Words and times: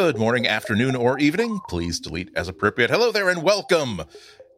Good 0.00 0.16
morning, 0.16 0.46
afternoon, 0.46 0.94
or 0.94 1.18
evening. 1.18 1.58
Please 1.68 1.98
delete 1.98 2.30
as 2.36 2.46
appropriate. 2.46 2.88
Hello 2.88 3.10
there 3.10 3.28
and 3.28 3.42
welcome. 3.42 4.02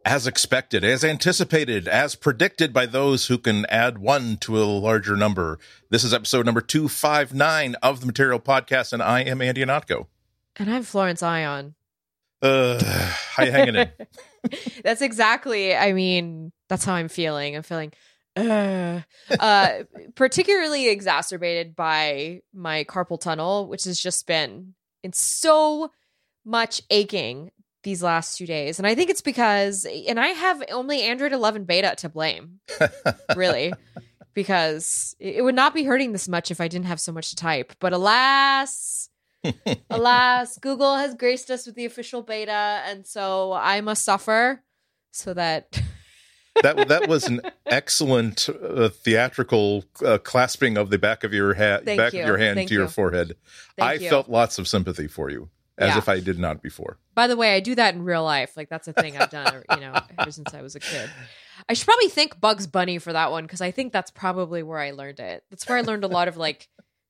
As 0.05 0.27
expected, 0.27 0.83
as 0.83 1.03
anticipated, 1.03 1.87
as 1.87 2.13
predicted 2.13 2.71
by 2.71 2.85
those 2.85 3.25
who 3.25 3.39
can 3.39 3.65
add 3.65 3.97
one 3.97 4.37
to 4.41 4.61
a 4.61 4.65
larger 4.65 5.17
number. 5.17 5.57
This 5.89 6.03
is 6.03 6.13
episode 6.13 6.45
number 6.45 6.61
259 6.61 7.73
of 7.81 8.01
the 8.01 8.05
Material 8.05 8.39
Podcast, 8.39 8.93
and 8.93 9.01
I 9.01 9.21
am 9.21 9.41
Andy 9.41 9.65
Ihnatko. 9.65 10.05
And 10.57 10.71
I'm 10.71 10.83
Florence 10.83 11.23
Ion. 11.23 11.73
Uh, 12.39 12.79
how 13.31 13.43
you 13.43 13.51
hanging 13.51 13.75
in? 13.77 13.89
that's 14.83 15.01
exactly, 15.01 15.75
I 15.75 15.93
mean, 15.93 16.51
that's 16.69 16.85
how 16.85 16.93
I'm 16.93 17.09
feeling. 17.09 17.55
I'm 17.55 17.63
feeling 17.63 17.93
uh, 18.35 19.01
uh, 19.39 19.71
particularly 20.13 20.89
exacerbated 20.89 21.75
by 21.75 22.41
my 22.53 22.83
carpal 22.83 23.19
tunnel, 23.19 23.67
which 23.67 23.85
has 23.85 23.99
just 23.99 24.27
been 24.27 24.75
in 25.03 25.13
so 25.13 25.91
much 26.45 26.81
aching 26.89 27.51
these 27.83 28.03
last 28.03 28.37
two 28.37 28.45
days. 28.45 28.79
And 28.79 28.87
I 28.87 28.95
think 28.95 29.09
it's 29.09 29.21
because, 29.21 29.85
and 30.07 30.19
I 30.19 30.27
have 30.27 30.63
only 30.71 31.01
Android 31.01 31.33
11 31.33 31.65
beta 31.65 31.95
to 31.97 32.09
blame, 32.09 32.59
really, 33.35 33.73
because 34.33 35.15
it 35.19 35.43
would 35.43 35.55
not 35.55 35.73
be 35.73 35.83
hurting 35.83 36.11
this 36.11 36.27
much 36.27 36.51
if 36.51 36.61
I 36.61 36.67
didn't 36.67 36.85
have 36.85 36.99
so 36.99 37.11
much 37.11 37.31
to 37.31 37.35
type. 37.35 37.73
But 37.79 37.93
alas, 37.93 39.09
alas, 39.89 40.57
Google 40.59 40.95
has 40.95 41.15
graced 41.15 41.49
us 41.49 41.65
with 41.65 41.75
the 41.75 41.85
official 41.85 42.21
beta. 42.21 42.81
And 42.85 43.05
so 43.05 43.53
I 43.53 43.81
must 43.81 44.05
suffer 44.05 44.63
so 45.11 45.33
that. 45.33 45.81
That 46.63 46.87
that 46.89 47.07
was 47.07 47.25
an 47.27 47.41
excellent 47.65 48.49
uh, 48.49 48.89
theatrical 48.89 49.85
uh, 50.05 50.17
clasping 50.19 50.77
of 50.77 50.89
the 50.89 50.97
back 50.99 51.23
of 51.23 51.33
your 51.33 51.53
hat, 51.53 51.85
Thank 51.85 51.97
back 51.97 52.13
you. 52.13 52.21
of 52.21 52.27
your 52.27 52.37
hand 52.37 52.57
Thank 52.57 52.69
to 52.69 52.73
your 52.75 52.83
you. 52.83 52.89
forehead. 52.89 53.35
Thank 53.77 53.89
I 53.89 53.93
you. 53.95 54.09
felt 54.09 54.29
lots 54.29 54.59
of 54.59 54.67
sympathy 54.67 55.07
for 55.07 55.29
you, 55.29 55.49
as 55.77 55.89
Yeah. 55.89 55.97
if 55.97 56.09
I 56.09 56.19
did 56.19 56.39
not 56.39 56.61
before. 56.61 56.97
By 57.15 57.27
the 57.27 57.35
way, 57.35 57.55
I 57.55 57.59
do 57.59 57.75
that 57.75 57.95
in 57.95 58.03
real 58.03 58.23
life. 58.23 58.55
Like 58.57 58.69
that's 58.69 58.87
a 58.87 58.93
thing 58.93 59.17
I've 59.17 59.29
done, 59.29 59.63
you 59.73 59.79
know, 59.81 59.93
ever 60.19 60.31
since 60.31 60.53
I 60.53 60.61
was 60.61 60.75
a 60.75 60.79
kid. 60.79 61.09
I 61.69 61.73
should 61.73 61.85
probably 61.85 62.07
thank 62.09 62.39
Bugs 62.41 62.67
Bunny 62.67 62.97
for 62.97 63.13
that 63.13 63.31
one 63.31 63.43
because 63.43 63.61
I 63.61 63.71
think 63.71 63.93
that's 63.93 64.11
probably 64.11 64.63
where 64.63 64.79
I 64.79 64.91
learned 64.91 65.19
it. 65.19 65.43
That's 65.49 65.67
where 65.67 65.77
I 65.77 65.81
learned 65.81 66.03
a 66.03 66.07
lot 66.07 66.27
of 66.27 66.37
like 66.37 66.67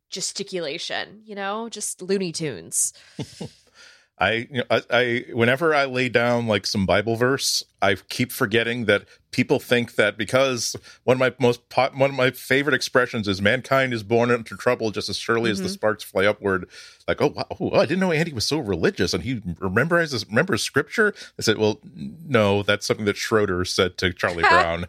gesticulation, 0.10 1.22
you 1.26 1.36
know, 1.36 1.70
just 1.70 2.02
Looney 2.02 2.32
Tunes. 2.32 2.94
I, 4.20 4.48
you 4.52 4.58
know, 4.58 4.64
I, 4.70 4.82
I, 4.92 5.24
whenever 5.34 5.74
I 5.74 5.86
lay 5.86 6.10
down 6.10 6.46
like 6.48 6.68
some 6.68 6.86
Bible 6.86 7.16
verse, 7.16 7.64
I 7.82 7.96
keep 7.96 8.32
forgetting 8.32 8.86
that 8.86 9.06
people 9.32 9.60
think 9.60 9.96
that 9.96 10.18
because 10.18 10.76
one 11.04 11.16
of 11.16 11.20
my 11.20 11.34
most 11.40 11.68
po- 11.70 11.90
one 11.96 12.10
of 12.12 12.16
my 12.16 12.30
favorite 12.32 12.74
expressions 12.76 13.28
is 13.28 13.42
"mankind 13.42 13.94
is 13.94 14.04
born 14.04 14.30
into 14.30 14.56
trouble 14.56 14.92
just 14.92 15.10
as 15.10 15.18
surely 15.18 15.50
as 15.50 15.62
the 15.62 15.68
Mhm. 15.68 15.72
sparks 15.74 16.04
fly 16.04 16.26
upward." 16.26 16.68
Like, 17.08 17.22
oh, 17.22 17.28
wow, 17.36 17.48
oh, 17.60 17.72
I 17.72 17.86
didn't 17.86 18.00
know 18.02 18.12
Andy 18.12 18.34
was 18.34 18.46
so 18.46 18.60
religious 18.60 19.14
and 19.14 19.24
he 19.24 19.42
remembers 19.60 20.26
remembers 20.28 20.62
scripture. 20.64 21.14
I 21.40 21.42
said, 21.42 21.58
well, 21.58 21.80
no, 21.96 22.62
that's 22.64 22.86
something 22.86 23.06
that 23.06 23.18
Schroeder 23.18 23.66
said 23.66 23.98
to 23.98 24.14
Charlie 24.14 24.44
Brown 24.50 24.86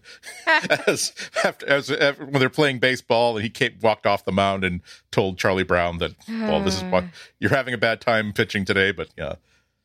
as 0.86 1.12
after 1.44 1.66
as, 1.68 1.90
after 1.90 2.24
when 2.26 2.40
they're 2.40 2.50
playing 2.50 2.78
baseball 2.78 3.36
and 3.36 3.42
he 3.42 3.50
came, 3.50 3.76
walked 3.80 4.06
off 4.06 4.24
the 4.24 4.32
mound 4.32 4.64
and 4.64 4.80
told 5.10 5.38
Charlie 5.38 5.62
Brown 5.64 5.98
that, 5.98 6.12
well, 6.28 6.62
this 6.62 6.76
is 6.76 6.82
what 6.84 7.04
you're 7.40 7.50
having 7.50 7.74
a 7.74 7.78
bad 7.78 8.00
time 8.00 8.32
pitching 8.32 8.64
today, 8.64 8.92
but 8.92 9.08
yeah. 9.16 9.36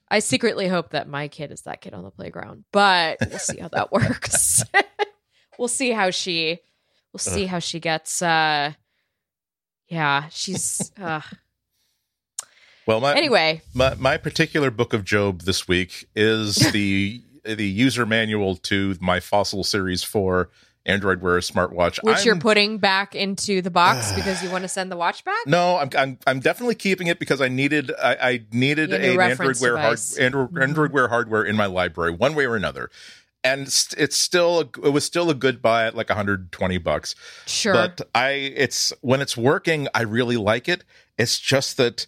I 0.10 0.20
secretly 0.20 0.68
hope 0.68 0.92
that 0.92 1.08
my 1.08 1.28
kid 1.28 1.52
is 1.52 1.64
that 1.64 1.82
kid 1.82 1.94
on 1.94 2.04
the 2.04 2.12
playground, 2.12 2.64
but 2.72 3.18
we'll 3.30 3.40
see 3.40 3.60
how 3.60 3.68
that 3.70 3.92
works. 3.92 4.64
we'll 5.60 5.68
see 5.68 5.92
how 5.92 6.12
she 6.12 6.60
we'll 7.12 7.20
see 7.20 7.46
how 7.46 7.60
she 7.60 7.80
gets 7.80 8.22
uh 8.22 8.74
yeah, 9.90 10.26
she's 10.30 10.92
uh. 11.02 11.22
Well, 12.86 13.02
my 13.02 13.16
anyway, 13.16 13.62
my, 13.74 13.96
my 13.96 14.18
particular 14.18 14.72
book 14.72 14.94
of 14.94 15.04
Job 15.04 15.42
this 15.42 15.68
week 15.68 16.08
is 16.16 16.56
the 16.72 17.22
the 17.44 17.66
user 17.66 18.06
manual 18.06 18.56
to 18.56 18.96
my 19.00 19.20
Fossil 19.20 19.64
Series 19.64 20.04
4 20.04 20.50
Android 20.88 21.22
Wear 21.22 21.38
smartwatch. 21.40 22.02
which 22.02 22.26
you're 22.26 22.38
putting 22.40 22.78
back 22.80 23.14
into 23.14 23.62
the 23.62 23.70
box 23.70 24.12
because 24.16 24.42
you 24.42 24.50
want 24.50 24.64
to 24.64 24.68
send 24.68 24.92
the 24.92 24.98
watch 24.98 25.24
back? 25.24 25.46
No, 25.46 25.78
I'm, 25.78 25.90
I'm 25.98 26.18
I'm 26.26 26.40
definitely 26.40 26.76
keeping 26.76 27.08
it 27.08 27.20
because 27.20 27.42
I 27.42 27.50
needed 27.50 27.92
I, 28.02 28.16
I 28.22 28.46
needed 28.52 28.94
a 28.94 29.14
an 29.14 29.20
Android 29.20 29.60
Wear 29.62 29.78
hard. 29.78 30.00
Android, 30.20 30.52
Mhm. 30.52 30.64
Android 30.64 30.92
Wear 30.94 31.10
hardware 31.10 31.44
in 31.44 31.56
my 31.56 31.66
library, 31.68 32.12
one 32.12 32.34
way 32.34 32.46
or 32.46 32.56
another. 32.56 32.90
And 33.44 33.62
it's 33.98 34.18
still 34.18 34.62
it 34.84 34.90
was 34.90 35.06
still 35.06 35.30
a 35.30 35.36
good 35.36 35.62
buy 35.62 35.86
at 35.86 35.96
like 35.96 36.10
120 36.10 36.78
bucks. 36.80 37.16
Sure. 37.46 37.74
But 37.74 38.02
I 38.16 38.30
it's 38.32 38.92
when 39.02 39.22
it's 39.22 39.38
working, 39.38 39.88
I 39.94 40.02
really 40.02 40.38
like 40.38 40.68
it. 40.68 40.84
It's 41.18 41.40
just 41.40 41.78
that 41.78 42.08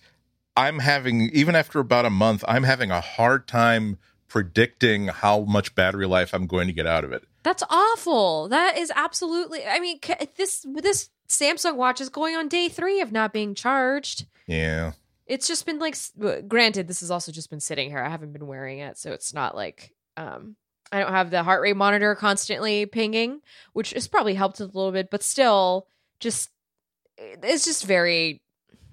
I'm 0.58 0.80
having 0.80 1.30
even 1.32 1.56
after 1.56 1.80
about 1.80 2.06
a 2.06 2.10
month, 2.10 2.44
I'm 2.48 2.64
having 2.64 2.92
a 2.92 3.00
hard 3.00 3.48
time 3.48 3.98
predicting 4.28 5.08
how 5.08 5.42
much 5.42 5.76
battery 5.76 6.06
life 6.06 6.34
I'm 6.34 6.46
going 6.48 6.68
to 6.68 6.74
get 6.74 6.86
out 6.86 7.04
of 7.04 7.12
it. 7.12 7.24
That's 7.50 7.64
awful. 7.68 8.48
That 8.50 8.78
is 8.78 8.92
absolutely. 8.96 9.66
I 9.66 9.80
mean, 9.80 10.00
this 10.38 10.64
this 10.72 11.10
Samsung 11.28 11.78
watch 11.78 12.00
is 12.00 12.10
going 12.10 12.36
on 12.36 12.48
day 12.48 12.70
three 12.70 13.02
of 13.02 13.12
not 13.12 13.34
being 13.34 13.56
charged. 13.56 14.28
Yeah. 14.46 14.92
It's 15.26 15.48
just 15.48 15.66
been 15.66 15.80
like. 15.80 15.96
Granted, 16.48 16.88
this 16.88 17.00
has 17.00 17.10
also 17.10 17.32
just 17.32 17.50
been 17.50 17.60
sitting 17.60 17.90
here. 17.90 18.04
I 18.04 18.10
haven't 18.10 18.34
been 18.34 18.46
wearing 18.46 18.78
it, 18.78 19.00
so 19.00 19.14
it's 19.14 19.34
not 19.34 19.56
like. 19.56 19.96
um 20.16 20.58
I 20.92 21.00
don't 21.00 21.12
have 21.12 21.32
the 21.32 21.42
heart 21.42 21.64
rate 21.64 21.76
monitor 21.76 22.14
constantly 22.14 22.86
pinging, 22.86 23.42
which 23.74 23.94
has 23.94 24.08
probably 24.08 24.36
helped 24.36 24.60
a 24.60 24.66
little 24.66 24.92
bit, 24.92 25.10
but 25.10 25.24
still, 25.24 25.88
just 26.20 26.52
it's 27.18 27.66
just 27.66 27.84
very 27.84 28.44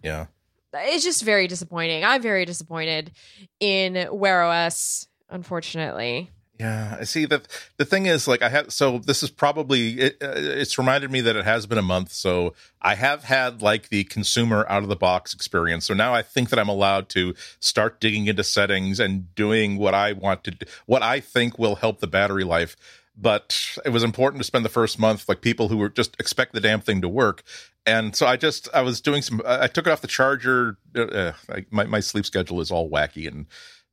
Yeah. 0.02 0.28
it's 0.72 1.04
just 1.04 1.24
very 1.24 1.46
disappointing. 1.46 2.04
I'm 2.04 2.22
very 2.22 2.46
disappointed 2.46 3.12
in 3.60 4.08
Wear 4.12 4.42
OS, 4.44 5.08
unfortunately. 5.28 6.30
Yeah, 6.58 6.96
I 6.98 7.04
see 7.04 7.26
that 7.26 7.48
the 7.76 7.84
thing 7.84 8.06
is 8.06 8.26
like 8.26 8.40
I 8.40 8.48
have 8.48 8.72
so 8.72 8.98
this 8.98 9.22
is 9.22 9.30
probably 9.30 10.00
it, 10.00 10.16
uh, 10.22 10.32
it's 10.36 10.78
reminded 10.78 11.10
me 11.10 11.20
that 11.20 11.36
it 11.36 11.44
has 11.44 11.66
been 11.66 11.76
a 11.76 11.82
month 11.82 12.12
so 12.12 12.54
I 12.80 12.94
have 12.94 13.24
had 13.24 13.60
like 13.60 13.90
the 13.90 14.04
consumer 14.04 14.64
out 14.68 14.82
of 14.82 14.88
the 14.88 14.96
box 14.96 15.34
experience. 15.34 15.84
So 15.84 15.92
now 15.92 16.14
I 16.14 16.22
think 16.22 16.48
that 16.48 16.58
I'm 16.58 16.68
allowed 16.68 17.10
to 17.10 17.34
start 17.60 18.00
digging 18.00 18.26
into 18.26 18.42
settings 18.42 18.98
and 18.98 19.34
doing 19.34 19.76
what 19.76 19.92
I 19.92 20.12
want 20.12 20.44
to 20.44 20.56
what 20.86 21.02
I 21.02 21.20
think 21.20 21.58
will 21.58 21.74
help 21.76 22.00
the 22.00 22.06
battery 22.06 22.44
life. 22.44 22.74
But 23.18 23.78
it 23.84 23.90
was 23.90 24.02
important 24.02 24.40
to 24.40 24.44
spend 24.44 24.64
the 24.64 24.70
first 24.70 24.98
month 24.98 25.28
like 25.28 25.42
people 25.42 25.68
who 25.68 25.76
were 25.76 25.90
just 25.90 26.16
expect 26.18 26.54
the 26.54 26.60
damn 26.60 26.80
thing 26.80 27.02
to 27.02 27.08
work. 27.08 27.42
And 27.84 28.16
so 28.16 28.26
I 28.26 28.36
just 28.36 28.68
I 28.72 28.80
was 28.80 29.02
doing 29.02 29.20
some 29.20 29.42
I 29.44 29.64
I 29.64 29.66
took 29.66 29.86
it 29.86 29.90
off 29.90 30.00
the 30.00 30.06
charger 30.06 30.78
uh, 30.96 31.02
uh, 31.02 31.32
I, 31.50 31.66
my 31.70 31.84
my 31.84 32.00
sleep 32.00 32.24
schedule 32.24 32.62
is 32.62 32.70
all 32.70 32.90
wacky 32.90 33.28
and 33.28 33.46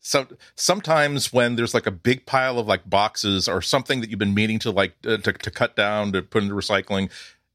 so 0.06 0.28
sometimes 0.56 1.32
when 1.32 1.56
there's 1.56 1.74
like 1.74 1.88
a 1.88 1.92
big 1.92 2.26
pile 2.26 2.60
of 2.60 2.68
like 2.68 2.88
boxes 2.90 3.48
or 3.48 3.62
something 3.62 4.02
that 4.02 4.10
you've 4.10 4.20
been 4.20 4.34
meaning 4.34 4.60
to 4.60 4.70
like 4.70 4.94
uh, 5.08 5.18
to, 5.18 5.32
to 5.34 5.50
cut 5.50 5.76
down 5.76 6.12
to 6.12 6.22
put 6.22 6.44
into 6.44 6.54
recycling 6.56 7.10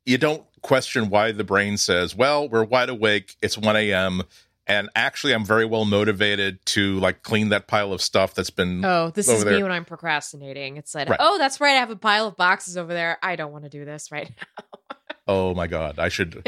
you 0.06 0.16
don't 0.18 0.44
question 0.62 1.10
why 1.10 1.30
the 1.30 1.44
brain 1.44 1.76
says 1.76 2.16
well 2.16 2.48
we're 2.48 2.64
wide 2.64 2.88
awake 2.88 3.36
it's 3.42 3.56
1 3.58 3.76
a.m 3.76 4.22
and 4.66 4.88
actually 4.96 5.32
i'm 5.34 5.44
very 5.44 5.64
well 5.66 5.84
motivated 5.84 6.58
to 6.66 6.98
like 7.00 7.22
clean 7.22 7.50
that 7.50 7.66
pile 7.68 7.92
of 7.92 8.00
stuff 8.02 8.34
that's 8.34 8.50
been 8.50 8.84
Oh, 8.84 9.10
this 9.10 9.28
is 9.28 9.44
there. 9.44 9.54
me 9.56 9.62
when 9.62 9.72
I'm 9.72 9.84
procrastinating. 9.84 10.76
It's 10.78 10.94
like, 10.94 11.08
Right. 11.08 11.20
oh, 11.20 11.36
that's 11.38 11.60
right. 11.60 11.76
I 11.76 11.80
have 11.80 11.90
a 11.90 11.96
pile 11.96 12.26
of 12.26 12.36
boxes 12.36 12.76
over 12.76 12.92
there. 12.92 13.18
I 13.22 13.36
don't 13.36 13.52
want 13.52 13.64
to 13.64 13.70
do 13.70 13.84
this 13.84 14.10
right 14.10 14.30
oh 15.28 15.54
my 15.54 15.66
god 15.66 15.98
i 15.98 16.08
should 16.08 16.42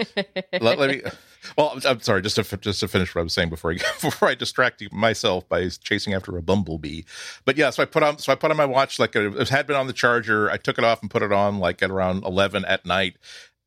let, 0.61 0.79
let 0.79 0.91
me 0.91 1.03
well 1.57 1.69
I'm- 1.71 1.81
i'm 1.85 2.01
sorry 2.01 2.23
just 2.23 2.37
to 2.37 2.57
just 2.57 2.81
to 2.81 2.89
finish 2.89 3.15
what 3.15 3.21
i 3.21 3.25
was 3.25 3.33
saying 3.33 3.51
before 3.51 3.73
i 3.73 3.75
before 4.01 4.29
i 4.29 4.35
distract 4.35 4.83
myself 4.93 5.49
by 5.49 5.69
chasing 5.69 6.15
after 6.15 6.37
a 6.37 6.43
bumblebee. 6.43 7.03
But 7.45 7.57
yeah 7.57 7.71
so 7.71 7.83
i 7.83 7.87
put 7.87 8.03
on 8.03 8.19
so 8.19 8.33
i 8.33 8.35
put 8.35 8.51
on 8.51 8.57
my 8.57 8.65
watch 8.65 8.99
like 8.99 9.15
it 9.15 9.49
had 9.49 9.67
been 9.67 9.77
on 9.77 9.87
the 9.87 9.93
charger. 9.93 10.51
I 10.51 10.57
took 10.57 10.79
it 10.79 10.85
off 10.85 11.03
and 11.03 11.11
put 11.11 11.23
it 11.23 11.33
on 11.33 11.59
like 11.59 11.83
at 11.83 11.91
around 11.91 12.25
11 12.25 12.65
at 12.65 12.85
night 12.87 13.17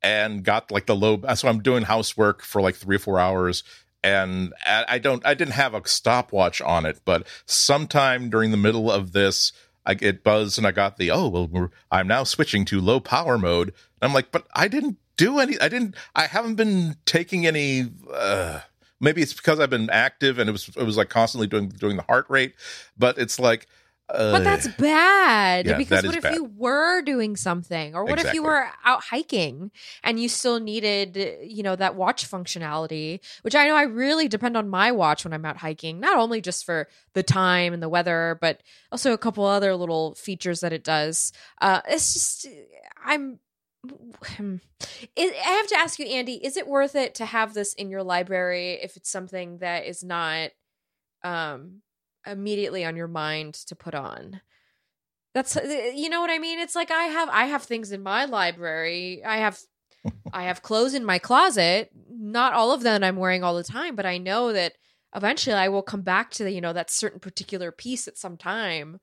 and 0.02 0.44
got 0.44 0.72
like 0.72 0.86
the 0.88 0.96
low 0.96 1.22
so 1.36 1.48
i'm 1.48 1.62
doing 1.62 1.84
housework 1.84 2.42
for 2.42 2.62
like 2.62 2.76
three 2.76 2.96
or 2.96 3.00
four 3.00 3.20
hours. 3.20 3.64
And 4.04 4.54
I 4.66 4.86
I 4.90 4.98
don't 5.00 5.26
I 5.26 5.34
didn't 5.34 5.54
have 5.54 5.74
a 5.74 5.88
stopwatch 5.88 6.60
on 6.62 6.86
it, 6.86 7.02
but 7.06 7.26
sometime 7.46 8.30
during 8.30 8.52
the 8.52 8.58
middle 8.58 8.92
of 8.92 9.14
this, 9.14 9.54
I 9.86 9.94
get 9.94 10.24
buzzed 10.24 10.58
and 10.58 10.68
I 10.68 10.72
got 10.72 10.98
the 10.98 11.12
oh 11.12 11.28
well 11.30 11.48
we're, 11.48 11.70
I'm 11.92 12.08
now 12.08 12.24
switching 12.26 12.66
to 12.66 12.82
low 12.82 13.00
power 13.00 13.38
mode. 13.38 13.70
And 14.02 14.10
I'm 14.10 14.14
like, 14.14 14.32
but 14.32 14.46
I 14.54 14.68
didn't 14.68 14.98
do 15.18 15.40
any. 15.40 15.60
I 15.60 15.70
didn't. 15.70 15.96
I 16.16 16.28
haven't 16.28 16.56
been 16.56 16.96
taking 17.06 17.46
any. 17.46 17.86
Uh, 18.14 18.60
maybe 19.00 19.22
it's 19.22 19.34
because 19.34 19.60
I've 19.60 19.70
been 19.70 19.90
active 19.90 20.40
and 20.40 20.50
it 20.50 20.52
was 20.52 20.70
it 20.76 20.84
was 20.84 20.98
like 20.98 21.10
constantly 21.10 21.48
doing 21.48 21.70
doing 21.70 21.98
the 21.98 22.04
heart 22.04 22.26
rate, 22.30 22.54
but 22.98 23.18
it's 23.18 23.40
like. 23.40 23.68
Uh, 24.10 24.34
but 24.34 24.44
that's 24.44 24.68
bad 24.68 25.66
Yeah, 25.66 25.78
because 25.78 26.02
that 26.02 26.08
what 26.08 26.16
if 26.18 26.24
bad. 26.24 26.36
you 26.36 26.44
were 26.44 27.02
doing 27.02 27.38
something 27.38 27.96
or 27.96 28.04
what 28.04 28.20
if 28.20 28.34
you 28.34 28.44
were 28.44 28.68
out 28.84 29.02
hiking 29.02 29.72
and 30.04 30.20
you 30.20 30.28
still 30.28 30.60
needed 30.60 31.16
you 31.42 31.64
know 31.64 31.76
that 31.78 31.96
watch 31.96 32.30
functionality 32.30 33.22
which 33.44 33.56
i 33.56 33.66
know 33.66 33.76
i 33.78 33.84
really 33.84 34.28
depend 34.28 34.58
on 34.58 34.68
my 34.68 34.92
watch 34.92 35.24
when 35.24 35.32
i'm 35.34 35.46
out 35.46 35.56
hiking 35.56 36.02
not 36.02 36.18
only 36.18 36.42
just 36.42 36.66
for 36.66 36.90
the 37.14 37.24
time 37.24 37.74
and 37.74 37.82
the 37.82 37.88
weather 37.88 38.38
but 38.42 38.62
also 38.92 39.14
a 39.14 39.18
couple 39.18 39.46
other 39.46 39.74
little 39.74 40.14
features 40.16 40.60
that 40.60 40.74
it 40.74 40.84
does 40.84 41.32
uh 41.62 41.80
it's 41.88 42.14
just 42.14 42.46
i'm. 43.06 43.40
I 44.40 44.60
have 45.18 45.68
to 45.68 45.78
ask 45.78 46.00
you, 46.00 46.06
Andy, 46.06 46.36
is 46.36 46.58
it 46.58 46.68
worth 46.68 46.96
it 46.96 47.16
to 47.16 47.26
have 47.26 47.54
this 47.54 47.74
in 47.74 47.90
your 47.90 48.04
library 48.04 48.80
if 48.82 48.98
it's 48.98 49.10
something 49.10 49.60
that 49.60 49.86
is 49.86 50.04
not 50.04 50.52
um 51.24 51.82
immediately 52.26 52.86
on 52.86 52.96
your 52.96 53.08
mind 53.08 53.54
to 53.54 53.76
put 53.76 53.96
on. 53.96 54.42
That's 55.34 55.58
uh, 55.58 55.92
you 55.94 56.10
know 56.10 56.22
what 56.22 56.30
I 56.30 56.40
mean? 56.40 56.60
It's 56.60 56.76
like 56.76 56.92
I 56.92 57.04
have 57.04 57.30
I 57.30 57.46
have 57.46 57.64
things 57.64 57.92
in 57.92 58.04
my 58.04 58.26
library. 58.26 59.24
I 59.26 59.38
have 59.38 59.60
I 60.34 60.44
have 60.44 60.62
clothes 60.62 60.94
in 60.94 61.06
my 61.06 61.20
closet. 61.20 61.90
Not 62.10 62.54
all 62.54 62.72
of 62.72 62.84
them 62.84 63.04
I'm 63.04 63.18
wearing 63.18 63.44
all 63.44 63.56
the 63.56 63.64
time, 63.64 63.96
but 63.96 64.06
I 64.06 64.18
know 64.18 64.54
that 64.54 64.74
eventually 65.16 65.56
I 65.56 65.70
will 65.70 65.84
come 65.84 66.02
back 66.02 66.32
to 66.32 66.44
the, 66.44 66.52
you 66.52 66.62
know, 66.62 66.74
that 66.74 66.90
certain 66.90 67.20
particular 67.20 67.72
piece 67.72 68.08
at 68.08 68.18
some 68.18 68.38
time. 68.38 69.00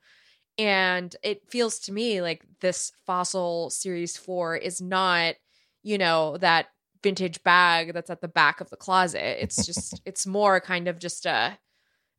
And 0.61 1.17
it 1.23 1.51
feels 1.51 1.79
to 1.81 1.93
me 1.93 2.21
like 2.21 2.45
this 2.61 2.93
fossil 3.07 3.71
series 3.71 4.19
four 4.19 4.57
is 4.57 4.79
not, 4.79 5.37
you 5.83 5.97
know, 5.97 6.37
that 6.37 6.67
vintage 7.03 7.43
bag 7.43 7.95
that's 7.95 8.11
at 8.11 8.21
the 8.21 8.29
back 8.29 8.61
of 8.61 8.69
the 8.69 8.77
closet. 8.77 9.43
It's 9.43 9.65
just, 9.65 10.03
it's 10.05 10.27
more 10.27 10.61
kind 10.61 10.87
of 10.87 10.99
just 10.99 11.25
a, 11.25 11.59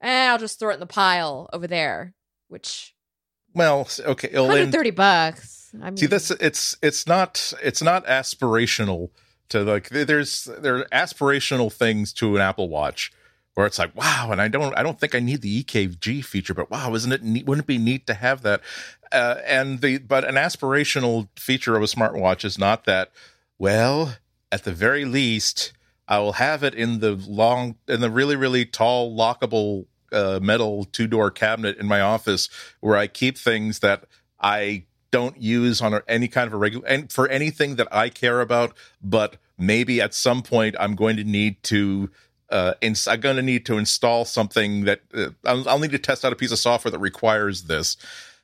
eh, 0.01 0.27
I'll 0.27 0.39
just 0.39 0.57
throw 0.57 0.71
it 0.71 0.75
in 0.75 0.79
the 0.79 0.87
pile 0.87 1.51
over 1.53 1.67
there, 1.67 2.15
which. 2.47 2.95
Well, 3.53 3.87
okay. 3.99 4.31
Well, 4.33 4.47
130 4.47 4.89
bucks. 4.89 5.69
I 5.79 5.91
mean, 5.91 5.97
see, 5.97 6.07
this, 6.07 6.31
it's, 6.31 6.75
it's 6.81 7.05
not, 7.05 7.53
it's 7.61 7.83
not 7.83 8.07
aspirational 8.07 9.11
to 9.49 9.61
like, 9.61 9.89
there's, 9.89 10.45
there 10.45 10.77
are 10.77 10.85
aspirational 10.91 11.71
things 11.71 12.11
to 12.13 12.37
an 12.37 12.41
Apple 12.41 12.69
Watch 12.69 13.11
where 13.55 13.67
it's 13.67 13.79
like 13.79 13.95
wow 13.95 14.29
and 14.31 14.41
i 14.41 14.47
don't 14.47 14.77
i 14.77 14.83
don't 14.83 14.99
think 14.99 15.15
i 15.15 15.19
need 15.19 15.41
the 15.41 15.63
ekg 15.63 16.23
feature 16.23 16.53
but 16.53 16.69
wow 16.71 16.93
isn't 16.93 17.11
it 17.11 17.23
neat 17.23 17.45
wouldn't 17.45 17.65
it 17.65 17.67
be 17.67 17.77
neat 17.77 18.07
to 18.07 18.13
have 18.13 18.41
that? 18.41 18.61
Uh, 19.11 19.35
and 19.45 19.81
the 19.81 19.97
but 19.97 20.23
an 20.23 20.35
aspirational 20.35 21.27
feature 21.35 21.75
of 21.75 21.83
a 21.83 21.85
smartwatch 21.85 22.45
is 22.45 22.57
not 22.57 22.85
that 22.85 23.11
well 23.57 24.15
at 24.51 24.63
the 24.63 24.71
very 24.71 25.03
least 25.03 25.73
i 26.07 26.17
will 26.17 26.33
have 26.33 26.63
it 26.63 26.73
in 26.73 26.99
the 26.99 27.11
long 27.27 27.75
in 27.87 27.99
the 27.99 28.09
really 28.09 28.35
really 28.35 28.65
tall 28.65 29.15
lockable 29.15 29.85
uh, 30.13 30.39
metal 30.41 30.85
two 30.85 31.07
door 31.07 31.29
cabinet 31.29 31.77
in 31.77 31.87
my 31.87 31.99
office 31.99 32.49
where 32.79 32.95
i 32.95 33.05
keep 33.05 33.37
things 33.37 33.79
that 33.79 34.05
i 34.39 34.83
don't 35.11 35.41
use 35.41 35.81
on 35.81 36.01
any 36.07 36.29
kind 36.29 36.47
of 36.47 36.53
a 36.53 36.57
regular 36.57 36.87
and 36.87 37.11
for 37.11 37.27
anything 37.27 37.75
that 37.75 37.87
i 37.91 38.07
care 38.07 38.39
about 38.39 38.73
but 39.03 39.35
maybe 39.57 39.99
at 39.99 40.13
some 40.13 40.41
point 40.41 40.73
i'm 40.79 40.95
going 40.95 41.17
to 41.17 41.25
need 41.25 41.61
to 41.63 42.09
uh, 42.51 42.73
ins- 42.81 43.07
I'm 43.07 43.19
going 43.19 43.37
to 43.37 43.41
need 43.41 43.65
to 43.67 43.77
install 43.77 44.25
something 44.25 44.83
that 44.85 45.01
uh, 45.13 45.29
I'll, 45.45 45.67
I'll, 45.67 45.79
need 45.79 45.91
to 45.91 45.99
test 45.99 46.25
out 46.25 46.33
a 46.33 46.35
piece 46.35 46.51
of 46.51 46.59
software 46.59 46.91
that 46.91 46.99
requires 46.99 47.63
this. 47.63 47.97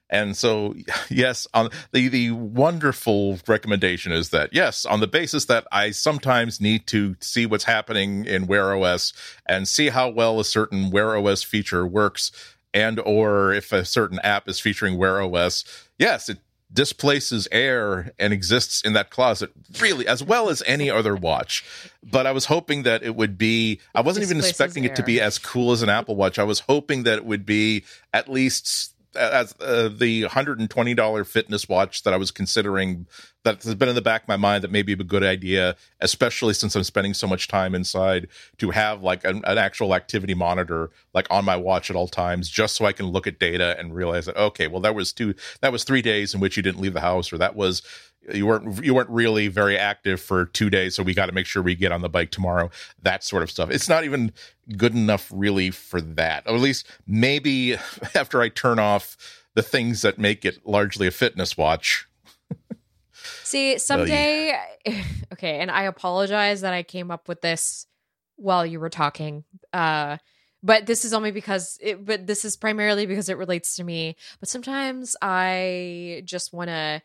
And 0.09 0.37
so, 0.37 0.75
yes, 1.09 1.47
on 1.53 1.69
the 1.91 2.07
the 2.07 2.31
wonderful 2.31 3.39
recommendation 3.47 4.11
is 4.11 4.29
that 4.29 4.51
yes, 4.53 4.85
on 4.85 4.99
the 4.99 5.07
basis 5.07 5.45
that 5.45 5.67
I 5.71 5.91
sometimes 5.91 6.61
need 6.61 6.87
to 6.87 7.15
see 7.19 7.45
what's 7.45 7.65
happening 7.65 8.25
in 8.25 8.47
Wear 8.47 8.75
OS 8.75 9.13
and 9.45 9.67
see 9.67 9.89
how 9.89 10.09
well 10.09 10.39
a 10.39 10.45
certain 10.45 10.89
Wear 10.89 11.17
OS 11.17 11.43
feature 11.43 11.85
works, 11.85 12.31
and 12.73 12.99
or 12.99 13.53
if 13.53 13.71
a 13.71 13.83
certain 13.83 14.19
app 14.19 14.47
is 14.47 14.59
featuring 14.59 14.97
Wear 14.97 15.21
OS, 15.21 15.65
yes, 15.99 16.29
it 16.29 16.39
displaces 16.71 17.47
air 17.51 18.11
and 18.19 18.33
exists 18.33 18.81
in 18.81 18.93
that 18.93 19.09
closet 19.09 19.51
really 19.79 20.05
as 20.05 20.21
well 20.21 20.49
as 20.49 20.61
any 20.65 20.89
other 20.89 21.15
watch 21.15 21.63
but 22.03 22.27
i 22.27 22.31
was 22.31 22.45
hoping 22.45 22.83
that 22.83 23.03
it 23.03 23.15
would 23.15 23.37
be 23.37 23.79
i 23.95 24.01
wasn't 24.01 24.23
even 24.23 24.37
expecting 24.37 24.83
air. 24.83 24.91
it 24.91 24.95
to 24.95 25.03
be 25.03 25.21
as 25.21 25.37
cool 25.37 25.71
as 25.71 25.81
an 25.81 25.87
apple 25.87 26.15
watch 26.15 26.37
i 26.37 26.43
was 26.43 26.59
hoping 26.59 27.03
that 27.03 27.17
it 27.17 27.25
would 27.25 27.45
be 27.45 27.85
at 28.13 28.27
least 28.27 28.93
as 29.17 29.55
uh, 29.59 29.89
the 29.89 30.23
$120 30.23 31.27
fitness 31.27 31.67
watch 31.67 32.03
that 32.03 32.13
I 32.13 32.17
was 32.17 32.31
considering 32.31 33.07
that 33.43 33.63
has 33.63 33.75
been 33.75 33.89
in 33.89 33.95
the 33.95 34.01
back 34.01 34.23
of 34.23 34.27
my 34.27 34.35
mind 34.35 34.63
that 34.63 34.71
maybe 34.71 34.93
be 34.93 35.01
a 35.01 35.05
good 35.05 35.23
idea, 35.23 35.75
especially 36.01 36.53
since 36.53 36.75
I'm 36.75 36.83
spending 36.83 37.13
so 37.13 37.27
much 37.27 37.47
time 37.47 37.73
inside 37.73 38.27
to 38.57 38.71
have 38.71 39.01
like 39.01 39.23
an, 39.23 39.41
an, 39.45 39.57
actual 39.57 39.95
activity 39.95 40.33
monitor 40.33 40.91
like 41.13 41.27
on 41.29 41.45
my 41.45 41.55
watch 41.55 41.89
at 41.89 41.95
all 41.95 42.07
times, 42.07 42.49
just 42.49 42.75
so 42.75 42.85
I 42.85 42.91
can 42.91 43.07
look 43.07 43.25
at 43.25 43.39
data 43.39 43.75
and 43.79 43.95
realize 43.95 44.25
that, 44.25 44.37
okay, 44.37 44.67
well, 44.67 44.81
that 44.81 44.95
was 44.95 45.13
two, 45.13 45.33
that 45.61 45.71
was 45.71 45.83
three 45.83 46.01
days 46.01 46.33
in 46.33 46.39
which 46.39 46.57
you 46.57 46.63
didn't 46.63 46.81
leave 46.81 46.93
the 46.93 47.01
house, 47.01 47.31
or 47.31 47.37
that 47.37 47.55
was, 47.55 47.81
you 48.33 48.45
weren't 48.45 48.83
you 48.83 48.93
weren't 48.93 49.09
really 49.09 49.47
very 49.47 49.77
active 49.77 50.19
for 50.19 50.45
two 50.45 50.69
days 50.69 50.95
so 50.95 51.03
we 51.03 51.13
got 51.13 51.27
to 51.27 51.31
make 51.31 51.45
sure 51.45 51.61
we 51.61 51.75
get 51.75 51.91
on 51.91 52.01
the 52.01 52.09
bike 52.09 52.31
tomorrow 52.31 52.69
that 53.01 53.23
sort 53.23 53.43
of 53.43 53.49
stuff. 53.51 53.69
It's 53.69 53.89
not 53.89 54.03
even 54.03 54.33
good 54.77 54.93
enough 54.93 55.31
really 55.33 55.71
for 55.71 56.01
that 56.01 56.43
or 56.47 56.55
at 56.55 56.61
least 56.61 56.87
maybe 57.05 57.75
after 58.15 58.41
i 58.41 58.49
turn 58.49 58.79
off 58.79 59.17
the 59.53 59.63
things 59.63 60.01
that 60.01 60.19
make 60.19 60.45
it 60.45 60.65
largely 60.65 61.07
a 61.07 61.11
fitness 61.11 61.57
watch. 61.57 62.07
See 63.43 63.77
someday 63.77 64.59
okay 65.33 65.59
and 65.59 65.71
i 65.71 65.83
apologize 65.83 66.61
that 66.61 66.73
i 66.73 66.83
came 66.83 67.11
up 67.11 67.27
with 67.27 67.41
this 67.41 67.87
while 68.35 68.65
you 68.65 68.79
were 68.79 68.89
talking 68.89 69.43
uh 69.73 70.17
but 70.63 70.85
this 70.85 71.05
is 71.05 71.13
only 71.13 71.31
because 71.31 71.77
it 71.81 72.03
but 72.05 72.27
this 72.27 72.43
is 72.43 72.57
primarily 72.57 73.05
because 73.05 73.29
it 73.29 73.37
relates 73.37 73.77
to 73.77 73.83
me 73.83 74.15
but 74.39 74.49
sometimes 74.49 75.15
i 75.21 76.21
just 76.25 76.53
want 76.53 76.69
to 76.69 77.01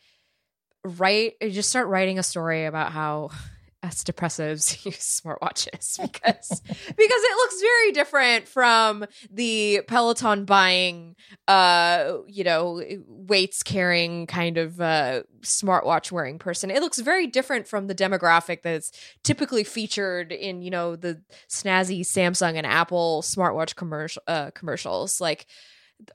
write 0.84 1.34
just 1.50 1.70
start 1.70 1.88
writing 1.88 2.18
a 2.18 2.22
story 2.22 2.64
about 2.64 2.92
how 2.92 3.30
as 3.84 4.04
depressives 4.04 4.84
use 4.86 5.20
smartwatches 5.24 6.00
because 6.00 6.60
because 6.60 7.22
it 7.22 7.36
looks 7.36 7.60
very 7.60 7.92
different 7.92 8.46
from 8.46 9.04
the 9.30 9.82
peloton 9.88 10.44
buying 10.44 11.16
uh 11.48 12.18
you 12.28 12.44
know 12.44 12.80
weights 13.08 13.62
carrying 13.64 14.26
kind 14.26 14.56
of 14.56 14.80
uh 14.80 15.22
smartwatch 15.42 16.10
wearing 16.10 16.38
person. 16.38 16.70
It 16.70 16.80
looks 16.80 16.98
very 16.98 17.26
different 17.26 17.66
from 17.66 17.86
the 17.86 17.94
demographic 17.94 18.62
that's 18.62 18.92
typically 19.22 19.64
featured 19.64 20.32
in 20.32 20.62
you 20.62 20.70
know 20.70 20.96
the 20.96 21.20
snazzy 21.48 22.00
samsung 22.00 22.56
and 22.56 22.66
apple 22.66 23.22
smartwatch 23.22 23.74
commercial 23.76 24.22
uh 24.26 24.50
commercials. 24.52 25.20
Like 25.20 25.46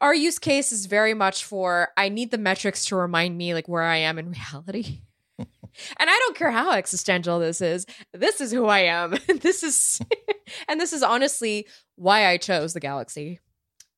our 0.02 0.14
use 0.14 0.40
case 0.40 0.72
is 0.72 0.86
very 0.86 1.14
much 1.14 1.44
for 1.44 1.90
I 1.98 2.10
need 2.10 2.32
the 2.32 2.38
metrics 2.38 2.86
to 2.86 2.96
remind 2.96 3.38
me 3.38 3.54
like 3.54 3.68
where 3.68 3.84
I 3.84 3.98
am 3.98 4.20
in 4.20 4.32
reality. 4.32 5.02
and 5.40 5.48
I 6.00 6.20
don't 6.20 6.36
care 6.36 6.52
how 6.52 6.72
existential 6.72 7.40
this 7.40 7.62
is. 7.62 7.86
This 8.14 8.42
is 8.42 8.52
who 8.52 8.66
I 8.66 8.80
am. 8.80 9.18
this 9.42 9.64
is 9.64 10.02
and 10.68 10.80
this 10.80 10.94
is 10.94 11.04
honestly 11.04 11.68
why 11.96 12.28
I 12.28 12.38
chose 12.38 12.74
the 12.74 12.80
Galaxy 12.80 13.40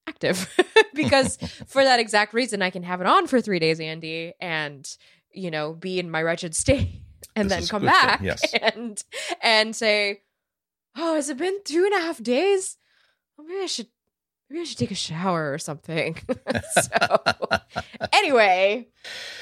Active 0.07 0.49
because 0.93 1.37
for 1.67 1.83
that 1.83 1.99
exact 1.99 2.33
reason 2.33 2.61
I 2.61 2.71
can 2.71 2.83
have 2.83 2.99
it 2.99 3.07
on 3.07 3.27
for 3.27 3.41
3 3.41 3.59
days 3.59 3.79
Andy 3.79 4.33
and 4.41 4.89
you 5.31 5.51
know 5.51 5.73
be 5.73 5.99
in 5.99 6.09
my 6.09 6.23
wretched 6.23 6.55
state 6.55 7.01
and 7.35 7.47
this 7.47 7.59
then 7.59 7.67
come 7.67 7.85
back 7.85 8.19
yes. 8.23 8.41
and 8.55 9.03
and 9.43 9.75
say 9.75 10.21
oh 10.97 11.13
has 11.13 11.29
it 11.29 11.37
been 11.37 11.59
two 11.63 11.85
and 11.85 11.93
a 11.93 11.99
half 11.99 12.23
days 12.23 12.77
well, 13.37 13.45
maybe 13.47 13.61
I 13.61 13.67
should 13.67 13.87
maybe 14.49 14.61
I 14.61 14.63
should 14.63 14.77
take 14.77 14.91
a 14.91 14.95
shower 14.95 15.53
or 15.53 15.57
something. 15.57 16.17
so, 16.81 17.21
anyway, 18.13 18.87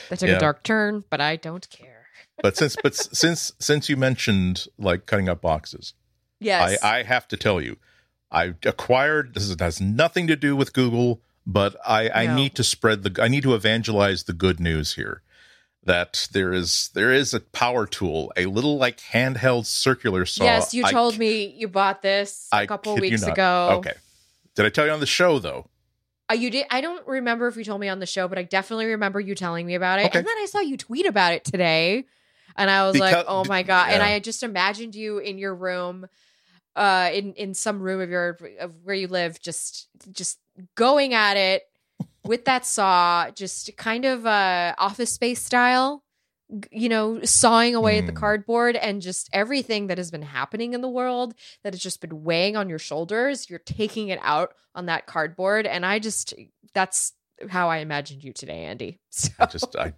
that 0.10 0.20
took 0.20 0.30
yeah. 0.30 0.38
a 0.38 0.40
dark 0.40 0.64
turn, 0.64 1.04
but 1.10 1.22
I 1.22 1.36
don't 1.36 1.68
care. 1.70 2.06
but 2.42 2.58
since 2.58 2.76
but 2.82 2.96
since 2.96 3.54
since 3.60 3.90
you 3.90 3.98
mentioned 3.98 4.68
like 4.78 5.06
cutting 5.06 5.30
up 5.30 5.42
boxes, 5.42 5.94
yes, 6.40 6.82
I, 6.84 7.00
I 7.00 7.04
have 7.04 7.28
to 7.30 7.38
tell 7.38 7.62
you, 7.62 7.78
I 8.32 8.54
acquired. 8.64 9.34
This 9.34 9.54
has 9.60 9.82
nothing 9.82 10.28
to 10.28 10.36
do 10.36 10.56
with 10.56 10.74
Google, 10.74 11.22
but 11.46 11.76
I 11.86 12.10
I 12.10 12.26
no. 12.28 12.36
need 12.36 12.56
to 12.56 12.64
spread 12.64 13.04
the 13.04 13.22
I 13.22 13.28
need 13.28 13.44
to 13.44 13.56
evangelize 13.56 14.24
the 14.24 14.34
good 14.34 14.60
news 14.60 14.96
here. 14.96 15.24
That 15.84 16.28
there 16.34 16.52
is 16.52 16.90
there 16.94 17.14
is 17.14 17.34
a 17.34 17.40
power 17.40 17.88
tool, 17.88 18.34
a 18.36 18.48
little 18.48 18.78
like 18.78 19.00
handheld 19.00 19.66
circular 19.66 20.26
saw. 20.26 20.44
Yes, 20.44 20.74
you 20.74 20.84
told 20.84 21.16
I, 21.16 21.18
me 21.18 21.46
you 21.58 21.70
bought 21.70 22.02
this 22.02 22.50
a 22.52 22.68
couple 22.68 22.98
weeks 22.98 23.24
ago. 23.24 23.70
Okay, 23.78 23.94
did 24.58 24.66
I 24.66 24.70
tell 24.70 24.88
you 24.88 24.92
on 24.92 25.00
the 25.00 25.06
show 25.06 25.38
though? 25.38 25.70
Uh, 26.30 26.34
you 26.34 26.50
did. 26.50 26.66
I 26.72 26.82
don't 26.82 27.08
remember 27.08 27.48
if 27.48 27.56
you 27.56 27.64
told 27.64 27.80
me 27.80 27.90
on 27.90 28.00
the 28.00 28.08
show, 28.08 28.28
but 28.28 28.40
I 28.40 28.44
definitely 28.44 28.88
remember 28.88 29.20
you 29.20 29.36
telling 29.36 29.68
me 29.68 29.76
about 29.76 30.00
it. 30.00 30.08
Okay. 30.08 30.18
And 30.18 30.28
then 30.28 30.36
I 30.36 30.48
saw 30.48 30.60
you 30.60 30.78
tweet 30.78 31.06
about 31.06 31.34
it 31.34 31.46
today, 31.46 32.06
and 32.56 32.70
I 32.70 32.86
was 32.86 32.94
because, 32.94 33.14
like, 33.14 33.26
"Oh 33.28 33.46
my 33.46 33.62
god!" 33.62 33.90
Yeah. 33.90 33.94
And 33.94 34.04
I 34.04 34.20
just 34.20 34.42
imagined 34.42 34.96
you 34.96 35.20
in 35.20 35.38
your 35.38 35.54
room, 35.54 36.08
uh, 36.76 37.12
in 37.14 37.34
in 37.34 37.54
some 37.54 37.80
room 37.80 38.02
of 38.02 38.10
your 38.10 38.38
of 38.60 38.74
where 38.84 38.96
you 38.96 39.08
live, 39.08 39.40
just 39.40 39.90
just 40.12 40.40
going 40.74 41.14
at 41.14 41.38
it 41.38 41.64
with 42.26 42.46
that 42.46 42.66
saw, 42.66 43.30
just 43.30 43.78
kind 43.78 44.06
of 44.06 44.26
uh, 44.26 44.74
office 44.80 45.14
space 45.14 45.42
style 45.42 46.04
you 46.72 46.88
know, 46.88 47.22
sawing 47.24 47.76
away 47.76 47.96
mm. 47.96 48.00
at 48.00 48.06
the 48.06 48.14
hmm. 48.14 48.20
cardboard 48.20 48.76
and 48.76 49.02
just 49.02 49.30
everything 49.34 49.88
that 49.88 49.98
has 49.98 50.12
been 50.12 50.22
happening 50.22 50.74
in 50.74 50.82
the 50.82 50.90
world 50.90 51.34
that 51.64 51.74
has 51.74 51.82
just 51.82 52.00
been 52.00 52.24
weighing 52.24 52.56
on 52.56 52.70
your 52.70 52.80
shoulders, 52.80 53.50
you're 53.50 53.60
taking 53.60 54.10
it 54.10 54.20
out 54.22 54.54
on 54.74 54.86
that 54.86 55.08
cardboard. 55.08 55.66
And 55.68 55.86
I 55.86 56.00
just, 56.00 56.34
that's 56.74 57.14
how 57.50 57.70
I 57.70 57.78
imagined 57.78 58.24
you 58.24 58.34
today, 58.34 58.64
Andy. 58.66 59.00
So. 59.10 59.30
I 59.40 59.46
just, 59.48 59.76
I, 59.76 59.94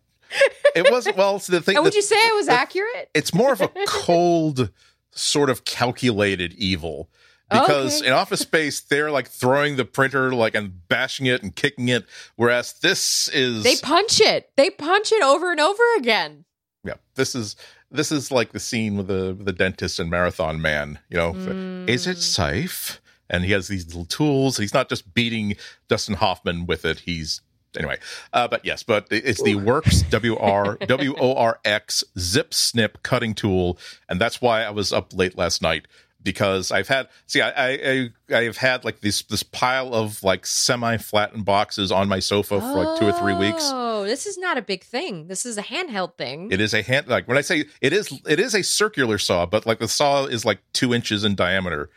it 0.75 0.89
wasn't, 0.89 1.17
well, 1.17 1.39
so 1.39 1.51
the 1.51 1.61
thing. 1.61 1.75
And 1.75 1.83
would 1.83 1.93
you 1.93 2.01
say 2.01 2.15
it 2.15 2.35
was 2.35 2.47
accurate? 2.47 3.09
It's 3.13 3.33
more 3.33 3.51
of 3.51 3.61
a 3.61 3.69
cold, 3.87 4.71
sort 5.11 5.49
of 5.49 5.65
calculated 5.65 6.53
evil 6.53 7.09
because 7.49 7.99
okay. 7.99 8.07
in 8.07 8.13
office 8.13 8.41
space 8.41 8.79
they're 8.79 9.11
like 9.11 9.27
throwing 9.27 9.75
the 9.75 9.85
printer 9.85 10.31
like 10.33 10.55
and 10.55 10.87
bashing 10.87 11.25
it 11.25 11.41
and 11.43 11.55
kicking 11.55 11.87
it 11.87 12.05
whereas 12.35 12.73
this 12.81 13.27
is 13.29 13.63
they 13.63 13.75
punch 13.75 14.21
it 14.21 14.51
they 14.55 14.69
punch 14.69 15.11
it 15.11 15.23
over 15.23 15.51
and 15.51 15.59
over 15.59 15.83
again 15.97 16.45
yeah 16.83 16.95
this 17.15 17.35
is 17.35 17.55
this 17.91 18.11
is 18.11 18.31
like 18.31 18.51
the 18.51 18.59
scene 18.59 18.97
with 18.97 19.07
the 19.07 19.35
the 19.39 19.53
dentist 19.53 19.99
and 19.99 20.09
marathon 20.09 20.61
man 20.61 20.99
you 21.09 21.17
know 21.17 21.33
mm. 21.33 21.87
is 21.89 22.07
it 22.07 22.17
safe 22.17 23.01
and 23.29 23.45
he 23.45 23.51
has 23.51 23.67
these 23.67 23.85
little 23.87 24.05
tools. 24.05 24.57
He's 24.57 24.73
not 24.73 24.89
just 24.89 25.13
beating 25.13 25.55
Dustin 25.87 26.15
Hoffman 26.15 26.65
with 26.65 26.85
it. 26.85 26.99
He's 26.99 27.41
anyway. 27.77 27.97
Uh, 28.33 28.47
but 28.47 28.65
yes, 28.65 28.83
but 28.83 29.07
it's 29.11 29.41
the 29.43 29.55
Worx 29.55 30.09
W 30.09 30.35
R 30.37 30.77
W 30.87 31.15
O 31.19 31.35
R 31.35 31.59
X 31.63 32.03
Zip 32.17 32.53
Snip 32.53 33.03
cutting 33.03 33.35
tool, 33.35 33.77
and 34.07 34.19
that's 34.19 34.41
why 34.41 34.63
I 34.63 34.71
was 34.71 34.91
up 34.91 35.13
late 35.13 35.37
last 35.37 35.61
night 35.61 35.87
because 36.23 36.71
I've 36.71 36.87
had 36.87 37.07
see 37.27 37.41
I 37.41 37.51
I 37.73 38.09
I've 38.31 38.57
had 38.57 38.83
like 38.83 39.01
this 39.01 39.23
this 39.23 39.43
pile 39.43 39.93
of 39.93 40.23
like 40.23 40.45
semi 40.45 40.97
flattened 40.97 41.45
boxes 41.45 41.91
on 41.91 42.07
my 42.07 42.19
sofa 42.19 42.59
for 42.59 42.83
like 42.83 42.99
two 42.99 43.07
or 43.07 43.13
three 43.13 43.35
weeks. 43.35 43.69
Oh, 43.71 44.03
this 44.05 44.25
is 44.25 44.37
not 44.37 44.57
a 44.57 44.61
big 44.61 44.83
thing. 44.83 45.27
This 45.27 45.45
is 45.45 45.57
a 45.57 45.63
handheld 45.63 46.15
thing. 46.15 46.51
It 46.51 46.59
is 46.61 46.73
a 46.73 46.81
hand 46.81 47.07
like 47.07 47.27
when 47.27 47.37
I 47.37 47.41
say 47.41 47.65
it 47.81 47.93
is 47.93 48.11
it 48.27 48.39
is 48.39 48.53
a 48.53 48.63
circular 48.63 49.17
saw, 49.17 49.45
but 49.45 49.65
like 49.65 49.79
the 49.79 49.87
saw 49.87 50.25
is 50.25 50.45
like 50.45 50.59
two 50.73 50.93
inches 50.93 51.23
in 51.23 51.35
diameter. 51.35 51.89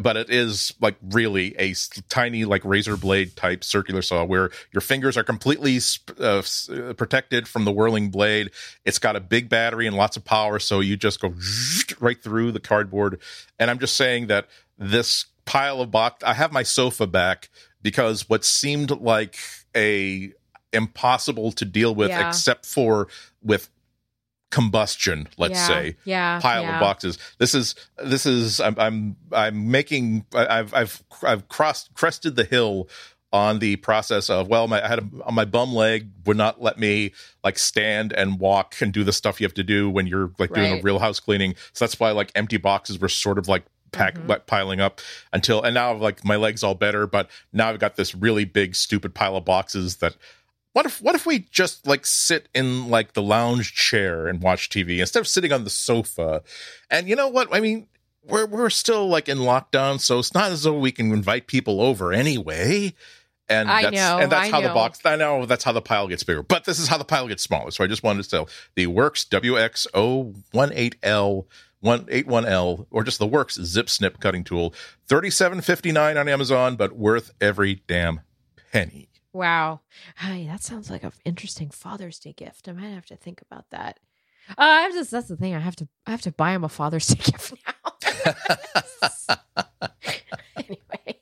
But 0.00 0.16
it 0.16 0.28
is 0.28 0.72
like 0.80 0.96
really 1.10 1.54
a 1.58 1.74
tiny 2.08 2.44
like 2.44 2.64
razor 2.64 2.96
blade 2.96 3.36
type 3.36 3.62
circular 3.62 4.02
saw 4.02 4.24
where 4.24 4.50
your 4.72 4.80
fingers 4.80 5.16
are 5.16 5.22
completely 5.22 5.78
uh, 6.18 6.42
uh, 6.42 6.92
protected 6.94 7.46
from 7.46 7.64
the 7.64 7.70
whirling 7.72 8.10
blade. 8.10 8.50
It's 8.84 8.98
got 8.98 9.14
a 9.14 9.20
big 9.20 9.48
battery 9.48 9.86
and 9.86 9.96
lots 9.96 10.16
of 10.16 10.24
power, 10.24 10.58
so 10.58 10.80
you 10.80 10.96
just 10.96 11.20
go 11.20 11.34
right 12.00 12.20
through 12.20 12.52
the 12.52 12.60
cardboard. 12.60 13.20
And 13.58 13.70
I'm 13.70 13.78
just 13.78 13.94
saying 13.96 14.26
that 14.26 14.48
this 14.76 15.26
pile 15.44 15.80
of 15.80 15.90
box, 15.90 16.24
I 16.24 16.34
have 16.34 16.50
my 16.52 16.64
sofa 16.64 17.06
back 17.06 17.48
because 17.80 18.28
what 18.28 18.44
seemed 18.44 18.90
like 18.90 19.36
a 19.76 20.32
impossible 20.72 21.52
to 21.52 21.64
deal 21.64 21.94
with, 21.94 22.08
Yeah. 22.10 22.28
except 22.28 22.66
for 22.66 23.06
with 23.42 23.68
combustion, 24.54 25.26
let's 25.36 25.54
Yeah, 25.54 25.66
say, 25.66 25.96
yeah, 26.04 26.40
pile 26.40 26.62
yeah. 26.62 26.74
of 26.76 26.80
boxes. 26.80 27.18
This 27.38 27.54
is 27.54 27.74
this 28.02 28.24
is 28.24 28.60
I'm 28.60 28.76
I'm 28.78 29.16
I'm 29.32 29.70
making 29.70 30.24
I've 30.34 30.72
I've 30.72 31.02
I've 31.22 31.48
crossed 31.48 31.92
crested 31.94 32.36
the 32.36 32.44
hill 32.44 32.88
on 33.32 33.58
the 33.58 33.74
process 33.76 34.30
of 34.30 34.46
well 34.46 34.68
my 34.68 34.80
I 34.84 34.86
had 34.86 35.00
a, 35.00 35.32
my 35.32 35.44
bum 35.44 35.74
leg 35.74 36.08
would 36.24 36.36
not 36.36 36.62
let 36.62 36.78
me 36.78 37.12
like 37.42 37.58
stand 37.58 38.12
and 38.12 38.38
walk 38.38 38.76
and 38.80 38.92
do 38.92 39.02
the 39.02 39.12
stuff 39.12 39.40
you 39.40 39.44
have 39.44 39.54
to 39.54 39.64
do 39.64 39.90
when 39.90 40.06
you're 40.06 40.30
like 40.38 40.52
doing 40.52 40.78
a 40.78 40.82
real 40.82 41.00
house 41.00 41.18
cleaning. 41.18 41.56
So 41.72 41.84
that's 41.84 41.98
why 41.98 42.12
like 42.12 42.30
empty 42.36 42.58
boxes 42.58 42.98
were 43.00 43.08
sort 43.08 43.38
of 43.38 43.48
like 43.48 43.64
pack 43.90 44.14
Mhm. 44.16 44.28
like 44.28 44.46
piling 44.46 44.80
up 44.80 45.00
until 45.32 45.62
and 45.62 45.74
now 45.74 45.92
like 45.94 46.24
my 46.24 46.36
legs 46.36 46.62
all 46.62 46.74
better, 46.76 47.06
but 47.08 47.28
now 47.52 47.70
I've 47.70 47.80
got 47.80 47.96
this 47.96 48.14
really 48.14 48.44
big 48.44 48.76
stupid 48.76 49.14
pile 49.14 49.36
of 49.36 49.44
boxes 49.44 49.96
that 49.96 50.14
what 50.74 50.84
if 50.86 51.00
what 51.00 51.14
if 51.14 51.24
we 51.24 51.38
just 51.38 51.86
like 51.86 52.04
sit 52.04 52.48
in 52.52 52.90
like 52.90 53.14
the 53.14 53.22
lounge 53.22 53.72
chair 53.74 54.26
and 54.26 54.42
watch 54.42 54.68
TV 54.68 54.98
instead 54.98 55.20
of 55.20 55.28
sitting 55.28 55.52
on 55.52 55.62
the 55.62 55.70
sofa? 55.70 56.42
And 56.90 57.08
you 57.08 57.14
know 57.14 57.28
what? 57.28 57.54
I 57.54 57.60
mean, 57.60 57.86
we're 58.24 58.46
we're 58.46 58.70
still 58.70 59.06
like 59.08 59.28
in 59.28 59.38
lockdown, 59.38 60.00
so 60.00 60.18
it's 60.18 60.34
not 60.34 60.50
as 60.50 60.64
though 60.64 60.76
we 60.76 60.90
can 60.90 61.12
invite 61.12 61.46
people 61.46 61.80
over 61.80 62.12
anyway. 62.12 62.92
And 63.48 63.70
I 63.70 63.82
that's 63.82 63.94
know, 63.94 64.18
and 64.18 64.32
that's 64.32 64.48
I 64.48 64.50
how 64.50 64.62
the 64.62 64.70
box 64.70 64.98
I 65.04 65.14
know 65.14 65.46
that's 65.46 65.62
how 65.62 65.70
the 65.70 65.80
pile 65.80 66.08
gets 66.08 66.24
bigger. 66.24 66.42
But 66.42 66.64
this 66.64 66.80
is 66.80 66.88
how 66.88 66.98
the 66.98 67.04
pile 67.04 67.28
gets 67.28 67.44
smaller. 67.44 67.70
So 67.70 67.84
I 67.84 67.86
just 67.86 68.02
wanted 68.02 68.24
to 68.24 68.30
tell 68.30 68.48
the 68.74 68.88
Worx 68.88 69.28
WX018L 69.28 71.44
181L 71.84 72.86
or 72.90 73.04
just 73.04 73.20
the 73.20 73.28
Worx 73.28 73.62
Zip 73.62 73.88
Snip 73.88 74.18
cutting 74.18 74.42
tool. 74.42 74.74
37.59 75.08 76.18
on 76.18 76.28
Amazon, 76.28 76.74
but 76.74 76.96
worth 76.96 77.32
every 77.40 77.84
damn 77.86 78.22
penny. 78.72 79.08
Wow. 79.34 79.80
Hi, 80.18 80.46
that 80.48 80.62
sounds 80.62 80.88
like 80.88 81.02
an 81.02 81.10
interesting 81.24 81.68
Father's 81.68 82.20
Day 82.20 82.32
gift. 82.32 82.68
I 82.68 82.72
might 82.72 82.90
have 82.90 83.06
to 83.06 83.16
think 83.16 83.42
about 83.42 83.68
that. 83.70 83.98
Uh, 84.50 84.54
I 84.58 84.80
have 84.82 84.92
to, 84.92 85.10
that's 85.10 85.26
the 85.26 85.36
thing. 85.36 85.54
I 85.54 85.58
have 85.58 85.74
to 85.76 85.88
I 86.06 86.12
have 86.12 86.22
to 86.22 86.30
buy 86.30 86.52
him 86.52 86.62
a 86.62 86.68
Father's 86.68 87.08
Day 87.08 87.16
gift 87.32 87.54
now. 87.66 89.34
anyway, 90.56 91.18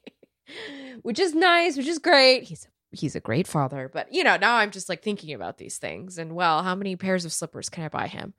which 1.00 1.18
is 1.18 1.34
nice, 1.34 1.78
which 1.78 1.86
is 1.86 1.98
great. 1.98 2.42
He's 2.42 2.68
he's 2.90 3.16
a 3.16 3.20
great 3.20 3.46
father, 3.46 3.90
but 3.90 4.12
you 4.12 4.22
know 4.24 4.36
now 4.36 4.56
I'm 4.56 4.72
just 4.72 4.90
like 4.90 5.02
thinking 5.02 5.32
about 5.32 5.56
these 5.56 5.78
things 5.78 6.18
and 6.18 6.34
well, 6.34 6.62
how 6.62 6.74
many 6.74 6.96
pairs 6.96 7.24
of 7.24 7.32
slippers 7.32 7.70
can 7.70 7.84
I 7.84 7.88
buy 7.88 8.08
him? 8.08 8.34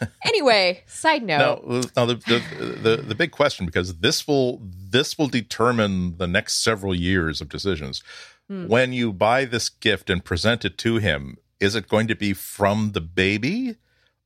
Anyway, 0.24 0.84
side 0.86 1.24
note. 1.24 1.66
Now, 1.66 1.80
now 1.96 2.06
the, 2.06 2.14
the 2.14 2.66
the 2.82 2.96
the 3.02 3.14
big 3.16 3.32
question 3.32 3.66
because 3.66 3.98
this 3.98 4.28
will 4.28 4.60
this 4.62 5.18
will 5.18 5.26
determine 5.26 6.18
the 6.18 6.28
next 6.28 6.62
several 6.62 6.94
years 6.94 7.40
of 7.40 7.48
decisions. 7.48 8.04
Hmm. 8.48 8.66
When 8.66 8.92
you 8.92 9.12
buy 9.12 9.44
this 9.44 9.68
gift 9.68 10.10
and 10.10 10.24
present 10.24 10.64
it 10.64 10.78
to 10.78 10.96
him, 10.96 11.36
is 11.60 11.74
it 11.74 11.88
going 11.88 12.08
to 12.08 12.14
be 12.14 12.32
from 12.32 12.92
the 12.92 13.00
baby 13.00 13.76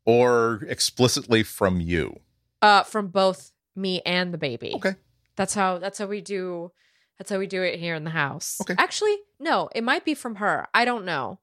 or 0.04 0.64
explicitly 0.68 1.42
from 1.42 1.80
you? 1.80 2.20
Uh, 2.60 2.82
from 2.84 3.08
both 3.08 3.52
me 3.74 4.00
and 4.06 4.32
the 4.32 4.38
baby. 4.38 4.72
Okay. 4.76 4.94
That's 5.36 5.54
how 5.54 5.78
that's 5.78 5.98
how 5.98 6.06
we 6.06 6.20
do 6.20 6.72
that's 7.18 7.30
how 7.30 7.38
we 7.38 7.46
do 7.46 7.62
it 7.62 7.78
here 7.78 7.94
in 7.94 8.04
the 8.04 8.10
house. 8.10 8.58
Okay. 8.60 8.74
Actually, 8.78 9.16
no, 9.38 9.68
it 9.74 9.84
might 9.84 10.04
be 10.04 10.14
from 10.14 10.36
her. 10.36 10.68
I 10.74 10.84
don't 10.84 11.04
know. 11.04 11.38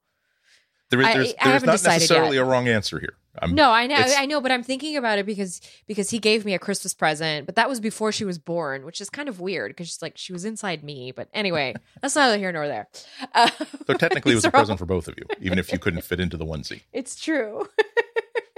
There 0.89 1.01
is 1.01 1.07
I- 1.07 1.13
there's, 1.13 1.27
I 1.27 1.31
there's 1.31 1.53
haven't 1.53 1.67
not 1.67 1.71
decided 1.73 1.95
necessarily 2.01 2.37
yet. 2.37 2.43
a 2.43 2.45
wrong 2.45 2.67
answer 2.67 2.99
here. 2.99 3.13
I'm, 3.41 3.55
no, 3.55 3.69
I 3.71 3.87
know 3.87 3.95
I 3.95 4.25
know, 4.25 4.41
but 4.41 4.51
I'm 4.51 4.63
thinking 4.63 4.97
about 4.97 5.17
it 5.19 5.25
because 5.25 5.61
because 5.87 6.09
he 6.09 6.19
gave 6.19 6.43
me 6.45 6.53
a 6.55 6.59
Christmas 6.59 6.93
present, 6.93 7.45
but 7.45 7.55
that 7.55 7.69
was 7.69 7.79
before 7.79 8.11
she 8.11 8.25
was 8.25 8.37
born, 8.37 8.85
which 8.85 8.99
is 8.99 9.09
kind 9.09 9.29
of 9.29 9.39
weird 9.39 9.71
because 9.71 9.87
she's 9.87 10.01
like 10.01 10.17
she 10.17 10.33
was 10.33 10.43
inside 10.43 10.83
me. 10.83 11.11
But 11.13 11.29
anyway, 11.33 11.75
that's 12.01 12.15
neither 12.15 12.37
here 12.37 12.51
nor 12.51 12.67
there. 12.67 12.87
Uh, 13.33 13.49
So 13.87 13.93
technically, 13.93 14.33
it 14.33 14.35
was 14.35 14.45
a 14.45 14.51
present 14.59 14.77
for 14.79 14.85
both 14.85 15.07
of 15.07 15.15
you, 15.17 15.23
even 15.39 15.57
if 15.59 15.71
you 15.71 15.79
couldn't 15.79 16.01
fit 16.03 16.19
into 16.19 16.35
the 16.37 16.45
onesie. 16.45 16.81
It's 16.91 17.15
true. 17.21 17.69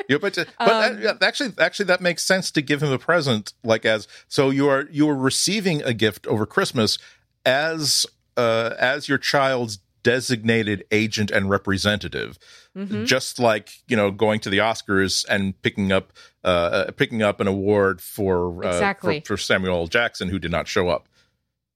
Yeah, 0.10 0.18
but 0.20 0.36
but 0.58 0.92
Um, 0.92 1.02
yeah, 1.02 1.14
actually, 1.22 1.54
actually, 1.60 1.86
that 1.86 2.02
makes 2.02 2.24
sense 2.24 2.50
to 2.52 2.62
give 2.62 2.82
him 2.82 2.92
a 2.92 2.98
present. 2.98 3.54
Like 3.64 3.86
as 3.86 4.08
so, 4.28 4.50
you 4.50 4.68
are 4.68 4.88
you 4.92 5.08
are 5.10 5.16
receiving 5.16 5.84
a 5.84 5.94
gift 5.94 6.26
over 6.28 6.46
Christmas 6.46 6.98
as 7.46 8.06
uh 8.36 8.72
as 8.80 9.08
your 9.08 9.18
child's 9.18 9.80
designated 10.04 10.84
agent 10.92 11.32
and 11.32 11.50
representative, 11.50 12.38
Mhm. 12.76 13.06
just 13.06 13.40
like 13.40 13.70
you 13.88 13.96
know 13.96 14.12
going 14.12 14.40
to 14.42 14.50
the 14.50 14.58
Oscars 14.60 15.26
and 15.30 15.60
picking 15.62 15.92
up 15.92 16.14
uh, 16.44 16.48
uh 16.88 16.92
picking 16.92 17.22
up 17.22 17.40
an 17.40 17.48
award 17.48 18.02
for 18.02 18.64
uh, 18.66 18.70
Exactly. 18.70 19.20
for, 19.22 19.36
for 19.36 19.38
Samuel 19.38 19.76
L. 19.82 19.88
Jackson 19.88 20.30
who 20.30 20.40
did 20.40 20.52
not 20.52 20.68
show 20.68 20.90
up. 20.90 21.08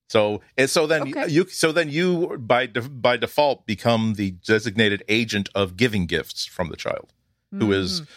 So 0.09 0.41
and 0.57 0.69
so 0.69 0.85
then 0.87 1.01
Okay. 1.09 1.27
you 1.29 1.47
so 1.47 1.71
then 1.71 1.89
you 1.89 2.37
by 2.37 2.65
de- 2.67 2.81
by 2.89 3.17
default 3.17 3.65
become 3.65 4.13
the 4.13 4.31
designated 4.31 5.03
agent 5.09 5.49
of 5.55 5.77
giving 5.77 6.05
gifts 6.05 6.45
from 6.45 6.69
the 6.69 6.75
child 6.77 7.11
who 7.51 7.71
is 7.71 8.01
Mm. 8.01 8.07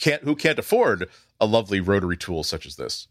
can't 0.00 0.22
who 0.24 0.34
can't 0.34 0.58
afford 0.58 1.08
a 1.40 1.46
lovely 1.46 1.80
rotary 1.80 2.16
tool 2.16 2.42
such 2.44 2.66
as 2.66 2.76
this. 2.76 3.08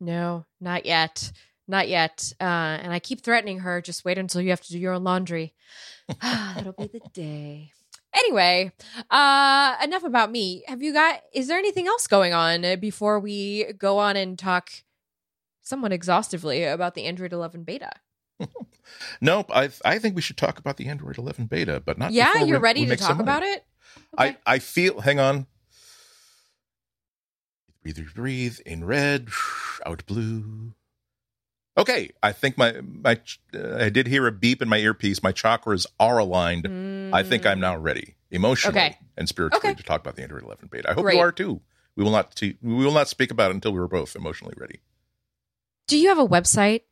No, 0.00 0.44
not 0.60 0.84
yet. 0.84 1.30
Not 1.68 1.88
yet. 1.88 2.32
Uh, 2.40 2.44
and 2.82 2.92
I 2.92 2.98
keep 2.98 3.22
threatening 3.22 3.60
her, 3.60 3.80
just 3.80 4.04
wait 4.04 4.18
until 4.18 4.40
you 4.40 4.50
have 4.50 4.60
to 4.62 4.72
do 4.72 4.78
your 4.78 4.92
own 4.94 5.04
laundry. 5.04 5.54
That'll 6.22 6.72
be 6.72 6.86
the 6.88 7.00
day. 7.12 7.72
Anyway, 8.14 8.72
uh, 9.10 9.76
enough 9.82 10.04
about 10.04 10.30
me. 10.30 10.64
Have 10.68 10.82
you 10.82 10.92
got, 10.92 11.22
is 11.32 11.48
there 11.48 11.56
anything 11.58 11.86
else 11.86 12.06
going 12.06 12.34
on 12.34 12.64
uh, 12.64 12.76
before 12.76 13.18
we 13.20 13.72
go 13.78 13.98
on 13.98 14.16
and 14.16 14.38
talk 14.38 14.70
somewhat 15.62 15.92
exhaustively 15.92 16.64
about 16.64 16.94
the 16.94 17.04
Android 17.04 17.32
11 17.32 17.64
beta? 17.64 17.90
Nope, 19.20 19.46
I 19.54 19.70
I 19.84 19.98
think 20.00 20.16
we 20.16 20.20
should 20.20 20.36
talk 20.36 20.58
about 20.58 20.76
the 20.76 20.86
Android 20.88 21.16
11 21.16 21.46
beta, 21.46 21.80
but 21.80 21.96
not. 21.98 22.10
yeah, 22.12 22.32
before 22.32 22.48
you're 22.48 22.58
we- 22.58 22.62
ready 22.64 22.80
we 22.82 22.86
to 22.88 22.96
talk 22.96 23.10
money. 23.16 23.22
about 23.22 23.42
it? 23.44 23.64
I 24.18 24.36
I 24.44 24.58
feel. 24.58 25.00
Hang 25.00 25.20
on. 25.20 25.46
Breathe, 27.82 27.96
breathe, 27.96 28.14
breathe. 28.14 28.58
In 28.66 28.84
red, 28.84 29.28
out 29.86 30.04
blue. 30.06 30.74
Okay, 31.76 32.10
I 32.22 32.32
think 32.32 32.58
my 32.58 32.74
my 32.82 33.18
uh, 33.54 33.76
I 33.76 33.88
did 33.88 34.06
hear 34.06 34.26
a 34.26 34.32
beep 34.32 34.60
in 34.60 34.68
my 34.68 34.76
earpiece. 34.78 35.22
My 35.22 35.32
chakras 35.32 35.86
are 35.98 36.18
aligned. 36.18 36.66
I 37.14 37.22
think 37.22 37.46
I'm 37.46 37.60
now 37.60 37.76
ready, 37.76 38.16
emotionally 38.30 38.78
Mm. 38.78 38.86
Okay. 38.88 38.98
and 39.16 39.28
spiritually, 39.28 39.70
Okay. 39.70 39.74
to 39.74 39.82
talk 39.82 40.00
about 40.00 40.16
the 40.16 40.22
Android 40.22 40.42
11 40.44 40.68
beta. 40.70 40.90
I 40.90 40.92
hope 40.94 41.04
Great. 41.04 41.14
you 41.16 41.20
are 41.22 41.32
too. 41.32 41.60
We 41.96 42.04
will 42.04 42.10
not. 42.12 42.36
T- 42.36 42.58
we 42.62 42.84
will 42.84 42.92
not 42.92 43.08
speak 43.08 43.30
about 43.30 43.50
it 43.50 43.54
until 43.54 43.72
we 43.72 43.78
are 43.80 43.88
both 43.88 44.14
emotionally 44.16 44.54
ready. 44.58 44.80
Do 45.88 45.96
you 45.98 46.08
have 46.08 46.18
a 46.18 46.26
website? 46.28 46.82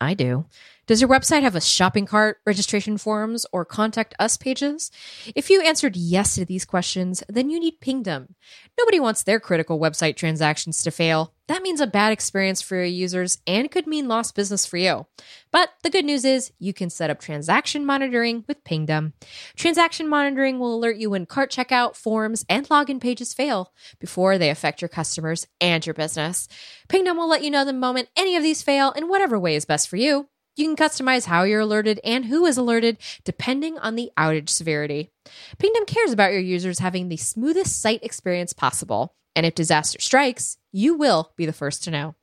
I 0.00 0.14
do. 0.14 0.46
Does 0.88 1.00
your 1.00 1.08
website 1.08 1.42
have 1.42 1.54
a 1.54 1.60
shopping 1.60 2.06
cart, 2.06 2.38
registration 2.44 2.98
forms, 2.98 3.46
or 3.52 3.64
contact 3.64 4.14
us 4.18 4.36
pages? 4.36 4.90
If 5.36 5.48
you 5.48 5.62
answered 5.62 5.94
yes 5.94 6.34
to 6.34 6.44
these 6.44 6.64
questions, 6.64 7.22
then 7.28 7.50
you 7.50 7.60
need 7.60 7.80
Pingdom. 7.80 8.34
Nobody 8.76 8.98
wants 8.98 9.22
their 9.22 9.38
critical 9.38 9.78
website 9.78 10.16
transactions 10.16 10.82
to 10.82 10.90
fail. 10.90 11.34
That 11.52 11.62
means 11.62 11.82
a 11.82 11.86
bad 11.86 12.12
experience 12.12 12.62
for 12.62 12.76
your 12.76 12.86
users 12.86 13.36
and 13.46 13.70
could 13.70 13.86
mean 13.86 14.08
lost 14.08 14.34
business 14.34 14.64
for 14.64 14.78
you. 14.78 15.06
But 15.50 15.68
the 15.82 15.90
good 15.90 16.06
news 16.06 16.24
is 16.24 16.50
you 16.58 16.72
can 16.72 16.88
set 16.88 17.10
up 17.10 17.20
transaction 17.20 17.84
monitoring 17.84 18.44
with 18.48 18.64
Pingdom. 18.64 19.12
Transaction 19.54 20.08
monitoring 20.08 20.58
will 20.58 20.74
alert 20.74 20.96
you 20.96 21.10
when 21.10 21.26
cart 21.26 21.52
checkout, 21.52 21.94
forms, 21.94 22.42
and 22.48 22.66
login 22.70 23.02
pages 23.02 23.34
fail 23.34 23.70
before 24.00 24.38
they 24.38 24.48
affect 24.48 24.80
your 24.80 24.88
customers 24.88 25.46
and 25.60 25.84
your 25.84 25.92
business. 25.92 26.48
Pingdom 26.88 27.18
will 27.18 27.28
let 27.28 27.44
you 27.44 27.50
know 27.50 27.66
the 27.66 27.74
moment 27.74 28.08
any 28.16 28.34
of 28.34 28.42
these 28.42 28.62
fail 28.62 28.92
in 28.92 29.10
whatever 29.10 29.38
way 29.38 29.54
is 29.54 29.66
best 29.66 29.90
for 29.90 29.96
you. 29.96 30.30
You 30.56 30.74
can 30.74 30.88
customize 30.88 31.26
how 31.26 31.42
you're 31.42 31.60
alerted 31.60 32.00
and 32.02 32.24
who 32.24 32.46
is 32.46 32.56
alerted 32.56 32.96
depending 33.26 33.78
on 33.78 33.94
the 33.94 34.10
outage 34.16 34.48
severity. 34.48 35.10
Pingdom 35.58 35.84
cares 35.84 36.12
about 36.12 36.32
your 36.32 36.40
users 36.40 36.78
having 36.78 37.10
the 37.10 37.18
smoothest 37.18 37.78
site 37.78 38.02
experience 38.02 38.54
possible. 38.54 39.14
And 39.36 39.44
if 39.44 39.54
disaster 39.54 40.00
strikes, 40.00 40.56
you 40.72 40.94
will 40.94 41.32
be 41.36 41.46
the 41.46 41.52
first 41.52 41.84
to 41.84 41.90
know. 41.90 42.14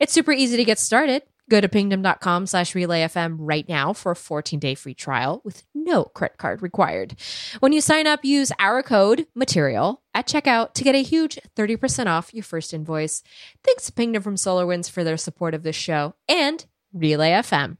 It's 0.00 0.12
super 0.12 0.32
easy 0.32 0.56
to 0.56 0.64
get 0.64 0.78
started. 0.78 1.22
Go 1.48 1.60
to 1.60 1.68
pingdom.com 1.68 2.46
slash 2.46 2.72
relayfm 2.72 3.36
right 3.38 3.68
now 3.68 3.92
for 3.92 4.12
a 4.12 4.16
14 4.16 4.58
day 4.58 4.74
free 4.74 4.94
trial 4.94 5.42
with 5.44 5.62
no 5.74 6.04
credit 6.04 6.38
card 6.38 6.60
required. 6.60 7.16
When 7.60 7.72
you 7.72 7.80
sign 7.80 8.06
up, 8.06 8.24
use 8.24 8.50
our 8.58 8.82
code 8.82 9.26
material 9.34 10.02
at 10.12 10.26
checkout 10.26 10.74
to 10.74 10.84
get 10.84 10.96
a 10.96 11.02
huge 11.02 11.38
30% 11.54 12.06
off 12.06 12.34
your 12.34 12.42
first 12.42 12.74
invoice. 12.74 13.22
Thanks 13.62 13.86
to 13.86 13.92
Pingdom 13.92 14.22
from 14.22 14.34
SolarWinds 14.34 14.90
for 14.90 15.04
their 15.04 15.16
support 15.16 15.54
of 15.54 15.62
this 15.62 15.76
show 15.76 16.14
and 16.28 16.66
Relay 16.92 17.30
FM. 17.30 17.76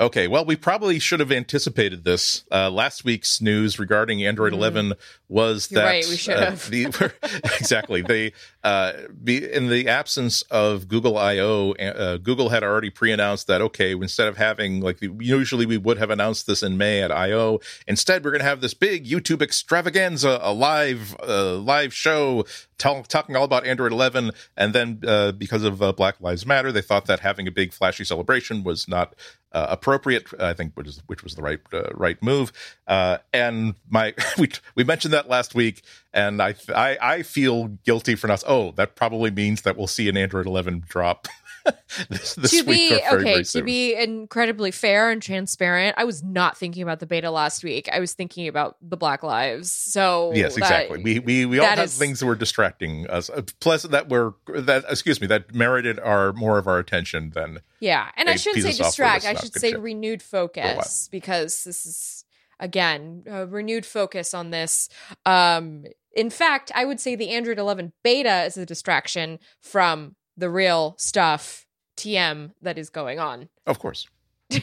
Okay, 0.00 0.28
well, 0.28 0.44
we 0.44 0.54
probably 0.54 1.00
should 1.00 1.18
have 1.18 1.32
anticipated 1.32 2.04
this. 2.04 2.44
Uh, 2.52 2.70
last 2.70 3.04
week's 3.04 3.40
news 3.40 3.80
regarding 3.80 4.24
Android 4.24 4.52
mm. 4.52 4.56
11 4.56 4.92
was 5.28 5.68
You're 5.72 5.82
that 5.82 5.88
right, 5.88 6.06
we 6.08 6.16
should 6.16 6.36
uh, 6.36 6.50
have. 6.50 6.70
The, 6.70 6.84
exactly 7.58 8.02
they 8.02 8.32
uh, 8.62 8.92
be, 9.24 9.50
in 9.50 9.68
the 9.68 9.88
absence 9.88 10.42
of 10.42 10.86
Google 10.86 11.18
I/O, 11.18 11.72
uh, 11.72 12.18
Google 12.18 12.50
had 12.50 12.62
already 12.62 12.90
pre-announced 12.90 13.48
that 13.48 13.60
okay, 13.60 13.90
instead 13.90 14.28
of 14.28 14.36
having 14.36 14.80
like 14.80 14.98
usually 15.00 15.66
we 15.66 15.76
would 15.76 15.98
have 15.98 16.10
announced 16.10 16.46
this 16.46 16.62
in 16.62 16.78
May 16.78 17.02
at 17.02 17.10
I/O, 17.10 17.58
instead 17.88 18.24
we're 18.24 18.30
going 18.30 18.40
to 18.40 18.48
have 18.48 18.60
this 18.60 18.74
big 18.74 19.04
YouTube 19.04 19.42
extravaganza, 19.42 20.38
a 20.40 20.52
live 20.52 21.16
uh, 21.26 21.54
live 21.54 21.92
show 21.92 22.44
talking 22.78 23.36
all 23.36 23.44
about 23.44 23.66
Android 23.66 23.92
11. 23.92 24.30
And 24.56 24.74
then 24.74 25.00
uh, 25.06 25.32
because 25.32 25.64
of 25.64 25.78
Black 25.96 26.20
Lives 26.20 26.46
Matter, 26.46 26.72
they 26.72 26.82
thought 26.82 27.06
that 27.06 27.20
having 27.20 27.46
a 27.46 27.50
big 27.50 27.72
flashy 27.72 28.04
celebration 28.04 28.64
was 28.64 28.88
not 28.88 29.14
uh, 29.52 29.66
appropriate. 29.70 30.26
I 30.38 30.52
think 30.52 30.72
which 30.74 30.86
is 30.86 31.02
which 31.06 31.22
was 31.24 31.34
the 31.34 31.42
right 31.42 31.60
uh, 31.72 31.90
right 31.94 32.22
move. 32.22 32.52
Uh, 32.86 33.18
and 33.32 33.74
my 33.88 34.14
we 34.38 34.50
we 34.74 34.84
mentioned 34.84 35.14
that 35.14 35.28
last 35.28 35.54
week, 35.54 35.82
and 36.12 36.40
I 36.42 36.54
I, 36.74 36.98
I 37.00 37.22
feel 37.22 37.68
guilty 37.84 38.14
for 38.14 38.26
not. 38.26 38.44
Oh, 38.46 38.72
that 38.72 38.94
probably 38.94 39.30
means 39.30 39.62
that 39.62 39.76
we'll 39.76 39.86
see 39.86 40.08
an 40.08 40.16
Android 40.16 40.46
11 40.46 40.84
drop. 40.88 41.28
this, 42.08 42.34
this 42.34 42.50
to 42.50 42.64
be 42.64 43.00
okay 43.12 43.42
to 43.42 43.62
be 43.62 43.94
incredibly 43.94 44.70
fair 44.70 45.10
and 45.10 45.22
transparent 45.22 45.94
i 45.98 46.04
was 46.04 46.22
not 46.22 46.56
thinking 46.56 46.82
about 46.82 47.00
the 47.00 47.06
beta 47.06 47.30
last 47.30 47.64
week. 47.64 47.88
I 47.92 48.00
was 48.00 48.12
thinking 48.14 48.48
about 48.48 48.76
the 48.82 48.96
black 48.96 49.22
lives. 49.22 49.72
So 49.72 50.32
yes 50.34 50.56
exactly. 50.56 51.02
We 51.02 51.18
we, 51.18 51.46
we 51.46 51.58
all 51.58 51.66
have 51.66 51.78
is, 51.78 51.98
things 51.98 52.20
that 52.20 52.26
were 52.26 52.34
distracting 52.34 53.08
us 53.08 53.30
uh, 53.30 53.42
plus 53.60 53.82
that 53.84 54.08
were 54.08 54.34
that 54.48 54.84
excuse 54.88 55.20
me 55.20 55.26
that 55.28 55.54
merited 55.54 55.98
our 56.00 56.32
more 56.32 56.58
of 56.58 56.66
our 56.66 56.78
attention 56.78 57.30
than 57.30 57.60
yeah 57.80 58.10
and 58.16 58.28
i 58.28 58.36
shouldn't 58.36 58.64
say 58.64 58.72
distract 58.72 59.24
i 59.24 59.34
should 59.34 59.54
say 59.54 59.74
renewed 59.74 60.22
focus 60.22 61.08
because 61.10 61.64
this 61.64 61.86
is 61.86 62.24
again 62.60 63.22
a 63.26 63.46
renewed 63.46 63.86
focus 63.86 64.34
on 64.34 64.50
this. 64.50 64.88
Um 65.24 65.84
in 66.12 66.30
fact 66.30 66.72
i 66.74 66.84
would 66.84 66.98
say 66.98 67.14
the 67.14 67.30
android 67.30 67.58
11 67.58 67.92
beta 68.02 68.44
is 68.44 68.56
a 68.56 68.66
distraction 68.66 69.38
from 69.60 70.16
the 70.38 70.48
real 70.48 70.94
stuff 70.98 71.66
TM 71.96 72.52
that 72.62 72.78
is 72.78 72.88
going 72.88 73.18
on. 73.18 73.48
Of 73.66 73.78
course. 73.78 74.06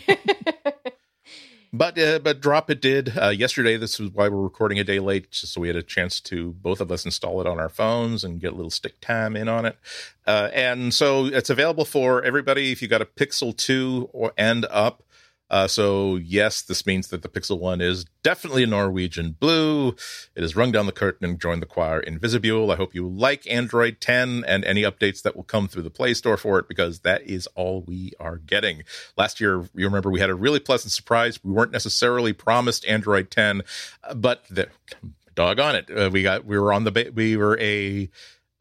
but 1.74 2.00
uh, 2.00 2.20
but 2.20 2.42
drop 2.42 2.72
it 2.72 2.82
did 2.82 3.16
uh, 3.18 3.30
yesterday. 3.30 3.78
This 3.78 4.00
is 4.00 4.10
why 4.12 4.30
we're 4.30 4.42
recording 4.42 4.80
a 4.80 4.84
day 4.84 5.00
late, 5.00 5.32
just 5.32 5.54
so 5.54 5.62
we 5.62 5.68
had 5.68 5.76
a 5.76 5.84
chance 5.84 6.20
to 6.22 6.54
both 6.54 6.80
of 6.80 6.92
us 6.92 7.06
install 7.06 7.42
it 7.42 7.48
on 7.48 7.60
our 7.60 7.70
phones 7.70 8.24
and 8.24 8.40
get 8.40 8.54
a 8.54 8.56
little 8.56 8.72
stick 8.72 9.00
time 9.02 9.36
in 9.36 9.48
on 9.48 9.66
it. 9.66 9.78
Uh, 10.26 10.50
and 10.54 10.94
so 10.94 11.26
it's 11.26 11.50
available 11.50 11.86
for 11.86 12.24
everybody 12.24 12.72
if 12.72 12.82
you 12.82 12.88
got 12.88 13.02
a 13.02 13.06
Pixel 13.06 13.56
two 13.56 14.10
or 14.14 14.32
and 14.38 14.66
up. 14.72 15.04
Uh, 15.50 15.68
so 15.68 16.16
yes, 16.16 16.62
this 16.62 16.86
means 16.86 17.10
that 17.10 17.22
the 17.22 17.30
Pixel 17.30 17.60
One 17.60 17.82
is 17.82 18.06
definitely 18.24 18.64
a 18.64 18.68
Norwegian 18.68 19.36
blue. 19.40 19.90
It 20.36 20.42
has 20.42 20.56
rung 20.56 20.72
down 20.72 20.88
the 20.88 20.92
curtain 20.92 21.28
and 21.30 21.40
joined 21.40 21.62
the 21.62 21.68
choir 21.68 22.00
in 22.00 22.18
Visibule. 22.18 22.72
I 22.72 22.76
hope 22.76 22.96
you 22.96 23.08
like 23.08 23.50
Android 23.50 24.02
10 24.02 24.44
and 24.48 24.66
any 24.66 24.82
updates 24.82 25.22
that 25.22 25.36
will 25.36 25.44
come 25.44 25.68
through 25.68 25.84
the 25.84 25.92
Play 25.92 26.14
Store 26.14 26.38
for 26.38 26.58
it 26.58 26.68
because 26.68 27.02
that 27.02 27.22
is 27.24 27.48
all 27.56 27.84
we 27.86 28.12
are 28.20 28.38
getting. 28.38 28.84
Last 29.18 29.40
year, 29.40 29.62
you 29.76 29.86
remember 29.86 30.10
we 30.10 30.20
had 30.20 30.32
a 30.32 30.36
really 30.36 30.60
pleasant 30.60 30.92
surprise. 30.92 31.44
We 31.44 31.52
weren't 31.52 31.72
necessarily 31.72 32.34
promised 32.34 32.86
Android 32.88 33.30
10, 33.30 33.62
but 34.16 34.46
the 34.50 34.70
doggone 35.36 35.76
it, 35.76 35.92
uh, 35.96 36.10
we 36.12 36.24
got 36.24 36.46
we 36.46 36.58
were 36.58 36.74
on 36.74 36.86
the 36.86 37.12
we 37.14 37.38
were 37.38 37.60
a 37.60 38.10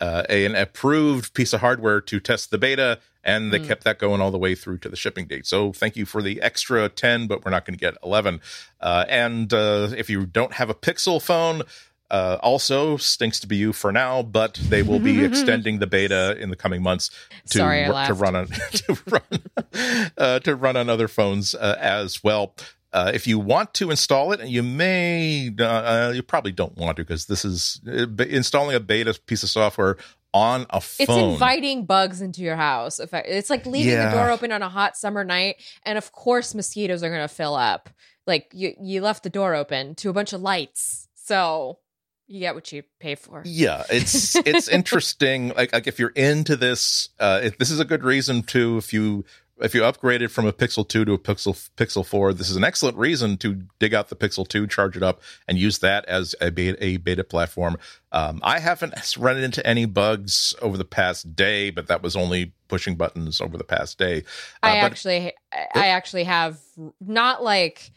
uh, 0.00 0.24
an 0.28 0.54
approved 0.54 1.32
piece 1.34 1.52
of 1.52 1.60
hardware 1.60 2.00
to 2.00 2.20
test 2.20 2.50
the 2.50 2.58
beta 2.58 2.98
and 3.24 3.52
they 3.52 3.58
mm. 3.58 3.66
kept 3.66 3.84
that 3.84 3.98
going 3.98 4.20
all 4.20 4.30
the 4.30 4.38
way 4.38 4.54
through 4.54 4.78
to 4.78 4.88
the 4.88 4.96
shipping 4.96 5.26
date. 5.26 5.46
So 5.46 5.72
thank 5.72 5.96
you 5.96 6.04
for 6.06 6.22
the 6.22 6.40
extra 6.42 6.88
10, 6.88 7.26
but 7.26 7.44
we're 7.44 7.50
not 7.50 7.64
going 7.64 7.76
to 7.76 7.80
get 7.80 7.94
11. 8.04 8.40
Uh, 8.80 9.04
and 9.08 9.52
uh, 9.52 9.88
if 9.96 10.08
you 10.08 10.26
don't 10.26 10.52
have 10.54 10.70
a 10.70 10.74
Pixel 10.74 11.20
phone, 11.20 11.62
uh, 12.10 12.38
also 12.42 12.96
stinks 12.96 13.40
to 13.40 13.46
be 13.46 13.56
you 13.56 13.72
for 13.72 13.90
now, 13.90 14.22
but 14.22 14.54
they 14.68 14.82
will 14.82 15.00
be 15.00 15.24
extending 15.24 15.78
the 15.78 15.86
beta 15.86 16.36
in 16.38 16.50
the 16.50 16.56
coming 16.56 16.82
months 16.82 17.10
to 17.50 17.58
Sorry, 17.58 17.84
to 18.06 18.14
run 18.14 18.36
on 18.36 18.46
to 18.72 18.98
run 19.10 20.12
uh, 20.18 20.38
to 20.40 20.54
run 20.54 20.76
on 20.76 20.88
other 20.88 21.08
phones 21.08 21.54
uh, 21.54 21.76
as 21.80 22.22
well. 22.22 22.54
Uh, 22.92 23.10
if 23.12 23.26
you 23.26 23.40
want 23.40 23.74
to 23.74 23.90
install 23.90 24.30
it, 24.30 24.38
and 24.38 24.48
you 24.48 24.62
may, 24.62 25.52
uh, 25.58 26.12
you 26.14 26.22
probably 26.22 26.52
don't 26.52 26.76
want 26.76 26.96
to 26.96 27.02
because 27.02 27.26
this 27.26 27.44
is 27.44 27.80
uh, 27.88 28.06
installing 28.22 28.76
a 28.76 28.80
beta 28.80 29.18
piece 29.26 29.42
of 29.42 29.48
software 29.48 29.96
on 30.34 30.66
a 30.68 30.80
phone. 30.80 31.06
It's 31.08 31.32
inviting 31.34 31.86
bugs 31.86 32.20
into 32.20 32.42
your 32.42 32.56
house. 32.56 33.00
It's 33.00 33.48
like 33.48 33.64
leaving 33.64 33.92
yeah. 33.92 34.10
the 34.10 34.16
door 34.16 34.30
open 34.30 34.52
on 34.52 34.60
a 34.60 34.68
hot 34.68 34.96
summer 34.96 35.24
night, 35.24 35.62
and 35.84 35.96
of 35.96 36.12
course 36.12 36.54
mosquitoes 36.54 37.02
are 37.02 37.08
going 37.08 37.26
to 37.26 37.32
fill 37.32 37.54
up. 37.54 37.88
Like 38.26 38.50
you, 38.52 38.74
you 38.80 39.00
left 39.00 39.22
the 39.22 39.30
door 39.30 39.54
open 39.54 39.94
to 39.96 40.10
a 40.10 40.12
bunch 40.12 40.32
of 40.32 40.42
lights, 40.42 41.08
so 41.14 41.78
you 42.26 42.40
get 42.40 42.54
what 42.54 42.72
you 42.72 42.82
pay 43.00 43.14
for. 43.14 43.42
Yeah, 43.44 43.84
it's 43.88 44.34
it's 44.34 44.68
interesting. 44.80 45.50
Like 45.50 45.72
like 45.72 45.86
if 45.86 45.98
you're 45.98 46.10
into 46.10 46.56
this, 46.56 47.10
uh, 47.20 47.40
if, 47.44 47.58
this 47.58 47.70
is 47.70 47.80
a 47.80 47.84
good 47.84 48.02
reason 48.02 48.42
to 48.44 48.78
if 48.78 48.92
you 48.92 49.24
if 49.60 49.74
you 49.74 49.82
upgraded 49.82 50.30
from 50.30 50.46
a 50.46 50.52
Pixel 50.52 50.86
2 50.86 51.04
to 51.04 51.12
a 51.12 51.18
Pixel 51.18 51.70
Pixel 51.76 52.04
4, 52.04 52.32
this 52.32 52.50
is 52.50 52.56
an 52.56 52.64
excellent 52.64 52.96
reason 52.96 53.36
to 53.38 53.62
dig 53.78 53.94
out 53.94 54.08
the 54.08 54.16
Pixel 54.16 54.46
2, 54.46 54.66
charge 54.66 54.96
it 54.96 55.02
up, 55.02 55.22
and 55.46 55.58
use 55.58 55.78
that 55.78 56.04
as 56.06 56.34
a 56.40 56.50
beta, 56.50 56.76
a 56.84 56.96
beta 56.96 57.22
platform. 57.22 57.76
Um, 58.12 58.40
I 58.42 58.58
haven't 58.58 58.94
run 59.18 59.38
into 59.38 59.64
any 59.66 59.86
bugs 59.86 60.54
over 60.60 60.76
the 60.76 60.84
past 60.84 61.36
day, 61.36 61.70
but 61.70 61.86
that 61.86 62.02
was 62.02 62.16
only 62.16 62.52
pushing 62.68 62.96
buttons 62.96 63.40
over 63.40 63.56
the 63.56 63.64
past 63.64 63.98
day. 63.98 64.18
Uh, 64.62 64.66
I 64.66 64.76
actually, 64.78 65.32
I 65.52 65.88
actually 65.88 66.24
have 66.24 66.58
not 67.00 67.42
like, 67.42 67.92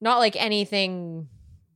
not 0.00 0.18
like 0.18 0.36
anything 0.36 1.28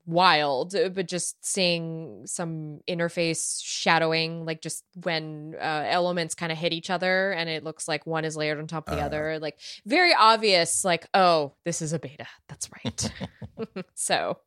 wild, 0.07 0.75
uh, 0.75 0.89
but 0.89 1.09
just 1.09 1.45
seeing 1.45 2.27
some 2.27 2.81
interface 2.89 3.61
shadowing, 3.63 4.45
like 4.45 4.61
just 4.61 4.85
when 5.03 5.55
uh, 5.61 5.85
elements 5.87 6.35
kind 6.35 6.53
of 6.53 6.59
hit 6.59 6.73
each 6.73 6.91
other 6.91 7.33
and 7.33 7.49
it 7.49 7.65
looks 7.65 7.89
like 7.89 8.07
one 8.07 8.25
is 8.25 8.37
layered 8.37 8.59
on 8.59 8.67
top 8.67 8.89
of 8.89 8.97
the 8.97 9.03
uh, 9.03 9.07
other, 9.07 9.39
like 9.39 9.59
very 9.87 10.15
obvious, 10.15 10.85
like, 10.85 11.07
oh, 11.15 11.55
this 11.65 11.81
is 11.83 11.93
a 11.93 11.99
beta. 11.99 12.27
That's 12.49 12.69
right. 12.85 13.13
so, 13.95 14.39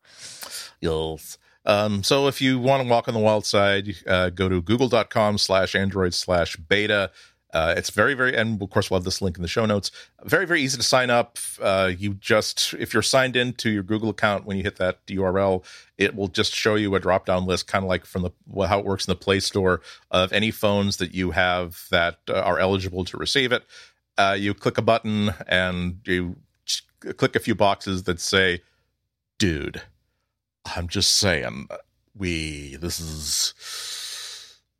yes. 0.82 1.38
Um, 1.66 2.02
so 2.04 2.28
if 2.28 2.42
you 2.42 2.60
want 2.60 2.84
to 2.84 2.90
walk 2.90 3.08
on 3.08 3.14
the 3.14 3.20
wild 3.20 3.46
side, 3.46 3.94
uh, 4.08 4.30
go 4.30 4.48
to 4.48 4.62
google.com 4.62 5.38
slash 5.38 5.76
android 5.76 6.14
slash 6.14 6.56
beta. 6.56 7.12
Uh, 7.54 7.74
it's 7.78 7.90
very, 7.90 8.14
very, 8.14 8.36
and 8.36 8.62
of 8.62 8.70
course, 8.70 8.90
we'll 8.90 9.00
have 9.00 9.06
this 9.06 9.22
link 9.22 9.38
in 9.38 9.42
the 9.42 9.48
show 9.48 9.66
notes. 9.66 9.90
Very, 10.24 10.46
very 10.46 10.62
easy 10.62 10.78
to 10.78 10.84
sign 10.84 11.10
up. 11.10 11.38
Uh, 11.62 11.92
you 11.98 12.14
just, 12.16 12.74
if 12.74 12.94
you're 12.94 13.02
signed 13.02 13.36
into 13.36 13.70
your 13.70 13.84
Google 13.84 14.10
account, 14.10 14.46
when 14.46 14.58
you 14.58 14.64
hit 14.64 14.76
that 14.78 15.06
URL, 15.08 15.64
it 15.98 16.16
will 16.16 16.28
just 16.28 16.54
show 16.54 16.76
you 16.76 16.94
a 16.96 17.00
drop 17.00 17.26
down 17.26 17.46
list, 17.46 17.68
kind 17.68 17.86
of 17.86 17.90
like 17.90 18.06
from 18.06 18.24
the 18.24 18.68
how 18.68 18.80
it 18.80 18.86
works 18.86 19.08
in 19.08 19.12
the 19.12 19.16
Play 19.16 19.40
Store 19.40 19.82
of 20.12 20.34
any 20.34 20.52
phones 20.52 20.98
that 20.98 21.14
you 21.14 21.32
have 21.32 21.86
that 21.90 22.20
uh, 22.30 22.34
are 22.34 22.60
eligible 22.60 23.06
to 23.06 23.18
receive 23.18 23.52
it. 23.52 23.64
Uh, 24.18 24.36
you 24.38 24.54
click 24.54 24.78
a 24.78 24.82
button 24.82 25.34
and 25.48 26.00
you 26.06 26.36
click 27.00 27.36
a 27.36 27.40
few 27.40 27.56
boxes 27.56 28.04
that 28.04 28.20
say, 28.20 28.62
"Dude, 29.38 29.84
I'm 30.76 30.88
just 30.88 31.16
saying, 31.16 31.70
we 32.14 32.76
this 32.76 33.00
is." 33.00 34.07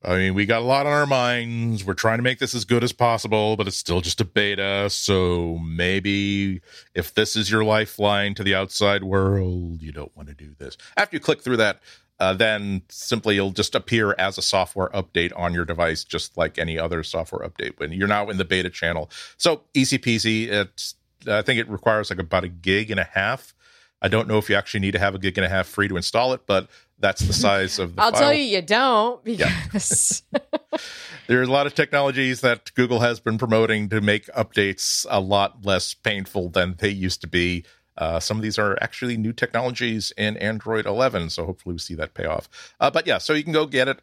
I 0.08 0.16
mean, 0.16 0.36
we 0.36 0.46
got 0.46 0.62
a 0.62 0.66
lot 0.66 0.86
on 0.86 0.94
our 0.94 1.06
minds. 1.06 1.84
We're 1.84 1.94
trying 1.94 2.20
to 2.20 2.24
make 2.24 2.40
this 2.40 2.56
as 2.56 2.64
good 2.64 2.82
as 2.82 2.94
possible, 2.94 3.58
but 3.58 3.68
it's 3.68 3.76
still 3.76 4.00
just 4.00 4.22
a 4.22 4.26
beta. 4.26 4.90
So 4.90 5.58
maybe 5.58 6.62
if 6.96 7.14
this 7.14 7.36
is 7.36 7.52
your 7.52 7.66
lifeline 7.66 8.34
to 8.36 8.44
the 8.44 8.56
outside 8.56 9.04
world, 9.04 9.82
you 9.82 9.92
don't 9.92 10.16
want 10.16 10.30
to 10.30 10.34
do 10.34 10.56
this. 10.58 10.78
After 10.96 11.18
you 11.18 11.20
click 11.20 11.42
through 11.42 11.58
that, 11.58 11.82
uh, 12.22 12.34
then 12.34 12.84
simply 12.88 13.36
you'll 13.36 13.52
just 13.52 13.76
appear 13.76 14.16
as 14.18 14.38
a 14.38 14.42
software 14.42 14.88
update 14.90 15.34
on 15.36 15.54
your 15.54 15.66
device, 15.66 16.06
just 16.06 16.38
like 16.38 16.58
any 16.58 16.80
other 16.80 17.04
software 17.04 17.46
update. 17.46 17.78
When 17.78 17.92
you're 17.92 18.08
now 18.08 18.30
in 18.30 18.38
the 18.38 18.46
beta 18.46 18.70
channel, 18.70 19.10
so 19.36 19.64
easy 19.74 20.00
peasy. 20.00 20.48
It's 20.48 20.96
I 21.28 21.42
think 21.42 21.60
it 21.60 21.70
requires 21.70 22.10
like 22.10 22.20
about 22.20 22.46
a 22.46 22.48
gig 22.48 22.92
and 22.92 23.00
a 23.00 23.04
half. 23.04 23.54
I 24.02 24.08
don't 24.08 24.28
know 24.28 24.38
if 24.38 24.50
you 24.50 24.56
actually 24.56 24.82
need 24.82 24.92
to 24.92 25.00
have 25.00 25.16
a 25.16 25.20
gig 25.20 25.38
and 25.38 25.46
a 25.46 25.50
half 25.50 25.68
free 25.68 25.88
to 25.88 25.98
install 25.98 26.34
it, 26.34 26.42
but 26.46 26.70
that's 27.00 27.22
the 27.22 27.34
size 27.34 27.80
of 27.80 27.96
the 27.96 28.02
I'll 28.02 28.12
file. 28.12 28.22
tell 28.22 28.34
you 28.34 28.44
you 28.44 28.62
don't 28.62 29.24
because 29.24 30.24
yeah. 30.32 30.40
there's 31.28 31.48
a 31.48 31.52
lot 31.52 31.68
of 31.68 31.76
technologies 31.76 32.42
that 32.42 32.72
Google 32.76 33.00
has 33.00 33.20
been 33.20 33.38
promoting 33.38 33.90
to 33.90 34.02
make 34.02 34.28
updates 34.28 35.06
a 35.10 35.20
lot 35.20 35.66
less 35.66 35.94
painful 35.94 36.50
than 36.50 36.76
they 36.78 36.90
used 36.90 37.22
to 37.22 37.28
be. 37.28 37.66
Uh, 37.98 38.20
some 38.20 38.38
of 38.38 38.44
these 38.44 38.60
are 38.60 38.78
actually 38.82 39.18
new 39.18 39.34
technologies 39.34 40.14
in 40.18 40.38
Android 40.38 40.86
11, 40.86 41.32
so 41.32 41.46
hopefully 41.46 41.74
we 41.74 41.80
see 41.80 41.96
that 41.96 42.14
pay 42.14 42.26
off. 42.26 42.48
Uh, 42.80 42.92
but 42.92 43.08
yeah, 43.08 43.18
so 43.18 43.34
you 43.34 43.44
can 43.44 43.54
go 43.54 43.66
get 43.66 43.88
it. 43.88 44.00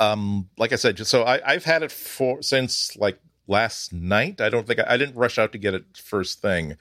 Um, 0.00 0.48
like 0.56 0.72
I 0.72 0.76
said, 0.76 0.96
just 0.96 1.10
so 1.10 1.24
I, 1.24 1.40
I've 1.46 1.64
had 1.64 1.82
it 1.82 1.92
for 1.92 2.42
since 2.42 2.96
like 2.96 3.18
last 3.46 3.92
night. 3.92 4.40
I 4.40 4.48
don't 4.48 4.66
think 4.66 4.80
I, 4.80 4.94
I 4.94 4.96
didn't 4.96 5.16
rush 5.16 5.38
out 5.38 5.52
to 5.52 5.58
get 5.58 5.74
it 5.74 5.84
first 5.94 6.40
thing. 6.40 6.76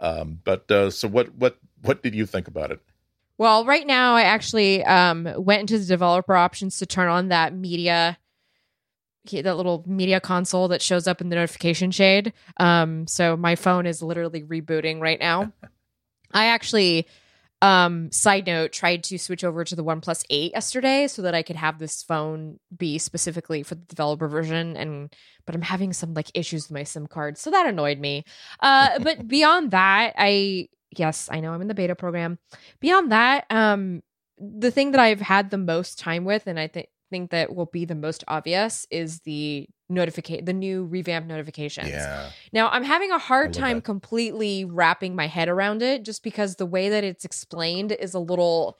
Um, 0.00 0.40
but 0.44 0.70
uh, 0.70 0.90
so 0.90 1.08
what 1.08 1.34
what 1.34 1.58
what 1.82 2.02
did 2.02 2.14
you 2.14 2.26
think 2.26 2.48
about 2.48 2.70
it? 2.70 2.80
Well, 3.38 3.64
right 3.64 3.86
now 3.86 4.16
I 4.16 4.22
actually 4.22 4.84
um, 4.84 5.28
went 5.36 5.62
into 5.62 5.78
the 5.78 5.86
developer 5.86 6.36
options 6.36 6.78
to 6.78 6.86
turn 6.86 7.08
on 7.08 7.28
that 7.28 7.54
media 7.54 8.18
that 9.30 9.56
little 9.56 9.84
media 9.86 10.18
console 10.18 10.66
that 10.68 10.82
shows 10.82 11.06
up 11.06 11.20
in 11.20 11.28
the 11.28 11.36
notification 11.36 11.90
shade. 11.90 12.32
Um, 12.56 13.06
so 13.06 13.36
my 13.36 13.54
phone 13.54 13.86
is 13.86 14.02
literally 14.02 14.42
rebooting 14.42 15.00
right 15.00 15.20
now. 15.20 15.52
I 16.32 16.46
actually 16.46 17.06
um, 17.62 18.10
side 18.10 18.46
note, 18.46 18.72
tried 18.72 19.04
to 19.04 19.18
switch 19.18 19.44
over 19.44 19.64
to 19.64 19.76
the 19.76 19.84
OnePlus 19.84 20.24
8 20.30 20.52
yesterday 20.52 21.06
so 21.06 21.22
that 21.22 21.34
I 21.34 21.42
could 21.42 21.56
have 21.56 21.78
this 21.78 22.02
phone 22.02 22.58
be 22.74 22.98
specifically 22.98 23.62
for 23.62 23.74
the 23.74 23.84
developer 23.84 24.28
version. 24.28 24.76
And 24.76 25.14
but 25.44 25.54
I'm 25.54 25.62
having 25.62 25.92
some 25.92 26.14
like 26.14 26.30
issues 26.34 26.68
with 26.68 26.74
my 26.74 26.84
SIM 26.84 27.06
card, 27.06 27.36
so 27.36 27.50
that 27.50 27.66
annoyed 27.66 27.98
me. 27.98 28.24
Uh, 28.60 28.98
but 29.00 29.28
beyond 29.28 29.72
that, 29.72 30.14
I 30.16 30.68
yes, 30.96 31.28
I 31.30 31.40
know 31.40 31.52
I'm 31.52 31.62
in 31.62 31.68
the 31.68 31.74
beta 31.74 31.94
program. 31.94 32.38
Beyond 32.80 33.12
that, 33.12 33.46
um, 33.50 34.02
the 34.38 34.70
thing 34.70 34.92
that 34.92 35.00
I've 35.00 35.20
had 35.20 35.50
the 35.50 35.58
most 35.58 35.98
time 35.98 36.24
with, 36.24 36.46
and 36.46 36.58
I 36.58 36.66
think 36.66 36.88
think 37.10 37.30
that 37.32 37.54
will 37.54 37.66
be 37.66 37.84
the 37.84 37.94
most 37.94 38.24
obvious 38.28 38.86
is 38.90 39.20
the 39.20 39.68
notification 39.88 40.44
the 40.44 40.52
new 40.52 40.86
revamped 40.86 41.28
notifications. 41.28 41.88
Yeah. 41.88 42.30
Now 42.52 42.68
I'm 42.68 42.84
having 42.84 43.10
a 43.10 43.18
hard 43.18 43.52
time 43.52 43.78
that. 43.78 43.84
completely 43.84 44.64
wrapping 44.64 45.16
my 45.16 45.26
head 45.26 45.48
around 45.48 45.82
it 45.82 46.04
just 46.04 46.22
because 46.22 46.56
the 46.56 46.66
way 46.66 46.88
that 46.88 47.04
it's 47.04 47.24
explained 47.24 47.92
is 47.92 48.14
a 48.14 48.20
little 48.20 48.78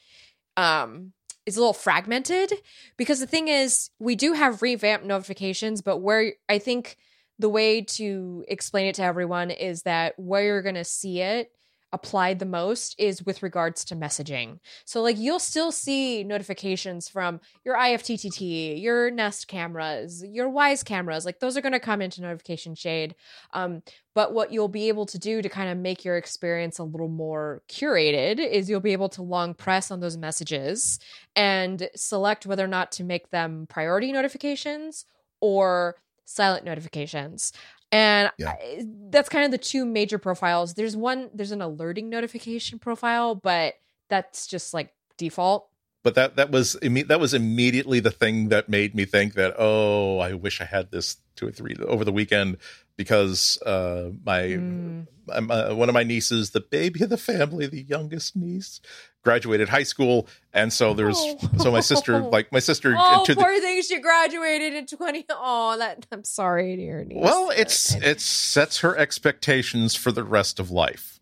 um 0.56 1.12
is 1.44 1.56
a 1.56 1.60
little 1.60 1.72
fragmented 1.72 2.52
because 2.96 3.18
the 3.18 3.26
thing 3.26 3.48
is 3.48 3.90
we 3.98 4.14
do 4.14 4.32
have 4.34 4.62
revamped 4.62 5.04
notifications 5.04 5.82
but 5.82 5.98
where 5.98 6.34
I 6.48 6.58
think 6.58 6.96
the 7.38 7.48
way 7.48 7.80
to 7.82 8.44
explain 8.46 8.86
it 8.86 8.94
to 8.96 9.02
everyone 9.02 9.50
is 9.50 9.82
that 9.82 10.16
where 10.18 10.44
you're 10.44 10.62
going 10.62 10.74
to 10.76 10.84
see 10.84 11.20
it 11.20 11.50
applied 11.92 12.38
the 12.38 12.46
most 12.46 12.94
is 12.98 13.24
with 13.24 13.42
regards 13.42 13.84
to 13.86 13.96
messaging. 13.96 14.58
So 14.84 15.02
like 15.02 15.18
you'll 15.18 15.38
still 15.38 15.72
see 15.72 16.22
notifications 16.24 17.08
from 17.08 17.40
your 17.64 17.76
IFTTT, 17.76 18.80
your 18.80 19.10
Nest 19.10 19.48
cameras, 19.48 20.24
your 20.24 20.48
Wyze 20.48 20.84
cameras. 20.84 21.24
Like 21.24 21.40
those 21.40 21.56
are 21.56 21.60
going 21.60 21.72
to 21.72 21.80
come 21.80 22.00
into 22.00 22.22
notification 22.22 22.74
shade. 22.74 23.14
Um, 23.52 23.82
but 24.14 24.32
what 24.32 24.52
you'll 24.52 24.68
be 24.68 24.88
able 24.88 25.06
to 25.06 25.18
do 25.18 25.42
to 25.42 25.48
kind 25.48 25.70
of 25.70 25.78
make 25.78 26.04
your 26.04 26.16
experience 26.16 26.78
a 26.78 26.84
little 26.84 27.08
more 27.08 27.62
curated 27.68 28.38
is 28.38 28.68
you'll 28.68 28.80
be 28.80 28.92
able 28.92 29.08
to 29.10 29.22
long 29.22 29.54
press 29.54 29.90
on 29.90 30.00
those 30.00 30.16
messages 30.16 30.98
and 31.34 31.88
select 31.94 32.46
whether 32.46 32.64
or 32.64 32.68
not 32.68 32.92
to 32.92 33.04
make 33.04 33.30
them 33.30 33.66
priority 33.68 34.12
notifications 34.12 35.06
or 35.40 35.96
silent 36.24 36.64
notifications. 36.64 37.52
And 37.92 38.30
Yeah. 38.38 38.50
I- 38.50 38.86
that's 39.10 39.28
kind 39.28 39.44
of 39.44 39.50
the 39.50 39.58
two 39.58 39.84
major 39.84 40.18
profiles. 40.18 40.74
There's 40.74 40.96
one, 40.96 41.30
there's 41.34 41.50
an 41.50 41.60
alerting 41.62 42.08
notification 42.08 42.78
profile, 42.78 43.34
but 43.34 43.74
that's 44.08 44.46
just 44.46 44.72
like 44.72 44.92
default. 45.16 45.66
But 46.02 46.14
that 46.14 46.36
that 46.36 46.50
was 46.50 46.76
imme- 46.80 47.08
that 47.08 47.20
was 47.20 47.34
immediately 47.34 48.00
the 48.00 48.10
thing 48.10 48.48
that 48.48 48.68
made 48.70 48.94
me 48.94 49.04
think 49.04 49.34
that 49.34 49.54
oh, 49.58 50.18
I 50.18 50.32
wish 50.32 50.60
I 50.60 50.64
had 50.64 50.90
this 50.90 51.16
two 51.36 51.48
or 51.48 51.50
three 51.52 51.76
over 51.86 52.04
the 52.06 52.12
weekend 52.12 52.56
because 52.96 53.60
uh, 53.66 54.10
my 54.24 54.40
Mm. 54.42 55.06
uh, 55.28 55.74
one 55.74 55.88
of 55.90 55.94
my 55.94 56.02
nieces, 56.02 56.50
the 56.50 56.60
baby 56.62 57.04
of 57.04 57.10
the 57.10 57.18
family, 57.18 57.66
the 57.66 57.82
youngest 57.82 58.34
niece, 58.34 58.80
graduated 59.22 59.68
high 59.68 59.82
school, 59.82 60.26
and 60.52 60.72
so 60.72 60.94
there's 60.94 61.16
Oh. 61.18 61.38
so 61.58 61.70
my 61.70 61.80
sister, 61.80 62.20
like 62.20 62.50
my 62.52 62.58
sister, 62.58 62.94
Oh, 62.98 63.20
into 63.20 63.34
the, 63.34 63.40
poor 63.42 63.60
thing. 63.60 63.82
She 63.82 64.00
graduated 64.00 64.72
in 64.74 64.86
20. 64.86 65.26
Oh, 65.30 65.76
that 65.78 66.06
I'm 66.10 66.24
sorry 66.24 66.76
to 66.76 66.82
your 66.82 67.04
niece. 67.04 67.18
well, 67.20 67.50
it's 67.50 67.94
it 67.96 68.20
sets 68.20 68.80
her 68.80 68.96
expectations 68.96 69.94
for 69.94 70.10
the 70.12 70.24
rest 70.24 70.58
of 70.58 70.70
life. 70.70 71.20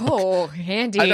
Oh, 0.00 0.46
handy 0.46 1.00
I 1.00 1.04
in, 1.04 1.12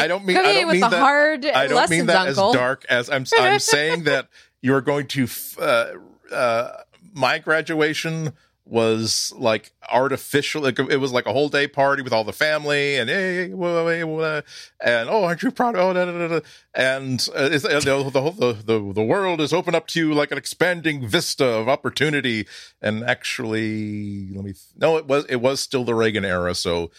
I 0.00 0.06
don't 0.06 0.24
mean- 0.24 0.36
I 0.36 0.42
don't 0.42 0.66
with 0.68 0.72
mean 0.74 0.80
that- 0.82 0.92
hard 0.92 1.44
I 1.44 1.66
don't 1.66 1.74
lessons, 1.76 1.90
mean 1.98 2.06
that 2.06 2.28
Uncle. 2.28 2.50
as 2.50 2.54
dark 2.54 2.86
as 2.88 3.10
I'm. 3.10 3.24
I'm 3.36 3.58
saying 3.58 4.04
that 4.04 4.28
you're 4.62 4.80
going 4.80 5.08
to. 5.08 5.24
f- 5.24 5.58
Uh, 5.58 5.92
uh, 6.32 6.82
my 7.14 7.38
graduation 7.40 8.32
was 8.64 9.32
like 9.36 9.72
artificial. 9.90 10.62
Like, 10.62 10.78
it 10.78 10.98
was 10.98 11.12
like 11.12 11.26
a 11.26 11.32
whole 11.32 11.48
day 11.48 11.66
party 11.66 12.02
with 12.02 12.12
all 12.12 12.24
the 12.24 12.32
family 12.32 12.96
and 12.96 13.10
hey, 13.10 13.44
and 13.50 15.10
oh, 15.10 15.24
aren't 15.24 15.42
you 15.42 15.50
proud? 15.50 15.76
Oh, 15.76 15.92
da, 15.92 16.04
da, 16.04 16.28
da, 16.28 16.40
and 16.74 17.28
uh, 17.34 17.38
uh, 17.38 17.48
the, 17.48 18.10
the, 18.12 18.22
whole- 18.22 18.32
the 18.32 18.92
the 18.92 19.02
world 19.02 19.40
is 19.40 19.52
open 19.52 19.74
up 19.74 19.86
to 19.88 19.98
you 20.00 20.14
like 20.14 20.30
an 20.30 20.38
expanding 20.38 21.06
vista 21.06 21.44
of 21.44 21.68
opportunity. 21.68 22.46
And 22.80 23.02
actually, 23.04 24.28
let 24.32 24.44
me. 24.44 24.52
Th- 24.52 24.64
no, 24.76 24.96
it 24.96 25.06
was 25.06 25.24
it 25.26 25.36
was 25.36 25.60
still 25.60 25.84
the 25.84 25.94
Reagan 25.94 26.24
era, 26.24 26.54
so 26.54 26.90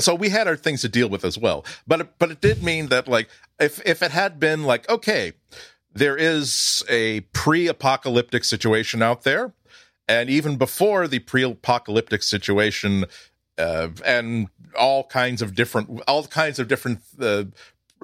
so 0.00 0.14
we 0.14 0.28
had 0.28 0.48
our 0.48 0.56
things 0.56 0.80
to 0.80 0.88
deal 0.88 1.08
with 1.08 1.24
as 1.24 1.38
well 1.38 1.64
but 1.86 2.00
it, 2.00 2.18
but 2.18 2.28
it 2.30 2.40
did 2.40 2.64
mean 2.64 2.88
that 2.88 3.06
like 3.06 3.28
if 3.60 3.80
if 3.86 4.02
it 4.02 4.10
had 4.10 4.40
been 4.40 4.64
like 4.64 4.88
okay 4.90 5.32
there 5.92 6.16
is 6.16 6.82
a 6.88 7.20
pre-apocalyptic 7.32 8.42
situation 8.42 9.02
out 9.02 9.22
there 9.22 9.52
and 10.08 10.28
even 10.28 10.56
before 10.56 11.08
the 11.08 11.18
pre-apocalyptic 11.20 12.22
situation 12.22 13.06
uh, 13.58 13.88
and 14.04 14.48
all 14.78 15.04
kinds 15.04 15.40
of 15.42 15.54
different 15.54 16.02
all 16.08 16.26
kinds 16.26 16.58
of 16.58 16.68
different 16.68 17.00
uh, 17.20 17.44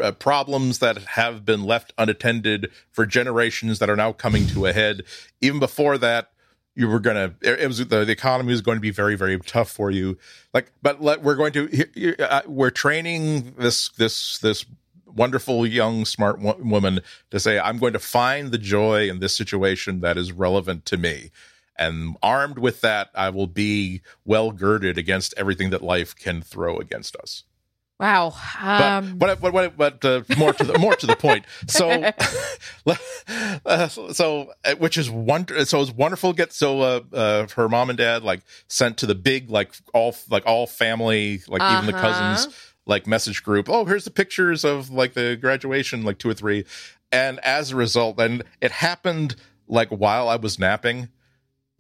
uh, 0.01 0.13
problems 0.13 0.79
that 0.79 0.99
have 0.99 1.45
been 1.45 1.65
left 1.65 1.93
unattended 1.99 2.71
for 2.91 3.05
generations 3.05 3.79
that 3.79 3.91
are 3.91 3.97
now 3.97 4.13
coming 4.13 4.47
to 4.47 4.67
a 4.67 4.73
head. 4.73 5.03
Even 5.41 5.59
before 5.59 5.99
that 5.99 6.31
you 6.77 6.87
were 6.89 7.01
gonna 7.01 7.35
it 7.43 7.67
was 7.67 7.79
the, 7.79 8.05
the 8.05 8.13
economy 8.13 8.51
was 8.51 8.61
going 8.61 8.77
to 8.77 8.81
be 8.83 8.91
very 8.91 9.17
very 9.17 9.39
tough 9.41 9.71
for 9.71 9.91
you. 9.91 10.17
Like 10.55 10.73
but 10.83 11.03
let, 11.03 11.23
we're 11.23 11.35
going 11.35 11.53
to 11.53 12.17
uh, 12.25 12.43
we're 12.47 12.71
training 12.71 13.55
this 13.59 13.89
this 13.91 14.39
this 14.39 14.65
wonderful 15.07 15.67
young 15.67 16.05
smart 16.05 16.39
wo- 16.39 16.57
woman 16.61 17.01
to 17.33 17.41
say 17.41 17.59
i'm 17.59 17.79
going 17.79 17.93
to 17.93 17.99
find 17.99 18.53
the 18.53 18.59
joy 18.59 19.09
in 19.09 19.19
this 19.19 19.37
situation 19.37 20.01
that 20.03 20.17
is 20.17 20.31
relevant 20.31 20.85
to 20.85 20.97
me 20.97 21.33
and 21.81 22.17
armed 22.23 22.59
with 22.59 22.81
that 22.83 23.11
i 23.17 23.29
will 23.29 23.49
be 23.49 24.03
well 24.25 24.53
girded 24.53 24.97
against 24.97 25.35
everything 25.37 25.71
that 25.71 25.83
life 25.83 26.15
can 26.15 26.41
throw 26.43 26.77
against 26.79 27.17
us 27.17 27.43
Wow. 27.99 28.33
but 28.79 29.01
Um, 29.03 29.19
but 29.19 29.41
but, 29.43 29.53
but, 29.53 29.77
but 29.77 30.05
uh, 30.07 30.23
more 30.39 30.55
to 30.55 30.65
the 30.65 30.79
more 30.79 30.95
to 30.97 31.07
the 31.07 31.13
point. 31.15 31.45
So, 31.69 32.11
uh, 33.67 33.89
so 33.89 34.53
uh, 34.65 34.75
which 34.77 34.97
is 34.97 35.11
wonder. 35.11 35.65
So 35.67 35.83
it's 35.83 35.91
wonderful. 35.93 36.33
to 36.33 36.37
Get 36.37 36.53
so 36.55 36.81
uh, 36.81 37.01
uh, 37.13 37.47
her 37.57 37.69
mom 37.69 37.91
and 37.91 37.99
dad 37.99 38.23
like 38.23 38.41
sent 38.69 38.97
to 38.99 39.07
the 39.07 39.15
big 39.15 39.51
like 39.51 39.73
all 39.93 40.15
like 40.31 40.47
all 40.47 40.67
family 40.67 41.43
like 41.47 41.63
even 41.69 41.85
the 41.87 41.93
Uh-huh. 41.93 42.01
cousins 42.01 42.49
like 42.87 43.07
message 43.07 43.43
group. 43.43 43.69
Oh, 43.69 43.85
here's 43.85 44.05
the 44.05 44.11
pictures 44.11 44.65
of 44.65 44.89
like 44.89 45.13
the 45.13 45.37
graduation, 45.39 46.03
like 46.03 46.19
two 46.19 46.31
or 46.31 46.35
three, 46.35 46.65
and 47.13 47.39
as 47.41 47.71
a 47.73 47.77
result, 47.77 48.19
and 48.19 48.43
it 48.63 48.71
happened 48.73 49.37
like 49.69 49.91
while 49.91 50.29
I 50.29 50.37
was 50.37 50.59
napping, 50.59 51.09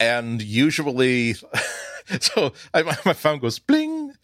and 0.01 0.43
usually, 0.43 1.35
so 2.21 2.53
I, 2.75 2.83
my 2.83 3.13
phone 3.13 3.39
goes 3.39 3.61
bling. 3.61 4.15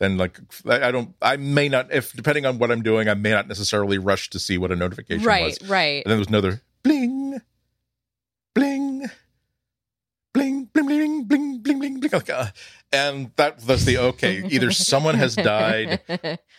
Then, 0.00 0.16
like, 0.16 0.38
I 0.64 0.92
don't, 0.92 1.14
I 1.20 1.36
may 1.36 1.68
not, 1.68 1.92
if 1.92 2.12
depending 2.12 2.46
on 2.46 2.58
what 2.58 2.70
I'm 2.70 2.82
doing, 2.82 3.08
I 3.08 3.14
may 3.14 3.30
not 3.32 3.48
necessarily 3.48 3.98
rush 3.98 4.30
to 4.30 4.38
see 4.38 4.56
what 4.56 4.70
a 4.70 4.76
notification 4.76 5.26
right, 5.26 5.46
was. 5.46 5.60
Right, 5.62 5.70
right. 5.70 6.04
And 6.04 6.04
then 6.04 6.10
there 6.10 6.18
was 6.18 6.28
another 6.28 6.62
bling, 6.84 7.40
bling, 8.54 9.10
bling, 10.32 10.66
bling, 10.72 10.86
bling, 10.86 11.24
bling, 11.24 11.58
bling, 11.58 11.98
bling. 11.98 12.10
Like, 12.12 12.30
uh, 12.30 12.46
and 12.92 13.30
that 13.36 13.64
was 13.66 13.84
the 13.84 13.98
okay. 13.98 14.42
Either 14.48 14.70
someone 14.70 15.14
has 15.14 15.34
died, 15.34 16.00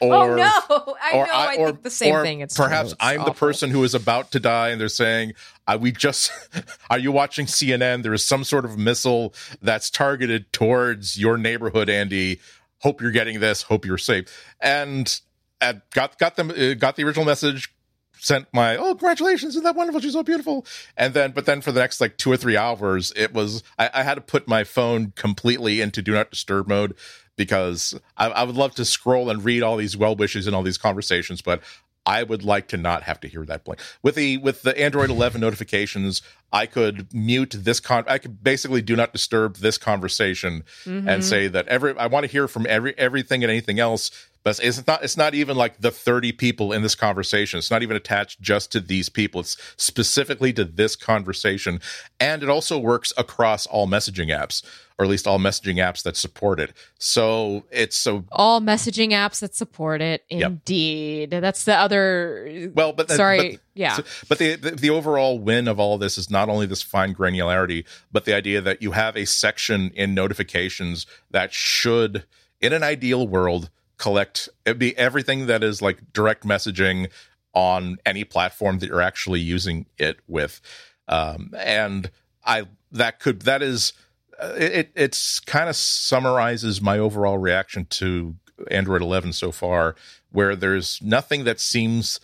or 0.01 0.13
oh 0.13 0.35
no! 0.35 0.95
I 1.01 1.11
or 1.13 1.25
know. 1.25 1.33
I, 1.33 1.55
or- 1.57 1.67
think 1.67 1.83
the 1.83 1.89
same 1.89 2.21
thing. 2.21 2.39
It's 2.41 2.55
perhaps 2.55 2.91
it's 2.91 2.97
I'm 2.99 3.25
the 3.25 3.31
person 3.31 3.71
who 3.71 3.83
is 3.83 3.95
about 3.95 4.31
to 4.31 4.39
die, 4.39 4.69
and 4.69 4.79
they're 4.79 4.89
saying, 4.89 5.33
uh, 5.67 5.77
"We 5.79 5.91
just 5.91 6.31
are 6.89 6.99
you 6.99 7.11
watching 7.11 7.45
CNN? 7.45 8.03
There 8.03 8.13
is 8.13 8.23
some 8.23 8.43
sort 8.43 8.65
of 8.65 8.77
missile 8.77 9.33
that's 9.61 9.89
targeted 9.89 10.51
towards 10.53 11.17
your 11.17 11.37
neighborhood, 11.37 11.89
Andy. 11.89 12.39
Hope 12.81 13.01
you're 13.01 13.11
getting 13.11 13.39
this. 13.39 13.63
Hope 13.63 13.85
you're 13.85 13.97
safe." 13.97 14.25
And 14.61 15.19
at, 15.61 15.89
got 15.91 16.17
got 16.19 16.35
them 16.35 16.51
uh, 16.51 16.75
got 16.75 16.95
the 16.95 17.03
original 17.03 17.25
message. 17.25 17.73
Sent 18.21 18.47
my 18.53 18.75
oh 18.77 18.95
congratulations 18.95 19.53
isn't 19.53 19.63
that 19.63 19.75
wonderful 19.75 20.01
she's 20.01 20.13
so 20.13 20.23
beautiful 20.23 20.65
and 20.97 21.13
then 21.13 21.31
but 21.31 21.45
then 21.45 21.61
for 21.61 21.71
the 21.71 21.79
next 21.79 22.01
like 22.01 22.17
two 22.17 22.31
or 22.31 22.35
three 22.37 22.57
hours 22.57 23.13
it 23.15 23.33
was 23.33 23.63
I, 23.77 23.89
I 23.93 24.03
had 24.03 24.15
to 24.15 24.21
put 24.21 24.47
my 24.47 24.63
phone 24.65 25.13
completely 25.15 25.79
into 25.79 26.01
do 26.01 26.11
not 26.13 26.29
disturb 26.29 26.67
mode 26.67 26.95
because 27.37 27.97
I, 28.17 28.27
I 28.27 28.43
would 28.43 28.55
love 28.57 28.75
to 28.75 28.85
scroll 28.85 29.29
and 29.29 29.43
read 29.43 29.63
all 29.63 29.77
these 29.77 29.95
well 29.95 30.15
wishes 30.15 30.45
and 30.47 30.55
all 30.55 30.63
these 30.63 30.77
conversations, 30.77 31.41
but 31.41 31.61
I 32.05 32.23
would 32.23 32.43
like 32.43 32.67
to 32.69 32.77
not 32.77 33.03
have 33.03 33.19
to 33.21 33.27
hear 33.27 33.45
that 33.45 33.63
blink. 33.63 33.79
With 34.01 34.15
the 34.15 34.37
with 34.37 34.63
the 34.63 34.77
Android 34.79 35.09
11 35.09 35.39
notifications, 35.39 36.21
I 36.51 36.65
could 36.65 37.13
mute 37.13 37.55
this 37.57 37.79
con. 37.79 38.03
I 38.07 38.17
could 38.17 38.43
basically 38.43 38.81
do 38.81 38.95
not 38.95 39.13
disturb 39.13 39.57
this 39.57 39.77
conversation 39.77 40.63
Mhm. 40.85 41.07
and 41.07 41.23
say 41.23 41.47
that 41.47 41.67
every 41.67 41.95
I 41.97 42.07
want 42.07 42.25
to 42.25 42.31
hear 42.31 42.47
from 42.47 42.65
every 42.67 42.97
everything 42.97 43.43
and 43.43 43.51
anything 43.51 43.79
else 43.79 44.11
but 44.43 44.59
it's 44.63 44.85
not 44.87 45.03
it's 45.03 45.17
not 45.17 45.33
even 45.33 45.57
like 45.57 45.81
the 45.81 45.91
30 45.91 46.31
people 46.33 46.71
in 46.71 46.81
this 46.81 46.95
conversation. 46.95 47.57
It's 47.57 47.71
not 47.71 47.83
even 47.83 47.95
attached 47.95 48.41
just 48.41 48.71
to 48.71 48.79
these 48.79 49.09
people. 49.09 49.41
It's 49.41 49.57
specifically 49.77 50.53
to 50.53 50.63
this 50.63 50.95
conversation. 50.95 51.81
And 52.19 52.41
it 52.41 52.49
also 52.49 52.77
works 52.77 53.11
across 53.17 53.65
all 53.65 53.87
messaging 53.87 54.27
apps 54.27 54.63
or 54.97 55.05
at 55.05 55.11
least 55.11 55.27
all 55.27 55.39
messaging 55.39 55.75
apps 55.75 56.03
that 56.03 56.17
support 56.17 56.59
it. 56.59 56.73
So 56.99 57.63
it's 57.71 57.97
so 57.97 58.25
all 58.31 58.61
messaging 58.61 59.09
apps 59.11 59.39
that 59.39 59.55
support 59.55 60.01
it 60.01 60.23
indeed. 60.29 61.31
Yep. 61.31 61.41
that's 61.41 61.63
the 61.63 61.75
other 61.75 62.71
well 62.73 62.93
but 62.93 63.09
uh, 63.11 63.15
sorry 63.15 63.51
but, 63.51 63.61
yeah. 63.73 63.93
so, 63.95 64.03
but 64.27 64.37
the, 64.39 64.55
the 64.55 64.71
the 64.71 64.89
overall 64.89 65.39
win 65.39 65.67
of 65.67 65.79
all 65.79 65.97
this 65.97 66.17
is 66.17 66.29
not 66.29 66.49
only 66.49 66.65
this 66.65 66.81
fine 66.81 67.13
granularity 67.13 67.85
but 68.11 68.25
the 68.25 68.33
idea 68.33 68.61
that 68.61 68.81
you 68.81 68.91
have 68.91 69.15
a 69.15 69.25
section 69.25 69.91
in 69.95 70.13
notifications 70.13 71.05
that 71.31 71.53
should 71.53 72.25
in 72.61 72.73
an 72.73 72.83
ideal 72.83 73.27
world 73.27 73.69
collect 73.99 74.49
it'd 74.65 74.79
be 74.79 74.97
everything 74.97 75.45
that 75.45 75.63
is 75.63 75.81
like 75.81 76.11
direct 76.13 76.43
messaging 76.43 77.09
on 77.53 77.97
any 78.05 78.23
platform 78.23 78.79
that 78.79 78.87
you're 78.87 79.01
actually 79.01 79.39
using 79.39 79.85
it 79.97 80.19
with. 80.27 80.61
Um, 81.07 81.53
and 81.57 82.09
i 82.45 82.65
that 82.91 83.19
could 83.19 83.43
that 83.43 83.61
is 83.61 83.93
uh, 84.41 84.53
it 84.57 84.91
it's 84.95 85.39
kind 85.39 85.69
of 85.69 85.75
summarizes 85.75 86.81
my 86.81 86.97
overall 86.97 87.37
reaction 87.37 87.85
to 87.85 88.35
android 88.69 89.01
11 89.01 89.33
so 89.33 89.51
far 89.51 89.95
where 90.31 90.55
there's 90.55 90.99
nothing 91.01 91.43
that 91.43 91.59
seems 91.59 92.19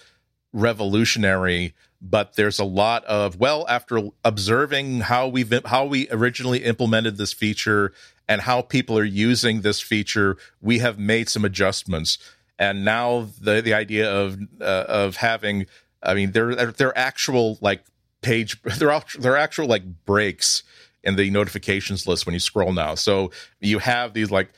revolutionary 0.51 1.73
but 2.01 2.35
there's 2.35 2.59
a 2.59 2.65
lot 2.65 3.03
of 3.05 3.39
well 3.39 3.65
after 3.69 4.09
observing 4.23 5.01
how 5.01 5.27
we've 5.27 5.53
how 5.65 5.85
we 5.85 6.09
originally 6.09 6.63
implemented 6.63 7.17
this 7.17 7.33
feature 7.33 7.93
and 8.27 8.41
how 8.41 8.61
people 8.61 8.97
are 8.97 9.03
using 9.03 9.61
this 9.61 9.81
feature, 9.81 10.37
we 10.61 10.79
have 10.79 10.97
made 10.97 11.29
some 11.29 11.45
adjustments. 11.45 12.17
And 12.57 12.85
now 12.85 13.27
the 13.39 13.61
the 13.61 13.73
idea 13.73 14.11
of 14.11 14.39
uh, 14.61 14.85
of 14.87 15.17
having, 15.17 15.65
I 16.01 16.13
mean, 16.13 16.31
there 16.31 16.51
are 16.51 16.97
actual 16.97 17.57
like 17.61 17.83
page, 18.21 18.61
there 18.77 18.91
are 18.91 19.37
actual 19.37 19.67
like 19.67 19.83
breaks 20.05 20.63
in 21.03 21.15
the 21.15 21.29
notifications 21.29 22.07
list 22.07 22.25
when 22.25 22.33
you 22.33 22.39
scroll 22.39 22.73
now. 22.73 22.95
So 22.95 23.31
you 23.59 23.79
have 23.79 24.13
these 24.13 24.31
like 24.31 24.51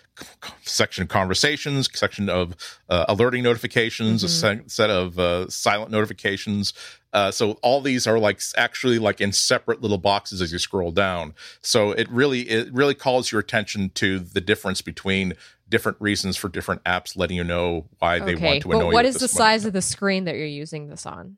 section 0.63 1.03
of 1.03 1.09
conversations, 1.09 1.89
section 1.93 2.29
of 2.29 2.55
uh, 2.89 3.05
alerting 3.07 3.43
notifications, 3.43 4.23
mm-hmm. 4.23 4.65
a 4.65 4.69
set 4.69 4.89
of 4.89 5.19
uh, 5.19 5.49
silent 5.49 5.91
notifications. 5.91 6.73
Uh, 7.13 7.31
so 7.31 7.51
all 7.63 7.81
these 7.81 8.05
are 8.05 8.19
like 8.19 8.41
actually 8.57 8.99
like 8.99 9.21
in 9.21 9.31
separate 9.31 9.81
little 9.81 9.97
boxes 9.97 10.41
as 10.41 10.51
you 10.51 10.59
scroll 10.59 10.91
down. 10.91 11.33
So 11.61 11.91
it 11.91 12.09
really 12.09 12.41
it 12.41 12.71
really 12.73 12.93
calls 12.93 13.31
your 13.31 13.39
attention 13.39 13.89
to 13.95 14.19
the 14.19 14.41
difference 14.41 14.81
between 14.81 15.33
different 15.69 15.97
reasons 15.99 16.37
for 16.37 16.49
different 16.49 16.83
apps, 16.83 17.17
letting 17.17 17.37
you 17.37 17.43
know 17.43 17.85
why 17.99 18.17
okay. 18.17 18.25
they 18.25 18.35
want 18.35 18.61
to 18.63 18.71
annoy 18.71 18.79
but 18.79 18.87
you. 18.87 18.93
What 18.93 19.05
is 19.05 19.15
the 19.15 19.27
size 19.27 19.65
of 19.65 19.73
the 19.73 19.81
screen 19.81 20.25
that 20.25 20.35
you're 20.35 20.45
using 20.45 20.89
this 20.89 21.05
on? 21.05 21.37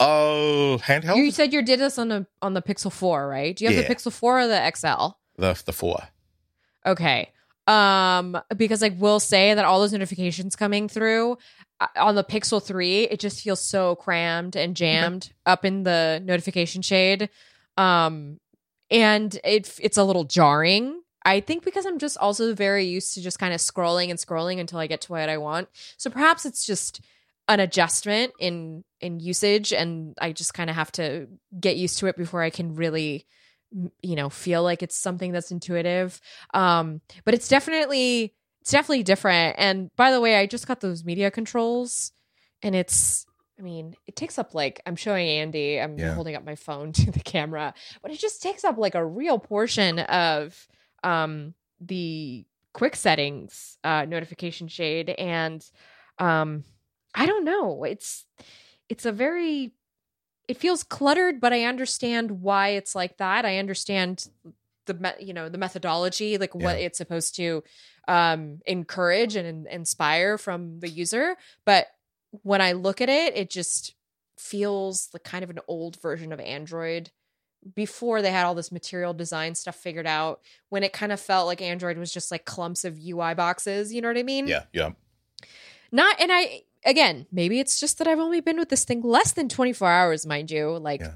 Oh, 0.00 0.80
handheld. 0.82 1.16
You 1.16 1.30
said 1.30 1.52
you 1.52 1.62
did 1.62 1.80
this 1.80 1.98
on 1.98 2.10
a 2.10 2.26
on 2.42 2.54
the 2.54 2.62
Pixel 2.62 2.92
Four, 2.92 3.28
right? 3.28 3.56
Do 3.56 3.64
you 3.64 3.70
have 3.70 3.80
Yeah. 3.80 3.88
the 3.88 3.94
Pixel 3.94 4.12
Four 4.12 4.40
or 4.40 4.46
the 4.46 4.72
XL? 4.76 5.16
The 5.36 5.60
the 5.64 5.72
four. 5.72 6.08
Okay. 6.86 7.30
Um, 7.66 8.38
because 8.56 8.82
I 8.82 8.90
will 8.90 9.20
say 9.20 9.54
that 9.54 9.64
all 9.64 9.80
those 9.80 9.92
notifications 9.92 10.54
coming 10.54 10.88
through 10.88 11.38
uh, 11.80 11.86
on 11.96 12.14
the 12.14 12.24
Pixel 12.24 12.62
3, 12.62 13.04
it 13.04 13.20
just 13.20 13.42
feels 13.42 13.60
so 13.60 13.96
crammed 13.96 14.54
and 14.54 14.76
jammed 14.76 15.32
up 15.46 15.64
in 15.64 15.82
the 15.82 16.22
notification 16.24 16.82
shade. 16.82 17.30
Um, 17.76 18.38
and 18.90 19.34
it 19.44 19.76
it's 19.80 19.96
a 19.96 20.04
little 20.04 20.24
jarring. 20.24 21.00
I 21.24 21.40
think 21.40 21.64
because 21.64 21.86
I'm 21.86 21.98
just 21.98 22.18
also 22.18 22.54
very 22.54 22.84
used 22.84 23.14
to 23.14 23.22
just 23.22 23.38
kind 23.38 23.54
of 23.54 23.60
scrolling 23.60 24.10
and 24.10 24.18
scrolling 24.18 24.60
until 24.60 24.78
I 24.78 24.86
get 24.86 25.00
to 25.02 25.12
what 25.12 25.28
I 25.28 25.38
want. 25.38 25.68
So 25.96 26.10
perhaps 26.10 26.44
it's 26.44 26.66
just 26.66 27.00
an 27.48 27.60
adjustment 27.60 28.32
in 28.38 28.84
in 29.00 29.20
usage 29.20 29.72
and 29.72 30.14
I 30.20 30.32
just 30.32 30.54
kind 30.54 30.70
of 30.70 30.76
have 30.76 30.92
to 30.92 31.28
get 31.58 31.76
used 31.76 31.98
to 31.98 32.06
it 32.06 32.16
before 32.16 32.42
I 32.42 32.50
can 32.50 32.74
really 32.74 33.26
you 34.02 34.14
know 34.16 34.30
feel 34.30 34.62
like 34.62 34.82
it's 34.82 34.96
something 34.96 35.32
that's 35.32 35.50
intuitive 35.50 36.20
um 36.54 37.00
but 37.24 37.34
it's 37.34 37.48
definitely 37.48 38.32
it's 38.60 38.70
definitely 38.70 39.02
different. 39.02 39.56
And 39.58 39.90
by 39.96 40.10
the 40.12 40.20
way 40.20 40.36
i 40.36 40.46
just 40.46 40.66
got 40.66 40.80
those 40.80 41.04
media 41.04 41.30
controls 41.30 42.12
and 42.62 42.74
it's 42.74 43.26
i 43.58 43.62
mean 43.62 43.94
it 44.06 44.16
takes 44.16 44.38
up 44.38 44.54
like 44.54 44.80
i'm 44.86 44.96
showing 44.96 45.28
andy 45.28 45.80
i'm 45.80 45.98
Yeah. 45.98 46.14
holding 46.14 46.36
up 46.36 46.44
my 46.44 46.54
phone 46.54 46.92
to 47.00 47.10
the 47.10 47.20
camera 47.20 47.74
but 48.02 48.10
it 48.12 48.18
just 48.18 48.42
takes 48.42 48.64
up 48.64 48.78
like 48.78 48.94
a 48.94 49.04
real 49.04 49.38
portion 49.38 49.98
of 49.98 50.66
um 51.02 51.54
the 51.80 52.46
quick 52.72 52.96
settings 52.96 53.78
uh 53.84 54.04
notification 54.08 54.68
shade. 54.68 55.10
And 55.10 55.64
um 56.18 56.64
i 57.14 57.26
don't 57.26 57.44
know. 57.44 57.84
It's 57.84 58.24
it's 58.88 59.06
a 59.06 59.12
very 59.12 59.72
it 60.48 60.56
feels 60.58 60.82
cluttered 60.82 61.40
but 61.40 61.52
i 61.52 61.64
understand 61.64 62.30
why 62.42 62.68
it's 62.70 62.94
like 62.94 63.16
that 63.18 63.44
i 63.44 63.58
understand 63.58 64.28
the 64.86 64.94
me- 64.94 65.10
you 65.26 65.32
know 65.32 65.48
the 65.48 65.58
methodology 65.58 66.36
like 66.38 66.54
what 66.54 66.78
Yeah. 66.78 66.86
it's 66.86 66.98
supposed 66.98 67.36
to 67.36 67.62
um 68.08 68.60
encourage 68.66 69.36
and 69.36 69.46
in- 69.46 69.66
inspire 69.66 70.36
from 70.38 70.80
the 70.80 70.88
user 70.88 71.36
but 71.64 71.86
when 72.42 72.60
i 72.60 72.72
look 72.72 73.00
at 73.00 73.08
it 73.08 73.36
it 73.36 73.48
just 73.50 73.94
feels 74.38 75.08
like 75.14 75.22
kind 75.24 75.42
of 75.44 75.50
an 75.50 75.60
old 75.68 76.00
version 76.02 76.32
of 76.32 76.40
android 76.40 77.10
before 77.74 78.20
they 78.20 78.30
had 78.30 78.44
all 78.44 78.54
this 78.54 78.70
material 78.70 79.14
design 79.14 79.54
stuff 79.54 79.76
figured 79.76 80.06
out 80.06 80.40
when 80.68 80.82
it 80.82 80.92
kind 80.92 81.12
of 81.12 81.18
felt 81.20 81.46
like 81.46 81.62
android 81.62 81.96
was 81.96 82.12
just 82.12 82.30
like 82.30 82.44
clumps 82.44 82.84
of 82.84 82.98
ui 82.98 83.34
boxes 83.34 83.94
you 83.94 84.02
know 84.02 84.08
what 84.08 84.18
i 84.18 84.22
mean 84.22 84.46
Yeah, 84.46 84.64
yeah. 84.74 84.90
not 85.90 86.20
and 86.20 86.30
i 86.30 86.62
again 86.84 87.26
maybe 87.32 87.60
it's 87.60 87.78
just 87.80 87.98
that 87.98 88.06
i've 88.06 88.18
only 88.18 88.40
been 88.40 88.58
with 88.58 88.68
this 88.68 88.84
thing 88.84 89.00
less 89.02 89.32
than 89.32 89.48
24 89.48 89.88
hours 89.90 90.26
mind 90.26 90.50
you 90.50 90.76
like 90.78 91.00
Yeah. 91.00 91.14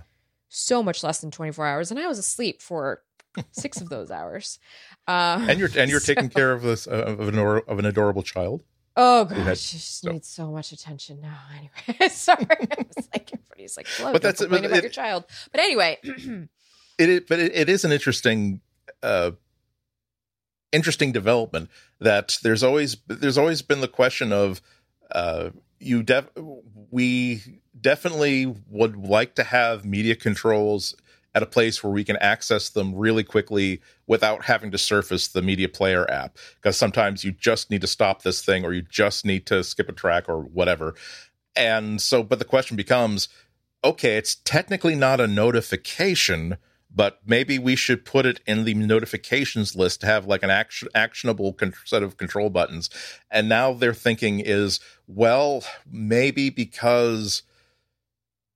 so 0.48 0.82
much 0.82 1.02
less 1.02 1.20
than 1.20 1.30
24 1.30 1.66
hours 1.66 1.90
and 1.90 1.98
i 2.00 2.06
was 2.06 2.18
asleep 2.18 2.60
for 2.62 3.02
six 3.52 3.80
of 3.80 3.88
those 3.88 4.10
hours 4.10 4.58
uh, 5.06 5.44
And 5.48 5.58
you're 5.58 5.70
and 5.76 5.90
you're 5.90 6.00
so- 6.08 6.14
taking 6.14 6.30
care 6.30 6.52
of 6.52 6.62
this 6.62 6.86
uh, 6.86 6.90
of 7.18 7.20
an 7.20 7.34
ador- 7.38 7.64
of 7.68 7.78
an 7.78 7.84
adorable 7.84 8.22
child. 8.22 8.64
oh 8.96 9.24
gosh 9.26 9.36
had- 9.38 9.58
she 9.58 9.76
just 9.76 10.00
so- 10.00 10.10
needs 10.10 10.28
so 10.28 10.50
much 10.50 10.72
attention 10.72 11.20
now 11.20 11.38
anyway 11.56 12.08
sorry 12.08 12.46
it's 12.60 13.08
like 13.14 13.30
everybody's 13.32 13.76
like 13.76 13.86
Flo, 13.86 14.12
But 14.12 14.22
that's- 14.22 14.46
but 14.48 14.64
about 14.64 14.78
it- 14.78 14.82
your 14.84 14.90
child 14.92 15.24
but 15.52 15.60
anyway 15.60 15.98
It 16.98 17.08
is, 17.08 17.20
but 17.28 17.38
it, 17.38 17.54
it 17.54 17.68
is 17.68 17.84
an 17.84 17.92
interesting 17.92 18.60
uh 19.04 19.30
interesting 20.72 21.12
development 21.12 21.70
that 22.00 22.38
there's 22.42 22.62
always 22.62 22.96
there's 23.06 23.38
always 23.38 23.62
been 23.62 23.80
the 23.80 23.88
question 23.88 24.32
of 24.32 24.60
uh 25.12 25.50
you 25.80 26.02
def 26.02 26.28
we 26.90 27.60
definitely 27.80 28.54
would 28.68 28.96
like 28.96 29.34
to 29.36 29.44
have 29.44 29.84
media 29.84 30.16
controls 30.16 30.94
at 31.34 31.42
a 31.42 31.46
place 31.46 31.84
where 31.84 31.92
we 31.92 32.04
can 32.04 32.16
access 32.16 32.68
them 32.70 32.94
really 32.94 33.22
quickly 33.22 33.80
without 34.06 34.46
having 34.46 34.70
to 34.70 34.78
surface 34.78 35.28
the 35.28 35.42
media 35.42 35.68
player 35.68 36.10
app. 36.10 36.36
Because 36.56 36.76
sometimes 36.76 37.22
you 37.22 37.32
just 37.32 37.70
need 37.70 37.80
to 37.82 37.86
stop 37.86 38.22
this 38.22 38.42
thing 38.44 38.64
or 38.64 38.72
you 38.72 38.82
just 38.82 39.24
need 39.24 39.46
to 39.46 39.62
skip 39.62 39.88
a 39.88 39.92
track 39.92 40.28
or 40.28 40.40
whatever. 40.40 40.94
And 41.54 42.00
so 42.00 42.22
but 42.22 42.38
the 42.38 42.44
question 42.44 42.76
becomes 42.76 43.28
okay 43.84 44.16
it's 44.16 44.34
technically 44.34 44.96
not 44.96 45.20
a 45.20 45.26
notification 45.28 46.56
but 46.94 47.20
maybe 47.26 47.58
we 47.58 47.76
should 47.76 48.04
put 48.04 48.26
it 48.26 48.40
in 48.46 48.64
the 48.64 48.74
notifications 48.74 49.76
list 49.76 50.00
to 50.00 50.06
have 50.06 50.26
like 50.26 50.42
an 50.42 50.50
action, 50.50 50.88
actionable 50.94 51.52
con- 51.52 51.74
set 51.84 52.02
of 52.02 52.16
control 52.16 52.50
buttons. 52.50 52.88
And 53.30 53.48
now 53.48 53.72
their 53.72 53.94
thinking 53.94 54.40
is, 54.40 54.80
well, 55.06 55.64
maybe 55.90 56.50
because 56.50 57.42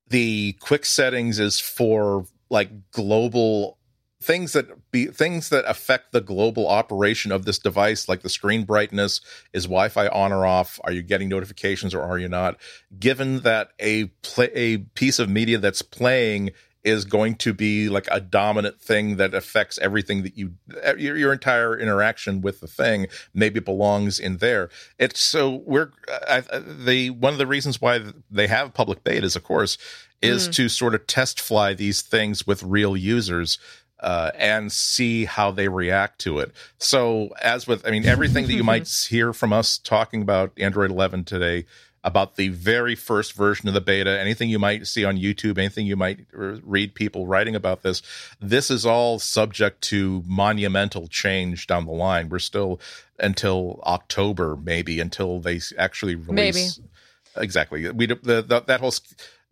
the 0.08 0.52
quick 0.60 0.84
settings 0.84 1.38
is 1.38 1.60
for 1.60 2.26
like 2.50 2.90
global 2.90 3.78
things 4.22 4.52
that 4.52 4.90
be 4.92 5.06
things 5.06 5.48
that 5.48 5.64
affect 5.66 6.12
the 6.12 6.20
global 6.20 6.68
operation 6.68 7.32
of 7.32 7.44
this 7.44 7.58
device 7.58 8.08
like 8.08 8.22
the 8.22 8.28
screen 8.28 8.62
brightness 8.62 9.20
is 9.52 9.64
wi-fi 9.64 10.06
on 10.08 10.32
or 10.32 10.46
off 10.46 10.78
are 10.84 10.92
you 10.92 11.02
getting 11.02 11.28
notifications 11.28 11.92
or 11.92 12.02
are 12.02 12.18
you 12.18 12.28
not 12.28 12.56
given 13.00 13.40
that 13.40 13.70
a 13.80 14.04
play 14.22 14.48
a 14.54 14.78
piece 14.78 15.18
of 15.18 15.28
media 15.28 15.58
that's 15.58 15.82
playing 15.82 16.50
is 16.84 17.04
going 17.04 17.36
to 17.36 17.52
be 17.52 17.88
like 17.88 18.08
a 18.10 18.20
dominant 18.20 18.80
thing 18.80 19.16
that 19.16 19.34
affects 19.34 19.78
everything 19.78 20.22
that 20.22 20.36
you 20.36 20.52
your, 20.98 21.16
your 21.16 21.32
entire 21.32 21.78
interaction 21.78 22.40
with 22.40 22.60
the 22.60 22.66
thing 22.66 23.06
maybe 23.32 23.60
belongs 23.60 24.18
in 24.18 24.38
there 24.38 24.68
it's 24.98 25.20
so 25.20 25.62
we're 25.64 25.92
I, 26.28 26.40
the 26.40 27.10
one 27.10 27.32
of 27.32 27.38
the 27.38 27.46
reasons 27.46 27.80
why 27.80 28.00
they 28.30 28.46
have 28.46 28.74
public 28.74 29.04
betas 29.04 29.36
of 29.36 29.44
course 29.44 29.78
is 30.20 30.48
to 30.48 30.68
sort 30.68 30.94
of 30.94 31.04
test 31.08 31.40
fly 31.40 31.74
these 31.74 32.00
things 32.00 32.46
with 32.46 32.62
real 32.62 32.96
users 32.96 33.58
uh, 34.02 34.32
and 34.36 34.70
see 34.70 35.24
how 35.24 35.50
they 35.50 35.68
react 35.68 36.20
to 36.20 36.40
it. 36.40 36.52
So, 36.78 37.30
as 37.40 37.66
with, 37.66 37.86
I 37.86 37.90
mean, 37.90 38.04
everything 38.04 38.46
that 38.46 38.52
you 38.52 38.64
might 38.64 38.88
hear 39.08 39.32
from 39.32 39.52
us 39.52 39.78
talking 39.78 40.22
about 40.22 40.52
Android 40.58 40.90
11 40.90 41.24
today, 41.24 41.66
about 42.04 42.36
the 42.36 42.48
very 42.48 42.94
first 42.94 43.34
version 43.34 43.68
of 43.68 43.74
the 43.74 43.80
beta, 43.80 44.18
anything 44.18 44.48
you 44.48 44.58
might 44.58 44.86
see 44.86 45.04
on 45.04 45.16
YouTube, 45.16 45.56
anything 45.58 45.86
you 45.86 45.96
might 45.96 46.26
read 46.32 46.94
people 46.94 47.26
writing 47.26 47.54
about 47.54 47.82
this, 47.82 48.02
this 48.40 48.70
is 48.70 48.84
all 48.84 49.18
subject 49.18 49.80
to 49.82 50.22
monumental 50.26 51.06
change 51.06 51.66
down 51.66 51.86
the 51.86 51.92
line. 51.92 52.28
We're 52.28 52.40
still 52.40 52.80
until 53.18 53.80
October, 53.84 54.56
maybe 54.56 55.00
until 55.00 55.40
they 55.40 55.60
actually 55.78 56.16
release. 56.16 56.78
Maybe. 56.78 56.88
Exactly. 57.36 57.90
We 57.90 58.06
the, 58.06 58.44
the, 58.46 58.62
that 58.66 58.80
whole 58.80 58.92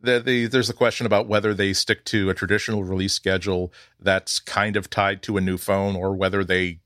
the, 0.02 0.20
the, 0.20 0.46
there's 0.46 0.70
a 0.70 0.74
question 0.74 1.06
about 1.06 1.26
whether 1.26 1.54
they 1.54 1.72
stick 1.72 2.04
to 2.06 2.30
a 2.30 2.34
traditional 2.34 2.84
release 2.84 3.12
schedule 3.12 3.72
that's 3.98 4.38
kind 4.38 4.76
of 4.76 4.90
tied 4.90 5.22
to 5.22 5.36
a 5.36 5.40
new 5.40 5.58
phone 5.58 5.94
or 5.94 6.14
whether 6.14 6.42
they 6.42 6.80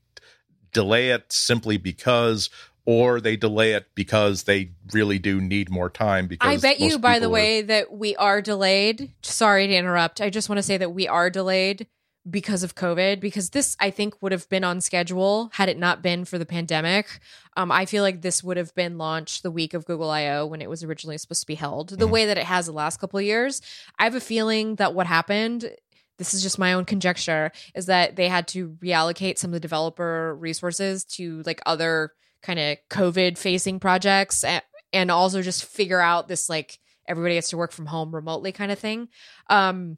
delay 0.73 1.09
it 1.09 1.31
simply 1.31 1.77
because 1.77 2.49
or 2.85 3.19
they 3.19 3.35
delay 3.35 3.73
it 3.73 3.87
because 3.95 4.43
they 4.43 4.71
really 4.93 5.19
do 5.19 5.41
need 5.41 5.69
more 5.69 5.89
time 5.89 6.27
because 6.27 6.47
I 6.47 6.57
bet 6.57 6.79
you 6.79 6.99
by 6.99 7.19
the 7.19 7.29
way 7.29 7.61
that 7.63 7.91
we 7.91 8.15
are 8.15 8.41
delayed. 8.41 9.11
Sorry 9.23 9.67
to 9.67 9.75
interrupt. 9.75 10.21
I 10.21 10.29
just 10.29 10.49
want 10.49 10.57
to 10.57 10.63
say 10.63 10.77
that 10.77 10.91
we 10.91 11.07
are 11.07 11.29
delayed 11.29 11.87
because 12.29 12.63
of 12.63 12.75
COVID, 12.75 13.19
because 13.19 13.51
this 13.51 13.75
I 13.79 13.91
think 13.91 14.21
would 14.21 14.31
have 14.31 14.49
been 14.49 14.63
on 14.63 14.81
schedule 14.81 15.51
had 15.53 15.69
it 15.69 15.77
not 15.77 16.01
been 16.01 16.25
for 16.25 16.37
the 16.37 16.45
pandemic. 16.45 17.19
Um, 17.55 17.71
I 17.71 17.85
feel 17.85 18.03
like 18.03 18.21
this 18.21 18.43
would 18.43 18.57
have 18.57 18.73
been 18.73 18.97
launched 18.97 19.43
the 19.43 19.51
week 19.51 19.73
of 19.73 19.85
Google 19.85 20.09
I/O 20.09 20.45
when 20.45 20.61
it 20.61 20.69
was 20.69 20.83
originally 20.83 21.17
supposed 21.17 21.41
to 21.41 21.47
be 21.47 21.55
held. 21.55 21.89
The 21.89 21.97
mm-hmm. 21.97 22.11
way 22.11 22.25
that 22.25 22.37
it 22.37 22.45
has 22.45 22.65
the 22.65 22.71
last 22.71 22.99
couple 22.99 23.19
of 23.19 23.25
years, 23.25 23.61
I 23.99 24.05
have 24.05 24.15
a 24.15 24.19
feeling 24.19 24.75
that 24.75 24.93
what 24.93 25.07
happened. 25.07 25.71
This 26.17 26.33
is 26.33 26.41
just 26.41 26.57
my 26.57 26.73
own 26.73 26.85
conjecture. 26.85 27.51
Is 27.75 27.85
that 27.87 28.15
they 28.15 28.27
had 28.27 28.47
to 28.49 28.69
reallocate 28.83 29.37
some 29.37 29.49
of 29.49 29.53
the 29.53 29.59
developer 29.59 30.35
resources 30.35 31.05
to 31.05 31.43
like 31.45 31.61
other 31.65 32.13
kind 32.41 32.59
of 32.59 32.77
COVID 32.89 33.37
facing 33.37 33.79
projects 33.79 34.43
and, 34.43 34.63
and 34.93 35.11
also 35.11 35.41
just 35.41 35.65
figure 35.65 35.99
out 35.99 36.27
this 36.27 36.49
like 36.49 36.79
everybody 37.07 37.35
gets 37.35 37.49
to 37.49 37.57
work 37.57 37.71
from 37.71 37.85
home 37.85 38.13
remotely 38.13 38.51
kind 38.51 38.71
of 38.71 38.79
thing. 38.79 39.09
Um, 39.49 39.97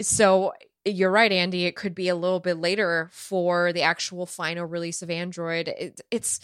so 0.00 0.52
you're 0.84 1.10
right, 1.10 1.30
Andy. 1.30 1.64
It 1.64 1.76
could 1.76 1.94
be 1.94 2.08
a 2.08 2.14
little 2.14 2.40
bit 2.40 2.56
later 2.56 3.08
for 3.12 3.72
the 3.72 3.82
actual 3.82 4.26
final 4.26 4.66
release 4.66 5.02
of 5.02 5.10
Android. 5.10 5.68
It, 5.68 6.00
it's 6.10 6.40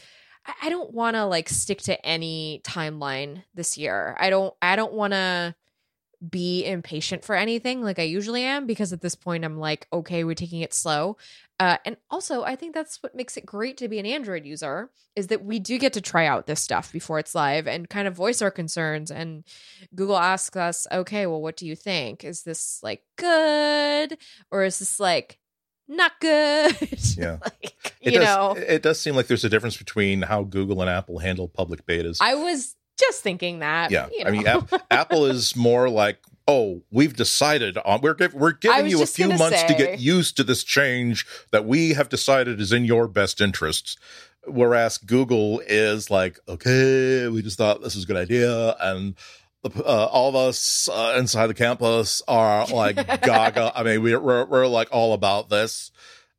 I 0.62 0.70
don't 0.70 0.92
want 0.92 1.16
to 1.16 1.26
like 1.26 1.48
stick 1.48 1.82
to 1.82 2.06
any 2.06 2.62
timeline 2.64 3.42
this 3.54 3.76
year. 3.76 4.16
I 4.18 4.30
don't 4.30 4.54
I 4.62 4.76
don't 4.76 4.92
want 4.92 5.12
to 5.12 5.54
be 6.26 6.64
impatient 6.64 7.24
for 7.24 7.36
anything 7.36 7.82
like 7.82 7.98
I 7.98 8.02
usually 8.02 8.42
am 8.42 8.66
because 8.66 8.92
at 8.92 9.00
this 9.00 9.14
point 9.14 9.44
I'm 9.44 9.58
like, 9.58 9.86
okay, 9.92 10.24
we're 10.24 10.34
taking 10.34 10.62
it 10.62 10.74
slow. 10.74 11.16
Uh, 11.60 11.76
and 11.84 11.96
also, 12.10 12.44
I 12.44 12.54
think 12.56 12.74
that's 12.74 13.02
what 13.02 13.14
makes 13.14 13.36
it 13.36 13.44
great 13.44 13.76
to 13.78 13.88
be 13.88 13.98
an 13.98 14.06
Android 14.06 14.44
user 14.44 14.90
is 15.16 15.28
that 15.28 15.44
we 15.44 15.58
do 15.58 15.78
get 15.78 15.92
to 15.94 16.00
try 16.00 16.26
out 16.26 16.46
this 16.46 16.60
stuff 16.60 16.92
before 16.92 17.18
it's 17.18 17.34
live 17.34 17.66
and 17.66 17.88
kind 17.88 18.06
of 18.06 18.14
voice 18.14 18.42
our 18.42 18.50
concerns. 18.50 19.10
And 19.10 19.44
Google 19.94 20.18
asks 20.18 20.56
us, 20.56 20.86
okay, 20.90 21.26
well, 21.26 21.42
what 21.42 21.56
do 21.56 21.66
you 21.66 21.74
think? 21.74 22.24
Is 22.24 22.42
this 22.42 22.80
like 22.82 23.02
good 23.16 24.16
or 24.50 24.64
is 24.64 24.78
this 24.78 25.00
like 25.00 25.38
not 25.88 26.12
good? 26.20 26.76
Yeah. 27.18 27.38
like, 27.42 27.96
you 28.00 28.12
does, 28.12 28.24
know, 28.24 28.54
it 28.56 28.82
does 28.82 29.00
seem 29.00 29.16
like 29.16 29.26
there's 29.26 29.44
a 29.44 29.48
difference 29.48 29.76
between 29.76 30.22
how 30.22 30.44
Google 30.44 30.80
and 30.82 30.90
Apple 30.90 31.18
handle 31.18 31.48
public 31.48 31.84
betas. 31.84 32.18
I 32.20 32.36
was 32.36 32.76
just 32.98 33.22
thinking 33.22 33.60
that. 33.60 33.90
Yeah, 33.90 34.08
you 34.12 34.24
know. 34.24 34.28
I 34.28 34.32
mean, 34.32 34.46
Apple, 34.46 34.78
Apple 34.90 35.26
is 35.26 35.56
more 35.56 35.88
like, 35.88 36.18
oh, 36.46 36.82
we've 36.90 37.14
decided 37.14 37.78
on 37.78 38.00
we're 38.00 38.14
give, 38.14 38.34
we're 38.34 38.52
giving 38.52 38.88
you 38.88 39.02
a 39.02 39.06
few 39.06 39.28
months 39.28 39.60
say. 39.60 39.68
to 39.68 39.74
get 39.74 40.00
used 40.00 40.36
to 40.36 40.44
this 40.44 40.64
change 40.64 41.26
that 41.50 41.64
we 41.66 41.94
have 41.94 42.08
decided 42.08 42.60
is 42.60 42.72
in 42.72 42.84
your 42.84 43.08
best 43.08 43.40
interests. 43.40 43.96
Whereas 44.46 44.98
Google 44.98 45.60
is 45.66 46.10
like, 46.10 46.38
okay, 46.48 47.28
we 47.28 47.42
just 47.42 47.58
thought 47.58 47.82
this 47.82 47.94
was 47.94 48.04
a 48.04 48.06
good 48.06 48.16
idea, 48.16 48.74
and 48.80 49.14
uh, 49.64 50.06
all 50.06 50.28
of 50.28 50.36
us 50.36 50.88
uh, 50.88 51.16
inside 51.18 51.48
the 51.48 51.54
campus 51.54 52.22
are 52.28 52.66
like 52.66 52.96
gaga. 53.22 53.72
I 53.74 53.82
mean, 53.82 54.02
we're, 54.02 54.20
we're 54.20 54.44
we're 54.46 54.66
like 54.66 54.88
all 54.90 55.12
about 55.12 55.50
this. 55.50 55.90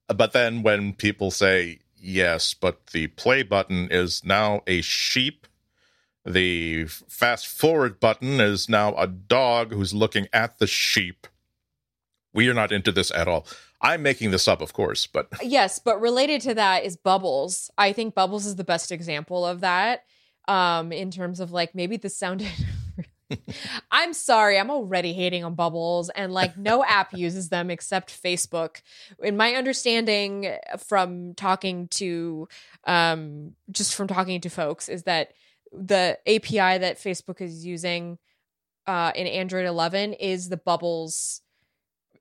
But 0.07 0.33
then 0.33 0.63
when 0.63 0.93
people 0.93 1.29
say 1.29 1.79
yes, 1.95 2.53
but 2.53 2.87
the 2.87 3.07
play 3.07 3.43
button 3.43 3.89
is 3.91 4.23
now 4.23 4.61
a 4.65 4.81
sheep 4.81 5.45
the 6.29 6.85
fast 6.85 7.47
forward 7.47 7.99
button 7.99 8.39
is 8.39 8.69
now 8.69 8.95
a 8.95 9.07
dog 9.07 9.73
who's 9.73 9.93
looking 9.93 10.27
at 10.31 10.59
the 10.59 10.67
sheep. 10.67 11.25
We 12.33 12.47
are 12.47 12.53
not 12.53 12.71
into 12.71 12.91
this 12.91 13.11
at 13.11 13.27
all. 13.27 13.47
I'm 13.81 14.03
making 14.03 14.31
this 14.31 14.47
up, 14.47 14.61
of 14.61 14.73
course, 14.73 15.07
but 15.07 15.29
yes, 15.41 15.79
but 15.79 15.99
related 15.99 16.41
to 16.41 16.53
that 16.53 16.83
is 16.83 16.97
Bubbles. 16.97 17.71
I 17.77 17.93
think 17.93 18.13
Bubbles 18.13 18.45
is 18.45 18.57
the 18.57 18.63
best 18.63 18.91
example 18.91 19.45
of 19.45 19.61
that. 19.61 20.03
Um, 20.47 20.91
in 20.91 21.11
terms 21.11 21.39
of 21.39 21.51
like 21.51 21.75
maybe 21.75 21.97
this 21.97 22.17
sounded. 22.17 22.47
I'm 23.91 24.13
sorry, 24.13 24.57
I'm 24.57 24.71
already 24.71 25.13
hating 25.13 25.43
on 25.43 25.53
Bubbles, 25.53 26.09
and 26.09 26.33
like 26.33 26.57
no 26.57 26.83
app 26.87 27.13
uses 27.13 27.49
them 27.49 27.69
except 27.69 28.11
Facebook. 28.11 28.81
In 29.19 29.37
my 29.37 29.53
understanding 29.53 30.55
from 30.77 31.33
talking 31.35 31.87
to, 31.89 32.47
um, 32.85 33.53
just 33.71 33.95
from 33.95 34.07
talking 34.07 34.41
to 34.41 34.49
folks, 34.49 34.89
is 34.89 35.03
that 35.03 35.33
the 35.71 36.17
API 36.27 36.79
that 36.79 36.97
Facebook 36.97 37.41
is 37.41 37.65
using 37.65 38.17
uh, 38.87 39.11
in 39.15 39.27
Android 39.27 39.65
11 39.65 40.13
is 40.13 40.49
the 40.49 40.57
Bubbles 40.57 41.41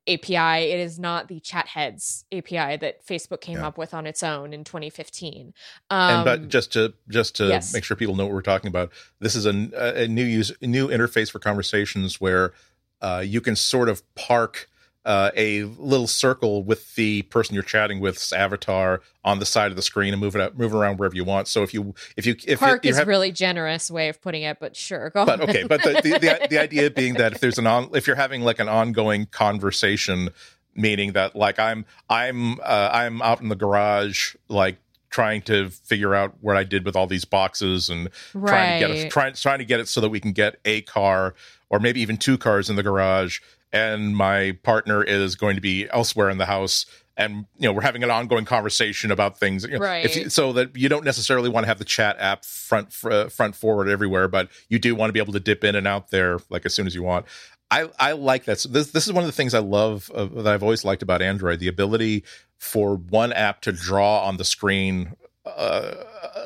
API. 0.09 0.71
It 0.71 0.81
is 0.81 0.99
not 0.99 1.29
the 1.29 1.41
Chat 1.41 1.69
Heads 1.69 2.25
API 2.33 2.77
that 2.77 3.07
Facebook 3.07 3.41
came 3.41 3.59
yeah. 3.59 3.67
up 3.67 3.79
with 3.79 3.95
on 3.95 4.07
its 4.07 4.23
own 4.23 4.53
in 4.53 4.65
2015. 4.65 5.53
Um, 5.91 5.99
and 5.99 6.25
but 6.25 6.49
just 6.49 6.73
to 6.73 6.95
just 7.09 7.37
to 7.37 7.47
yes. 7.47 7.73
make 7.73 7.85
sure 7.85 7.97
people 7.97 8.17
know 8.17 8.25
what 8.25 8.35
we're 8.35 8.43
talking 8.43 8.69
about, 8.69 8.91
this 9.21 9.35
is 9.35 9.47
a, 9.47 10.03
a 10.03 10.09
new 10.09 10.25
use 10.25 10.53
a 10.61 10.67
new 10.67 10.89
interface 10.89 11.31
for 11.31 11.39
conversations 11.39 12.21
where 12.21 12.53
uh, 13.01 13.23
you 13.25 13.41
can 13.41 13.55
sort 13.55 13.89
of 13.89 14.03
park 14.15 14.69
uh, 15.09 15.31
a 15.37 15.65
little 15.65 16.07
circle 16.07 16.63
with 16.63 16.95
the 16.95 17.23
person 17.23 17.55
you're 17.55 17.65
chatting 17.65 17.99
with's 17.99 18.31
avatar 18.31 19.01
on 19.25 19.39
the 19.39 19.47
side 19.47 19.71
of 19.71 19.77
the 19.77 19.83
screen 19.83 20.13
and 20.13 20.21
move 20.21 20.37
it 20.37 20.43
up, 20.43 20.59
move 20.59 20.75
it 20.75 20.77
around 20.77 20.99
wherever 20.99 21.17
you 21.17 21.25
want. 21.25 21.49
So 21.49 21.63
if 21.63 21.73
you 21.73 21.95
if 22.19 22.27
you 22.27 22.37
if 22.47 22.61
park 22.61 22.85
you, 22.85 22.91
is 22.91 22.99
have, 22.99 23.09
really 23.09 23.33
generous 23.33 23.91
way 23.91 24.11
of 24.11 24.21
putting 24.21 24.43
it, 24.43 24.59
but 24.61 24.77
sure, 24.77 25.09
go. 25.09 25.25
But 25.25 25.41
okay, 25.41 25.65
but 25.65 25.83
the, 25.83 25.95
the, 25.95 26.19
the 26.19 26.47
the 26.51 26.59
idea 26.59 26.91
being 26.95 27.15
that 27.15 27.33
if 27.33 27.41
there's 27.41 27.59
an 27.59 27.67
on 27.67 27.89
if 27.95 28.07
you're 28.07 28.17
having 28.17 28.43
like 28.43 28.59
an 28.59 28.69
ongoing 28.69 29.25
conversation, 29.25 30.29
meaning 30.75 31.13
that 31.13 31.35
like 31.35 31.59
I'm 31.59 31.87
I'm 32.11 32.61
uh, 32.61 32.91
I'm 32.93 33.23
out 33.23 33.41
in 33.41 33.49
the 33.49 33.57
garage 33.57 34.37
like 34.49 34.77
trying 35.09 35.41
to 35.41 35.71
figure 35.71 36.15
out 36.15 36.35
what 36.43 36.59
I 36.59 36.65
did 36.65 36.85
with 36.85 36.97
all 36.97 37.07
these 37.07 37.25
boxes 37.25 37.89
and 37.89 38.11
right. 38.35 38.51
trying 38.51 38.81
to 38.83 38.87
get 38.87 38.97
it, 39.07 39.11
trying 39.11 39.33
trying 39.33 39.59
to 39.61 39.65
get 39.65 39.81
it 39.81 39.89
so 39.89 40.03
that 40.03 40.11
we 40.11 40.21
can 40.21 40.33
get 40.33 40.57
a 40.67 40.83
car 40.83 41.35
or 41.71 41.81
maybe 41.81 42.03
even 42.03 42.19
two 42.19 42.37
cars 42.37 42.69
in 42.69 42.77
the 42.77 42.83
garage 42.83 43.41
and 43.73 44.17
my 44.17 44.59
partner 44.63 45.03
is 45.03 45.35
going 45.35 45.57
to 45.57 45.61
be 45.61 45.89
elsewhere 45.91 46.31
in 46.31 46.39
the 46.39 46.47
house. 46.47 46.87
And 47.17 47.47
you 47.59 47.69
know 47.69 47.73
we're 47.73 47.83
having 47.83 48.05
an 48.05 48.13
ongoing 48.13 48.45
conversation 48.45 49.11
about 49.11 49.39
things 49.39 49.65
you 49.65 49.71
know, 49.73 49.85
right 49.85 50.15
you, 50.15 50.31
so 50.31 50.53
that 50.53 50.77
you 50.77 50.89
don't 50.89 51.05
necessarily 51.05 51.49
want 51.49 51.65
to 51.65 51.69
have 51.69 51.81
the 51.81 51.85
chat 51.85 52.17
app 52.21 52.45
front 52.45 52.93
fr- 52.93 53.25
front 53.25 53.57
forward 53.57 53.89
everywhere 53.89 54.29
but 54.29 54.49
you 54.69 54.79
do 54.79 54.95
want 54.95 55.09
to 55.09 55.13
be 55.13 55.19
able 55.19 55.33
to 55.33 55.41
dip 55.41 55.65
in 55.65 55.75
and 55.75 55.85
out 55.85 56.11
there 56.11 56.39
like 56.49 56.65
as 56.65 56.75
soon 56.75 56.87
as 56.87 56.95
you 56.95 57.03
want. 57.03 57.27
I 57.73 57.91
i 57.99 58.13
like 58.13 58.45
that. 58.45 58.61
So 58.61 58.69
this 58.69 58.93
this 58.93 59.09
is 59.09 59.13
one 59.13 59.25
of 59.25 59.29
the 59.29 59.33
things 59.33 59.53
i 59.53 59.59
love 59.59 60.13
uh, 60.15 60.27
that 60.27 60.47
i've 60.47 60.63
always 60.63 60.85
liked 60.85 61.03
about 61.03 61.21
android 61.21 61.59
the 61.59 61.67
ability 61.67 62.23
for 62.57 62.95
one 62.95 63.33
app 63.33 63.63
to 63.63 63.73
draw 63.73 64.25
on 64.25 64.37
the 64.37 64.45
screen 64.45 65.15
uh, 65.45 65.95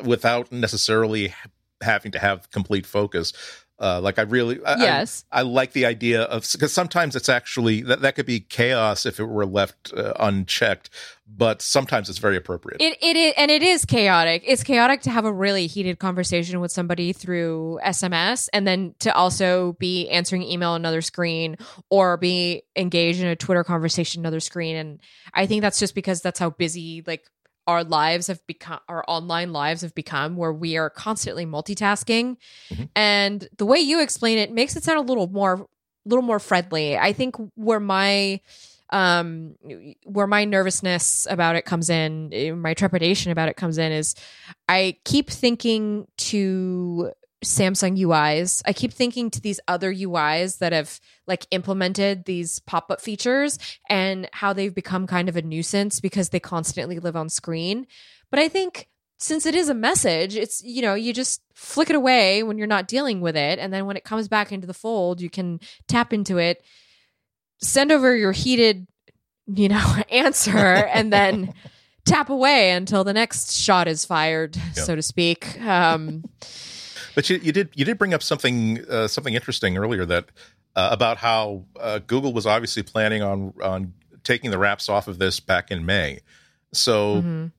without 0.05 0.51
necessarily 0.53 1.35
having 1.83 2.13
to 2.13 2.19
have 2.19 2.51
complete 2.51 2.87
focus 2.87 3.33
uh, 3.83 4.01
like 4.01 4.17
I 4.21 4.23
really, 4.23 4.65
I, 4.65 4.77
yes, 4.77 5.25
I, 5.33 5.41
I, 5.41 5.43
like 5.43 5.73
the 5.73 5.87
idea 5.87 6.23
of 6.23 6.47
because 6.53 6.73
sometimes 6.73 7.17
it's 7.17 7.29
actually 7.29 7.83
that 7.83 8.01
that 8.03 8.15
could 8.15 8.27
be 8.27 8.39
chaos 8.39 9.05
if 9.05 9.19
it 9.19 9.25
were 9.25 9.45
left 9.45 9.93
uh, 9.93 10.13
unchecked, 10.21 10.89
but 11.27 11.61
sometimes 11.61 12.09
it's 12.09 12.21
very 12.21 12.37
appropriate. 12.37 12.81
It 12.81 12.97
it 13.03 13.17
is, 13.17 13.35
and 13.37 13.51
it 13.51 13.61
is 13.61 13.85
chaotic. 13.85 14.45
It's 14.47 14.63
chaotic 14.63 15.01
to 15.03 15.11
have 15.11 15.25
a 15.25 15.33
really 15.33 15.67
heated 15.67 15.99
conversation 15.99 16.61
with 16.61 16.71
somebody 16.71 17.13
through 17.13 17.81
SMS, 17.85 18.49
and 18.53 18.69
then 18.69 18.95
to 19.01 19.13
also 19.13 19.73
be 19.81 20.09
answering 20.11 20.45
email 20.45 20.71
on 20.71 20.81
another 20.81 21.03
screen 21.03 21.57
or 21.91 22.17
be 22.17 22.63
engaged 22.77 23.21
in 23.21 23.27
a 23.27 23.35
Twitter 23.35 23.65
conversation 23.65 24.23
another 24.23 24.39
screen. 24.39 24.77
And 24.77 25.01
I 25.35 25.47
think 25.47 25.61
that's 25.61 25.81
just 25.81 25.97
because 25.97 26.23
that's 26.23 26.39
how 26.39 26.51
busy 26.51 27.03
like 27.05 27.25
our 27.67 27.85
lives 27.85 28.27
have 28.27 28.45
become 28.47 28.81
our 28.89 29.05
online 29.07 29.53
lives 29.53 29.83
have 29.83 29.95
become 29.95 30.37
where 30.37 30.53
we 30.53 30.77
are 30.77 30.91
constantly 30.91 31.47
multitasking 31.47 32.37
mm-hmm. 32.71 32.85
and 32.97 33.49
the 33.59 33.67
way 33.67 33.79
you 33.79 34.01
explain 34.01 34.39
it 34.39 34.53
makes 34.53 34.77
it 34.77 34.83
sound 34.83 34.99
a 34.99 35.03
little 35.03 35.29
more 35.29 35.55
a 35.55 36.09
little 36.09 36.23
more 36.23 36.39
friendly 36.39 36.97
i 36.99 37.13
think 37.13 37.37
where 37.55 37.81
my 37.81 38.41
um 38.91 39.55
where 40.05 40.27
my 40.27 40.45
nervousness 40.45 41.27
about 41.31 41.57
it 41.57 41.65
comes 41.65 41.89
in 41.89 42.31
eh, 42.33 42.53
my 42.53 42.75
trepidation 42.75 43.33
about 43.33 43.49
it 43.49 43.57
comes 43.57 43.79
in 43.79 43.93
is 43.93 44.15
i 44.69 44.97
keep 45.05 45.31
thinking 45.31 46.07
to 46.17 47.13
Samsung 47.45 47.99
UIs. 47.99 48.63
I 48.67 48.73
keep 48.73 48.93
thinking 48.93 49.31
to 49.31 49.41
these 49.41 49.59
other 49.69 49.93
UIs 49.93 50.59
that 50.59 50.73
have 50.73 51.01
like 51.27 51.47
implemented 51.51 52.25
these 52.25 52.59
pop 52.61 52.91
up 52.91 53.01
features 53.01 53.59
and 53.89 54.29
how 54.33 54.53
they've 54.53 54.75
become 54.75 55.07
kind 55.07 55.29
of 55.29 55.37
a 55.37 55.43
nuisance 55.43 56.01
because 56.01 56.29
they 56.29 56.41
constantly 56.41 56.99
live 56.99 57.17
on 57.17 57.29
screen. 57.29 57.87
But 58.31 58.39
I 58.39 58.49
think 58.49 58.89
since 59.19 59.47
it 59.47 59.55
is 59.55 59.69
a 59.69 59.75
message, 59.75 60.37
it's 60.37 60.63
you 60.65 60.83
know 60.83 60.95
you 60.95 61.13
just 61.13 61.43
flick 61.55 61.91
it 61.91 61.97
away 61.97 62.43
when 62.43 62.59
you're 62.59 62.67
not 62.67 62.89
dealing 62.89 63.21
with 63.21 63.37
it, 63.37 63.59
and 63.59 63.73
then 63.73 63.87
when 63.87 63.97
it 63.97 64.05
comes 64.05 64.27
back 64.29 64.51
into 64.53 64.67
the 64.67 64.75
fold, 64.75 65.21
you 65.21 65.31
can 65.31 65.61
tap 65.87 66.13
into 66.13 66.39
it, 66.39 66.63
send 67.61 67.93
over 67.93 68.17
your 68.17 68.33
heated, 68.33 68.87
you 69.47 69.69
know, 69.69 69.95
answer, 70.11 70.57
and 70.57 71.13
then 71.13 71.55
tap 72.05 72.31
away 72.31 72.73
until 72.73 73.05
the 73.05 73.13
next 73.13 73.53
shot 73.53 73.87
is 73.87 74.05
fired, 74.05 74.57
Yeah. 74.57 74.83
so 74.85 74.97
to 74.97 75.03
speak. 75.03 75.61
Um, 75.61 76.25
But 77.15 77.29
you, 77.31 77.39
you 77.39 77.53
did 77.53 77.71
you 77.75 77.85
did 77.85 77.99
bring 77.99 78.15
up 78.15 78.23
something 78.23 78.85
uh, 78.89 79.09
something 79.09 79.35
interesting 79.35 79.77
earlier 79.77 80.05
that 80.07 80.27
uh, 80.75 80.89
about 80.93 81.19
how 81.19 81.65
uh, 81.79 82.01
Google 82.07 82.33
was 82.33 82.47
obviously 82.47 82.83
planning 82.83 83.23
on 83.23 83.55
on 83.63 83.95
taking 84.25 84.51
the 84.51 84.59
wraps 84.59 84.89
off 84.89 85.09
of 85.09 85.19
this 85.19 85.41
back 85.41 85.71
in 85.71 85.85
May. 85.85 86.21
So 86.73 87.23
mhm. 87.23 87.53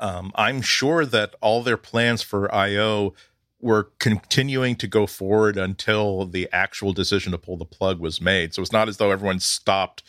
um, 0.00 0.32
I'm 0.34 0.62
sure 0.62 1.04
that 1.06 1.34
all 1.40 1.62
their 1.62 1.76
plans 1.76 2.22
for 2.22 2.52
I/O 2.54 3.14
were 3.60 3.90
continuing 3.98 4.76
to 4.76 4.86
go 4.86 5.06
forward 5.06 5.56
until 5.56 6.26
the 6.26 6.48
actual 6.52 6.92
decision 6.92 7.32
to 7.32 7.38
pull 7.38 7.56
the 7.56 7.64
plug 7.64 7.98
was 7.98 8.20
made. 8.20 8.52
So 8.52 8.60
it's 8.60 8.72
not 8.72 8.88
as 8.88 8.98
though 8.98 9.10
everyone 9.10 9.40
stopped 9.40 10.02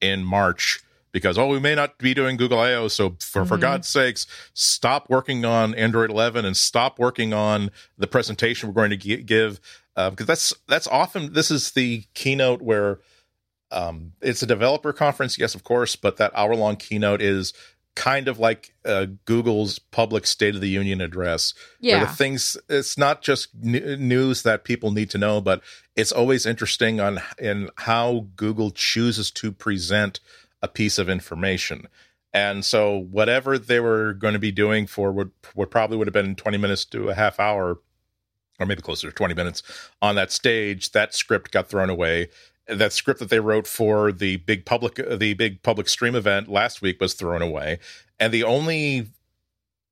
in 0.00 0.24
March 0.24 0.80
because 1.12 1.36
oh 1.38 1.46
we 1.48 1.60
may 1.60 1.74
not 1.74 1.98
be 1.98 2.14
doing 2.14 2.36
Google 2.36 2.58
I/O. 2.58 2.88
So 2.88 3.16
for 3.20 3.44
for 3.44 3.56
Mhm. 3.56 3.60
God's 3.62 3.88
sakes, 3.88 4.26
stop 4.54 5.08
working 5.10 5.44
on 5.44 5.74
Android 5.74 6.10
11 6.10 6.44
and 6.44 6.56
stop 6.56 6.98
working 6.98 7.32
on 7.32 7.70
the 7.98 8.06
presentation 8.06 8.68
we're 8.68 8.74
going 8.74 8.90
to 8.90 8.96
gi- 8.96 9.22
give 9.22 9.60
uh, 9.96 10.10
because 10.10 10.26
that's 10.26 10.52
that's 10.68 10.86
often 10.88 11.32
this 11.34 11.50
is 11.50 11.72
the 11.72 12.04
keynote 12.14 12.62
where 12.62 12.98
um, 13.70 14.12
it's 14.20 14.42
a 14.42 14.46
developer 14.46 14.92
conference, 14.92 15.38
yes, 15.38 15.54
of 15.54 15.64
course, 15.64 15.96
but 15.96 16.18
that 16.18 16.30
hour 16.34 16.54
long 16.54 16.76
keynote 16.76 17.22
is 17.22 17.54
kind 17.94 18.26
of 18.28 18.38
like 18.38 18.74
uh, 18.84 19.06
Google's 19.26 19.78
public 19.78 20.26
State 20.26 20.54
of 20.54 20.60
the 20.60 20.68
Union 20.68 21.00
address. 21.00 21.54
yeah, 21.80 22.04
the 22.04 22.10
things 22.10 22.56
it's 22.68 22.96
not 22.98 23.22
just 23.22 23.48
n- 23.64 24.08
news 24.08 24.42
that 24.42 24.64
people 24.64 24.90
need 24.90 25.08
to 25.10 25.18
know, 25.18 25.40
but 25.40 25.62
it's 25.96 26.12
always 26.12 26.44
interesting 26.46 27.00
on 27.00 27.20
in 27.38 27.68
how 27.76 28.26
Google 28.36 28.70
chooses 28.70 29.30
to 29.32 29.52
present 29.52 30.20
a 30.62 30.68
piece 30.68 30.98
of 30.98 31.08
information. 31.08 31.88
And 32.32 32.64
so, 32.64 32.96
whatever 32.96 33.58
they 33.58 33.80
were 33.80 34.14
going 34.14 34.32
to 34.32 34.38
be 34.38 34.52
doing 34.52 34.86
for 34.86 35.12
what, 35.12 35.28
what 35.54 35.70
probably 35.70 35.98
would 35.98 36.06
have 36.06 36.14
been 36.14 36.34
20 36.34 36.56
minutes 36.56 36.84
to 36.86 37.10
a 37.10 37.14
half 37.14 37.38
hour, 37.38 37.78
or 38.58 38.66
maybe 38.66 38.80
closer 38.80 39.08
to 39.08 39.14
20 39.14 39.34
minutes 39.34 39.62
on 40.00 40.14
that 40.14 40.32
stage, 40.32 40.92
that 40.92 41.14
script 41.14 41.50
got 41.50 41.68
thrown 41.68 41.90
away. 41.90 42.28
That 42.68 42.92
script 42.92 43.20
that 43.20 43.28
they 43.28 43.40
wrote 43.40 43.66
for 43.66 44.12
the 44.12 44.36
big 44.36 44.64
public, 44.64 44.94
the 44.94 45.34
big 45.34 45.62
public 45.62 45.88
stream 45.88 46.14
event 46.14 46.48
last 46.48 46.80
week 46.80 47.00
was 47.00 47.12
thrown 47.12 47.42
away, 47.42 47.80
and 48.18 48.32
the 48.32 48.44
only 48.44 49.08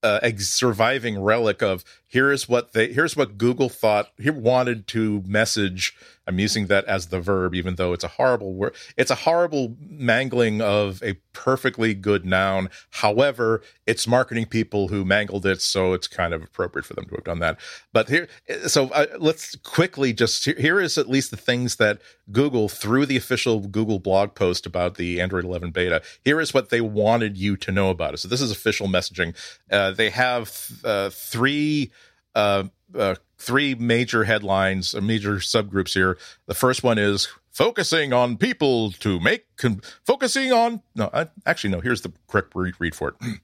uh, 0.02 0.20
ex- 0.22 0.48
surviving 0.48 1.20
relic 1.20 1.62
of 1.62 1.84
here's 2.11 2.48
what 2.48 2.72
they 2.72 2.92
here's 2.92 3.16
what 3.16 3.38
Google 3.38 3.68
thought 3.68 4.11
he 4.18 4.28
wanted 4.28 4.86
to 4.88 5.22
message. 5.26 5.94
I'm 6.26 6.38
using 6.38 6.66
that 6.66 6.84
as 6.84 7.06
the 7.06 7.20
verb, 7.20 7.54
even 7.54 7.74
though 7.74 7.92
it's 7.92 8.04
a 8.04 8.08
horrible 8.08 8.52
word. 8.54 8.74
It's 8.96 9.11
a 9.11 9.16
horrible 9.16 9.76
mangling 9.80 10.61
of 10.61 11.02
a 11.02 11.14
perfectly 11.32 11.92
good 11.92 12.24
noun. 12.24 12.70
However, 12.90 13.62
it's 13.86 14.06
marketing 14.06 14.46
people 14.46 14.88
who 14.88 15.04
mangled 15.04 15.44
it, 15.44 15.61
so 15.61 15.92
it's 15.92 16.06
kind 16.06 16.32
of 16.32 16.42
appropriate 16.42 16.84
for 16.84 16.94
them 16.94 17.06
to 17.06 17.14
have 17.16 17.24
done 17.24 17.40
that. 17.40 17.58
But 17.92 18.08
here, 18.08 18.28
so 18.66 18.90
uh, 18.90 19.06
let's 19.18 19.56
quickly 19.56 20.12
just 20.12 20.44
here 20.44 20.80
is 20.80 20.98
at 20.98 21.08
least 21.08 21.32
the 21.32 21.36
things 21.36 21.76
that 21.76 22.00
Google 22.30 22.68
through 22.68 23.06
the 23.06 23.16
official 23.16 23.61
Google 23.61 23.98
blog 23.98 24.34
post 24.34 24.66
about 24.66 24.96
the 24.96 25.20
Android 25.20 25.44
11 25.44 25.70
beta. 25.70 26.02
Here 26.24 26.40
is 26.40 26.54
what 26.54 26.70
they 26.70 26.80
wanted 26.80 27.38
you 27.38 27.56
to 27.56 27.72
know 27.72 27.90
about 27.90 28.14
it. 28.14 28.18
So 28.18 28.28
this 28.28 28.40
is 28.40 28.52
official 28.52 28.86
messaging. 28.86 29.34
Uh, 29.70 29.90
they 29.90 30.11
have 30.11 30.70
uh, 30.84 31.11
three 31.11 31.90
uh, 32.34 32.64
uh, 32.94 33.14
three 33.38 33.74
major 33.74 34.24
headlines, 34.24 34.94
uh, 34.94 35.00
major 35.00 35.36
subgroups 35.36 35.94
here. 35.94 36.18
The 36.46 36.54
first 36.54 36.82
one 36.82 36.98
is 36.98 37.28
focusing 37.50 38.12
on 38.12 38.36
people 38.36 38.92
to 38.92 39.20
make 39.20 39.44
con- 39.56 39.80
focusing 40.04 40.52
on 40.52 40.82
no, 40.94 41.10
I, 41.12 41.28
actually 41.46 41.70
no. 41.70 41.80
Here's 41.80 42.02
the 42.02 42.12
correct 42.28 42.52
read, 42.54 42.74
read 42.78 42.94
for 42.94 43.08
it. 43.08 43.14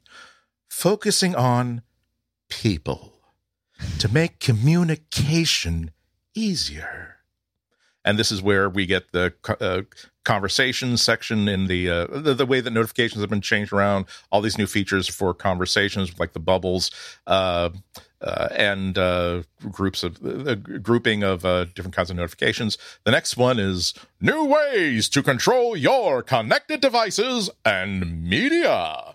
focusing 0.68 1.34
on 1.34 1.82
people 2.48 3.12
to 3.98 4.08
make 4.08 4.38
communication 4.38 5.90
easier. 6.34 7.16
And 8.04 8.18
this 8.18 8.30
is 8.30 8.40
where 8.40 8.68
we 8.68 8.86
get 8.86 9.10
the 9.12 9.34
uh, 9.60 9.82
conversations 10.26 11.00
section 11.00 11.48
in 11.48 11.68
the, 11.68 11.88
uh, 11.88 12.06
the 12.08 12.34
the 12.34 12.44
way 12.44 12.60
that 12.60 12.72
notifications 12.72 13.22
have 13.22 13.30
been 13.30 13.40
changed 13.40 13.72
around. 13.72 14.04
All 14.30 14.42
these 14.42 14.58
new 14.58 14.66
features 14.66 15.08
for 15.08 15.32
conversations, 15.32 16.18
like 16.18 16.32
the 16.32 16.40
bubbles, 16.40 16.90
uh, 17.26 17.70
uh, 18.20 18.48
and 18.50 18.98
uh, 18.98 19.42
groups 19.70 20.02
of 20.02 20.18
uh, 20.24 20.56
grouping 20.56 21.22
of 21.22 21.44
uh, 21.44 21.64
different 21.74 21.94
kinds 21.94 22.10
of 22.10 22.16
notifications. 22.16 22.76
The 23.04 23.12
next 23.12 23.36
one 23.36 23.58
is 23.58 23.94
new 24.20 24.44
ways 24.44 25.08
to 25.10 25.22
control 25.22 25.76
your 25.76 26.22
connected 26.22 26.80
devices 26.80 27.48
and 27.64 28.24
media, 28.28 29.14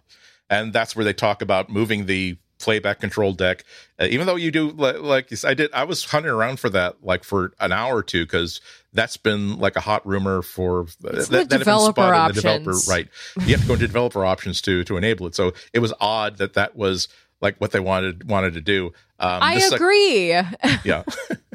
and 0.50 0.72
that's 0.72 0.96
where 0.96 1.06
they 1.06 1.14
talk 1.14 1.42
about 1.42 1.70
moving 1.70 2.06
the 2.06 2.38
playback 2.62 3.00
control 3.00 3.34
deck. 3.34 3.64
Uh, 4.00 4.08
even 4.10 4.28
though 4.28 4.36
you 4.36 4.52
do 4.52 4.70
like, 4.72 5.00
like 5.00 5.46
I 5.46 5.54
did, 5.54 5.72
I 5.74 5.84
was 5.84 6.06
hunting 6.06 6.32
around 6.32 6.60
for 6.60 6.70
that 6.70 7.04
like 7.04 7.24
for 7.24 7.54
an 7.60 7.72
hour 7.72 7.98
or 7.98 8.04
two 8.04 8.26
because 8.26 8.62
that's 8.94 9.18
been 9.18 9.58
like 9.58 9.76
a 9.76 9.82
hot 9.82 10.06
rumor 10.06 10.42
for 10.42 10.84
It's 11.04 11.28
that, 11.30 11.50
the 11.50 11.58
developer 11.58 12.14
in 12.14 12.28
the 12.28 12.34
developer 12.34 12.74
right. 12.88 13.08
You 13.46 13.56
have 13.56 13.62
to 13.62 13.68
go 13.68 13.74
into 13.74 13.88
developer 13.88 14.24
options 14.26 14.62
to 14.62 14.84
to 14.86 14.98
enable 14.98 15.28
it. 15.28 15.36
So 15.36 15.54
it 15.74 15.80
was 15.80 15.94
odd 16.00 16.38
that 16.38 16.54
that 16.54 16.76
was 16.76 17.08
like 17.42 17.58
what 17.58 17.72
they 17.72 17.80
wanted 17.80 18.30
wanted 18.30 18.54
to 18.54 18.62
do. 18.62 18.94
Um, 19.20 19.44
I 19.44 19.56
is, 19.56 19.72
like, 19.72 19.82
agree. 19.82 20.30
yeah. 20.84 21.04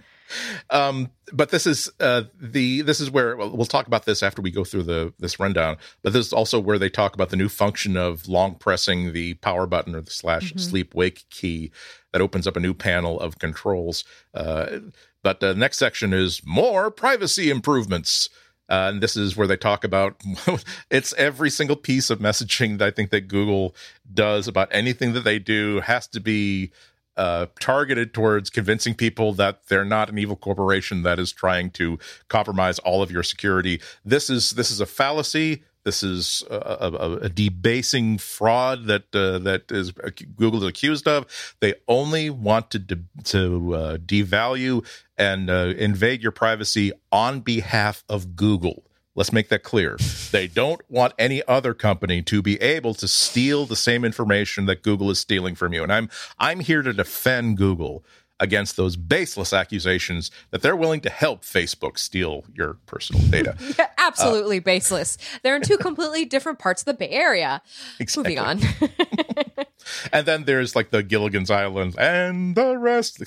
um, 0.70 1.10
but 1.32 1.50
this 1.50 1.66
is 1.66 1.90
uh, 2.00 2.22
the 2.40 2.82
this 2.82 3.00
is 3.00 3.10
where 3.10 3.36
well, 3.36 3.56
we'll 3.56 3.66
talk 3.66 3.86
about 3.86 4.04
this 4.04 4.22
after 4.22 4.42
we 4.42 4.50
go 4.50 4.64
through 4.64 4.84
the 4.84 5.12
this 5.18 5.38
rundown. 5.40 5.76
But 6.02 6.12
this 6.12 6.26
is 6.26 6.32
also 6.32 6.58
where 6.60 6.78
they 6.78 6.88
talk 6.88 7.14
about 7.14 7.30
the 7.30 7.36
new 7.36 7.48
function 7.48 7.96
of 7.96 8.28
long 8.28 8.54
pressing 8.54 9.12
the 9.12 9.34
power 9.34 9.66
button 9.66 9.94
or 9.94 10.00
the 10.02 10.10
slash 10.10 10.52
Mhm. 10.52 10.60
sleep 10.60 10.94
wake 10.94 11.24
key 11.30 11.70
that 12.12 12.20
opens 12.20 12.46
up 12.46 12.56
a 12.56 12.60
new 12.60 12.74
panel 12.74 13.18
of 13.20 13.38
controls. 13.38 14.04
Uh, 14.34 14.78
but 15.22 15.40
the 15.40 15.54
next 15.54 15.78
section 15.78 16.12
is 16.12 16.40
more 16.44 16.90
privacy 16.90 17.50
improvements. 17.50 18.28
Uh, 18.68 18.90
and 18.92 19.00
this 19.00 19.16
is 19.16 19.36
where 19.36 19.46
they 19.46 19.56
talk 19.56 19.84
about 19.84 20.20
it's 20.90 21.12
every 21.14 21.50
single 21.50 21.76
piece 21.76 22.10
of 22.10 22.18
messaging 22.18 22.78
that 22.78 22.86
I 22.86 22.90
think 22.90 23.10
that 23.10 23.28
Google 23.28 23.76
does 24.12 24.48
about 24.48 24.68
anything 24.72 25.12
that 25.12 25.22
they 25.24 25.38
do 25.38 25.80
has 25.80 26.08
to 26.08 26.20
be 26.20 26.72
uh, 27.16 27.46
targeted 27.60 28.12
towards 28.12 28.50
convincing 28.50 28.94
people 28.94 29.32
that 29.34 29.66
they're 29.68 29.84
not 29.84 30.10
an 30.10 30.18
evil 30.18 30.36
corporation 30.36 31.02
that 31.02 31.18
is 31.18 31.32
trying 31.32 31.70
to 31.70 31.98
compromise 32.28 32.78
all 32.80 33.02
of 33.02 33.10
your 33.10 33.22
security. 33.22 33.80
This 34.04 34.30
is 34.30 34.50
this 34.50 34.70
is 34.70 34.80
a 34.80 34.86
fallacy. 34.86 35.62
This 35.84 36.02
is 36.02 36.42
a, 36.50 36.56
a, 36.56 37.16
a 37.22 37.28
debasing 37.28 38.18
fraud 38.18 38.86
that 38.86 39.14
uh, 39.14 39.38
that 39.38 39.70
is 39.70 39.92
Google 39.92 40.64
is 40.64 40.68
accused 40.68 41.06
of. 41.06 41.54
They 41.60 41.74
only 41.86 42.28
want 42.28 42.72
to 42.72 42.80
de- 42.80 43.04
to 43.24 43.74
uh, 43.74 43.96
devalue 43.98 44.84
and 45.16 45.48
uh, 45.48 45.74
invade 45.78 46.22
your 46.22 46.32
privacy 46.32 46.92
on 47.12 47.38
behalf 47.40 48.02
of 48.08 48.34
Google. 48.34 48.85
Let's 49.16 49.32
make 49.32 49.48
that 49.48 49.62
clear. 49.62 49.96
They 50.30 50.46
don't 50.46 50.82
want 50.90 51.14
any 51.18 51.42
other 51.48 51.72
company 51.72 52.20
to 52.22 52.42
be 52.42 52.60
able 52.60 52.92
to 52.94 53.08
steal 53.08 53.64
the 53.64 53.74
same 53.74 54.04
information 54.04 54.66
that 54.66 54.82
Google 54.82 55.10
is 55.10 55.18
stealing 55.18 55.54
from 55.54 55.72
you. 55.72 55.82
And 55.82 55.92
I'm 55.92 56.10
I'm 56.38 56.60
here 56.60 56.82
to 56.82 56.92
defend 56.92 57.56
Google 57.56 58.04
against 58.40 58.76
those 58.76 58.96
baseless 58.96 59.52
accusations 59.52 60.30
that 60.50 60.62
they're 60.62 60.76
willing 60.76 61.00
to 61.00 61.10
help 61.10 61.42
Facebook 61.42 61.98
steal 61.98 62.44
your 62.54 62.74
personal 62.86 63.22
data. 63.30 63.56
Yeah, 63.78 63.88
absolutely 63.98 64.58
baseless. 64.58 65.18
They're 65.42 65.56
in 65.56 65.62
two 65.62 65.76
completely 65.78 66.24
different 66.24 66.58
parts 66.58 66.82
of 66.82 66.86
the 66.86 66.94
Bay 66.94 67.10
Area. 67.10 67.62
Exactly. 67.98 68.36
Moving 68.36 68.38
on. 68.38 68.60
And 70.12 70.26
then 70.26 70.44
there's 70.44 70.74
like 70.74 70.90
the 70.90 71.02
Gilligan's 71.02 71.50
Island 71.50 71.94
and 71.98 72.54
the 72.54 72.76
rest, 72.76 73.22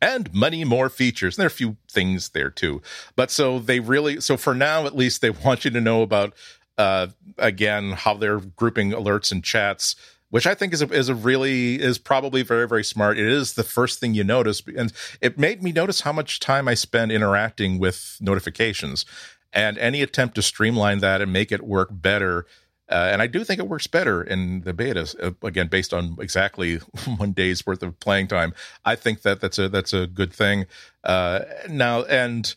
and 0.00 0.32
many 0.32 0.64
more 0.64 0.88
features. 0.88 1.36
And 1.36 1.42
there 1.42 1.46
are 1.46 1.48
a 1.48 1.50
few 1.50 1.76
things 1.90 2.30
there 2.30 2.50
too. 2.50 2.82
But 3.16 3.30
so 3.30 3.58
they 3.58 3.80
really, 3.80 4.20
so 4.20 4.36
for 4.36 4.54
now 4.54 4.86
at 4.86 4.94
least, 4.94 5.20
they 5.20 5.30
want 5.30 5.64
you 5.64 5.70
to 5.72 5.80
know 5.80 6.02
about, 6.02 6.34
uh, 6.78 7.08
again, 7.38 7.92
how 7.92 8.14
they're 8.14 8.38
grouping 8.38 8.90
alerts 8.90 9.32
and 9.32 9.42
chats, 9.42 9.96
which 10.34 10.48
I 10.48 10.54
think 10.56 10.72
is 10.72 10.82
a, 10.82 10.92
is 10.92 11.08
a 11.08 11.14
really, 11.14 11.76
is 11.80 11.96
probably 11.96 12.42
very, 12.42 12.66
very 12.66 12.82
smart. 12.82 13.16
It 13.16 13.28
is 13.28 13.52
the 13.52 13.62
first 13.62 14.00
thing 14.00 14.14
you 14.14 14.24
notice. 14.24 14.64
And 14.76 14.92
it 15.20 15.38
made 15.38 15.62
me 15.62 15.70
notice 15.70 16.00
how 16.00 16.10
much 16.10 16.40
time 16.40 16.66
I 16.66 16.74
spend 16.74 17.12
interacting 17.12 17.78
with 17.78 18.18
notifications. 18.20 19.06
And 19.52 19.78
any 19.78 20.02
attempt 20.02 20.34
to 20.34 20.42
streamline 20.42 20.98
that 20.98 21.20
and 21.20 21.32
make 21.32 21.52
it 21.52 21.62
work 21.62 21.90
better 21.92 22.46
uh, 22.88 23.10
and 23.12 23.22
I 23.22 23.28
do 23.28 23.44
think 23.44 23.60
it 23.60 23.68
works 23.68 23.86
better 23.86 24.22
in 24.22 24.60
the 24.62 24.74
betas. 24.74 25.14
Uh, 25.18 25.30
again, 25.46 25.68
based 25.68 25.94
on 25.94 26.16
exactly 26.20 26.76
one 27.16 27.32
day's 27.32 27.64
worth 27.64 27.82
of 27.82 27.98
playing 28.00 28.26
time, 28.26 28.52
I 28.84 28.94
think 28.96 29.22
that 29.22 29.40
that's 29.40 29.58
a 29.58 29.68
that's 29.70 29.94
a 29.94 30.06
good 30.06 30.32
thing. 30.32 30.66
Uh, 31.02 31.40
now, 31.68 32.02
and 32.02 32.54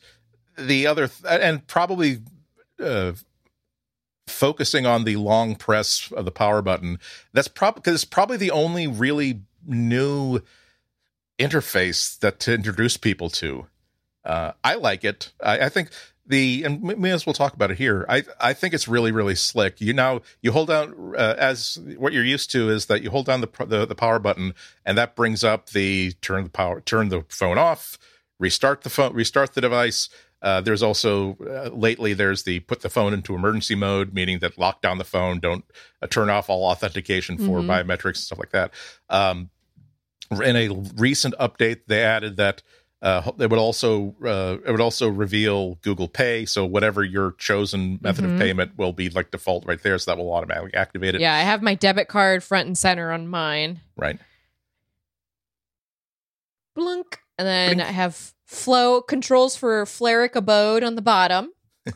the 0.57 0.85
other, 0.85 1.07
th- 1.07 1.39
and 1.41 1.65
probably 1.67 2.19
uh, 2.79 3.13
focusing 4.27 4.85
on 4.85 5.03
the 5.03 5.15
long 5.15 5.55
press 5.55 6.11
of 6.11 6.25
the 6.25 6.31
power 6.31 6.61
button. 6.61 6.99
That's 7.33 7.47
probably 7.47 7.81
because 7.81 7.95
it's 7.95 8.05
probably 8.05 8.37
the 8.37 8.51
only 8.51 8.87
really 8.87 9.41
new 9.65 10.41
interface 11.39 12.17
that 12.19 12.39
to 12.41 12.53
introduce 12.53 12.97
people 12.97 13.29
to. 13.29 13.67
Uh, 14.23 14.51
I 14.63 14.75
like 14.75 15.03
it. 15.03 15.31
I, 15.41 15.65
I 15.65 15.69
think 15.69 15.89
the 16.27 16.63
and 16.65 16.83
may 16.83 17.11
as 17.11 17.25
well 17.25 17.33
talk 17.33 17.53
about 17.53 17.71
it 17.71 17.77
here. 17.77 18.05
I 18.09 18.23
I 18.39 18.53
think 18.53 18.73
it's 18.73 18.87
really 18.87 19.11
really 19.11 19.35
slick. 19.35 19.79
You 19.79 19.93
now 19.93 20.21
you 20.41 20.51
hold 20.51 20.67
down 20.67 21.15
uh, 21.17 21.35
as 21.37 21.79
what 21.97 22.11
you're 22.11 22.25
used 22.25 22.51
to 22.51 22.69
is 22.69 22.87
that 22.87 23.01
you 23.01 23.09
hold 23.09 23.25
down 23.25 23.41
the, 23.41 23.65
the 23.65 23.85
the 23.85 23.95
power 23.95 24.19
button 24.19 24.53
and 24.85 24.97
that 24.97 25.15
brings 25.15 25.43
up 25.43 25.69
the 25.69 26.11
turn 26.21 26.43
the 26.43 26.49
power 26.49 26.81
turn 26.81 27.09
the 27.09 27.23
phone 27.29 27.57
off, 27.57 27.97
restart 28.39 28.81
the 28.81 28.89
phone, 28.89 29.13
restart 29.13 29.53
the 29.53 29.61
device. 29.61 30.09
Uh, 30.41 30.61
there's 30.61 30.83
also 30.83 31.35
uh, 31.49 31.69
lately 31.73 32.13
there's 32.13 32.43
the 32.43 32.59
put 32.61 32.81
the 32.81 32.89
phone 32.89 33.13
into 33.13 33.33
emergency 33.33 33.73
mode, 33.75 34.13
meaning 34.13 34.39
that 34.39 34.57
lock 34.57 34.81
down 34.81 34.97
the 34.99 35.03
phone, 35.03 35.39
don't 35.39 35.65
uh, 36.01 36.07
turn 36.07 36.29
off 36.29 36.49
all 36.49 36.63
authentication 36.65 37.37
for 37.37 37.61
Mhm. 37.61 37.67
biometrics 37.67 38.05
and 38.05 38.17
stuff 38.17 38.39
like 38.39 38.51
that. 38.51 38.71
Um, 39.09 39.49
in 40.43 40.55
a 40.55 40.69
recent 40.95 41.33
update, 41.39 41.81
they 41.87 42.03
added 42.03 42.37
that 42.37 42.61
uh, 43.01 43.31
it 43.39 43.49
would 43.49 43.59
also 43.59 44.15
uh, 44.25 44.57
it 44.65 44.71
would 44.71 44.81
also 44.81 45.07
reveal 45.07 45.75
Google 45.83 46.07
Pay, 46.07 46.45
so 46.45 46.65
whatever 46.65 47.03
your 47.03 47.31
chosen 47.33 47.99
method 48.01 48.25
Mhm. 48.25 48.33
of 48.33 48.39
payment 48.39 48.77
will 48.77 48.93
be 48.93 49.09
like 49.09 49.31
default 49.31 49.65
right 49.65 49.81
there, 49.81 49.97
so 49.99 50.11
that 50.11 50.17
will 50.17 50.33
automatically 50.33 50.73
activate 50.73 51.13
it. 51.15 51.21
Yeah, 51.21 51.33
I 51.33 51.39
have 51.41 51.61
my 51.61 51.75
debit 51.75 52.07
card 52.07 52.43
front 52.43 52.65
and 52.67 52.77
center 52.77 53.11
on 53.11 53.27
mine. 53.27 53.81
Right. 53.95 54.19
Blunk. 56.75 57.19
And 57.37 57.47
then 57.47 57.75
Blink. 57.77 57.89
I 57.89 57.91
have 57.91 58.33
flow 58.47 59.01
controls 59.01 59.55
for 59.55 59.85
Fleric 59.85 60.35
Abode 60.35 60.83
on 60.83 60.95
the 60.95 61.01
bottom. 61.01 61.51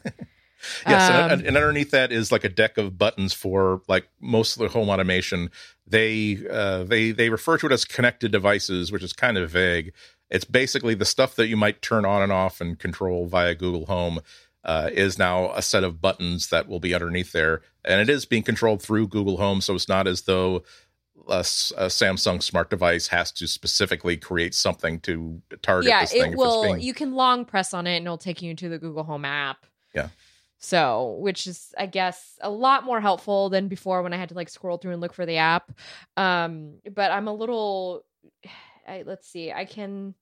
Yes, 0.88 1.10
Um, 1.10 1.32
and, 1.32 1.48
and 1.48 1.58
underneath 1.58 1.92
that 1.92 2.12
is 2.12 2.32
like 2.32 2.44
a 2.44 2.50
deck 2.50 2.78
of 2.78 2.98
buttons 2.98 3.34
for 3.34 3.82
like 3.88 4.08
most 4.20 4.56
of 4.56 4.62
the 4.62 4.70
home 4.70 4.90
automation. 4.90 5.50
They 5.88 6.40
uh, 6.50 6.84
they 6.84 7.12
they 7.12 7.30
refer 7.30 7.58
to 7.58 7.66
it 7.66 7.72
as 7.72 7.86
connected 7.86 8.32
devices, 8.32 8.92
which 8.92 9.04
is 9.04 9.14
kind 9.14 9.38
of 9.38 9.50
vague. 9.50 9.94
It's 10.30 10.46
basically 10.46 10.94
the 10.94 11.06
stuff 11.06 11.36
that 11.36 11.48
you 11.48 11.58
might 11.58 11.82
turn 11.82 12.06
on 12.06 12.22
and 12.22 12.32
off 12.32 12.62
and 12.62 12.78
control 12.78 13.26
via 13.28 13.56
Google 13.56 13.88
Home. 13.88 14.20
Uh, 14.64 14.92
is 14.94 15.18
now 15.18 15.52
a 15.54 15.62
set 15.64 15.84
of 15.84 16.00
buttons 16.00 16.50
that 16.50 16.68
will 16.68 16.80
be 16.80 16.94
underneath 16.94 17.32
there, 17.32 17.64
and 17.84 18.00
it 18.00 18.12
is 18.12 18.26
being 18.28 18.44
controlled 18.44 18.80
through 18.80 19.08
Google 19.08 19.38
Home. 19.38 19.60
So 19.60 19.74
it's 19.74 19.90
not 19.90 20.06
as 20.06 20.22
though 20.22 20.62
a, 21.28 21.40
a 21.40 21.88
Samsung 21.88 22.42
smart 22.42 22.70
device 22.70 23.08
has 23.08 23.32
to 23.34 23.48
specifically 23.48 24.18
create 24.18 24.54
something 24.54 25.00
to 25.02 25.42
target 25.62 25.90
yeah, 25.90 26.02
this 26.02 26.12
thing. 26.12 26.34
it 26.34 26.38
will. 26.38 26.64
being- 26.64 26.82
You 26.82 26.94
can 26.94 27.14
long 27.14 27.46
press 27.46 27.74
on 27.74 27.88
it 27.88 27.98
and 27.98 28.06
it'll 28.06 28.18
take 28.18 28.42
you 28.42 28.56
to 28.56 28.70
the 28.70 28.78
Google 28.78 29.04
Home 29.04 29.26
app. 29.26 29.66
Yeah. 29.94 30.10
So, 30.60 31.18
which 31.20 31.48
is, 31.48 31.74
I 31.78 31.88
guess, 31.88 32.38
a 32.40 32.50
lot 32.50 32.84
more 32.84 33.02
helpful 33.02 33.50
than 33.50 33.68
before 33.68 34.04
when 34.04 34.14
I 34.14 34.18
had 34.18 34.30
to 34.30 34.36
like 34.36 34.48
scroll 34.50 34.78
through 34.78 34.92
and 34.92 35.02
look 35.02 35.14
for 35.14 35.26
the 35.26 35.38
app. 35.38 35.72
Um, 36.18 36.76
but 36.94 37.12
I'm 37.12 37.28
a 37.28 37.34
little. 37.34 38.06
I, 38.88 39.04
let's 39.06 39.28
see. 39.28 39.52
I 39.52 39.66
can, 39.66 40.14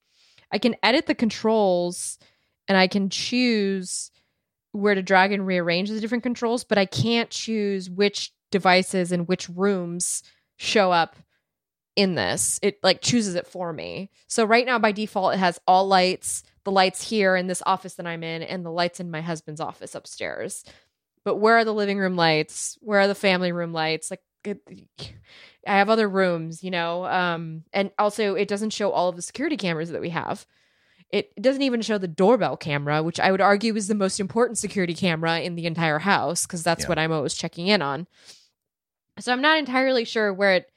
I 0.52 0.58
can 0.58 0.76
edit 0.82 1.08
the 1.08 1.16
controls, 1.16 2.18
and 2.70 2.78
I 2.78 2.88
can 2.88 3.10
choose 3.10 4.12
where 4.72 4.96
to 4.96 5.02
drag 5.02 5.34
and 5.34 5.46
rearrange 5.46 5.90
the 5.90 6.00
different 6.00 6.24
controls, 6.24 6.64
but 6.64 6.78
I 6.78 6.86
can't 6.86 7.30
choose 7.30 7.90
which 7.90 8.32
devices 8.52 9.12
and 9.12 9.28
which 9.28 9.50
rooms 9.50 10.24
show 10.60 10.92
up 10.92 11.16
in 11.96 12.16
this. 12.16 12.60
It 12.62 12.80
like 12.84 13.02
chooses 13.02 13.36
it 13.36 13.48
for 13.48 13.72
me. 13.74 14.12
So 14.28 14.44
right 14.44 14.66
now 14.66 14.78
by 14.78 14.92
default 14.92 15.34
it 15.34 15.38
has 15.38 15.60
all 15.66 15.88
lights, 15.88 16.44
the 16.66 16.72
lights 16.72 17.02
here 17.10 17.36
in 17.38 17.48
this 17.48 17.64
office 17.66 17.96
that 17.96 18.06
I'm 18.06 18.24
in 18.24 18.44
and 18.44 18.66
the 18.66 18.70
lights 18.72 19.00
in 19.00 19.10
my 19.10 19.22
husband's 19.22 19.62
office 19.62 19.96
upstairs. 19.96 20.64
But 21.24 21.38
where 21.38 21.58
are 21.58 21.66
the 21.66 21.74
living 21.74 21.98
room 21.98 22.16
lights? 22.18 22.78
Where 22.82 23.00
are 23.00 23.08
the 23.08 23.16
family 23.16 23.52
room 23.54 23.72
lights? 23.74 24.12
Like 24.12 24.22
it, 24.44 24.60
I 25.66 25.74
have 25.78 25.90
other 25.90 26.10
rooms, 26.10 26.62
you 26.64 26.72
know. 26.72 27.06
Um 27.06 27.64
and 27.72 27.92
also 27.98 28.36
it 28.36 28.50
doesn't 28.50 28.72
show 28.74 28.92
all 28.92 29.08
of 29.10 29.16
the 29.16 29.22
security 29.22 29.56
cameras 29.58 29.92
that 29.92 30.02
we 30.02 30.10
have. 30.10 30.46
It 31.10 31.34
doesn't 31.42 31.62
even 31.64 31.82
show 31.82 31.98
the 31.98 32.08
doorbell 32.08 32.58
camera, 32.58 33.02
which 33.02 33.20
I 33.20 33.32
would 33.32 33.42
argue 33.42 33.76
is 33.76 33.88
the 33.88 33.96
most 33.96 34.20
important 34.20 34.58
security 34.58 34.94
camera 34.94 35.40
in 35.40 35.56
the 35.56 35.66
entire 35.66 36.00
house 36.00 36.46
because 36.46 36.64
that's 36.64 36.84
Yeah. 36.84 36.90
what 36.90 37.00
I'm 37.00 37.12
always 37.14 37.34
checking 37.34 37.68
in 37.68 37.82
on. 37.82 38.08
So 39.20 39.32
I'm 39.32 39.42
not 39.42 39.58
entirely 39.58 40.06
sure 40.06 40.34
where 40.34 40.56
it 40.56 40.72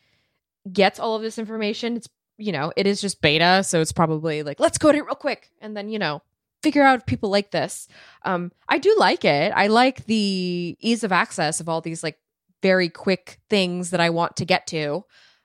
gets 0.72 0.99
all 0.99 1.16
of 1.16 1.22
this 1.22 1.38
information. 1.38 1.97
It's 1.97 2.09
you 2.38 2.51
know, 2.51 2.72
it 2.76 2.86
is 2.86 3.01
just 3.01 3.20
beta, 3.20 3.62
so 3.62 3.80
it's 3.80 3.93
probably 3.93 4.43
like, 4.43 4.59
let's 4.59 4.78
code 4.78 4.95
it 4.97 5.03
real 5.03 5.14
quick 5.14 5.51
and 5.61 5.76
then, 5.76 5.88
you 5.88 5.99
know, 5.99 6.22
figure 6.62 6.82
out 6.82 6.99
if 6.99 7.07
people 7.07 7.30
like 7.30 7.51
this. 7.53 7.86
Um, 8.24 8.51
I 8.68 8.78
do 8.78 8.97
like 8.99 9.24
it. 9.24 9.53
I 9.55 9.68
like 9.68 10.07
the 10.07 10.76
ease 10.80 11.05
of 11.05 11.12
access 11.12 11.61
of 11.61 11.68
all 11.68 11.80
these 11.80 12.03
like 12.03 12.18
very 12.62 12.88
quick 12.88 13.38
things 13.49 13.90
that 13.90 14.01
I 14.01 14.11
want 14.11 14.36
to 14.36 14.45
get 14.45 14.66
to. 14.68 15.05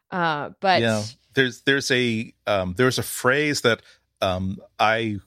Uh, 0.10 0.52
but 0.60 0.82
yeah 0.82 1.04
there's 1.38 1.62
there's 1.62 1.92
a 1.92 2.34
um 2.48 2.74
there's 2.76 2.98
a 2.98 3.04
phrase 3.04 3.62
that 3.62 3.82
um 4.22 4.58
i 4.80 5.18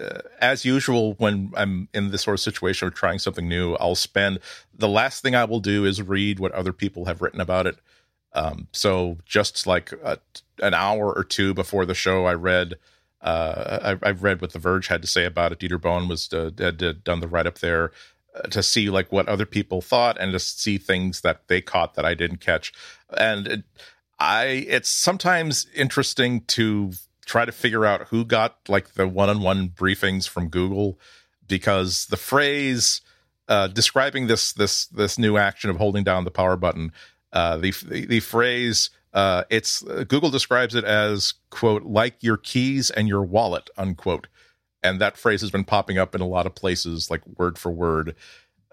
uh, 0.00 0.20
as 0.40 0.64
usual 0.64 1.14
when 1.14 1.52
i'm 1.56 1.88
in 1.94 2.10
this 2.10 2.22
sort 2.22 2.34
of 2.34 2.40
situation 2.40 2.88
of 2.88 2.94
trying 2.94 3.18
something 3.18 3.48
new 3.48 3.74
i'll 3.74 3.94
spend 3.94 4.38
the 4.74 4.88
last 4.88 5.22
thing 5.22 5.34
i 5.34 5.44
will 5.44 5.60
do 5.60 5.84
is 5.84 6.02
read 6.02 6.38
what 6.38 6.52
other 6.52 6.72
people 6.72 7.04
have 7.06 7.20
written 7.22 7.40
about 7.40 7.66
it. 7.66 7.78
Um 8.32 8.68
so 8.72 9.18
just 9.24 9.66
like 9.66 9.92
a, 10.04 10.18
an 10.62 10.74
hour 10.74 11.12
or 11.12 11.24
two 11.24 11.54
before 11.54 11.84
the 11.84 11.94
show 11.94 12.26
i 12.26 12.34
read 12.34 12.74
uh 13.20 13.96
I, 14.02 14.08
I 14.08 14.10
read 14.12 14.40
what 14.40 14.52
the 14.52 14.58
verge 14.58 14.88
had 14.88 15.02
to 15.02 15.08
say 15.08 15.24
about 15.24 15.52
it. 15.52 15.58
Dieter 15.60 15.80
bohn 15.80 16.08
was 16.08 16.32
uh, 16.32 16.50
had, 16.58 17.04
done 17.04 17.20
the 17.20 17.28
write 17.28 17.46
up 17.46 17.58
there 17.58 17.92
uh, 18.34 18.42
to 18.48 18.62
see 18.62 18.90
like 18.90 19.12
what 19.12 19.28
other 19.28 19.46
people 19.46 19.80
thought 19.80 20.16
and 20.18 20.32
to 20.32 20.38
see 20.38 20.78
things 20.78 21.20
that 21.20 21.48
they 21.48 21.60
caught 21.60 21.94
that 21.94 22.04
i 22.04 22.14
didn't 22.14 22.40
catch. 22.40 22.72
And 23.16 23.46
it, 23.46 23.64
I 24.18 24.44
it's 24.68 24.88
sometimes 24.88 25.66
interesting 25.74 26.42
to 26.42 26.92
try 27.24 27.44
to 27.44 27.52
figure 27.52 27.84
out 27.84 28.08
who 28.08 28.24
got 28.24 28.56
like 28.68 28.94
the 28.94 29.06
one-on-one 29.06 29.70
briefings 29.70 30.28
from 30.28 30.48
Google 30.48 30.98
because 31.46 32.06
the 32.06 32.16
phrase 32.16 33.00
uh, 33.48 33.66
describing 33.68 34.26
this 34.26 34.52
this 34.52 34.86
this 34.86 35.18
new 35.18 35.36
action 35.36 35.70
of 35.70 35.76
holding 35.76 36.04
down 36.04 36.24
the 36.24 36.30
power 36.30 36.56
button, 36.56 36.92
uh, 37.32 37.56
the, 37.56 37.72
the 37.86 38.06
the 38.06 38.20
phrase 38.20 38.90
uh, 39.12 39.44
it's 39.50 39.84
uh, 39.86 40.04
Google 40.08 40.30
describes 40.30 40.74
it 40.74 40.84
as 40.84 41.34
quote 41.50 41.82
like 41.82 42.14
your 42.20 42.36
keys 42.36 42.90
and 42.90 43.08
your 43.08 43.22
wallet 43.22 43.68
unquote, 43.76 44.28
and 44.82 45.00
that 45.00 45.16
phrase 45.16 45.40
has 45.40 45.50
been 45.50 45.64
popping 45.64 45.98
up 45.98 46.14
in 46.14 46.20
a 46.20 46.26
lot 46.26 46.46
of 46.46 46.54
places 46.54 47.10
like 47.10 47.26
word 47.36 47.58
for 47.58 47.70
word 47.70 48.14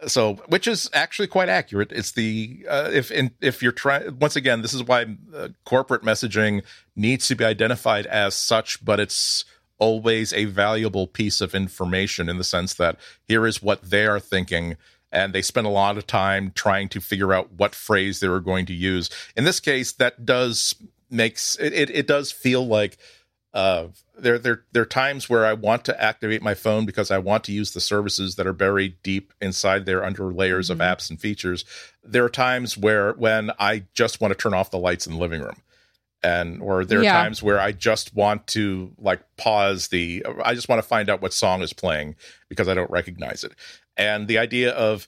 so 0.07 0.35
which 0.47 0.67
is 0.67 0.89
actually 0.93 1.27
quite 1.27 1.49
accurate. 1.49 1.91
It's 1.91 2.11
the 2.11 2.65
uh, 2.69 2.89
if 2.91 3.11
in, 3.11 3.31
if 3.41 3.61
you're 3.61 3.71
trying 3.71 4.17
once 4.19 4.35
again 4.35 4.61
this 4.61 4.73
is 4.73 4.83
why 4.83 5.17
uh, 5.35 5.49
corporate 5.65 6.03
messaging 6.03 6.63
needs 6.95 7.27
to 7.27 7.35
be 7.35 7.45
identified 7.45 8.05
as 8.05 8.35
such 8.35 8.83
but 8.83 8.99
it's 8.99 9.45
always 9.77 10.33
a 10.33 10.45
valuable 10.45 11.07
piece 11.07 11.41
of 11.41 11.55
information 11.55 12.29
in 12.29 12.37
the 12.37 12.43
sense 12.43 12.73
that 12.73 12.97
here 13.27 13.47
is 13.47 13.61
what 13.63 13.81
they 13.81 14.05
are 14.05 14.19
thinking 14.19 14.75
and 15.11 15.33
they 15.33 15.41
spend 15.41 15.65
a 15.65 15.71
lot 15.71 15.97
of 15.97 16.05
time 16.05 16.51
trying 16.53 16.87
to 16.89 16.99
figure 16.99 17.33
out 17.33 17.51
what 17.53 17.73
phrase 17.73 18.19
they 18.19 18.27
were 18.27 18.41
going 18.41 18.65
to 18.65 18.73
use. 18.73 19.09
In 19.35 19.43
this 19.43 19.59
case 19.59 19.91
that 19.93 20.25
does 20.25 20.75
makes 21.09 21.57
it, 21.57 21.73
it, 21.73 21.89
it 21.89 22.07
does 22.07 22.31
feel 22.31 22.65
like 22.67 22.97
uh, 23.53 23.87
there, 24.17 24.37
there, 24.37 24.63
there 24.71 24.83
are 24.83 24.85
times 24.85 25.29
where 25.29 25.45
I 25.45 25.53
want 25.53 25.83
to 25.85 26.01
activate 26.01 26.41
my 26.41 26.53
phone 26.53 26.85
because 26.85 27.09
I 27.09 27.17
want 27.17 27.43
to 27.45 27.51
use 27.51 27.71
the 27.71 27.81
services 27.81 28.35
that 28.35 28.45
are 28.45 28.53
buried 28.53 29.01
deep 29.01 29.33
inside 29.41 29.85
there 29.85 30.03
under 30.03 30.31
layers 30.31 30.67
Mhm. 30.69 30.73
of 30.73 30.77
apps 30.79 31.09
and 31.09 31.19
features. 31.19 31.65
There 32.03 32.23
are 32.23 32.29
times 32.29 32.77
where 32.77 33.13
when 33.13 33.51
I 33.59 33.85
just 33.93 34.21
want 34.21 34.31
to 34.33 34.37
turn 34.37 34.53
off 34.53 34.71
the 34.71 34.77
lights 34.77 35.07
in 35.07 35.13
the 35.13 35.19
living 35.19 35.41
room. 35.41 35.61
And 36.21 36.61
or 36.61 36.83
there 36.83 36.99
are 36.99 37.03
Yeah. 37.03 37.13
times 37.13 37.41
where 37.41 37.59
I 37.61 37.71
just 37.71 38.13
want 38.13 38.45
to 38.47 38.91
like 38.99 39.21
pause 39.37 39.87
the 39.87 40.25
I 40.43 40.53
just 40.53 40.67
want 40.67 40.81
to 40.81 40.87
find 40.87 41.09
out 41.09 41.21
what 41.21 41.33
song 41.33 41.61
is 41.61 41.71
playing 41.71 42.17
because 42.49 42.67
I 42.67 42.73
don't 42.73 42.91
recognize 42.91 43.45
it. 43.45 43.53
And 43.95 44.27
the 44.27 44.37
idea 44.37 44.71
of 44.71 45.07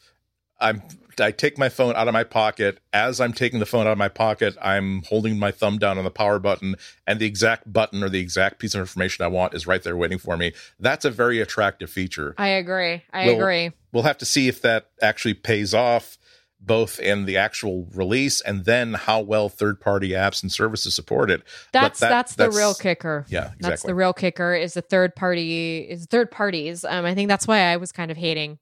I'm 0.60 0.82
I 1.20 1.32
take 1.32 1.58
my 1.58 1.70
phone 1.70 1.96
out 1.96 2.08
of 2.08 2.14
my 2.14 2.24
pocket. 2.24 2.80
As 2.94 3.20
I'm 3.20 3.34
taking 3.34 3.60
the 3.60 3.66
phone 3.66 3.88
out 3.88 3.92
of 3.92 3.98
my 3.98 4.08
pocket, 4.08 4.56
I'm 4.62 5.04
holding 5.04 5.38
my 5.40 5.52
thumb 5.52 5.78
down 5.78 5.98
on 5.98 6.04
the 6.04 6.12
power 6.12 6.40
button, 6.40 6.76
and 7.08 7.20
the 7.20 7.26
exact 7.26 7.72
button 7.72 8.04
or 8.04 8.10
the 8.10 8.20
exact 8.20 8.60
piece 8.60 8.76
of 8.76 8.82
information 8.82 9.26
I 9.26 9.28
want 9.28 9.54
is 9.54 9.68
right 9.68 9.82
there 9.84 9.98
waiting 9.98 10.18
for 10.20 10.38
me. 10.38 10.54
That's 10.80 11.06
a 11.06 11.12
very 11.12 11.42
attractive 11.42 11.90
feature. 11.90 12.34
I 12.38 12.50
agree. 12.50 13.04
I 13.12 13.26
Well, 13.28 13.36
agree. 13.36 13.72
We'll 13.92 14.04
have 14.04 14.18
to 14.20 14.26
see 14.26 14.48
if 14.48 14.62
that 14.62 14.90
actually 15.02 15.34
pays 15.34 15.74
off 15.74 16.18
both 16.64 17.00
in 17.00 17.26
the 17.26 17.38
actual 17.38 17.88
release 17.96 18.40
and 18.40 18.66
then 18.66 18.94
how 18.94 19.20
well 19.20 19.50
third-party 19.50 20.10
apps 20.10 20.44
and 20.44 20.52
services 20.52 20.94
support 20.94 21.32
it. 21.32 21.42
That's 21.74 22.00
that- 22.00 22.10
that's 22.10 22.36
the 22.36 22.44
that's- 22.44 22.56
real 22.58 22.76
kicker. 22.76 23.26
Yeah, 23.30 23.46
exactly. 23.46 23.70
That's 23.70 23.82
the 23.84 23.96
real 23.96 24.14
kicker 24.14 24.54
is 24.54 24.76
the 24.76 24.84
third 24.84 25.16
party 25.16 25.80
is 25.80 26.06
third 26.06 26.30
parties. 26.30 26.86
Um, 26.86 27.04
I 27.04 27.16
think 27.16 27.30
that's 27.30 27.48
why 27.48 27.62
I 27.62 27.78
was 27.78 27.92
kind 27.92 28.12
of 28.12 28.18
hating 28.18 28.60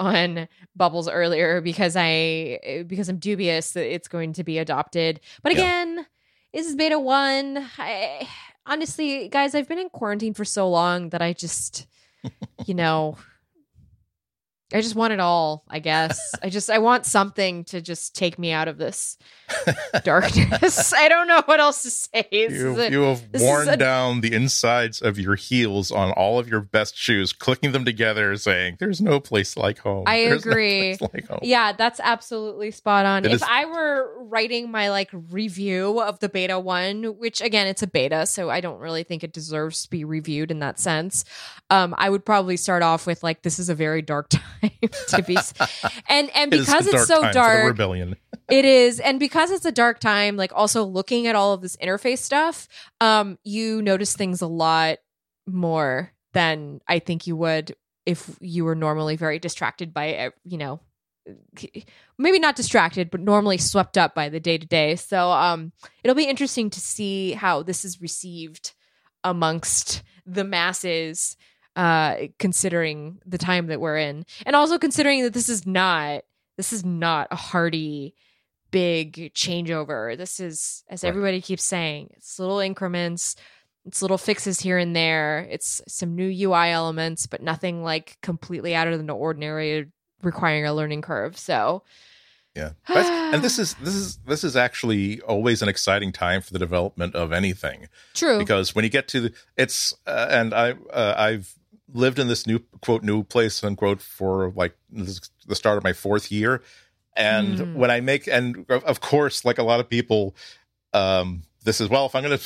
on 0.00 0.48
Bubbles 0.76 1.08
earlier 1.08 1.60
because 1.60 1.96
I 1.96 2.58
eh, 2.62 2.82
because 2.82 3.08
I'm 3.08 3.18
dubious 3.18 3.72
that 3.72 3.92
it's 3.92 4.08
going 4.08 4.32
to 4.34 4.44
be 4.44 4.58
adopted. 4.58 5.20
But 5.42 5.52
Yeah. 5.52 5.58
again, 5.60 6.06
this 6.52 6.66
is 6.66 6.74
beta 6.76 6.98
one. 6.98 7.66
I, 7.78 8.28
honestly, 8.66 9.28
guys, 9.28 9.54
I've 9.54 9.68
been 9.68 9.78
in 9.78 9.90
quarantine 9.90 10.34
for 10.34 10.44
so 10.44 10.68
long 10.68 11.10
that 11.10 11.22
I 11.22 11.32
just, 11.32 11.86
you 12.66 12.74
know, 12.74 13.16
I 14.74 14.80
just 14.80 14.94
want 14.94 15.12
it 15.12 15.20
all, 15.20 15.64
I 15.68 15.78
guess. 15.78 16.34
I 16.42 16.48
just 16.48 16.70
I 16.70 16.78
want 16.78 17.06
something 17.06 17.64
to 17.64 17.80
just 17.80 18.14
take 18.16 18.38
me 18.38 18.52
out 18.52 18.68
of 18.68 18.78
this 18.78 19.18
darkness. 20.04 20.92
I 20.96 21.08
don't 21.08 21.28
know 21.28 21.42
what 21.46 21.60
else 21.60 21.82
to 21.82 21.90
say. 21.90 22.26
This 22.30 22.52
You, 22.52 22.80
a- 22.80 22.90
you 22.90 23.00
have 23.02 23.22
worn 23.34 23.68
a- 23.68 23.76
down 23.76 24.20
the 24.20 24.32
insides 24.32 25.00
of 25.02 25.18
your 25.18 25.34
heels 25.34 25.90
on 25.90 26.12
all 26.12 26.38
of 26.38 26.48
your 26.48 26.60
best 26.60 26.96
shoes, 26.96 27.32
clicking 27.32 27.72
them 27.72 27.84
together, 27.84 28.36
saying, 28.36 28.76
"There's 28.78 29.00
no 29.00 29.20
place 29.20 29.56
like 29.56 29.78
home." 29.78 30.04
I 30.06 30.24
There's 30.24 30.46
agree. 30.46 30.96
place 30.96 31.10
like 31.12 31.28
home. 31.28 31.40
Yeah, 31.42 31.72
that's 31.72 32.00
absolutely 32.00 32.70
spot 32.70 33.06
on. 33.06 33.24
It 33.24 33.28
if 33.28 33.34
is- 33.36 33.42
I 33.42 33.64
were 33.66 34.10
writing 34.24 34.70
my 34.70 34.90
like 34.90 35.10
review 35.30 36.00
of 36.00 36.18
the 36.20 36.28
beta 36.28 36.58
one, 36.58 37.04
which 37.18 37.40
again 37.40 37.66
it's 37.66 37.82
a 37.82 37.86
beta, 37.86 38.26
so 38.26 38.50
I 38.50 38.60
don't 38.60 38.78
really 38.80 39.02
think 39.04 39.22
it 39.24 39.32
deserves 39.32 39.82
to 39.84 39.90
be 39.90 40.04
reviewed 40.04 40.50
in 40.50 40.60
that 40.60 40.78
sense. 40.78 41.24
Um, 41.70 41.94
I 41.96 42.10
would 42.10 42.24
probably 42.24 42.56
start 42.56 42.82
off 42.82 43.06
with 43.06 43.22
like 43.22 43.42
this 43.42 43.58
is 43.58 43.68
a 43.68 43.74
very 43.74 44.02
dark 44.02 44.28
time 44.61 44.61
to 45.08 45.22
be, 45.22 45.36
and 46.08 46.30
and 46.34 46.52
It 46.52 46.60
because 46.60 46.86
it's 46.86 47.06
so 47.06 47.20
time 47.20 47.22
for 47.22 47.28
the 47.28 47.32
dark, 47.32 47.66
rebellion. 47.66 48.16
it 48.50 48.64
is, 48.64 49.00
and 49.00 49.18
because 49.18 49.50
it's 49.50 49.64
a 49.64 49.72
dark 49.72 49.98
time, 49.98 50.36
like 50.36 50.52
also 50.54 50.84
looking 50.84 51.26
at 51.26 51.34
all 51.34 51.52
of 51.52 51.60
this 51.60 51.76
interface 51.76 52.18
stuff, 52.18 52.68
um, 53.00 53.38
you 53.44 53.82
notice 53.82 54.14
things 54.14 54.40
a 54.40 54.46
lot 54.46 54.98
more 55.46 56.12
than 56.32 56.80
I 56.88 56.98
think 56.98 57.26
you 57.26 57.36
would 57.36 57.74
if 58.06 58.36
you 58.40 58.64
were 58.64 58.74
normally 58.74 59.16
very 59.16 59.38
distracted 59.38 59.94
by, 59.94 60.08
eh, 60.10 60.30
you 60.44 60.58
know, 60.58 60.80
maybe 62.18 62.38
not 62.38 62.56
distracted, 62.56 63.10
but 63.10 63.20
normally 63.20 63.58
swept 63.58 63.96
up 63.96 64.14
by 64.14 64.28
the 64.28 64.40
day 64.40 64.58
to 64.58 64.66
day. 64.66 64.96
So, 64.96 65.30
um, 65.30 65.72
it'll 66.02 66.16
be 66.16 66.24
interesting 66.24 66.70
to 66.70 66.80
see 66.80 67.32
how 67.32 67.62
this 67.62 67.84
is 67.84 68.00
received 68.00 68.72
amongst 69.22 70.02
the 70.26 70.44
masses, 70.44 71.36
uh, 71.76 72.16
considering 72.38 73.18
the 73.26 73.38
time 73.38 73.66
that 73.66 73.80
we're 73.80 73.98
in, 73.98 74.24
and 74.46 74.56
also 74.56 74.78
considering 74.78 75.22
that 75.22 75.32
this 75.32 75.48
is 75.48 75.66
not 75.66 76.22
this 76.56 76.72
is 76.72 76.84
not 76.84 77.28
a 77.30 77.36
hearty 77.36 78.14
big 78.70 79.32
changeover. 79.34 80.16
This 80.16 80.40
is 80.40 80.84
as 80.88 81.04
everybody 81.04 81.40
keeps 81.40 81.64
saying 81.64 82.10
it's 82.16 82.38
little 82.38 82.60
increments 82.60 83.36
it's 83.84 84.02
little 84.02 84.18
fixes 84.18 84.60
here 84.60 84.78
and 84.78 84.94
there. 84.94 85.46
It's 85.50 85.82
some 85.88 86.14
new 86.14 86.28
ui 86.28 86.70
elements 86.70 87.26
but 87.26 87.42
nothing 87.42 87.82
like 87.82 88.16
completely 88.22 88.74
out 88.74 88.88
of 88.88 89.04
the 89.04 89.12
ordinary 89.12 89.88
requiring 90.22 90.66
a 90.66 90.74
learning 90.74 91.02
curve. 91.02 91.36
So 91.36 91.82
Yeah, 92.54 92.72
That's- 92.86 93.34
and 93.34 93.42
this 93.42 93.58
is 93.58 93.74
this 93.74 93.94
is 93.94 94.18
this 94.26 94.44
is 94.44 94.56
actually 94.56 95.20
always 95.22 95.62
an 95.62 95.68
exciting 95.68 96.12
time 96.12 96.42
for 96.42 96.52
the 96.52 96.58
development 96.58 97.14
of 97.14 97.32
anything. 97.32 97.88
True. 98.14 98.38
Because 98.38 98.74
when 98.74 98.84
you 98.84 98.90
get 98.90 99.08
to 99.08 99.20
the, 99.20 99.32
it's 99.56 99.94
uh, 100.06 100.28
and 100.30 100.54
I 100.54 100.72
uh, 100.92 101.14
I've 101.16 101.54
lived 101.92 102.18
in 102.18 102.28
this 102.28 102.46
new 102.46 102.60
quote 102.80 103.02
new 103.02 103.22
place 103.22 103.62
unquote 103.62 104.00
for 104.00 104.52
like 104.56 104.76
the 104.90 105.54
start 105.54 105.78
of 105.78 105.84
my 105.84 105.92
fourth 105.92 106.30
year, 106.32 106.62
and 107.16 107.58
Mm. 107.58 107.74
when 107.74 107.90
I 107.90 108.00
make 108.00 108.26
and 108.26 108.64
of 108.70 109.00
course 109.00 109.44
like 109.44 109.58
a 109.58 109.62
lot 109.62 109.80
of 109.80 109.88
people, 109.88 110.34
um, 110.92 111.42
this 111.64 111.80
is 111.80 111.88
well 111.88 112.06
if 112.06 112.14
I'm 112.14 112.22
gonna 112.22 112.38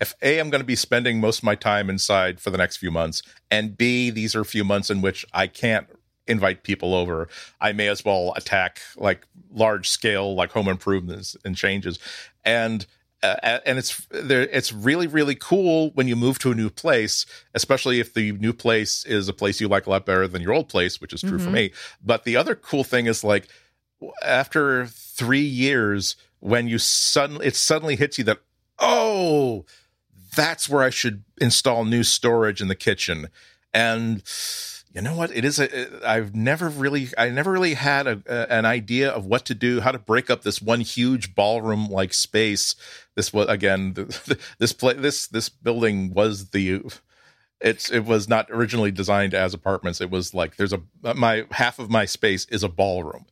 if 0.00 0.14
a 0.22 0.38
I'm 0.38 0.50
gonna 0.50 0.64
be 0.64 0.76
spending 0.76 1.20
most 1.20 1.38
of 1.38 1.44
my 1.44 1.54
time 1.54 1.88
inside 1.90 2.40
for 2.40 2.50
the 2.50 2.58
next 2.58 2.76
few 2.78 2.90
months, 2.90 3.22
and 3.50 3.76
b 3.76 4.10
these 4.10 4.34
are 4.34 4.40
a 4.40 4.44
few 4.44 4.64
months 4.64 4.90
in 4.90 5.00
which 5.00 5.24
I 5.32 5.46
can't 5.46 5.86
invite 6.26 6.62
people 6.62 6.94
over 6.94 7.26
i 7.58 7.72
may 7.72 7.88
as 7.88 8.04
well 8.04 8.34
attack 8.36 8.80
like 8.98 9.26
large 9.50 9.88
scale 9.88 10.34
like 10.34 10.52
home 10.52 10.68
improvements 10.68 11.34
and 11.42 11.56
changes 11.56 11.98
and 12.44 12.84
uh, 13.22 13.58
and 13.66 13.78
it's 13.78 14.06
there 14.10 14.42
it's 14.42 14.72
really 14.72 15.06
really 15.06 15.34
cool 15.34 15.90
when 15.94 16.06
you 16.06 16.14
move 16.14 16.38
to 16.38 16.52
a 16.52 16.54
new 16.54 16.70
place 16.70 17.26
especially 17.54 17.98
if 18.00 18.14
the 18.14 18.32
new 18.32 18.52
place 18.52 19.04
is 19.06 19.28
a 19.28 19.32
place 19.32 19.60
you 19.60 19.68
like 19.68 19.86
a 19.86 19.90
lot 19.90 20.06
better 20.06 20.28
than 20.28 20.40
your 20.42 20.52
old 20.52 20.68
place 20.68 21.00
which 21.00 21.12
is 21.12 21.22
true 21.22 21.38
for 21.38 21.50
Mhm. 21.50 21.54
me 21.54 21.72
but 22.04 22.24
the 22.24 22.36
other 22.36 22.54
cool 22.54 22.84
thing 22.84 23.06
is 23.06 23.24
like 23.24 23.48
after 24.22 24.86
3 24.86 25.40
years 25.40 26.14
when 26.40 26.68
you 26.68 26.78
suddenly 26.78 27.46
it 27.46 27.56
suddenly 27.56 27.96
hits 27.96 28.18
you 28.18 28.24
that 28.24 28.38
oh 28.78 29.64
that's 30.36 30.68
where 30.68 30.84
I 30.84 30.90
should 30.90 31.24
install 31.40 31.84
new 31.84 32.04
storage 32.04 32.60
in 32.60 32.68
the 32.68 32.76
kitchen 32.76 33.28
and 33.74 34.22
you 34.94 35.02
know 35.02 35.14
what? 35.14 35.34
It 35.34 35.44
is 35.44 35.58
a, 35.58 36.08
i've 36.08 36.34
never 36.34 36.68
really 36.68 37.08
i 37.18 37.28
never 37.28 37.52
really 37.52 37.74
had 37.74 38.06
a, 38.06 38.22
a, 38.26 38.52
an 38.52 38.64
idea 38.64 39.10
of 39.10 39.26
what 39.26 39.44
to 39.46 39.54
do 39.54 39.80
how 39.80 39.92
to 39.92 39.98
break 39.98 40.30
up 40.30 40.42
this 40.42 40.62
one 40.62 40.80
huge 40.80 41.34
ballroom 41.34 41.88
like 41.88 42.14
space. 42.14 42.74
This 43.14 43.32
was 43.32 43.48
again 43.48 43.94
the, 43.94 44.38
this 44.58 44.72
play 44.72 44.94
this 44.94 45.26
this 45.26 45.48
building 45.48 46.12
was 46.14 46.50
the 46.50 46.82
it's 47.60 47.90
it 47.90 48.04
was 48.04 48.28
not 48.28 48.50
originally 48.50 48.90
designed 48.90 49.34
as 49.34 49.52
apartments. 49.52 50.00
It 50.00 50.10
was 50.10 50.32
like 50.32 50.56
there's 50.56 50.72
a 50.72 50.80
my 51.14 51.44
half 51.50 51.78
of 51.78 51.90
my 51.90 52.04
space 52.04 52.46
is 52.46 52.62
a 52.62 52.68
ballroom. 52.68 53.26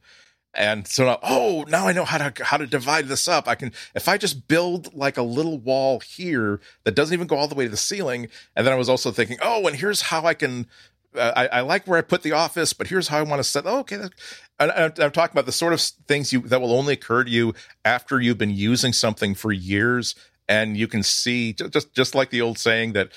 And 0.53 0.87
so 0.87 1.05
now, 1.05 1.19
oh 1.23 1.65
now 1.69 1.87
i 1.87 1.93
know 1.93 2.05
how 2.05 2.29
to 2.29 2.45
how 2.45 2.57
to 2.57 2.67
divide 2.67 3.09
this 3.09 3.29
up. 3.29 3.49
I 3.49 3.55
can 3.55 3.73
if 3.95 4.09
i 4.09 4.19
just 4.19 4.47
build 4.49 4.95
like 4.95 5.17
a 5.17 5.23
little 5.23 5.59
wall 5.59 6.01
here 6.01 6.61
that 6.85 6.95
doesn't 6.95 7.15
even 7.15 7.27
go 7.27 7.37
all 7.37 7.49
the 7.49 7.55
way 7.55 7.65
to 7.65 7.71
the 7.71 7.77
ceiling 7.77 8.29
and 8.55 8.67
then 8.67 8.73
i 8.73 8.77
was 8.77 8.89
also 8.89 9.11
thinking 9.11 9.37
oh 9.43 9.67
and 9.67 9.77
here's 9.77 10.01
how 10.03 10.25
i 10.25 10.33
can 10.33 10.63
uh, 10.63 10.67
I, 11.19 11.47
I 11.47 11.61
like 11.61 11.87
where 11.87 11.99
I 11.99 12.03
put 12.03 12.23
the 12.23 12.33
office, 12.33 12.73
but 12.73 12.87
here's 12.87 13.09
how 13.09 13.19
I 13.19 13.23
want 13.23 13.41
to 13.41 13.45
set. 13.45 13.64
Oh, 13.67 13.81
okay, 13.81 13.97
and 14.59 14.71
I'm, 14.73 14.93
I'm 14.99 15.11
talking 15.11 15.33
about 15.33 15.47
the 15.47 15.53
sort 15.53 15.73
of 15.73 15.81
things 15.81 16.33
you 16.33 16.41
that 16.43 16.61
will 16.61 16.73
only 16.73 16.95
occur 16.95 17.25
to 17.25 17.31
you 17.31 17.55
after 17.85 18.21
you've 18.21 18.39
been 18.39 18.51
using 18.51 18.93
something 18.93 19.35
for 19.35 19.53
years, 19.53 20.14
and 20.49 20.77
you 20.77 20.89
can 20.89 21.03
see 21.03 21.53
just 21.53 21.93
just 21.95 22.14
like 22.14 22.31
the 22.31 22.41
old 22.41 22.59
saying 22.59 22.93
that 22.93 23.09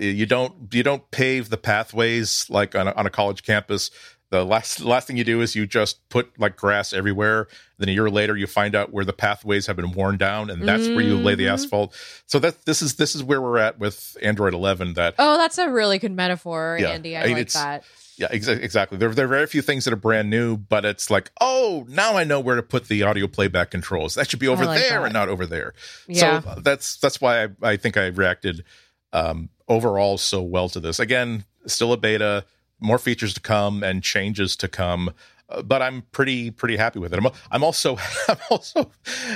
uh, 0.00 0.04
you 0.04 0.26
don't 0.26 0.72
you 0.72 0.82
don't 0.82 1.10
pave 1.10 1.50
the 1.50 1.56
pathways 1.56 2.46
like 2.48 2.74
on 2.74 2.88
a, 2.88 2.92
on 2.92 3.06
a 3.06 3.10
college 3.10 3.42
campus. 3.42 3.90
The 4.30 4.44
last 4.44 4.80
last 4.80 5.06
thing 5.06 5.16
you 5.16 5.24
do 5.24 5.40
is 5.40 5.54
you 5.56 5.66
just 5.66 6.06
put 6.10 6.38
like 6.38 6.54
grass 6.56 6.92
everywhere. 6.92 7.48
Then 7.78 7.88
a 7.88 7.92
year 7.92 8.10
later, 8.10 8.36
you 8.36 8.46
find 8.46 8.74
out 8.74 8.92
where 8.92 9.04
the 9.04 9.12
pathways 9.14 9.66
have 9.68 9.76
been 9.76 9.92
worn 9.92 10.18
down, 10.18 10.50
and 10.50 10.68
that's 10.68 10.88
where 10.88 11.00
you 11.04 11.16
lay 11.16 11.34
the 11.34 11.46
Mhm. 11.46 11.52
asphalt. 11.54 11.94
So 12.26 12.38
that 12.40 12.66
this 12.66 12.82
is 12.82 12.96
this 12.96 13.14
is 13.14 13.22
where 13.22 13.40
we're 13.40 13.56
at 13.58 13.78
with 13.78 14.16
Android 14.20 14.52
11. 14.52 14.94
That 14.94 15.14
oh 15.18 15.38
that's 15.38 15.56
a 15.56 15.70
really 15.70 15.98
good 15.98 16.12
metaphor 16.12 16.76
Yeah, 16.78 16.90
andy 16.90 17.16
i, 17.16 17.22
I 17.22 17.26
mean, 17.28 17.36
like 17.38 17.52
that 17.52 17.84
yeah, 18.18 18.26
exa- 18.28 18.60
exactly. 18.60 18.98
There, 18.98 19.10
there 19.14 19.26
are 19.26 19.28
very 19.28 19.46
few 19.46 19.62
things 19.62 19.84
that 19.84 19.92
are 19.92 19.96
brand 19.96 20.28
new, 20.28 20.56
but 20.56 20.84
it's 20.84 21.08
like, 21.08 21.30
oh, 21.40 21.86
now 21.88 22.16
I 22.16 22.24
know 22.24 22.40
where 22.40 22.56
to 22.56 22.64
put 22.64 22.88
the 22.88 23.04
audio 23.04 23.28
playback 23.28 23.70
controls. 23.70 24.16
That 24.16 24.28
should 24.28 24.40
be 24.40 24.48
over 24.48 24.66
like 24.66 24.80
there 24.80 24.98
that. 24.98 25.04
and 25.04 25.12
not 25.14 25.28
over 25.28 25.46
there. 25.46 25.72
yeah 26.08 26.40
So 26.40 26.60
that's 26.60 26.96
that's 26.96 27.20
why 27.20 27.44
I, 27.44 27.48
I 27.62 27.76
think 27.76 27.96
I 27.96 28.06
reacted 28.08 28.64
um, 29.12 29.48
overall 29.68 30.18
so 30.18 30.42
well 30.42 30.68
to 30.70 30.80
this. 30.80 30.98
Again, 30.98 31.44
still 31.66 31.92
a 31.92 31.96
beta, 31.96 32.44
more 32.80 32.98
features 32.98 33.34
to 33.34 33.40
come 33.40 33.82
and 33.82 34.02
changes 34.02 34.56
to 34.56 34.68
come. 34.68 35.12
uh, 35.48 35.62
But 35.62 35.82
I'm 35.82 36.02
pretty 36.12 36.50
pretty 36.50 36.76
happy 36.76 36.98
with 36.98 37.12
it. 37.12 37.18
I'm, 37.24 37.30
I'm 37.50 37.64
also 37.64 37.96
I'm 38.28 38.38
also 38.50 38.90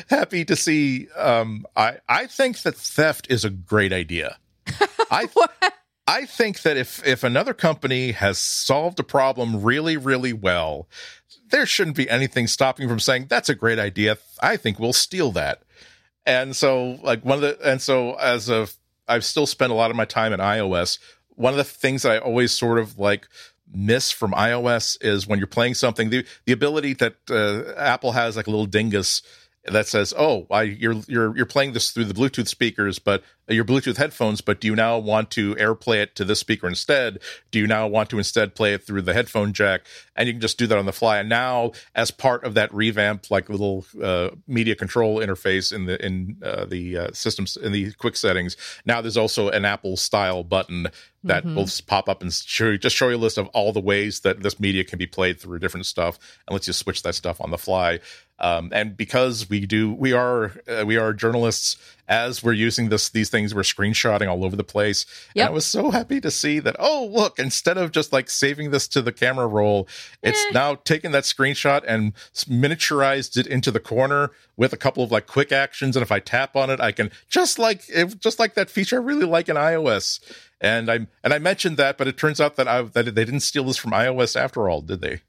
happy 0.09 0.45
to 0.45 0.57
see. 0.57 1.09
Um, 1.17 1.67
I 1.77 1.99
I 2.09 2.27
think 2.27 2.63
that 2.63 2.75
theft 2.77 3.27
is 3.31 3.45
a 3.45 3.51
great 3.51 3.93
idea. 3.93 4.39
I 5.11 5.29
I 6.07 6.25
think 6.27 6.63
that 6.63 6.77
if 6.77 7.05
if 7.07 7.25
another 7.25 7.55
company 7.55 8.13
has 8.13 8.39
solved 8.39 8.99
a 9.01 9.05
problem 9.05 9.63
really 9.63 9.97
really 9.97 10.33
well, 10.33 10.89
there 11.51 11.67
shouldn't 11.67 11.97
be 11.97 12.09
anything 12.11 12.47
stopping 12.47 12.89
from 12.89 13.01
saying 13.01 13.27
that's 13.29 13.49
a 13.49 13.55
great 13.55 13.79
idea. 13.79 14.19
I 14.43 14.57
think 14.57 14.79
we'll 14.79 14.93
steal 14.93 15.33
that. 15.33 15.63
And 16.25 16.55
so 16.55 16.99
like 17.03 17.25
one 17.25 17.37
of 17.37 17.43
the 17.43 17.59
and 17.69 17.81
so 17.83 18.15
as 18.15 18.49
a 18.49 18.69
I've 19.09 19.25
still 19.25 19.47
spent 19.47 19.73
a 19.73 19.75
lot 19.75 19.91
of 19.91 19.97
my 19.97 20.05
time 20.05 20.33
in 20.33 20.41
iOS. 20.41 20.99
One 21.35 21.53
of 21.53 21.57
the 21.57 21.65
things 21.65 22.03
that 22.03 22.13
I 22.13 22.19
always 22.19 22.53
sort 22.53 22.79
of 22.79 22.99
like 22.99 23.27
miss 23.75 24.11
from 24.11 24.33
iOS 24.33 24.99
is 25.01 25.27
when 25.27 25.39
you're 25.39 25.47
playing 25.47 25.75
something 25.75 26.11
the 26.11 26.27
the 26.45 26.53
ability 26.53 26.95
that 26.95 27.17
uh, 27.31 27.73
Apple 27.79 28.13
has 28.13 28.37
like 28.37 28.47
a 28.47 28.51
little 28.51 28.67
dingus 28.67 29.23
that 29.65 29.87
says, 29.87 30.13
"Oh, 30.17 30.47
I, 30.51 30.63
you're 30.63 30.95
you're 31.07 31.37
you're 31.37 31.47
playing 31.47 31.73
this 31.73 31.91
through 31.93 32.07
the 32.07 32.15
Bluetooth 32.15 32.49
speakers, 32.49 32.99
but 32.99 33.23
your 33.49 33.65
Bluetooth 33.65 33.97
headphones. 33.97 34.41
But 34.41 34.61
do 34.61 34.67
you 34.69 34.75
now 34.77 34.99
want 34.99 35.31
to 35.33 35.55
AirPlay 35.57 35.97
it 36.03 36.15
to 36.17 36.25
this 36.25 36.39
speaker 36.41 36.67
instead? 36.69 37.19
Do 37.51 37.59
you 37.59 37.67
now 37.67 37.87
want 37.87 38.09
to 38.11 38.19
instead 38.19 38.55
play 38.55 38.73
it 38.75 38.87
through 38.87 39.03
the 39.03 39.13
headphone 39.15 39.53
jack? 39.53 39.83
And 40.17 40.27
you 40.27 40.33
can 40.35 40.41
just 40.41 40.59
do 40.59 40.67
that 40.69 40.79
on 40.79 40.87
the 40.87 40.93
fly. 40.93 41.19
And 41.19 41.29
now, 41.29 41.73
as 41.95 42.11
part 42.11 42.45
of 42.45 42.55
that 42.55 42.73
revamped 42.73 43.31
like 43.31 43.49
little 43.49 43.85
uh, 44.03 44.31
media 44.47 44.75
control 44.75 45.19
interface 45.19 45.73
in 45.73 45.87
the 45.87 46.05
in 46.05 46.37
uh, 46.43 46.65
the 46.65 46.97
uh, 46.99 47.09
systems 47.13 47.57
in 47.57 47.73
the 47.73 47.93
quick 47.93 48.17
settings, 48.17 48.57
now 48.87 49.01
there's 49.01 49.17
also 49.17 49.49
an 49.49 49.65
Apple 49.65 49.97
style 49.97 50.43
button 50.45 50.89
that 51.25 51.45
Mhm. 51.45 51.55
will 51.55 51.69
pop 51.87 52.09
up 52.09 52.21
and 52.21 52.33
show 52.33 52.71
you, 52.71 52.79
just 52.79 52.97
show 52.97 53.09
you 53.09 53.15
a 53.15 53.17
list 53.17 53.39
of 53.39 53.47
all 53.49 53.73
the 53.73 53.81
ways 53.81 54.21
that 54.21 54.43
this 54.43 54.59
media 54.59 54.83
can 54.83 54.99
be 54.99 55.07
played 55.07 55.39
through 55.39 55.61
different 55.61 55.87
stuff, 55.87 56.19
and 56.49 56.53
lets 56.55 56.67
you 56.67 56.73
switch 56.73 57.03
that 57.03 57.15
stuff 57.15 57.41
on 57.41 57.51
the 57.53 57.59
fly. 57.59 58.01
Um, 58.43 58.71
and 58.73 58.97
because 58.97 59.49
we 59.49 59.67
do, 59.67 59.93
we 59.95 60.13
are 60.13 60.53
uh, 60.69 60.85
we 60.85 60.97
are 60.97 61.13
journalists. 61.13 61.77
As 62.09 62.43
we're 62.43 62.53
using 62.53 62.89
this, 62.91 63.09
these 63.09 63.31
things, 63.31 63.55
we're 63.55 63.63
screenshotting 63.63 64.29
all 64.29 64.45
over 64.45 64.57
the 64.57 64.65
place. 64.65 65.07
And 65.31 65.49
I 65.49 65.51
was 65.53 65.65
so 65.65 65.91
happy 65.93 66.21
to 66.21 66.31
see 66.31 66.59
that. 66.59 66.77
Oh, 66.79 67.09
look! 67.11 67.39
Instead 67.39 67.79
of 67.79 67.93
just 67.93 68.13
like 68.13 68.29
saving 68.29 68.71
this 68.73 68.89
to 68.89 69.01
the 69.01 69.13
camera 69.13 69.47
roll, 69.47 69.89
it's 70.23 70.45
Eh. 70.47 70.51
now 70.53 70.75
taken 70.75 71.13
that 71.13 71.23
screenshot 71.25 71.83
and 71.87 72.13
miniaturized 72.35 73.37
it 73.39 73.47
into 73.47 73.71
the 73.71 73.81
corner 73.81 74.33
with 74.57 74.73
a 74.73 74.77
couple 74.77 75.05
of 75.05 75.13
like 75.13 75.27
quick 75.27 75.53
actions. 75.53 75.97
And 75.97 76.03
if 76.03 76.13
I 76.13 76.19
tap 76.19 76.57
on 76.57 76.69
it, 76.69 76.81
I 76.81 76.93
can 76.93 77.11
just 77.29 77.59
like 77.59 77.85
if, 77.89 78.19
just 78.19 78.39
like 78.39 78.55
that 78.55 78.69
feature 78.69 78.97
I 78.97 79.05
really 79.05 79.25
like 79.25 79.49
in 79.49 79.57
iOS. 79.57 80.21
And 80.61 80.91
I 80.91 81.07
and 81.23 81.33
I 81.33 81.39
mentioned 81.39 81.77
that, 81.79 81.97
but 81.97 82.09
it 82.09 82.19
turns 82.19 82.41
out 82.41 82.57
that 82.57 82.67
I 82.69 82.83
that 82.83 83.05
they 83.15 83.25
didn't 83.25 83.41
steal 83.41 83.65
this 83.65 83.77
from 83.77 83.93
iOS 83.93 84.39
after 84.39 84.69
all, 84.69 84.83
did 84.83 85.01
they? 85.01 85.21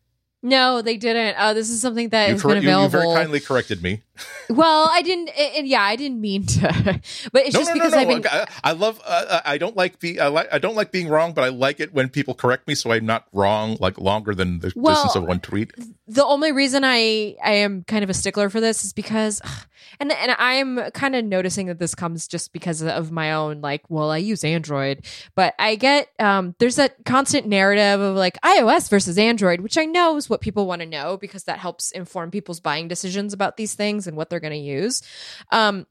No, 0.44 0.82
they 0.82 0.98
didn't. 0.98 1.36
Uh, 1.38 1.54
this 1.54 1.70
is 1.70 1.82
something 1.82 2.10
that 2.10 2.28
You, 2.28 2.34
has 2.34 2.42
cor- 2.42 2.54
been 2.54 2.64
you, 2.64 2.70
you 2.70 2.88
very 2.90 3.06
kindly 3.06 3.40
corrected 3.40 3.82
me. 3.82 4.02
Well, 4.50 4.88
I 4.92 5.02
didn't. 5.02 5.30
And 5.30 5.68
yeah, 5.68 5.82
I 5.82 5.96
didn't 5.96 6.22
mean 6.22 6.46
to. 6.46 7.02
But 7.32 7.44
it's 7.46 7.54
no, 7.54 7.60
just 7.62 7.70
no, 7.70 7.74
because 7.74 7.94
no. 7.94 7.98
I've 8.00 8.08
been. 8.08 8.26
I, 8.28 8.46
I 8.64 8.72
love. 8.74 9.02
Uh, 9.06 9.42
I 9.46 9.58
don't 9.58 9.76
like 9.76 10.00
be. 10.00 10.20
I 10.20 10.28
like. 10.28 10.48
I 10.52 10.60
don't 10.60 10.76
like 10.76 10.92
being 10.92 11.08
wrong, 11.08 11.34
but 11.34 11.44
I 11.44 11.50
like 11.50 11.80
it 11.80 11.94
when 11.94 12.10
people 12.10 12.34
correct 12.34 12.68
me, 12.68 12.76
so 12.76 12.92
I'm 12.92 13.06
not 13.06 13.28
wrong 13.34 13.78
like 13.80 13.98
longer 13.98 14.36
than 14.36 14.60
the 14.60 14.72
Well, 14.76 14.94
distance 14.96 15.16
of 15.16 15.24
one 15.24 15.40
tweet. 15.40 15.72
the 16.08 16.24
only 16.26 16.52
reason 16.52 16.84
I 16.84 17.36
I 17.44 17.54
am 17.54 17.84
kind 17.84 18.04
of 18.04 18.10
a 18.10 18.14
stickler 18.14 18.50
for 18.50 18.60
this 18.60 18.84
is 18.84 18.94
because 18.94 19.42
and 20.00 20.12
and 20.12 20.36
I'm 20.38 20.92
kind 20.92 21.16
of 21.16 21.26
noticing 21.26 21.68
that 21.68 21.80
this 21.80 21.96
comes 21.96 22.28
just 22.28 22.54
because 22.54 22.82
of 22.82 23.12
my 23.12 23.34
own 23.34 23.62
like 23.62 23.82
well 23.90 24.12
I 24.12 24.18
use 24.18 24.44
Android 24.44 25.06
but 25.36 25.54
I 25.60 25.76
get 25.76 26.10
um 26.20 26.56
there's 26.60 26.76
that 26.78 27.04
constant 27.06 27.48
narrative 27.48 28.00
of 28.02 28.16
like 28.16 28.40
iOS 28.42 28.90
versus 28.90 29.18
Android 29.18 29.62
which 29.62 29.78
I 29.78 29.86
know 29.86 30.18
is 30.18 30.30
what 30.30 30.42
people 30.42 30.68
want 30.68 30.82
to 30.82 30.88
know 30.88 31.18
because 31.18 31.44
that 31.46 31.60
helps 31.60 31.92
inform 31.92 32.32
people's 32.32 32.60
buying 32.60 32.88
decisions 32.88 33.34
about 33.34 33.58
these 33.58 33.74
things 33.74 34.03
and 34.08 34.16
what 34.18 34.30
they're 34.30 34.40
going 34.40 34.54
to 34.54 34.58
use 34.60 35.02
um 35.52 35.86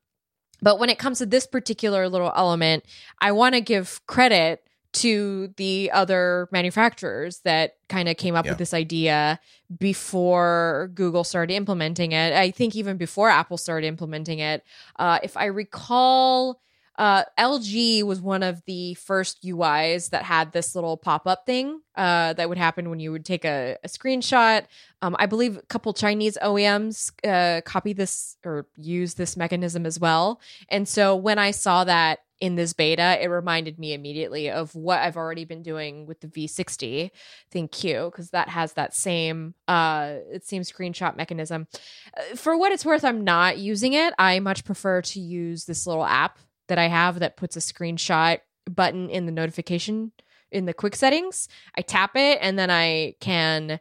but 0.61 0.79
when 0.79 0.91
it 0.91 0.99
comes 0.99 1.19
to 1.19 1.27
this 1.27 1.47
particular 1.47 2.09
little 2.09 2.33
element 2.37 2.85
I 3.21 3.33
want 3.33 3.55
to 3.55 3.61
give 3.61 4.01
credit 4.07 4.63
to 4.95 5.49
the 5.57 5.91
other 5.91 6.49
manufacturers 6.53 7.41
that 7.45 7.77
kind 7.89 8.11
of 8.11 8.19
came 8.19 8.35
up 8.37 8.45
Yeah. 8.45 8.51
with 8.53 8.59
this 8.59 8.75
idea 8.75 9.41
before 9.79 10.91
Google 10.95 11.25
started 11.25 11.55
implementing 11.55 12.13
it. 12.13 12.33
I 12.35 12.51
think 12.51 12.77
even 12.77 12.97
before 12.99 13.31
Apple 13.31 13.57
started 13.57 13.87
implementing 13.87 14.41
it. 14.41 14.63
Uh, 14.97 15.19
if 15.23 15.37
I 15.37 15.47
recall, 15.47 16.61
uh, 16.99 17.25
LG 17.39 18.03
was 18.03 18.21
one 18.21 18.43
of 18.43 18.63
the 18.67 18.95
first 18.95 19.43
UIs 19.43 20.11
that 20.11 20.25
had 20.25 20.53
this 20.53 20.75
little 20.75 20.97
pop 20.97 21.27
up 21.27 21.47
thing 21.47 21.81
uh, 21.97 22.35
that 22.35 22.49
would 22.49 22.59
happen 22.59 22.91
when 22.91 23.01
you 23.01 23.13
would 23.13 23.25
take 23.25 23.45
a, 23.45 23.79
a 23.83 23.89
screenshot. 23.89 24.65
Um, 25.01 25.17
I 25.19 25.27
believe 25.27 25.57
a 25.57 25.63
couple 25.63 25.93
Chinese 25.95 26.37
OEMs 26.43 27.13
uh, 27.27 27.63
copy 27.63 27.93
this 27.93 28.37
or 28.45 28.67
use 28.77 29.15
this 29.15 29.37
mechanism 29.37 29.87
as 29.87 29.99
well. 29.99 30.41
And 30.69 30.87
so 30.87 31.17
when 31.17 31.39
I 31.39 31.53
saw 31.53 31.85
that 31.85 32.21
in 32.41 32.57
this 32.57 32.73
beta, 32.73 33.23
it 33.23 33.29
reminded 33.29 33.79
me 33.79 33.95
immediately 33.95 34.51
of 34.51 34.75
what 34.75 34.99
I've 34.99 35.17
already 35.17 35.45
been 35.45 35.63
doing 35.63 36.07
with 36.07 36.21
the 36.21 36.27
V60 36.27 37.11
Thank 37.53 37.85
you, 37.85 38.11
because 38.11 38.31
that 38.31 38.49
has 38.49 38.73
that 38.75 38.95
same 38.95 39.55
uh 39.69 40.17
it 40.31 40.45
seems 40.45 40.71
screenshot 40.71 41.17
mechanism. 41.17 41.69
Uh, 42.17 42.37
For 42.37 42.59
what 42.59 42.73
it's 42.73 42.85
worth, 42.85 43.05
I'm 43.05 43.23
not 43.23 43.59
using 43.59 43.93
it. 43.93 44.13
I 44.19 44.41
much 44.41 44.65
prefer 44.65 45.03
to 45.03 45.21
use 45.21 45.65
this 45.65 45.87
little 45.87 46.05
app 46.05 46.39
that 46.73 46.79
I 46.79 46.89
have 46.89 47.19
that 47.19 47.37
puts 47.37 47.55
a 47.55 47.61
screenshot 47.61 48.39
button 48.71 49.11
in 49.11 49.27
the 49.27 49.33
notification 49.33 50.11
in 50.51 50.65
the 50.65 50.73
quick 50.73 50.97
settings. 50.97 51.49
I 51.77 51.83
tap 51.83 52.13
it 52.17 52.39
and 52.41 52.59
then 52.59 52.71
I 52.71 53.15
can 53.21 53.79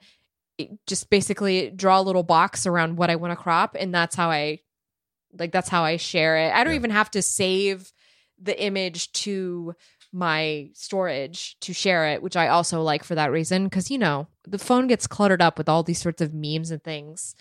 just 0.85 1.09
basically 1.09 1.69
draw 1.69 2.01
a 2.01 2.03
little 2.03 2.23
box 2.23 2.67
around 2.67 2.97
what 2.97 3.09
I 3.09 3.15
want 3.15 3.31
to 3.31 3.35
crop 3.41 3.77
and 3.79 3.93
that's 3.95 4.15
how 4.15 4.29
I 4.29 4.59
like 5.39 5.53
that's 5.53 5.69
how 5.69 5.83
I 5.83 5.95
share 5.95 6.35
it. 6.37 6.53
I 6.53 6.65
don't 6.65 6.73
Yeah. 6.73 6.79
even 6.79 6.91
have 6.91 7.09
to 7.11 7.21
save 7.21 7.93
the 8.41 8.61
image 8.61 9.11
to 9.13 9.73
my 10.11 10.69
storage 10.73 11.57
to 11.61 11.73
share 11.73 12.07
it, 12.09 12.21
which 12.21 12.35
I 12.35 12.49
also 12.49 12.81
like 12.81 13.05
for 13.05 13.15
that 13.15 13.31
reason 13.31 13.63
because 13.63 13.89
you 13.89 13.97
know 13.97 14.27
the 14.45 14.59
phone 14.59 14.87
gets 14.87 15.07
cluttered 15.07 15.41
up 15.41 15.57
with 15.57 15.69
all 15.69 15.83
these 15.83 16.01
sorts 16.01 16.21
of 16.21 16.33
memes 16.33 16.69
and 16.69 16.83
things. 16.83 17.35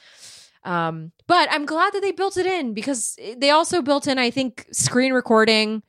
Um, 0.64 1.12
but 1.26 1.48
I'm 1.50 1.64
glad 1.66 1.92
that 1.94 2.00
they 2.02 2.12
built 2.12 2.36
it 2.36 2.46
in 2.46 2.74
because 2.74 3.16
they 3.36 3.50
also 3.50 3.80
built 3.82 4.06
in, 4.06 4.18
I 4.18 4.30
think, 4.30 4.66
screen 4.72 5.12
recording. 5.12 5.82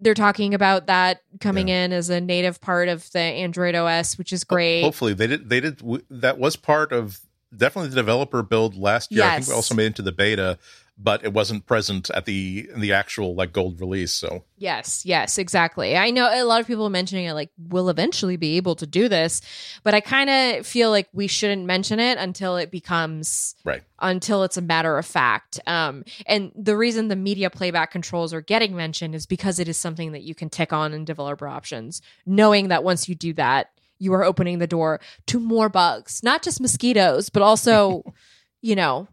They're 0.00 0.14
talking 0.14 0.54
about 0.54 0.86
that 0.86 1.22
coming 1.40 1.68
in 1.68 1.92
as 1.92 2.08
a 2.10 2.20
native 2.20 2.60
part 2.60 2.88
of 2.88 3.10
the 3.12 3.18
Android 3.20 3.74
OS, 3.74 4.16
which 4.16 4.32
is 4.32 4.44
great. 4.44 4.82
Hopefully, 4.82 5.12
they 5.14 5.26
did. 5.26 5.48
They 5.48 5.60
did. 5.60 5.78
w- 5.78 6.02
That 6.10 6.38
was 6.38 6.56
part 6.56 6.92
of 6.92 7.20
definitely 7.56 7.90
the 7.90 7.96
developer 7.96 8.42
build 8.42 8.76
last 8.76 9.10
year. 9.10 9.22
I 9.24 9.36
think 9.36 9.48
we 9.48 9.54
also 9.54 9.74
made 9.74 9.84
it 9.84 9.86
into 9.88 10.02
the 10.02 10.12
beta, 10.12 10.58
but 10.98 11.24
it 11.24 11.32
wasn't 11.32 11.64
present 11.64 12.10
at 12.10 12.24
the 12.24 12.68
the 12.76 12.92
actual 12.92 13.34
like 13.34 13.52
gold 13.52 13.80
release. 13.80 14.12
So 14.12 14.44
Yes, 14.56 15.06
yes, 15.06 15.38
exactly. 15.38 15.96
I 15.96 16.10
know 16.10 16.28
a 16.28 16.44
lot 16.44 16.60
of 16.60 16.66
people 16.66 16.90
mentioning 16.90 17.26
it 17.26 17.34
like 17.34 17.50
we'll 17.56 17.88
eventually 17.88 18.36
be 18.36 18.56
able 18.56 18.74
to 18.76 18.86
do 18.86 19.08
this, 19.08 19.40
but 19.84 19.94
I 19.94 20.00
kind 20.00 20.28
of 20.28 20.66
feel 20.66 20.90
like 20.90 21.08
we 21.12 21.28
shouldn't 21.28 21.64
mention 21.64 22.00
it 22.00 22.18
until 22.18 22.56
it 22.56 22.72
becomes 22.72 23.54
right. 23.64 23.82
until 24.00 24.42
it's 24.42 24.56
a 24.56 24.62
matter 24.62 24.98
of 24.98 25.06
fact. 25.06 25.60
Um, 25.66 26.04
and 26.26 26.50
the 26.56 26.76
reason 26.76 27.08
the 27.08 27.16
media 27.16 27.48
playback 27.48 27.92
controls 27.92 28.34
are 28.34 28.40
getting 28.40 28.74
mentioned 28.74 29.14
is 29.14 29.26
because 29.26 29.60
it 29.60 29.68
is 29.68 29.76
something 29.76 30.12
that 30.12 30.22
you 30.22 30.34
can 30.34 30.50
tick 30.50 30.72
on 30.72 30.92
in 30.92 31.04
developer 31.04 31.46
options, 31.46 32.02
knowing 32.26 32.68
that 32.68 32.82
once 32.82 33.08
you 33.08 33.14
do 33.14 33.32
that, 33.34 33.70
you 34.00 34.12
are 34.14 34.24
opening 34.24 34.58
the 34.58 34.66
door 34.66 35.00
to 35.26 35.38
more 35.38 35.68
bugs, 35.68 36.22
not 36.22 36.42
just 36.42 36.60
mosquitoes, 36.60 37.28
but 37.30 37.42
also, 37.42 38.02
you 38.62 38.74
know, 38.74 39.08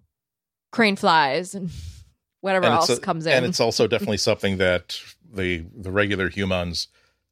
crane 0.75 0.95
flies 0.97 1.55
and 1.55 1.71
whatever 2.41 2.65
And 2.65 2.75
else 2.75 2.89
a- 2.89 2.99
comes 2.99 3.25
in. 3.25 3.31
And 3.33 3.45
it's 3.45 3.59
also 3.59 3.87
definitely 3.93 4.17
something 4.17 4.57
that 4.57 4.99
the 5.33 5.65
the 5.75 5.91
regular 5.91 6.29
humans 6.29 6.87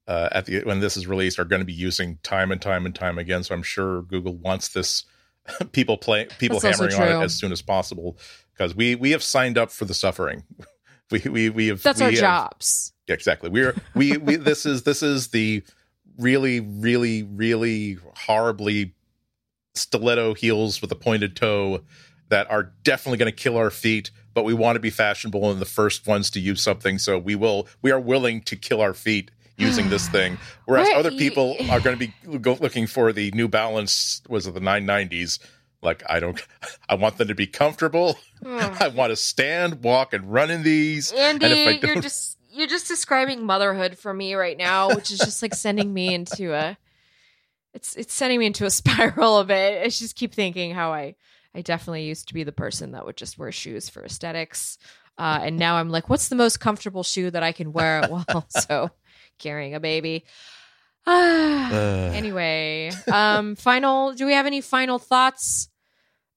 uh, 0.08 0.30
at 0.32 0.46
the 0.46 0.62
when 0.64 0.80
this 0.80 0.98
is 0.98 1.06
released 1.08 1.40
are 1.40 1.46
going 1.46 1.62
to 1.62 1.66
be 1.66 1.74
using 1.74 2.18
time 2.24 2.52
and 2.52 2.62
time 2.62 2.86
and 2.86 2.96
time 2.96 3.18
again. 3.18 3.44
So 3.44 3.54
I'm 3.54 3.64
sure 3.64 4.02
Google 4.04 4.36
wants 4.36 4.70
this 4.70 5.04
people 5.74 5.98
play 5.98 6.28
people 6.40 6.60
That's 6.60 6.78
hammering 6.80 6.96
on 7.00 7.22
it 7.22 7.26
as 7.26 7.34
soon 7.38 7.52
as 7.52 7.62
possible 7.62 8.18
because 8.54 8.76
we 8.76 8.96
we 8.96 9.12
have 9.12 9.24
signed 9.24 9.58
up 9.58 9.72
for 9.72 9.86
the 9.86 9.94
suffering. 9.94 10.44
We 11.12 11.20
we 11.30 11.50
we 11.50 11.68
have 11.68 11.84
That's 11.84 12.00
we 12.00 12.06
our 12.06 12.12
have- 12.12 12.20
jobs. 12.20 12.94
Yeah, 13.08 13.16
exactly. 13.16 13.50
We're 13.50 13.76
we 13.94 14.18
we 14.18 14.36
this 14.38 14.66
is 14.66 14.84
this 14.84 15.04
is 15.04 15.28
the 15.30 15.64
really 16.18 16.60
really 16.60 17.24
really 17.24 17.98
horribly 18.16 18.94
stiletto 19.76 20.34
heels 20.34 20.82
with 20.82 20.92
a 20.92 20.96
pointed 20.96 21.36
toe 21.36 21.82
that 22.34 22.50
are 22.50 22.72
definitely 22.84 23.20
going 23.20 23.32
to 23.32 23.44
kill 23.44 23.58
our 23.58 23.70
feet 23.70 24.10
but 24.34 24.44
we 24.44 24.56
want 24.56 24.76
to 24.76 24.80
be 24.80 24.90
fashionable 24.90 25.52
and 25.52 25.62
the 25.62 25.66
first 25.66 26.08
ones 26.08 26.32
to 26.32 26.40
use 26.40 26.64
something 26.64 26.98
so 26.98 27.20
we 27.20 27.36
will 27.36 27.68
we 27.84 27.92
are 27.92 28.00
willing 28.00 28.42
to 28.42 28.56
kill 28.56 28.82
our 28.82 28.96
feet 28.96 29.30
using 29.56 29.90
this 29.92 30.08
thing. 30.18 30.40
Whereas 30.66 30.90
other 30.96 31.12
people 31.12 31.56
are 31.70 31.80
going 31.80 31.96
to 31.96 32.08
be 32.08 32.40
go, 32.40 32.58
looking 32.60 32.88
for 32.88 33.14
the 33.14 33.30
new 33.32 33.48
balance 33.48 34.24
was 34.28 34.48
it 34.48 34.56
the 34.56 34.60
990s 34.60 35.38
like 35.84 36.02
i 36.10 36.20
don't 36.20 36.42
i 36.90 36.96
want 36.96 37.18
them 37.18 37.28
to 37.28 37.36
be 37.36 37.46
comfortable. 37.46 38.18
Hmm. 38.42 38.58
I 38.80 38.88
want 38.88 39.12
to 39.12 39.16
stand 39.16 39.84
walk 39.84 40.14
and 40.14 40.32
run 40.34 40.50
in 40.50 40.64
these. 40.64 41.12
Andy, 41.12 41.46
and 41.46 41.54
if 41.54 41.68
I 41.68 41.78
do 41.78 41.88
you're 41.88 42.02
just 42.02 42.40
you're 42.50 42.68
just 42.68 42.88
describing 42.88 43.46
motherhood 43.46 43.98
for 44.00 44.12
me 44.12 44.34
right 44.34 44.58
now, 44.58 44.90
which 44.90 45.12
is 45.12 45.20
just 45.20 45.44
like 45.44 45.54
sending 45.54 45.94
me 45.94 46.14
into 46.14 46.54
a 46.54 46.78
it's 47.74 47.96
it's 47.96 48.14
sending 48.14 48.40
me 48.40 48.48
into 48.48 48.66
a 48.66 48.70
spiral 48.82 49.38
a 49.38 49.46
bit. 49.46 49.84
I 49.84 49.90
just 49.90 50.16
keep 50.16 50.34
thinking 50.34 50.74
how 50.74 50.94
I 50.94 51.16
I 51.56 51.62
definitely 51.62 52.04
used 52.06 52.28
to 52.30 52.34
be 52.34 52.44
the 52.44 52.52
person 52.52 52.92
that 52.92 53.06
would 53.06 53.18
just 53.18 53.38
wear 53.38 53.52
shoes 53.52 53.90
for 53.90 54.04
aesthetics. 54.04 54.78
Uh, 55.18 55.40
and 55.44 55.58
now 55.58 55.76
I'm 55.76 55.90
like, 55.90 56.10
what's 56.10 56.30
the 56.30 56.36
most 56.36 56.60
comfortable 56.60 57.04
shoe 57.04 57.30
that 57.30 57.44
I 57.44 57.52
can 57.52 57.72
wear 57.74 58.04
while 58.10 58.26
also 58.34 58.90
carrying 59.40 59.76
a 59.76 59.80
baby? 59.80 60.26
Ah. 61.06 61.70
Uh. 61.70 62.12
anyway, 62.14 62.90
um, 63.12 63.56
final. 63.58 64.14
Do 64.14 64.26
we 64.26 64.32
have 64.32 64.46
any 64.46 64.62
final 64.62 64.98
thoughts 65.00 65.68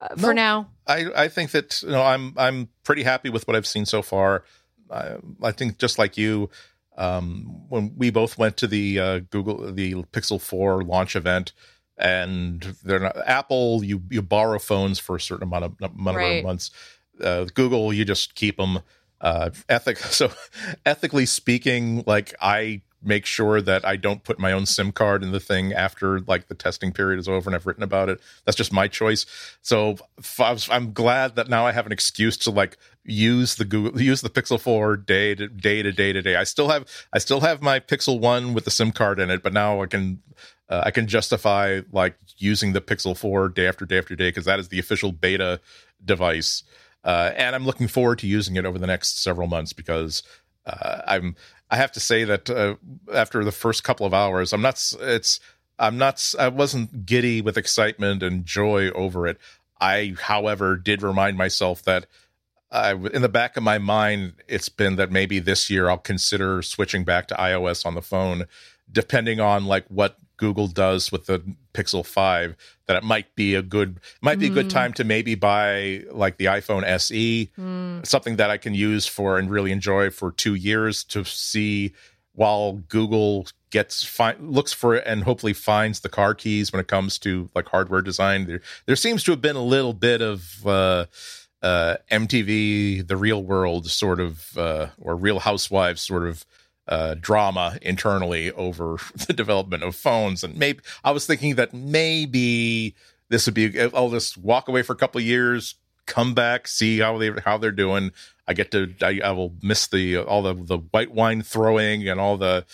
uh, 0.01 0.09
No. 0.17 0.23
for 0.27 0.35
now? 0.35 0.71
I, 0.89 1.07
I 1.15 1.29
think 1.29 1.53
that 1.53 1.81
you 1.83 1.91
know 1.91 2.03
I'm 2.03 2.35
I'm 2.37 2.69
pretty 2.83 3.05
happy 3.05 3.31
with 3.31 3.47
what 3.47 3.55
I've 3.57 3.67
seen 3.67 3.87
so 3.87 4.03
far. 4.03 4.43
I, 4.91 5.19
I 5.41 5.53
think 5.53 5.79
just 5.79 6.01
like 6.01 6.17
you, 6.17 6.51
um, 6.97 7.63
when 7.69 7.93
we 7.97 8.11
both 8.11 8.39
went 8.39 8.57
to 8.57 8.67
the 8.67 8.99
uh, 8.99 9.19
Google 9.31 9.73
the 9.73 9.95
Pixel 10.13 10.41
Four 10.41 10.83
launch 10.83 11.15
event, 11.15 11.53
and 11.99 12.63
they're 12.85 13.01
not 13.01 13.17
Apple. 13.27 13.83
You 13.85 14.03
you 14.11 14.23
borrow 14.23 14.59
phones 14.59 14.99
for 14.99 15.17
a 15.17 15.21
certain 15.21 15.45
amount 15.45 15.65
of 15.65 15.75
amount 15.81 16.17
Right. 16.17 16.39
of 16.39 16.45
months. 16.45 16.71
Uh, 17.23 17.45
Google, 17.55 17.93
you 17.93 18.05
just 18.05 18.35
keep 18.35 18.57
them. 18.57 18.81
Uh, 19.21 19.51
ethic. 19.69 19.97
So 20.13 20.31
ethically 20.85 21.25
speaking, 21.27 22.05
like 22.07 22.35
I 22.41 22.83
make 23.03 23.25
sure 23.25 23.61
that 23.63 23.85
I 23.85 23.97
don't 23.97 24.25
put 24.25 24.39
my 24.39 24.53
own 24.53 24.67
SIM 24.67 24.91
card 24.93 25.23
in 25.23 25.31
the 25.31 25.39
thing 25.41 25.73
after 25.73 26.21
like 26.21 26.49
the 26.49 26.55
testing 26.55 26.93
period 26.93 27.19
is 27.21 27.29
over 27.29 27.49
and 27.49 27.55
I've 27.55 27.67
written 27.67 27.83
about 27.83 28.09
it. 28.09 28.21
That's 28.45 28.57
just 28.57 28.73
my 28.73 28.89
choice. 28.89 29.27
So 29.63 29.97
f- 30.19 30.41
I 30.41 30.51
was- 30.53 30.69
I'm 30.71 30.93
glad 30.93 31.37
that 31.37 31.49
now 31.49 31.67
I 31.67 31.73
have 31.73 31.87
an 31.87 31.93
excuse 31.93 32.37
to 32.39 32.51
like 32.51 32.77
use 33.05 33.55
the 33.55 33.65
Google, 33.65 34.01
use 34.03 34.23
the 34.23 34.31
Pixel 34.31 34.59
4 34.61 34.97
day 34.97 35.35
to 35.37 35.47
day 35.49 35.83
to 35.83 35.93
day 35.93 36.13
to 36.13 36.21
day. 36.21 36.35
I 36.37 36.45
still 36.45 36.69
have, 36.69 36.87
I 37.13 37.19
still 37.19 37.41
have 37.41 37.63
my 37.63 37.79
Pixel 37.81 38.19
1 38.19 38.55
with 38.55 38.65
the 38.65 38.71
SIM 38.73 38.91
card 38.93 39.21
in 39.21 39.31
it, 39.31 39.43
but 39.43 39.53
now 39.53 39.83
I 39.83 39.87
can, 39.87 40.21
uh, 40.69 40.83
I 40.85 40.91
can 40.91 41.07
justify 41.07 41.81
like 41.93 42.17
using 42.39 42.73
the 42.73 42.81
Pixel 42.81 43.17
4 43.17 43.51
day 43.51 43.67
after 43.67 43.85
day 43.85 43.99
after 43.99 44.17
day 44.17 44.29
because 44.29 44.45
that 44.47 44.59
is 44.59 44.69
the 44.69 44.79
official 44.79 45.13
beta 45.13 45.61
device. 46.05 46.65
Uh, 47.05 47.33
and 47.37 47.55
I'm 47.55 47.65
looking 47.65 47.89
forward 47.89 48.19
to 48.21 48.27
using 48.27 48.57
it 48.57 48.67
over 48.67 48.79
the 48.79 48.87
next 48.87 49.23
several 49.23 49.47
months 49.47 49.73
because 49.73 50.23
uh, 50.67 51.03
I'm 51.07 51.37
I 51.71 51.77
have 51.77 51.93
to 51.93 52.01
say 52.01 52.25
that 52.25 52.49
uh, 52.51 52.77
after 53.13 53.45
the 53.45 53.53
first 53.53 53.85
couple 53.85 54.07
of 54.07 54.15
hours, 54.15 54.53
I'm 54.53 54.63
not. 54.63 54.83
It's 55.01 55.41
I'm 55.79 55.99
not. 55.99 56.35
I 56.39 56.49
wasn't 56.49 57.07
giddy 57.07 57.41
with 57.41 57.57
excitement 57.57 58.23
and 58.23 58.45
joy 58.45 58.91
over 58.91 59.27
it. 59.27 59.39
I, 59.81 60.15
however, 60.21 60.77
did 60.77 61.03
remind 61.03 61.37
myself 61.37 61.83
that 61.83 62.07
I, 62.71 62.93
in 62.93 63.23
the 63.23 63.29
back 63.29 63.57
of 63.57 63.63
my 63.63 63.79
mind, 63.79 64.35
it's 64.49 64.69
been 64.69 64.97
that 64.97 65.11
maybe 65.11 65.39
this 65.39 65.69
year 65.69 65.91
I'll 65.91 65.99
consider 65.99 66.63
switching 66.63 67.05
back 67.05 67.29
to 67.29 67.35
iOS 67.35 67.85
on 67.85 67.95
the 67.95 68.03
phone, 68.03 68.45
depending 68.91 69.41
on 69.41 69.67
like 69.67 69.87
what 69.89 70.19
Google 70.37 70.67
does 70.69 71.11
with 71.13 71.27
the 71.27 71.43
Pixel 71.73 72.05
5 72.05 72.57
that 72.87 72.97
it 72.97 73.03
might 73.05 73.35
be 73.35 73.55
a 73.55 73.63
good 73.63 74.01
might 74.23 74.39
be 74.39 74.47
a 74.47 74.51
good 74.51 74.67
Mm. 74.67 74.71
time 74.71 74.93
to 74.95 75.05
maybe 75.05 75.35
buy 75.35 76.05
like 76.11 76.37
the 76.37 76.47
iPhone 76.47 76.85
SE, 76.85 77.51
Hmm. 77.57 78.01
something 78.05 78.37
that 78.37 78.51
I 78.51 78.57
can 78.59 78.75
use 78.75 79.07
for 79.07 79.39
and 79.39 79.51
really 79.51 79.73
enjoy 79.73 80.11
for 80.11 80.31
2 80.33 80.55
years 80.55 81.05
to 81.05 81.25
see 81.25 81.93
while 82.33 82.73
Google 82.89 83.47
gets 83.71 84.05
fi- 84.05 84.37
looks 84.39 84.73
for 84.73 84.95
it 84.95 85.05
and 85.07 85.25
hopefully 85.25 85.53
finds 85.53 86.01
the 86.01 86.09
car 86.09 86.35
keys 86.35 86.71
when 86.73 86.81
it 86.81 86.87
comes 86.87 87.19
to 87.21 87.51
like 87.55 87.69
hardware 87.69 88.03
design. 88.03 88.47
There 88.47 88.61
there 88.87 88.97
seems 88.97 89.23
to 89.25 89.31
have 89.33 89.41
been 89.41 89.57
a 89.57 89.63
little 89.65 89.93
bit 89.95 90.21
of 90.23 90.67
uh 90.67 91.07
uh 91.63 91.97
MTV 92.11 93.07
the 93.07 93.17
real 93.17 93.43
world 93.43 93.87
sort 93.91 94.21
of 94.21 94.57
uh 94.57 94.89
or 94.99 95.17
real 95.17 95.41
housewives 95.41 96.03
sort 96.03 96.27
of 96.29 96.45
uh, 96.89 97.15
drama 97.21 97.79
internally 97.83 98.53
over 98.53 98.99
the 99.27 99.33
development 99.33 99.83
of 99.83 99.95
phones. 99.95 100.45
And 100.45 100.57
maybe 100.57 100.81
I 101.05 101.11
was 101.11 101.27
thinking 101.27 101.57
that 101.57 101.75
maybe 101.75 102.95
this 103.29 103.47
would 103.47 103.55
be. 103.55 103.81
I'll 103.81 104.11
just 104.11 104.39
walk 104.39 104.69
away 104.69 104.83
for 104.83 104.93
a 104.93 104.97
couple 104.97 105.19
of 105.19 105.25
years, 105.25 105.75
come 106.07 106.35
back, 106.35 106.69
see 106.69 106.99
how 107.01 107.19
they 107.19 107.31
how 107.45 107.59
they're 107.59 107.73
doing. 107.73 108.13
I 108.49 108.55
get 108.55 108.71
to. 108.71 108.95
I, 109.03 109.21
I 109.25 109.33
will 109.33 109.55
miss 109.63 109.89
the 109.89 110.19
all 110.19 110.43
the 110.43 110.55
the 110.55 110.79
white 110.79 111.13
wine 111.13 111.43
throwing 111.43 112.09
and 112.09 112.21
all 112.21 112.37
the. 112.37 112.65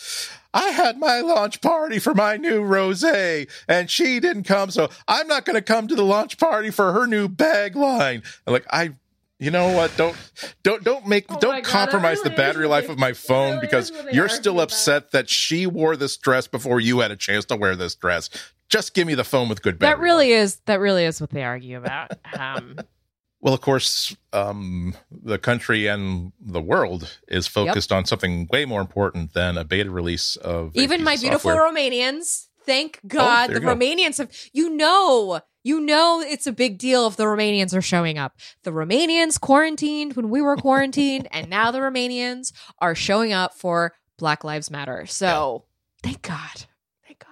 I 0.54 0.68
had 0.68 0.98
my 0.98 1.20
launch 1.20 1.62
party 1.62 1.98
for 1.98 2.12
my 2.12 2.36
new 2.36 2.60
rosé, 2.60 3.50
and 3.66 3.90
she 3.90 4.20
didn't 4.20 4.42
come, 4.42 4.70
so 4.70 4.90
I'm 5.08 5.26
not 5.26 5.46
going 5.46 5.54
to 5.54 5.62
come 5.62 5.88
to 5.88 5.94
the 5.94 6.04
launch 6.04 6.36
party 6.36 6.70
for 6.70 6.92
her 6.92 7.06
new 7.06 7.26
bag 7.26 7.74
line. 7.74 8.22
Like 8.46 8.66
I 8.70 8.96
you 9.42 9.50
know 9.50 9.72
what 9.74 9.94
don't 9.96 10.16
don't 10.62 10.84
don't 10.84 11.06
make 11.06 11.24
Oh 11.28 11.38
don't 11.40 11.50
God, 11.56 11.64
that 11.64 11.70
compromise 11.70 12.22
the 12.22 12.30
battery 12.30 12.66
life 12.68 12.88
of 12.88 12.98
my 12.98 13.12
phone 13.28 13.54
really 13.56 13.60
because 13.62 13.90
is 13.90 13.96
what 13.96 14.06
they 14.06 14.12
you're 14.12 14.24
argue 14.24 14.36
still 14.36 14.54
about. 14.54 14.62
upset 14.64 15.10
that 15.10 15.28
she 15.28 15.66
wore 15.66 15.96
this 15.96 16.16
dress 16.16 16.46
before 16.46 16.80
you 16.80 17.00
had 17.00 17.10
a 17.10 17.16
chance 17.16 17.44
to 17.46 17.56
wear 17.56 17.74
this 17.76 17.94
dress 17.94 18.30
just 18.68 18.94
give 18.94 19.06
me 19.06 19.14
the 19.14 19.24
phone 19.24 19.48
with 19.48 19.60
good 19.62 19.78
battery 19.78 19.96
That 19.96 20.02
really 20.02 20.30
life. 20.32 20.44
is 20.44 20.56
that 20.66 20.80
really 20.80 21.04
is 21.04 21.20
what 21.20 21.30
they 21.30 21.42
argue 21.44 21.76
about. 21.76 22.12
Um, 22.38 22.78
well 23.40 23.52
of 23.54 23.60
course 23.60 24.16
um 24.32 24.94
the 25.10 25.38
country 25.38 25.88
and 25.88 26.30
the 26.40 26.62
world 26.62 27.18
is 27.26 27.48
focused 27.48 27.90
on 27.90 28.04
something 28.06 28.46
way 28.52 28.64
more 28.64 28.80
important 28.80 29.34
than 29.34 29.58
a 29.58 29.64
beta 29.64 29.90
release 29.90 30.36
of 30.36 30.70
even 30.76 31.02
my 31.02 31.16
beautiful 31.16 31.50
software. 31.50 31.68
Romanians, 31.72 32.46
thank 32.64 33.00
God 33.06 33.48
there 33.50 33.54
the 33.58 33.60
go. 33.66 33.74
Romanians 33.74 34.18
have. 34.18 34.30
You 34.52 34.70
know, 34.70 35.40
you 35.62 35.80
know, 35.80 36.20
it's 36.20 36.46
a 36.46 36.52
big 36.52 36.78
deal 36.78 37.06
if 37.06 37.16
the 37.16 37.24
Romanians 37.24 37.76
are 37.76 37.82
showing 37.82 38.18
up. 38.18 38.36
The 38.64 38.72
Romanians 38.72 39.40
quarantined 39.40 40.14
when 40.14 40.28
we 40.28 40.42
were 40.42 40.56
quarantined, 40.56 41.28
and 41.30 41.48
now 41.48 41.70
the 41.70 41.78
Romanians 41.78 42.52
are 42.80 42.94
showing 42.94 43.32
up 43.32 43.54
for 43.54 43.94
Black 44.18 44.44
Lives 44.44 44.70
Matter. 44.70 45.06
So 45.06 45.64
thank 46.02 46.22
God, 46.22 46.66
thank 47.06 47.20
God. 47.20 47.28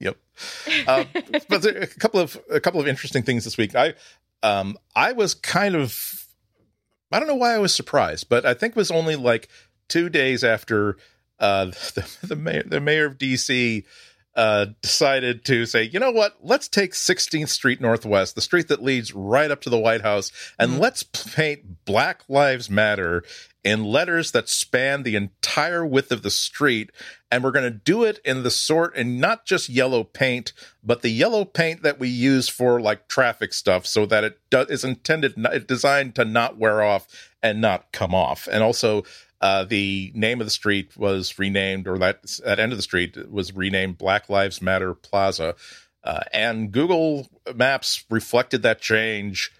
Yep. 0.00 0.16
Um, 0.88 1.06
but 1.48 1.62
there, 1.62 1.76
a 1.78 1.86
couple 1.86 2.20
of 2.20 2.38
a 2.50 2.60
couple 2.60 2.80
of 2.80 2.88
interesting 2.88 3.22
things 3.22 3.44
this 3.44 3.56
week. 3.56 3.74
I 3.74 3.94
um 4.42 4.76
I 4.94 5.12
was 5.12 5.34
kind 5.34 5.74
of 5.74 6.26
I 7.12 7.18
don't 7.18 7.28
know 7.28 7.34
why 7.34 7.54
I 7.54 7.58
was 7.58 7.74
surprised, 7.74 8.28
but 8.28 8.46
I 8.46 8.54
think 8.54 8.72
it 8.72 8.76
was 8.76 8.90
only 8.90 9.16
like 9.16 9.48
two 9.88 10.08
days 10.08 10.42
after 10.42 10.96
uh 11.38 11.66
the 11.94 12.18
the 12.22 12.36
mayor 12.36 12.62
the 12.64 12.80
mayor 12.80 13.06
of 13.06 13.18
DC 13.18 13.84
uh 14.36 14.66
decided 14.82 15.44
to 15.46 15.66
say, 15.66 15.82
you 15.84 15.98
know 15.98 16.10
what, 16.10 16.36
let's 16.42 16.68
take 16.68 16.92
16th 16.92 17.48
Street 17.48 17.80
Northwest, 17.80 18.34
the 18.34 18.40
street 18.40 18.68
that 18.68 18.82
leads 18.82 19.14
right 19.14 19.50
up 19.50 19.62
to 19.62 19.70
the 19.70 19.78
White 19.78 20.02
House, 20.02 20.30
and 20.58 20.72
Mhm. 20.72 20.78
let's 20.80 21.02
paint 21.02 21.84
Black 21.86 22.22
Lives 22.28 22.68
Matter 22.70 23.24
in 23.64 23.82
letters 23.82 24.30
that 24.30 24.48
span 24.48 25.02
the 25.02 25.16
entire 25.16 25.84
width 25.84 26.12
of 26.12 26.22
the 26.22 26.30
street 26.30 26.90
and 27.32 27.42
we're 27.42 27.50
going 27.50 27.64
to 27.64 27.70
do 27.70 28.04
it 28.04 28.20
in 28.24 28.44
the 28.44 28.50
sort 28.50 28.94
and 28.96 29.20
not 29.20 29.44
just 29.44 29.68
yellow 29.68 30.04
paint 30.04 30.52
but 30.84 31.02
the 31.02 31.08
yellow 31.08 31.44
paint 31.44 31.82
that 31.82 31.98
we 31.98 32.06
use 32.08 32.48
for 32.48 32.80
like 32.80 33.08
traffic 33.08 33.52
stuff 33.52 33.84
so 33.84 34.06
that 34.06 34.22
it 34.22 34.38
do- 34.50 34.60
is 34.68 34.84
intended 34.84 35.34
it's 35.36 35.64
designed 35.64 36.14
to 36.14 36.24
not 36.24 36.56
wear 36.56 36.80
off 36.80 37.08
and 37.42 37.60
not 37.60 37.90
come 37.90 38.14
off 38.14 38.46
and 38.52 38.62
also 38.62 39.02
uh, 39.40 39.64
the 39.64 40.12
name 40.14 40.40
of 40.40 40.46
the 40.46 40.50
street 40.50 40.96
was 40.96 41.38
renamed 41.38 41.86
or 41.86 41.98
that 41.98 42.22
that 42.44 42.58
end 42.58 42.72
of 42.72 42.78
the 42.78 42.82
street 42.82 43.30
was 43.30 43.54
renamed 43.54 43.98
black 43.98 44.28
lives 44.28 44.62
matter 44.62 44.94
plaza 44.94 45.54
uh, 46.04 46.20
and 46.32 46.72
google 46.72 47.28
maps 47.54 48.04
reflected 48.10 48.62
that 48.62 48.80
change 48.80 49.52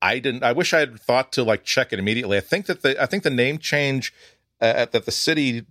I 0.00 0.18
didn't. 0.20 0.44
I 0.44 0.52
wish 0.52 0.72
I 0.72 0.80
had 0.80 1.00
thought 1.00 1.32
to 1.32 1.42
like 1.42 1.64
check 1.64 1.92
it 1.92 1.98
immediately. 1.98 2.36
I 2.36 2.40
think 2.40 2.66
that 2.66 2.82
the 2.82 3.00
I 3.02 3.06
think 3.06 3.24
the 3.24 3.30
name 3.30 3.58
change 3.58 4.14
uh, 4.60 4.86
that 4.86 5.04
the 5.04 5.12
city 5.12 5.66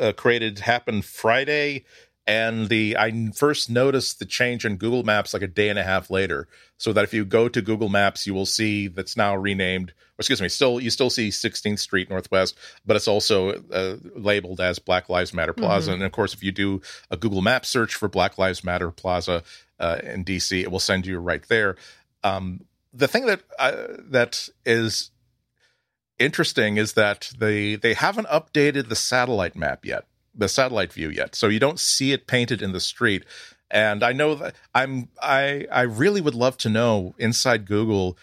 uh, 0.00 0.12
created 0.12 0.60
happened 0.60 1.04
Friday, 1.04 1.84
and 2.26 2.68
the 2.68 2.96
I 2.96 3.30
first 3.34 3.70
noticed 3.70 4.18
the 4.18 4.24
change 4.24 4.64
in 4.64 4.76
Google 4.76 5.02
Maps 5.02 5.32
like 5.32 5.42
a 5.42 5.48
day 5.48 5.68
and 5.68 5.78
a 5.78 5.82
half 5.82 6.10
later. 6.10 6.48
So 6.78 6.92
that 6.92 7.04
if 7.04 7.12
you 7.12 7.24
go 7.24 7.48
to 7.48 7.60
Google 7.60 7.88
Maps, 7.88 8.26
you 8.26 8.32
will 8.34 8.46
see 8.46 8.88
that's 8.88 9.16
now 9.16 9.36
renamed. 9.36 9.90
Or 9.90 10.20
excuse 10.20 10.40
me, 10.40 10.48
still 10.48 10.80
you 10.80 10.90
still 10.90 11.10
see 11.10 11.28
16th 11.30 11.78
Street 11.78 12.08
Northwest, 12.08 12.56
but 12.86 12.96
it's 12.96 13.08
also 13.08 13.62
uh, 13.72 13.96
labeled 14.14 14.60
as 14.60 14.78
Black 14.78 15.08
Lives 15.08 15.34
Matter 15.34 15.52
Plaza. 15.52 15.90
Mhm. 15.90 15.94
And 15.94 16.02
of 16.04 16.12
course, 16.12 16.32
if 16.34 16.42
you 16.42 16.52
do 16.52 16.80
a 17.10 17.16
Google 17.16 17.42
Map 17.42 17.66
search 17.66 17.94
for 17.94 18.08
Black 18.08 18.38
Lives 18.38 18.62
Matter 18.64 18.90
Plaza 18.90 19.42
uh, 19.78 19.98
in 20.02 20.24
DC, 20.24 20.62
it 20.62 20.70
will 20.70 20.80
send 20.80 21.06
you 21.06 21.18
right 21.18 21.46
there. 21.48 21.76
Um, 22.22 22.64
the 22.92 23.08
thing 23.08 23.26
that 23.26 23.42
uh, 23.58 23.86
that 23.98 24.48
is 24.64 25.10
interesting 26.18 26.76
is 26.76 26.92
that 26.94 27.32
they 27.38 27.76
they 27.76 27.94
haven't 27.94 28.28
updated 28.28 28.88
the 28.88 28.96
satellite 28.96 29.56
map 29.56 29.84
yet, 29.84 30.04
the 30.34 30.48
satellite 30.48 30.92
view 30.92 31.10
yet, 31.10 31.34
so 31.34 31.48
you 31.48 31.60
don't 31.60 31.80
see 31.80 32.12
it 32.12 32.26
painted 32.26 32.62
in 32.62 32.72
the 32.72 32.80
street. 32.80 33.24
And 33.70 34.02
I 34.02 34.12
know 34.12 34.34
that 34.34 34.54
I'm 34.74 35.08
I 35.22 35.66
I 35.70 35.82
really 35.82 36.20
would 36.20 36.34
love 36.34 36.56
to 36.58 36.68
know 36.68 37.14
inside 37.18 37.66
Google 37.66 38.18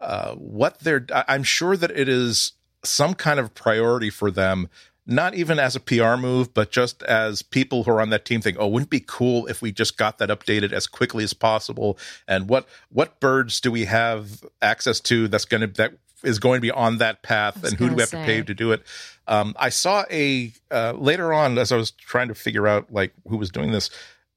uh, 0.00 0.34
what 0.34 0.80
they're. 0.80 1.06
I'm 1.12 1.42
sure 1.42 1.76
that 1.76 1.90
it 1.90 2.08
is 2.08 2.52
some 2.84 3.14
kind 3.14 3.38
of 3.38 3.54
priority 3.54 4.10
for 4.10 4.30
them. 4.30 4.68
Not 5.06 5.34
even 5.34 5.58
as 5.58 5.74
a 5.74 5.80
PR 5.80 6.16
move, 6.16 6.54
but 6.54 6.70
just 6.70 7.02
as 7.02 7.42
people 7.42 7.82
who 7.82 7.90
are 7.90 8.00
on 8.00 8.10
that 8.10 8.24
team 8.24 8.40
think, 8.40 8.56
"Oh, 8.60 8.68
wouldn't 8.68 8.88
it 8.88 8.90
be 8.90 9.04
cool 9.06 9.46
if 9.46 9.60
we 9.60 9.72
just 9.72 9.96
got 9.96 10.18
that 10.18 10.28
updated 10.28 10.72
as 10.72 10.86
quickly 10.86 11.24
as 11.24 11.34
possible?" 11.34 11.98
And 12.28 12.48
what 12.48 12.68
what 12.90 13.18
birds 13.18 13.60
do 13.60 13.70
we 13.70 13.86
have 13.86 14.44
access 14.62 15.00
to 15.00 15.26
that's 15.28 15.46
going 15.46 15.62
to 15.62 15.66
that 15.66 15.94
is 16.22 16.38
going 16.38 16.58
to 16.58 16.62
be 16.62 16.70
on 16.70 16.98
that 16.98 17.22
path, 17.22 17.64
and 17.64 17.74
who 17.74 17.88
do 17.88 17.94
we 17.94 18.02
have 18.02 18.10
to 18.10 18.16
say. 18.16 18.24
pay 18.24 18.42
to 18.42 18.54
do 18.54 18.72
it? 18.72 18.82
Um, 19.26 19.54
I 19.58 19.68
saw 19.68 20.04
a 20.10 20.52
uh, 20.70 20.94
later 20.96 21.32
on 21.32 21.58
as 21.58 21.72
I 21.72 21.76
was 21.76 21.90
trying 21.90 22.28
to 22.28 22.34
figure 22.34 22.66
out 22.66 22.92
like 22.92 23.12
who 23.28 23.36
was 23.36 23.50
doing 23.50 23.72
this. 23.72 23.90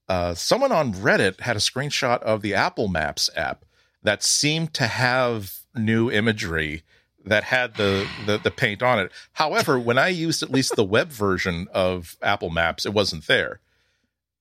Uh, 0.07 0.33
someone 0.33 0.71
on 0.71 0.93
Reddit 0.93 1.41
had 1.41 1.55
a 1.55 1.59
screenshot 1.59 2.19
of 2.21 2.41
the 2.41 2.53
Apple 2.53 2.87
Maps 2.87 3.29
app 3.35 3.65
that 4.03 4.21
seemed 4.21 4.73
to 4.75 4.87
have 4.87 5.59
new 5.75 6.11
imagery 6.11 6.83
that 7.25 7.45
had 7.45 7.75
the, 7.75 8.07
the 8.25 8.37
the 8.37 8.51
paint 8.51 8.83
on 8.83 8.99
it. 8.99 9.11
However, 9.33 9.79
when 9.79 9.97
I 9.97 10.09
used 10.09 10.43
at 10.43 10.51
least 10.51 10.75
the 10.75 10.83
web 10.83 11.09
version 11.09 11.67
of 11.73 12.17
Apple 12.21 12.49
Maps, 12.49 12.85
it 12.85 12.93
wasn't 12.93 13.27
there. 13.27 13.61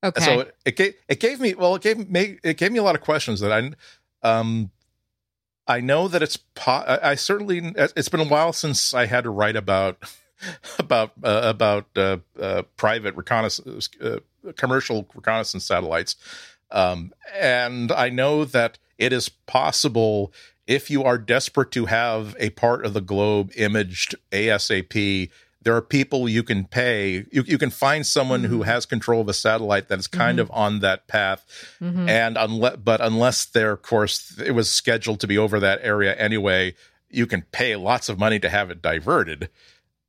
Okay. 0.05 0.25
So 0.25 0.41
it, 0.41 0.57
it 0.65 0.77
gave 0.77 0.95
it 1.09 1.21
gave 1.21 1.41
me 1.41 1.55
well 1.55 1.77
it 1.77 1.83
gave 1.83 2.11
me 2.11 2.39
it 2.43 2.57
gave 2.57 2.73
me 2.73 2.79
a 2.79 2.83
lot 2.83 2.97
of 2.97 3.01
questions 3.01 3.41
that 3.41 3.53
I 3.53 3.71
um 4.29 4.71
I 5.67 5.81
know 5.81 6.09
that 6.09 6.23
it's 6.23 6.37
po- 6.37 6.85
I 6.87 7.11
I 7.11 7.15
certainly 7.15 7.73
it's 7.77 8.09
been 8.09 8.21
a 8.21 8.25
while 8.25 8.53
since 8.53 8.95
I 8.95 9.07
had 9.07 9.25
to 9.25 9.31
write 9.31 9.57
about 9.57 9.99
about 10.79 11.13
uh, 11.23 11.43
about 11.45 11.87
uh, 11.97 12.19
uh, 12.41 12.63
private 12.77 13.15
reconnaissance 13.17 13.89
uh, 14.01 14.19
commercial 14.57 15.09
reconnaissance 15.15 15.65
satellites. 15.65 16.17
Um 16.71 17.13
and 17.39 17.93
I 17.93 18.09
know 18.09 18.45
that 18.45 18.79
it 18.99 19.13
is 19.13 19.29
possible 19.29 20.33
if 20.67 20.91
you 20.91 21.05
are 21.05 21.19
desperate 21.19 21.71
to 21.73 21.87
have 21.87 22.37
a 22.39 22.51
part 22.51 22.87
of 22.87 22.95
the 22.95 23.01
globe 23.01 23.53
imaged 23.57 24.15
ASAP 24.31 25.31
there 25.65 25.77
are 25.77 25.83
people 25.83 26.29
you 26.29 26.43
can 26.43 26.65
pay 26.65 27.25
you, 27.31 27.43
you 27.47 27.59
can 27.59 27.71
find 27.71 28.07
someone 28.07 28.45
who 28.45 28.61
Mhm. 28.61 28.65
has 28.67 28.87
control 28.87 29.21
of 29.21 29.29
a 29.29 29.35
satellite 29.35 29.89
that 29.89 29.99
is 29.99 30.07
kind 30.07 30.39
Mhm. 30.39 30.43
of 30.43 30.51
on 30.53 30.81
that 30.81 31.07
path 31.07 31.45
Mhm. 31.81 32.09
and 32.09 32.37
unless 32.37 32.77
but 32.77 33.01
unless 33.01 33.45
they're 33.45 33.77
course 33.77 34.39
it 34.39 34.53
was 34.53 34.69
scheduled 34.71 35.21
to 35.21 35.27
be 35.27 35.39
over 35.39 35.61
that 35.61 35.79
area 35.83 36.15
anyway 36.17 36.75
you 37.11 37.27
can 37.27 37.43
pay 37.53 37.77
lots 37.77 38.09
of 38.09 38.19
money 38.19 38.39
to 38.41 38.49
have 38.49 38.71
it 38.71 38.81
diverted 38.83 39.49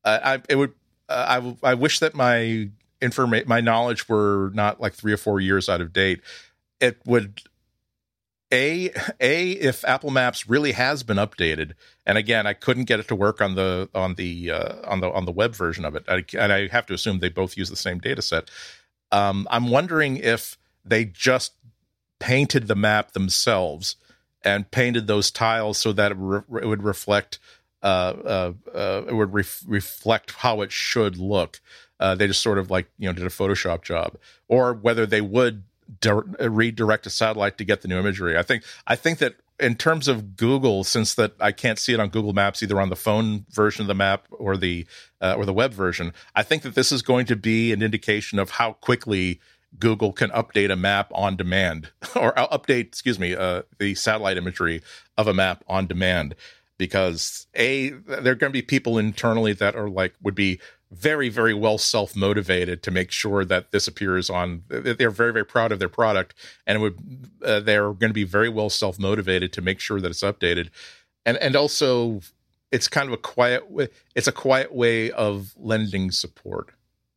uh, 0.05 0.19
i 0.23 0.41
it 0.49 0.55
would 0.55 0.73
uh, 1.09 1.39
I 1.63 1.71
I 1.71 1.73
wish 1.73 1.99
that 1.99 2.15
my 2.15 2.69
information 3.01 3.47
my 3.49 3.59
knowledge 3.61 4.07
were 4.07 4.49
not 4.53 4.79
like 4.79 4.93
3 4.93 5.11
or 5.13 5.17
4 5.17 5.39
years 5.41 5.67
out 5.69 5.81
of 5.81 5.91
date 5.93 6.21
it 6.79 6.97
would 7.05 7.41
a 8.53 8.91
a 9.19 9.51
if 9.51 9.83
apple 9.83 10.11
maps 10.11 10.47
really 10.47 10.73
has 10.73 11.03
been 11.03 11.17
updated 11.17 11.71
and 12.05 12.17
again 12.17 12.47
i 12.47 12.53
couldn't 12.53 12.85
get 12.85 12.99
it 12.99 13.07
to 13.07 13.15
work 13.15 13.41
on 13.41 13.55
the 13.55 13.89
on 13.95 14.15
the 14.15 14.51
uh, 14.51 14.75
on 14.85 15.01
the 15.01 15.11
on 15.11 15.25
the 15.25 15.31
web 15.31 15.55
version 15.55 15.83
of 15.83 15.95
it. 15.95 16.05
I, 16.07 16.23
and 16.37 16.53
i 16.53 16.67
have 16.67 16.85
to 16.85 16.93
assume 16.93 17.19
they 17.19 17.29
both 17.29 17.57
use 17.57 17.69
the 17.69 17.75
same 17.75 17.99
data 17.99 18.21
set. 18.21 18.49
Um, 19.11 19.47
i'm 19.51 19.69
wondering 19.69 20.17
if 20.17 20.57
they 20.85 21.05
just 21.05 21.53
painted 22.19 22.67
the 22.67 22.75
map 22.75 23.11
themselves 23.11 23.95
and 24.43 24.69
painted 24.71 25.07
those 25.07 25.31
tiles 25.31 25.77
so 25.77 25.91
that 25.93 26.11
it, 26.11 26.17
re- 26.19 26.61
it 26.61 26.65
would 26.67 26.83
reflect 26.83 27.39
uh, 27.81 28.13
uh, 28.25 28.53
uh, 28.73 29.03
it 29.07 29.13
would 29.13 29.33
ref- 29.33 29.63
reflect 29.67 30.31
how 30.31 30.61
it 30.61 30.71
should 30.71 31.17
look. 31.17 31.59
Uh, 31.99 32.15
they 32.15 32.27
just 32.27 32.41
sort 32.41 32.57
of 32.57 32.71
like 32.71 32.87
you 32.97 33.07
know 33.07 33.13
did 33.13 33.25
a 33.25 33.29
Photoshop 33.29 33.81
job, 33.83 34.15
or 34.47 34.73
whether 34.73 35.05
they 35.05 35.21
would 35.21 35.63
di- 36.01 36.11
redirect 36.39 37.05
a 37.05 37.09
satellite 37.09 37.57
to 37.57 37.65
get 37.65 37.81
the 37.81 37.87
new 37.87 37.99
imagery. 37.99 38.37
I 38.37 38.43
think 38.43 38.63
I 38.87 38.95
think 38.95 39.19
that 39.19 39.35
in 39.59 39.75
terms 39.75 40.07
of 40.07 40.35
Google, 40.35 40.83
since 40.83 41.13
that 41.15 41.33
I 41.39 41.51
can't 41.51 41.79
see 41.79 41.93
it 41.93 41.99
on 41.99 42.09
Google 42.09 42.33
Maps 42.33 42.63
either 42.63 42.81
on 42.81 42.89
the 42.89 42.95
phone 42.95 43.45
version 43.51 43.81
of 43.81 43.87
the 43.87 43.95
map 43.95 44.27
or 44.31 44.57
the 44.57 44.85
uh, 45.21 45.35
or 45.37 45.45
the 45.45 45.53
web 45.53 45.73
version, 45.73 46.13
I 46.35 46.43
think 46.43 46.63
that 46.63 46.75
this 46.75 46.91
is 46.91 47.01
going 47.01 47.25
to 47.27 47.35
be 47.35 47.71
an 47.71 47.81
indication 47.81 48.39
of 48.39 48.51
how 48.51 48.73
quickly 48.73 49.39
Google 49.79 50.11
can 50.11 50.29
update 50.31 50.71
a 50.71 50.75
map 50.75 51.11
on 51.13 51.35
demand 51.35 51.91
or 52.15 52.37
uh, 52.37 52.47
update, 52.47 52.87
excuse 52.87 53.19
me, 53.19 53.35
uh, 53.35 53.63
the 53.79 53.95
satellite 53.95 54.37
imagery 54.37 54.81
of 55.17 55.27
a 55.27 55.33
map 55.33 55.63
on 55.67 55.87
demand. 55.87 56.35
Because 56.79 57.47
a 57.55 57.91
there 57.91 58.33
are 58.33 58.35
going 58.35 58.51
to 58.51 58.57
be 58.57 58.63
people 58.63 58.97
internally 58.97 59.53
that 59.53 59.75
are 59.75 59.89
like 59.89 60.15
would 60.21 60.35
be 60.35 60.59
very 60.93 61.29
very 61.29 61.53
well 61.53 61.77
self 61.77 62.15
motivated 62.15 62.83
to 62.83 62.91
make 62.91 63.11
sure 63.11 63.43
that 63.45 63.71
this 63.71 63.87
appears 63.87 64.29
on 64.29 64.63
they're 64.67 65.09
very 65.09 65.33
very 65.33 65.45
proud 65.45 65.71
of 65.71 65.79
their 65.79 65.89
product 65.89 66.33
and 66.67 66.77
it 66.77 66.81
would 66.81 66.99
uh, 67.43 67.59
they're 67.59 67.93
going 67.93 68.09
to 68.09 68.13
be 68.13 68.23
very 68.23 68.49
well 68.49 68.69
self 68.69 68.99
motivated 68.99 69.51
to 69.53 69.61
make 69.61 69.79
sure 69.79 69.99
that 69.99 70.11
it's 70.11 70.21
updated 70.21 70.69
and 71.25 71.37
and 71.37 71.55
also 71.55 72.21
it's 72.71 72.87
kind 72.87 73.07
of 73.07 73.13
a 73.13 73.17
quiet 73.17 73.69
way 73.71 73.87
it's 74.15 74.27
a 74.27 74.31
quiet 74.31 74.73
way 74.73 75.11
of 75.11 75.53
lending 75.57 76.11
support 76.11 76.69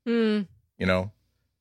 Mm. 0.07 0.47
you 0.79 0.87
know 0.87 1.11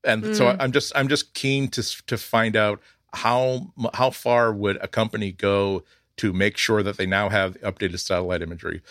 and 0.04 0.36
so 0.36 0.46
Mm. 0.46 0.56
i'm 0.60 0.72
just 0.72 0.92
i'm 0.94 1.08
just 1.08 1.34
keen 1.34 1.68
to 1.68 1.82
to 2.06 2.16
find 2.16 2.54
out 2.56 2.80
how 3.12 3.72
how 3.94 4.10
far 4.10 4.52
would 4.52 4.76
a 4.80 4.88
company 4.88 5.32
go 5.32 5.82
to 6.16 6.32
make 6.32 6.56
sure 6.56 6.82
that 6.82 6.96
they 6.96 7.06
now 7.06 7.28
have 7.28 7.60
updated 7.62 7.98
satellite 7.98 8.42
imagery 8.42 8.82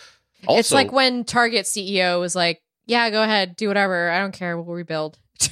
it's 0.48 0.70
like 0.70 0.92
when 0.92 1.24
Target 1.24 1.64
CEO 1.64 2.20
was 2.20 2.36
like, 2.36 2.60
"Yeah, 2.86 3.10
go 3.10 3.22
ahead, 3.22 3.56
do 3.56 3.68
whatever. 3.68 4.10
I 4.10 4.18
don't 4.20 4.32
care. 4.32 4.56
We'll 4.56 4.74
rebuild." 4.74 5.18
to 5.38 5.50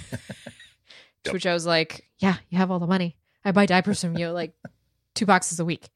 Yep. 1.26 1.35
which 1.35 1.47
I 1.47 1.55
was 1.55 1.66
like, 1.66 2.05
"Yeah, 2.18 2.37
you 2.51 2.59
have 2.59 2.70
all 2.70 2.78
the 2.78 2.87
money. 2.87 3.16
I 3.45 3.53
buy 3.53 3.66
diapers 3.66 4.01
from 4.01 4.16
you 4.16 4.30
like 4.30 4.55
two 5.14 5.26
boxes 5.26 5.61
a 5.61 5.64
week." 5.64 5.89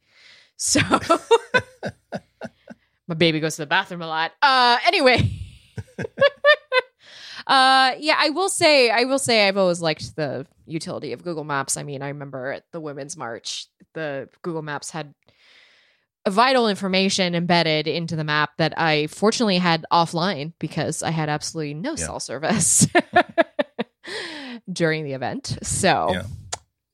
So 0.57 0.81
my 3.07 3.15
baby 3.15 3.41
goes 3.41 3.57
to 3.57 3.63
the 3.63 3.67
bathroom 3.67 4.03
a 4.03 4.07
lot. 4.07 4.33
Uh, 4.43 4.77
anyway. 4.87 5.31
Uh 7.47 7.95
yeah, 7.99 8.17
I 8.19 8.29
will 8.31 8.51
say 8.51 8.91
I 8.91 9.05
will 9.05 9.19
say 9.19 9.49
I've 9.49 9.57
always 9.57 9.81
liked 9.81 10.15
the 10.17 10.47
utility 10.67 11.15
of 11.15 11.25
Google 11.25 11.45
Maps. 11.45 11.79
I 11.79 11.83
mean, 11.83 12.03
I 12.03 12.09
remember 12.09 12.53
at 12.53 12.65
the 12.73 12.81
Women's 12.81 13.17
March, 13.17 13.69
the 13.95 14.29
Google 14.43 14.61
Maps 14.61 14.91
had 14.91 15.15
vital 16.31 16.69
information 16.69 17.35
embedded 17.35 17.87
into 17.87 18.17
the 18.17 18.25
map 18.25 18.51
that 18.59 18.75
I 18.79 19.07
fortunately 19.09 19.59
had 19.59 19.85
offline 19.93 20.53
because 20.59 21.03
I 21.03 21.11
had 21.11 21.29
absolutely 21.29 21.75
no 21.75 21.91
Yeah. 21.91 21.97
cell 21.97 22.21
service 22.21 22.87
during 24.73 25.05
the 25.05 25.13
event. 25.13 25.59
So, 25.63 26.11
Yeah. 26.13 26.23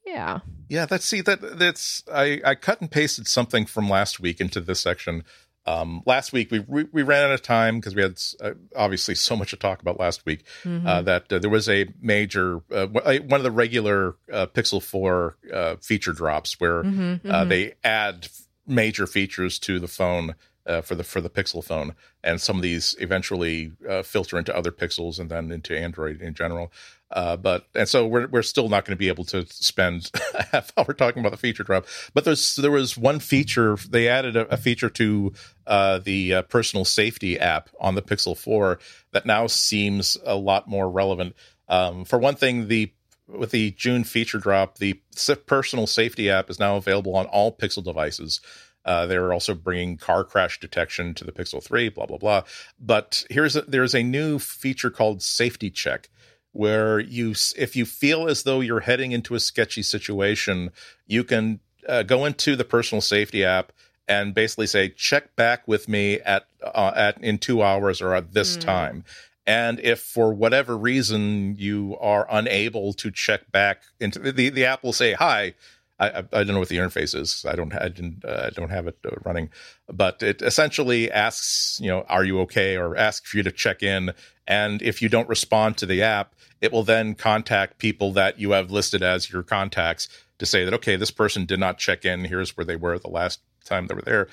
yeah. 0.05 0.39
Yeah, 0.69 0.87
that's 0.87 1.05
see 1.05 1.21
that 1.21 1.59
that's 1.59 2.03
I 2.13 2.41
I 2.45 2.55
cut 2.55 2.81
and 2.81 2.91
pasted 2.91 3.29
something 3.29 3.67
from 3.67 3.89
last 3.89 4.19
week 4.19 4.41
into 4.41 4.61
this 4.61 4.81
section. 4.81 5.23
Um, 5.67 6.03
last 6.07 6.33
week 6.33 6.51
we 6.51 6.61
we, 6.61 6.85
we 6.91 7.03
ran 7.03 7.23
out 7.25 7.33
of 7.33 7.43
time 7.43 7.79
because 7.79 7.95
we 7.95 8.03
had 8.03 8.19
uh, 8.41 8.53
obviously 8.75 9.15
so 9.15 9.37
much 9.37 9.51
to 9.51 9.57
talk 9.57 9.83
about 9.83 10.01
last 10.01 10.25
week. 10.25 10.43
Mhm. 10.65 10.87
Uh, 10.87 11.03
that 11.03 11.31
uh, 11.33 11.39
there 11.39 11.51
was 11.51 11.69
a 11.69 11.87
major 12.01 12.63
uh, 12.73 12.87
one 12.87 13.41
of 13.41 13.43
the 13.43 13.51
regular 13.51 14.17
uh, 14.33 14.47
Pixel 14.47 14.83
Four 14.83 15.37
uh, 15.53 15.77
feature 15.83 16.13
drops 16.15 16.59
where 16.59 16.83
Mhm, 16.83 17.21
uh, 17.31 17.45
mhm. 17.45 17.49
they 17.51 17.75
add 17.85 18.29
major 18.67 19.07
features 19.07 19.59
to 19.61 19.79
the 19.79 19.89
phone 19.89 20.35
uh, 20.67 20.81
for 20.81 20.95
the 20.95 21.05
for 21.05 21.21
the 21.21 21.31
Pixel 21.31 21.63
phone, 21.63 21.95
and 22.23 22.41
some 22.41 22.57
of 22.57 22.63
these 22.63 22.95
eventually 22.99 23.73
uh, 23.89 24.03
filter 24.03 24.39
into 24.39 24.57
other 24.57 24.71
Pixels 24.73 25.19
and 25.19 25.31
then 25.31 25.53
into 25.53 25.79
Android 25.79 26.21
in 26.21 26.35
general. 26.35 26.73
Uh, 27.11 27.37
but 27.37 27.69
and 27.75 27.89
so 27.89 28.07
we're 28.07 28.27
we're 28.29 28.43
still 28.43 28.69
not 28.69 28.85
going 28.85 28.97
to 28.97 28.99
be 28.99 29.09
able 29.09 29.25
to 29.25 29.47
spend 29.51 30.11
a 30.35 30.45
half 30.45 30.73
hour 30.77 30.93
talking 30.95 31.21
about 31.21 31.33
the 31.33 31.39
feature 31.39 31.63
drop. 31.63 31.87
But 32.15 32.25
there's 32.25 32.57
there 32.57 32.71
was 32.71 32.97
one 32.97 33.21
feature 33.21 33.77
they 33.89 34.09
added 34.09 34.37
a, 34.37 34.53
a 34.53 34.57
feature 34.57 34.91
to 34.91 35.33
uh, 35.67 35.99
the 35.99 36.35
uh, 36.35 36.43
personal 36.43 36.85
safety 36.85 37.39
app 37.39 37.69
on 37.79 37.95
the 37.95 38.03
Pixel 38.03 38.37
4 38.37 38.79
that 39.13 39.27
now 39.27 39.47
seems 39.47 40.17
a 40.25 40.35
lot 40.37 40.67
more 40.67 40.91
relevant. 40.91 41.35
Um, 41.69 42.05
for 42.05 42.19
one 42.19 42.35
thing, 42.35 42.69
the 42.69 42.93
with 43.27 43.51
the 43.51 43.71
June 43.73 44.05
feature 44.05 44.39
drop, 44.39 44.79
the 44.79 45.01
personal 45.47 45.87
safety 45.87 46.31
app 46.31 46.51
is 46.51 46.59
now 46.59 46.77
available 46.77 47.17
on 47.17 47.27
all 47.27 47.57
Pixel 47.57 47.83
devices. 47.83 48.41
Uh, 48.85 49.07
they're 49.07 49.33
also 49.33 49.55
bringing 49.55 49.97
car 49.97 50.25
crash 50.25 50.61
detection 50.61 51.15
to 51.15 51.25
the 51.25 51.33
Pixel 51.33 51.63
3, 51.63 51.89
blah 51.89 52.07
blah 52.07 52.19
blah. 52.19 52.43
But 52.79 53.25
here's 53.31 53.57
a, 53.57 53.63
there's 53.63 53.95
a 53.95 54.03
new 54.03 54.39
feature 54.39 54.91
called 54.91 55.23
Safety 55.23 55.71
Check, 55.71 56.11
where 56.53 57.01
you 57.01 57.35
if 57.57 57.75
you 57.77 57.87
feel 57.87 58.29
as 58.29 58.43
though 58.43 58.61
you're 58.61 58.81
heading 58.81 59.13
into 59.13 59.35
a 59.35 59.41
sketchy 59.41 59.83
situation, 59.83 60.71
you 61.07 61.25
can 61.25 61.61
uh, 61.89 62.03
go 62.03 62.27
into 62.27 62.57
the 62.57 62.65
personal 62.65 63.01
safety 63.01 63.43
app 63.43 63.73
and 64.07 64.35
basically 64.35 64.67
say, 64.67 64.91
"Check 64.91 65.35
back 65.35 65.67
with 65.67 65.89
me 65.89 66.21
at 66.21 66.47
uh, 66.63 66.93
at 66.95 67.17
in 67.23 67.39
two 67.39 67.63
hours 67.63 68.03
or 68.03 68.15
at 68.15 68.35
this 68.35 68.55
Hmm. 68.57 68.61
time." 68.61 69.05
And 69.47 69.79
if 69.81 70.01
for 70.01 70.33
whatever 70.33 70.77
reason 70.77 71.57
you 71.59 71.97
are 72.01 72.27
unable 72.31 72.93
to 72.95 73.11
check 73.11 73.51
back 73.53 73.83
into 74.01 74.19
the 74.19 74.49
the 74.49 74.65
app 74.65 74.83
will 74.83 74.93
say, 74.93 75.13
"Hi." 75.15 75.55
I, 75.97 76.25
I 76.33 76.43
don't 76.43 76.49
know 76.49 76.59
what 76.59 76.71
the 76.71 76.79
interface 76.79 77.15
is. 77.15 77.47
I 77.49 77.55
don't 77.55 77.73
I 77.73 77.89
didn't 77.89 78.25
uh, 78.25 78.51
don't 78.51 78.71
have 78.71 78.89
it 78.89 78.99
uh, 79.07 79.11
running, 79.25 79.51
but 79.87 80.25
it 80.25 80.43
essentially 80.43 81.09
asks 81.11 81.79
you 81.81 81.89
know 81.89 82.05
are 82.09 82.25
you 82.25 82.41
okay 82.41 82.77
or 82.77 82.97
asks 82.97 83.31
for 83.31 83.37
you 83.37 83.45
to 83.45 83.53
check 83.53 83.81
in, 83.81 84.13
and 84.45 84.83
if 84.83 85.01
you 85.01 85.09
don't 85.09 85.29
respond 85.29 85.77
to 85.79 85.87
the 85.87 86.03
app, 86.03 86.35
it 86.61 86.73
will 86.73 86.83
then 86.83 87.15
contact 87.15 87.79
people 87.79 88.13
that 88.13 88.41
you 88.41 88.51
have 88.51 88.73
listed 88.73 89.05
as 89.05 89.31
your 89.31 89.45
contacts 89.45 90.09
to 90.39 90.47
say 90.47 90.65
that 90.65 90.75
okay 90.75 90.97
this 90.97 91.13
person 91.13 91.45
did 91.45 91.61
not 91.61 91.79
check 91.79 92.05
in. 92.05 92.25
Here's 92.25 92.57
where 92.57 92.67
they 92.67 92.77
were 92.77 92.99
the 92.99 93.09
last 93.09 93.41
time 93.65 93.87
they 93.87 93.95
were 93.95 94.03
there. 94.03 94.29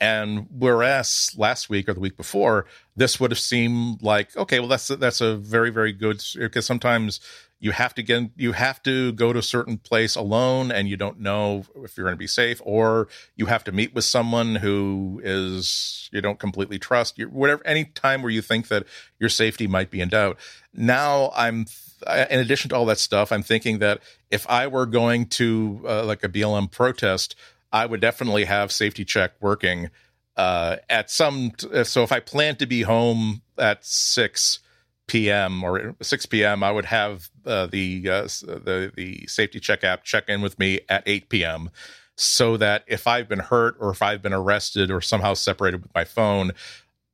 And 0.00 0.46
whereas 0.50 1.34
last 1.36 1.70
week 1.70 1.88
or 1.88 1.94
the 1.94 2.00
week 2.00 2.16
before, 2.16 2.66
this 2.96 3.18
would 3.18 3.30
have 3.30 3.38
seemed 3.38 4.02
like 4.02 4.36
okay, 4.36 4.58
well 4.60 4.68
that's 4.68 4.88
that's 4.88 5.20
a 5.20 5.36
very 5.36 5.70
very 5.70 5.92
good 5.92 6.22
because 6.34 6.66
sometimes 6.66 7.20
you 7.58 7.70
have 7.70 7.94
to 7.94 8.02
get 8.02 8.30
you 8.36 8.52
have 8.52 8.82
to 8.82 9.12
go 9.12 9.32
to 9.32 9.38
a 9.38 9.42
certain 9.42 9.78
place 9.78 10.14
alone 10.14 10.70
and 10.70 10.88
you 10.88 10.96
don't 10.96 11.18
know 11.18 11.64
if 11.76 11.96
you're 11.96 12.04
going 12.04 12.14
to 12.14 12.18
be 12.18 12.26
safe 12.26 12.60
or 12.64 13.08
you 13.34 13.46
have 13.46 13.64
to 13.64 13.72
meet 13.72 13.94
with 13.94 14.04
someone 14.04 14.56
who 14.56 15.20
is 15.24 16.10
you 16.12 16.20
don't 16.20 16.38
completely 16.38 16.78
trust 16.78 17.18
you 17.18 17.26
whatever 17.28 17.66
any 17.66 17.84
time 17.84 18.22
where 18.22 18.30
you 18.30 18.42
think 18.42 18.68
that 18.68 18.84
your 19.18 19.30
safety 19.30 19.66
might 19.66 19.90
be 19.90 20.00
in 20.00 20.08
doubt. 20.08 20.38
Now 20.74 21.32
i'm 21.34 21.66
in 22.06 22.40
addition 22.40 22.68
to 22.68 22.76
all 22.76 22.84
that 22.84 22.98
stuff 22.98 23.32
i'm 23.32 23.42
thinking 23.42 23.78
that 23.78 24.00
if 24.30 24.46
i 24.50 24.66
were 24.66 24.84
going 24.84 25.24
to 25.24 25.82
uh, 25.88 26.04
like 26.04 26.22
a 26.22 26.28
blm 26.28 26.70
protest 26.70 27.34
i 27.72 27.86
would 27.86 28.00
definitely 28.00 28.44
have 28.44 28.70
safety 28.72 29.04
check 29.04 29.32
working 29.40 29.90
uh, 30.36 30.76
at 30.90 31.10
some 31.10 31.52
so 31.84 32.02
if 32.02 32.12
i 32.12 32.20
plan 32.20 32.56
to 32.56 32.66
be 32.66 32.82
home 32.82 33.42
at 33.58 33.84
6 33.84 34.60
p.m. 35.06 35.62
or 35.62 35.94
6 36.00 36.26
p.m., 36.26 36.62
I 36.62 36.70
would 36.70 36.86
have 36.86 37.30
uh, 37.44 37.66
the 37.66 38.08
uh, 38.08 38.22
the 38.22 38.92
the 38.94 39.26
safety 39.26 39.60
check 39.60 39.84
app 39.84 40.04
check 40.04 40.28
in 40.28 40.42
with 40.42 40.58
me 40.58 40.80
at 40.88 41.02
8 41.06 41.28
p.m. 41.28 41.70
so 42.16 42.56
that 42.56 42.84
if 42.86 43.06
I've 43.06 43.28
been 43.28 43.40
hurt 43.40 43.76
or 43.78 43.90
if 43.90 44.02
I've 44.02 44.22
been 44.22 44.32
arrested 44.32 44.90
or 44.90 45.00
somehow 45.00 45.34
separated 45.34 45.82
with 45.82 45.94
my 45.94 46.04
phone, 46.04 46.52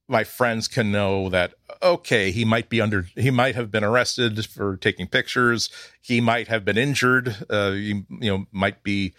my 0.09 0.25
friends 0.25 0.69
can 0.69 0.91
know 0.91 1.29
that 1.29 1.55
okay, 1.83 2.31
he 2.31 2.45
might 2.45 2.69
be 2.69 2.81
under 2.81 3.07
he 3.15 3.31
might 3.31 3.55
have 3.55 3.71
been 3.71 3.85
arrested 3.85 4.45
for 4.47 4.77
taking 4.77 5.07
pictures, 5.07 5.71
he 6.01 6.21
might 6.21 6.49
have 6.49 6.65
been 6.65 6.79
injured, 6.79 7.37
uh, 7.51 7.73
you 7.75 8.05
know, 8.11 8.47
might 8.53 8.83
be 8.83 9.15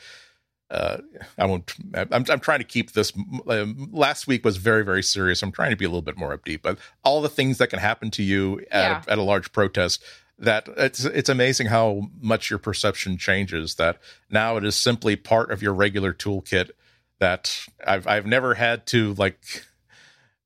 uh, 0.70 0.98
I 1.38 1.46
won't. 1.46 1.74
I'm, 1.94 2.26
I'm 2.30 2.40
trying 2.40 2.60
to 2.60 2.66
keep 2.66 2.94
this. 2.94 3.14
Um, 3.48 3.90
last 3.92 4.28
week 4.28 4.44
was 4.44 4.58
very, 4.58 4.84
very 4.84 5.04
serious. 5.04 5.44
I'm 5.44 5.52
trying 5.52 5.70
to 5.70 5.76
be 5.76 5.86
a 5.86 5.90
little 5.90 6.02
bit 6.02 6.18
more 6.18 6.36
upbeat, 6.36 6.62
but 6.64 6.80
all 7.04 7.22
the 7.22 7.30
things 7.30 7.58
that 7.60 7.68
can 7.68 7.80
happen 7.80 8.10
to 8.12 8.24
you 8.24 8.60
at, 8.72 8.84
Yeah. 8.84 9.04
a, 9.08 9.12
at 9.12 9.18
a 9.18 9.24
large 9.24 9.52
protest. 9.52 10.04
That 10.40 10.68
it's 10.78 11.06
it's 11.06 11.30
amazing 11.30 11.68
how 11.68 12.08
much 12.20 12.50
your 12.50 12.58
perception 12.60 13.18
changes. 13.18 13.76
That 13.76 14.00
now 14.32 14.58
it 14.58 14.66
is 14.66 14.76
simply 14.76 15.16
part 15.16 15.52
of 15.52 15.62
your 15.62 15.74
regular 15.74 16.12
toolkit. 16.12 16.72
That 17.20 17.66
I've 17.86 18.08
I've 18.08 18.26
never 18.26 18.56
had 18.56 18.88
to 18.88 19.14
like 19.14 19.64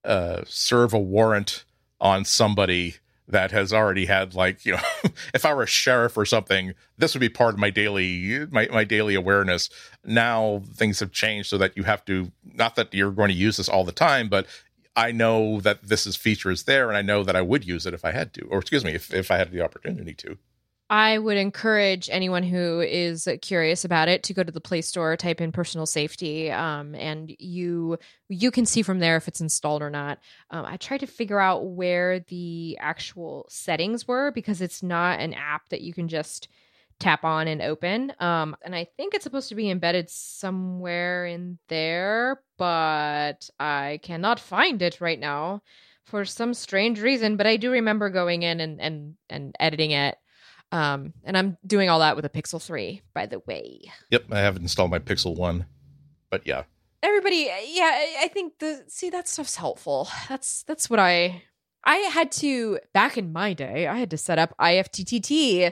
uh, 0.04 0.42
serve 0.46 0.94
a 0.94 1.00
warrant 1.00 1.64
on 2.02 2.26
somebody 2.26 2.96
that 3.28 3.52
has 3.52 3.74
already 3.74 4.06
had 4.06 4.34
like 4.34 4.66
you 4.66 4.74
know 4.74 4.82
if 5.34 5.46
i 5.46 5.54
were 5.54 5.64
a 5.64 5.68
sheriff 5.68 6.18
or 6.18 6.26
something 6.26 6.74
this 6.98 7.14
would 7.14 7.20
be 7.20 7.30
part 7.30 7.54
of 7.54 7.60
my 7.60 7.70
daily 7.70 8.46
my, 8.50 8.68
my 8.72 8.84
daily 8.84 9.16
awareness. 9.16 9.70
Now 10.04 10.64
things 10.74 11.00
have 11.00 11.12
changed 11.12 11.50
so 11.50 11.58
that 11.58 11.76
you 11.78 11.84
have 11.84 12.04
to 12.06 12.32
not 12.44 12.76
that 12.76 12.94
you're 12.94 13.12
going 13.12 13.30
to 13.30 13.36
use 13.36 13.58
this 13.58 13.70
all 13.70 13.84
the 13.84 13.92
time 13.92 14.30
but 14.30 14.48
i 14.96 15.12
know 15.12 15.60
that 15.62 15.84
this 15.84 16.08
is 16.08 16.16
feature 16.16 16.50
is 16.50 16.64
there 16.64 16.88
and 16.88 16.98
i 16.98 17.02
know 17.02 17.24
that 17.24 17.36
i 17.36 17.42
would 17.42 17.66
use 17.66 17.86
it 17.86 17.94
if 17.94 18.06
i 18.06 18.12
had 18.12 18.34
to 18.34 18.46
or 18.46 18.60
excuse 18.60 18.86
me 18.86 18.94
if, 18.94 19.14
if 19.14 19.30
i 19.30 19.38
had 19.38 19.52
the 19.52 19.62
opportunity 19.62 20.14
to 20.14 20.38
I 20.90 21.18
would 21.18 21.36
encourage 21.36 22.10
anyone 22.10 22.44
who 22.44 22.80
is 22.80 23.28
curious 23.42 23.84
about 23.84 24.08
it 24.08 24.24
to 24.24 24.34
go 24.34 24.42
to 24.42 24.52
the 24.52 24.62
Play 24.62 24.82
Store, 24.82 25.18
type 25.18 25.42
in 25.42 25.52
"personal 25.52 25.86
safety," 25.86 26.50
um, 26.50 26.96
and 26.96 27.36
you 27.40 27.98
you 28.30 28.52
can 28.52 28.66
see 28.66 28.82
from 28.82 29.00
there 29.00 29.18
if 29.18 29.28
it's 29.28 29.42
installed 29.42 29.82
or 29.82 29.90
not. 29.90 30.20
Um, 30.50 30.66
I 30.66 30.78
tried 30.78 31.02
to 31.02 31.08
figure 31.08 31.40
out 31.40 31.66
where 31.66 32.22
the 32.22 32.78
actual 32.80 33.48
settings 33.50 34.08
were 34.08 34.32
because 34.32 34.62
it's 34.62 34.82
not 34.82 35.20
an 35.20 35.34
app 35.34 35.68
that 35.70 35.82
you 35.82 35.94
can 35.94 36.08
just 36.08 36.48
tap 37.00 37.24
on 37.24 37.48
and 37.48 37.62
open. 37.62 38.14
Um, 38.20 38.56
and 38.64 38.74
I 38.76 38.86
think 38.98 39.14
it's 39.14 39.24
supposed 39.24 39.50
to 39.50 39.56
be 39.56 39.70
embedded 39.70 40.10
somewhere 40.10 41.26
in 41.28 41.60
there, 41.68 42.42
but 42.58 43.50
I 43.60 44.00
cannot 44.04 44.40
find 44.40 44.82
it 44.82 45.02
right 45.02 45.20
now 45.20 45.62
for 46.06 46.26
some 46.26 46.54
strange 46.54 47.02
reason. 47.02 47.36
But 47.38 47.48
I 47.48 47.58
do 47.58 47.72
remember 47.72 48.10
going 48.10 48.44
in 48.44 48.62
and 48.62 48.80
and 48.80 49.16
and 49.30 49.56
editing 49.60 49.92
it. 49.92 50.18
Um, 50.72 51.14
and 51.24 51.38
I'm 51.38 51.58
doing 51.66 51.90
all 51.90 52.00
that 52.00 52.16
with 52.16 52.26
a 52.26 52.30
Pixel 52.30 52.62
3, 52.62 53.02
by 53.14 53.26
the 53.26 53.40
way. 53.40 53.82
Yep, 54.12 54.26
I 54.32 54.40
haven't 54.40 54.64
installed 54.64 54.92
my 54.92 55.00
Pixel 55.00 55.36
1. 55.36 55.66
But 56.30 56.46
yeah. 56.46 56.64
Everybody, 57.04 57.50
yeah, 57.68 58.06
I 58.20 58.30
think 58.34 58.60
the 58.60 58.84
see 58.88 59.10
that 59.12 59.28
stuff's 59.28 59.56
helpful. 59.56 60.10
That's 60.28 60.64
that's 60.64 60.90
what 60.90 61.00
I 61.00 61.44
I 61.84 61.96
had 61.98 62.32
to 62.34 62.80
back 62.94 63.18
in 63.18 63.32
my 63.32 63.54
day, 63.54 63.88
I 63.88 63.98
had 63.98 64.12
to 64.12 64.18
set 64.18 64.40
up 64.40 64.54
IFTTT 64.60 65.72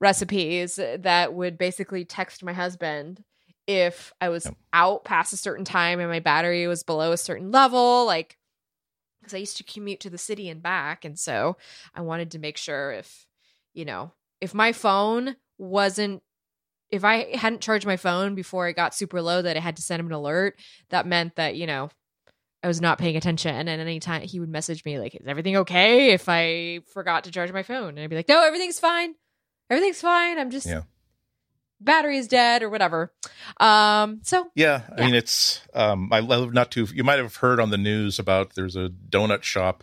recipes 0.00 0.76
that 0.76 1.34
would 1.34 1.56
basically 1.56 2.04
text 2.04 2.44
my 2.44 2.52
husband 2.52 3.24
if 3.66 4.12
I 4.20 4.28
was 4.28 4.44
yep. 4.44 4.54
out 4.72 5.04
past 5.04 5.32
a 5.32 5.36
certain 5.36 5.64
time 5.64 5.98
and 5.98 6.10
my 6.10 6.20
battery 6.20 6.66
was 6.66 6.82
below 6.82 7.12
a 7.12 7.16
certain 7.16 7.50
level, 7.50 8.04
like 8.06 8.36
because 9.20 9.34
I 9.34 9.38
used 9.38 9.56
to 9.56 9.64
commute 9.64 10.00
to 10.00 10.10
the 10.10 10.18
city 10.18 10.48
and 10.48 10.62
back, 10.62 11.04
and 11.04 11.18
so 11.18 11.56
I 11.94 12.02
wanted 12.02 12.30
to 12.32 12.38
make 12.38 12.58
sure 12.58 12.92
if 12.92 13.26
you 13.74 13.84
know 13.84 14.12
if 14.40 14.54
my 14.54 14.72
phone 14.72 15.36
wasn't 15.58 16.22
if 16.90 17.04
I 17.04 17.36
hadn't 17.36 17.62
charged 17.62 17.86
my 17.86 17.96
phone 17.96 18.34
before 18.34 18.68
it 18.68 18.74
got 18.74 18.94
super 18.94 19.20
low 19.20 19.42
that 19.42 19.56
I 19.56 19.60
had 19.60 19.76
to 19.76 19.82
send 19.82 20.00
him 20.00 20.06
an 20.06 20.12
alert, 20.12 20.58
that 20.90 21.06
meant 21.06 21.36
that, 21.36 21.56
you 21.56 21.66
know, 21.66 21.90
I 22.62 22.68
was 22.68 22.80
not 22.80 22.98
paying 22.98 23.16
attention. 23.16 23.68
And 23.68 23.80
anytime 23.80 24.22
he 24.22 24.40
would 24.40 24.48
message 24.48 24.84
me, 24.84 24.98
like, 24.98 25.14
is 25.14 25.26
everything 25.26 25.56
okay 25.58 26.12
if 26.12 26.28
I 26.28 26.80
forgot 26.92 27.24
to 27.24 27.30
charge 27.30 27.52
my 27.52 27.62
phone? 27.62 27.90
And 27.90 28.00
I'd 28.00 28.10
be 28.10 28.16
like, 28.16 28.28
no, 28.28 28.44
everything's 28.44 28.78
fine. 28.78 29.14
Everything's 29.68 30.00
fine. 30.00 30.38
I'm 30.38 30.50
just, 30.50 30.66
yeah. 30.66 30.82
battery 31.80 32.18
is 32.18 32.28
dead 32.28 32.62
or 32.62 32.70
whatever. 32.70 33.12
Um, 33.58 34.20
so, 34.22 34.48
yeah, 34.54 34.82
I 34.88 35.00
yeah. 35.00 35.06
mean, 35.06 35.14
it's, 35.16 35.60
um, 35.74 36.12
I 36.12 36.20
love 36.20 36.54
not 36.54 36.70
to, 36.72 36.86
you 36.94 37.02
might 37.02 37.18
have 37.18 37.36
heard 37.36 37.58
on 37.58 37.70
the 37.70 37.78
news 37.78 38.20
about 38.20 38.54
there's 38.54 38.76
a 38.76 38.90
donut 39.10 39.42
shop 39.42 39.82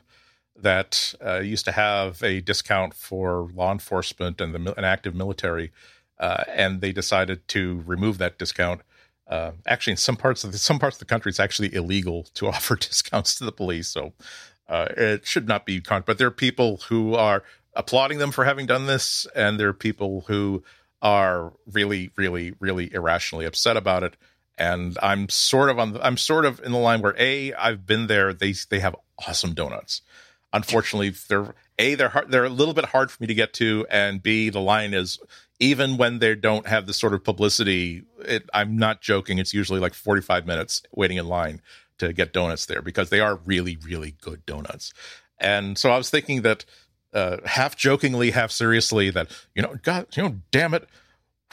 that 0.63 1.13
uh, 1.23 1.39
used 1.39 1.65
to 1.65 1.71
have 1.71 2.23
a 2.23 2.41
discount 2.41 2.93
for 2.93 3.49
law 3.53 3.71
enforcement 3.71 4.41
and 4.41 4.55
the 4.55 4.73
an 4.77 4.83
active 4.83 5.13
military, 5.13 5.71
uh, 6.19 6.43
and 6.49 6.81
they 6.81 6.91
decided 6.91 7.47
to 7.49 7.83
remove 7.85 8.17
that 8.17 8.39
discount. 8.39 8.81
Uh, 9.27 9.51
actually, 9.67 9.91
in 9.91 9.97
some 9.97 10.15
parts 10.15 10.43
of 10.43 10.51
the, 10.51 10.57
some 10.57 10.79
parts 10.79 10.95
of 10.95 10.99
the 10.99 11.05
country, 11.05 11.29
it's 11.29 11.39
actually 11.39 11.73
illegal 11.73 12.23
to 12.33 12.47
offer 12.47 12.75
discounts 12.75 13.35
to 13.35 13.45
the 13.45 13.51
police. 13.51 13.87
So 13.87 14.13
uh, 14.67 14.87
it 14.97 15.27
should 15.27 15.47
not 15.47 15.65
be. 15.65 15.79
Con- 15.79 16.03
but 16.05 16.17
there 16.17 16.27
are 16.27 16.31
people 16.31 16.77
who 16.89 17.13
are 17.13 17.43
applauding 17.75 18.17
them 18.17 18.31
for 18.31 18.45
having 18.45 18.65
done 18.65 18.87
this, 18.87 19.27
and 19.35 19.59
there 19.59 19.69
are 19.69 19.73
people 19.73 20.25
who 20.27 20.63
are 21.01 21.53
really, 21.71 22.09
really, 22.15 22.53
really 22.59 22.93
irrationally 22.93 23.45
upset 23.45 23.75
about 23.75 24.03
it. 24.03 24.15
And 24.57 24.97
I'm 25.01 25.27
sort 25.29 25.69
of 25.69 25.79
on. 25.79 25.93
The, 25.93 26.05
I'm 26.05 26.17
sort 26.17 26.45
of 26.45 26.61
in 26.63 26.71
the 26.71 26.77
line 26.77 27.01
where 27.01 27.15
a 27.17 27.53
I've 27.53 27.85
been 27.85 28.07
there. 28.07 28.33
They 28.33 28.53
they 28.69 28.79
have 28.79 28.95
awesome 29.27 29.53
donuts 29.53 30.01
unfortunately 30.53 31.13
they're 31.27 31.53
a 31.79 31.95
they're 31.95 32.09
hard, 32.09 32.31
they're 32.31 32.45
a 32.45 32.49
little 32.49 32.73
bit 32.73 32.85
hard 32.85 33.11
for 33.11 33.21
me 33.21 33.27
to 33.27 33.33
get 33.33 33.53
to 33.53 33.85
and 33.89 34.23
b 34.23 34.49
the 34.49 34.61
line 34.61 34.93
is 34.93 35.19
even 35.59 35.97
when 35.97 36.19
they 36.19 36.35
don't 36.35 36.67
have 36.67 36.85
the 36.85 36.93
sort 36.93 37.13
of 37.13 37.23
publicity 37.23 38.03
it, 38.19 38.49
i'm 38.53 38.77
not 38.77 39.01
joking 39.01 39.39
it's 39.39 39.53
usually 39.53 39.79
like 39.79 39.93
45 39.93 40.45
minutes 40.45 40.83
waiting 40.93 41.17
in 41.17 41.27
line 41.27 41.61
to 41.97 42.13
get 42.13 42.33
donuts 42.33 42.65
there 42.65 42.81
because 42.81 43.09
they 43.09 43.19
are 43.19 43.35
really 43.35 43.77
really 43.77 44.15
good 44.21 44.45
donuts. 44.45 44.93
And 45.39 45.77
so 45.77 45.91
i 45.91 45.97
was 45.97 46.09
thinking 46.09 46.41
that 46.43 46.65
uh, 47.13 47.37
half 47.45 47.75
jokingly 47.75 48.31
half 48.31 48.49
seriously 48.49 49.09
that 49.11 49.29
you 49.53 49.61
know 49.61 49.75
god 49.83 50.07
you 50.15 50.23
know 50.23 50.35
damn 50.51 50.73
it 50.73 50.87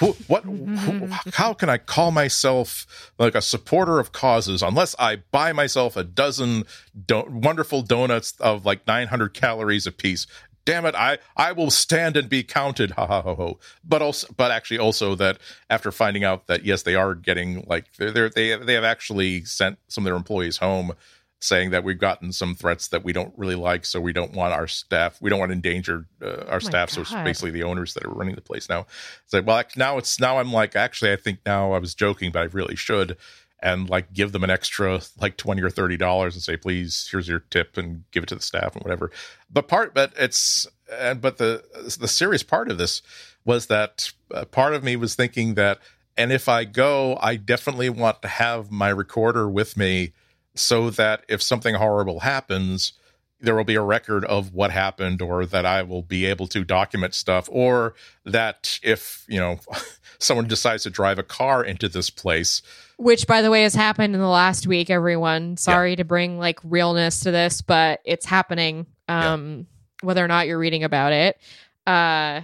who, 0.00 0.16
what 0.26 0.44
who, 0.44 0.52
mm-hmm. 0.52 1.30
how 1.34 1.52
can 1.52 1.68
i 1.68 1.78
call 1.78 2.10
myself 2.10 3.12
like 3.18 3.34
a 3.34 3.42
supporter 3.42 4.00
of 4.00 4.12
causes 4.12 4.62
unless 4.62 4.96
i 4.98 5.16
buy 5.30 5.52
myself 5.52 5.96
a 5.96 6.02
dozen 6.02 6.64
do- 7.06 7.24
wonderful 7.28 7.82
donuts 7.82 8.34
of 8.40 8.64
like 8.64 8.86
900 8.86 9.34
calories 9.34 9.86
a 9.86 9.92
piece 9.92 10.26
damn 10.64 10.86
it 10.86 10.94
i 10.94 11.18
i 11.36 11.52
will 11.52 11.70
stand 11.70 12.16
and 12.16 12.28
be 12.28 12.42
counted. 12.42 12.92
Ha 12.92 13.06
ha 13.06 13.22
ha 13.22 13.34
ha 13.34 13.52
but 13.84 14.02
also 14.02 14.26
but 14.36 14.50
actually 14.50 14.78
also 14.78 15.14
that 15.14 15.38
after 15.68 15.92
finding 15.92 16.24
out 16.24 16.46
that 16.46 16.64
yes 16.64 16.82
they 16.82 16.94
are 16.94 17.14
getting 17.14 17.64
like 17.68 17.92
they're, 17.96 18.10
they're 18.10 18.30
they 18.30 18.56
they 18.56 18.74
have 18.74 18.84
actually 18.84 19.44
sent 19.44 19.78
some 19.88 20.04
of 20.04 20.06
their 20.06 20.16
employees 20.16 20.56
home 20.58 20.92
saying 21.40 21.70
that 21.70 21.82
we've 21.82 21.98
gotten 21.98 22.32
some 22.32 22.54
threats 22.54 22.88
that 22.88 23.02
we 23.02 23.12
don't 23.12 23.32
really 23.36 23.54
like, 23.54 23.86
so 23.86 24.00
we 24.00 24.12
don't 24.12 24.34
want 24.34 24.52
our 24.52 24.66
staff, 24.66 25.20
we 25.22 25.30
don't 25.30 25.38
want 25.38 25.50
to 25.50 25.54
endanger 25.54 26.06
uh, 26.22 26.44
our 26.48 26.56
oh 26.56 26.58
staff. 26.58 26.90
So 26.90 27.00
it's 27.00 27.12
basically 27.12 27.50
the 27.50 27.62
owners 27.62 27.94
that 27.94 28.04
are 28.04 28.10
running 28.10 28.34
the 28.34 28.42
place 28.42 28.68
now. 28.68 28.86
It's 29.24 29.32
like, 29.32 29.46
well, 29.46 29.62
now 29.76 29.96
it's 29.96 30.20
now 30.20 30.38
I'm 30.38 30.52
like, 30.52 30.76
actually, 30.76 31.12
I 31.12 31.16
think 31.16 31.40
now 31.46 31.72
I 31.72 31.78
was 31.78 31.94
joking, 31.94 32.30
but 32.30 32.40
I 32.40 32.44
really 32.44 32.76
should, 32.76 33.16
and 33.62 33.88
like 33.88 34.12
give 34.12 34.32
them 34.32 34.44
an 34.44 34.50
extra 34.50 35.00
like 35.18 35.38
twenty 35.38 35.62
or 35.62 35.70
thirty 35.70 35.96
dollars 35.96 36.34
and 36.34 36.42
say, 36.42 36.58
please, 36.58 37.08
here's 37.10 37.26
your 37.26 37.40
tip, 37.40 37.78
and 37.78 38.04
give 38.10 38.22
it 38.22 38.28
to 38.28 38.34
the 38.34 38.42
staff 38.42 38.74
and 38.74 38.84
whatever. 38.84 39.10
But 39.50 39.66
part, 39.66 39.94
but 39.94 40.12
it's, 40.18 40.66
and 40.92 41.22
but 41.22 41.38
the 41.38 41.64
the 41.98 42.08
serious 42.08 42.42
part 42.42 42.70
of 42.70 42.76
this 42.76 43.00
was 43.46 43.66
that 43.66 44.12
uh, 44.34 44.44
part 44.44 44.74
of 44.74 44.84
me 44.84 44.94
was 44.94 45.14
thinking 45.14 45.54
that, 45.54 45.78
and 46.18 46.32
if 46.32 46.50
I 46.50 46.64
go, 46.64 47.16
I 47.22 47.36
definitely 47.36 47.88
want 47.88 48.20
to 48.20 48.28
have 48.28 48.70
my 48.70 48.90
recorder 48.90 49.48
with 49.48 49.78
me 49.78 50.12
so 50.60 50.90
that 50.90 51.24
if 51.28 51.42
something 51.42 51.74
horrible 51.74 52.20
happens, 52.20 52.92
there 53.40 53.54
will 53.54 53.64
be 53.64 53.74
a 53.74 53.82
record 53.82 54.24
of 54.24 54.52
what 54.52 54.70
happened 54.70 55.22
or 55.22 55.46
that 55.46 55.64
I 55.64 55.82
will 55.82 56.02
be 56.02 56.26
able 56.26 56.46
to 56.48 56.64
document 56.64 57.14
stuff 57.14 57.48
or 57.50 57.94
that 58.24 58.78
if, 58.82 59.24
you 59.28 59.40
know, 59.40 59.60
someone 60.18 60.46
decides 60.46 60.82
to 60.82 60.90
drive 60.90 61.18
a 61.18 61.22
car 61.22 61.64
into 61.64 61.88
this 61.88 62.10
place 62.10 62.62
which 63.00 63.26
by 63.26 63.40
the 63.40 63.50
way 63.50 63.62
has 63.62 63.74
happened 63.74 64.14
in 64.14 64.20
the 64.20 64.28
last 64.28 64.66
week 64.66 64.90
everyone 64.90 65.56
sorry 65.56 65.90
yeah. 65.90 65.96
to 65.96 66.04
bring 66.04 66.38
like 66.38 66.60
realness 66.62 67.20
to 67.20 67.30
this 67.30 67.62
but 67.62 68.00
it's 68.04 68.26
happening 68.26 68.86
um 69.08 69.66
yeah. 70.02 70.06
whether 70.06 70.24
or 70.24 70.28
not 70.28 70.46
you're 70.46 70.58
reading 70.58 70.84
about 70.84 71.12
it 71.12 71.38
uh 71.86 72.42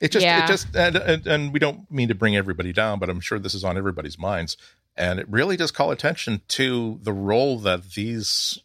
it 0.00 0.10
just 0.10 0.24
yeah. 0.24 0.44
it 0.44 0.48
just 0.48 0.74
and, 0.74 0.96
and, 0.96 1.26
and 1.26 1.52
we 1.52 1.58
don't 1.58 1.90
mean 1.90 2.08
to 2.08 2.14
bring 2.14 2.34
everybody 2.34 2.72
down 2.72 2.98
but 2.98 3.10
i'm 3.10 3.20
sure 3.20 3.38
this 3.38 3.54
is 3.54 3.62
on 3.62 3.76
everybody's 3.76 4.18
minds 4.18 4.56
and 5.00 5.18
it 5.18 5.26
really 5.30 5.56
does 5.56 5.70
call 5.70 5.90
attention 5.90 6.42
to 6.48 7.00
the 7.02 7.12
role 7.12 7.58
that 7.60 7.92
these 7.92 8.58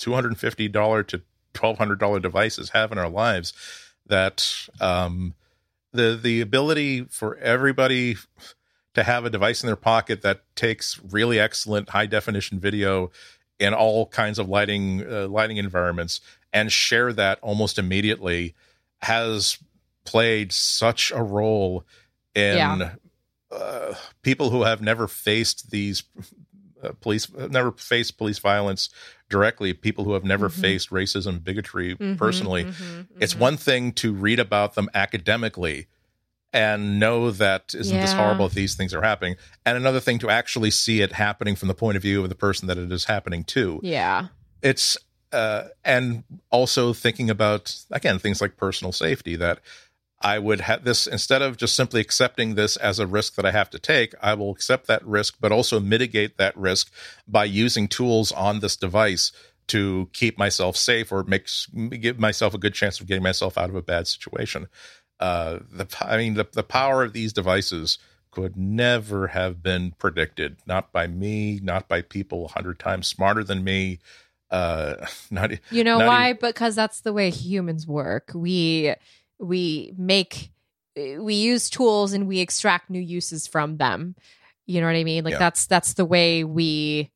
$250 0.00 1.06
to 1.06 1.22
$1,200 1.52 2.22
devices 2.22 2.70
have 2.70 2.90
in 2.90 2.96
our 2.96 3.10
lives. 3.10 3.52
That 4.06 4.68
um, 4.80 5.34
the 5.92 6.18
the 6.20 6.40
ability 6.40 7.04
for 7.04 7.36
everybody 7.36 8.16
to 8.94 9.02
have 9.02 9.26
a 9.26 9.30
device 9.30 9.62
in 9.62 9.66
their 9.66 9.76
pocket 9.76 10.22
that 10.22 10.42
takes 10.56 10.98
really 11.02 11.38
excellent 11.38 11.90
high 11.90 12.06
definition 12.06 12.58
video 12.58 13.10
in 13.58 13.74
all 13.74 14.06
kinds 14.06 14.38
of 14.38 14.48
lighting 14.48 15.04
uh, 15.06 15.28
lighting 15.28 15.58
environments 15.58 16.20
and 16.52 16.72
share 16.72 17.12
that 17.12 17.38
almost 17.42 17.78
immediately 17.78 18.54
has 19.02 19.58
played 20.04 20.52
such 20.52 21.10
a 21.10 21.22
role 21.22 21.84
in 22.34 22.56
yeah. 22.56 22.90
Uh, 23.54 23.94
people 24.22 24.50
who 24.50 24.62
have 24.62 24.82
never 24.82 25.06
faced 25.06 25.70
these 25.70 26.02
uh, 26.82 26.90
police, 27.00 27.32
never 27.32 27.72
faced 27.72 28.18
police 28.18 28.38
violence 28.38 28.88
directly, 29.28 29.72
people 29.72 30.04
who 30.04 30.12
have 30.12 30.24
never 30.24 30.48
mm-hmm. 30.48 30.60
faced 30.60 30.90
racism, 30.90 31.42
bigotry 31.42 31.94
mm-hmm, 31.94 32.16
personally. 32.16 32.64
Mm-hmm, 32.64 33.02
it's 33.20 33.36
one 33.36 33.56
thing 33.56 33.92
to 33.92 34.12
read 34.12 34.40
about 34.40 34.74
them 34.74 34.90
academically 34.94 35.86
and 36.52 37.00
know 37.00 37.32
that 37.32 37.74
isn't 37.74 37.96
yeah. 37.96 38.02
this 38.02 38.12
horrible 38.12 38.46
if 38.46 38.54
these 38.54 38.74
things 38.76 38.94
are 38.94 39.02
happening, 39.02 39.34
and 39.66 39.76
another 39.76 40.00
thing 40.00 40.18
to 40.20 40.30
actually 40.30 40.70
see 40.70 41.00
it 41.00 41.12
happening 41.12 41.56
from 41.56 41.68
the 41.68 41.74
point 41.74 41.96
of 41.96 42.02
view 42.02 42.22
of 42.22 42.28
the 42.28 42.34
person 42.36 42.68
that 42.68 42.78
it 42.78 42.92
is 42.92 43.06
happening 43.06 43.42
to. 43.44 43.80
Yeah, 43.82 44.28
it's 44.62 44.96
uh, 45.32 45.64
and 45.84 46.22
also 46.50 46.92
thinking 46.92 47.28
about 47.28 47.74
again 47.90 48.18
things 48.20 48.40
like 48.40 48.56
personal 48.56 48.92
safety 48.92 49.34
that 49.36 49.60
I 50.20 50.38
would 50.38 50.62
have 50.62 50.84
this 50.84 51.06
instead 51.06 51.42
of 51.42 51.56
just 51.56 51.76
simply 51.76 52.00
accepting 52.00 52.54
this 52.54 52.76
as 52.76 52.98
a 52.98 53.06
risk 53.06 53.34
that 53.34 53.44
I 53.44 53.50
have 53.50 53.70
to 53.70 53.78
take, 53.78 54.14
I 54.22 54.34
will 54.34 54.50
accept 54.50 54.86
that 54.86 55.06
risk, 55.06 55.36
but 55.40 55.52
also 55.52 55.80
mitigate 55.80 56.38
that 56.38 56.56
risk 56.56 56.90
by 57.28 57.44
using 57.44 57.88
tools 57.88 58.32
on 58.32 58.60
this 58.60 58.76
device 58.76 59.32
to 59.66 60.08
keep 60.12 60.38
myself 60.38 60.76
safe 60.76 61.10
or 61.10 61.24
makes 61.24 61.66
give 61.90 62.18
myself 62.18 62.54
a 62.54 62.58
good 62.58 62.74
chance 62.74 63.00
of 63.00 63.06
getting 63.06 63.22
myself 63.22 63.56
out 63.58 63.70
of 63.70 63.76
a 63.76 63.82
bad 63.82 64.06
situation. 64.06 64.68
Uh, 65.20 65.60
the 65.70 65.86
I 66.00 66.16
mean 66.16 66.34
the 66.34 66.46
the 66.50 66.62
power 66.62 67.02
of 67.02 67.12
these 67.12 67.32
devices 67.32 67.98
could 68.30 68.56
never 68.56 69.28
have 69.28 69.62
been 69.62 69.92
predicted, 69.92 70.56
not 70.66 70.92
by 70.92 71.06
me, 71.06 71.60
not 71.62 71.88
by 71.88 72.02
people 72.02 72.46
a 72.46 72.48
hundred 72.48 72.78
times 72.78 73.06
smarter 73.06 73.44
than 73.44 73.62
me. 73.62 74.00
Uh, 74.50 75.06
not 75.30 75.52
you 75.70 75.84
know 75.84 75.98
why? 75.98 76.30
Even, 76.30 76.38
because 76.40 76.74
that's 76.74 77.00
the 77.00 77.12
way 77.12 77.30
humans 77.30 77.86
work. 77.86 78.32
We 78.34 78.94
we 79.38 79.94
make 79.96 80.50
we 80.96 81.34
use 81.34 81.68
tools 81.70 82.12
and 82.12 82.28
we 82.28 82.38
extract 82.40 82.88
new 82.90 83.00
uses 83.00 83.46
from 83.46 83.76
them. 83.78 84.14
You 84.66 84.80
know 84.80 84.86
what 84.86 84.96
I 84.96 85.04
mean? 85.04 85.24
Like 85.24 85.32
Yeah. 85.32 85.38
that's 85.38 85.66
that's 85.66 85.94
the 85.94 86.04
way 86.04 86.44
we 86.44 87.10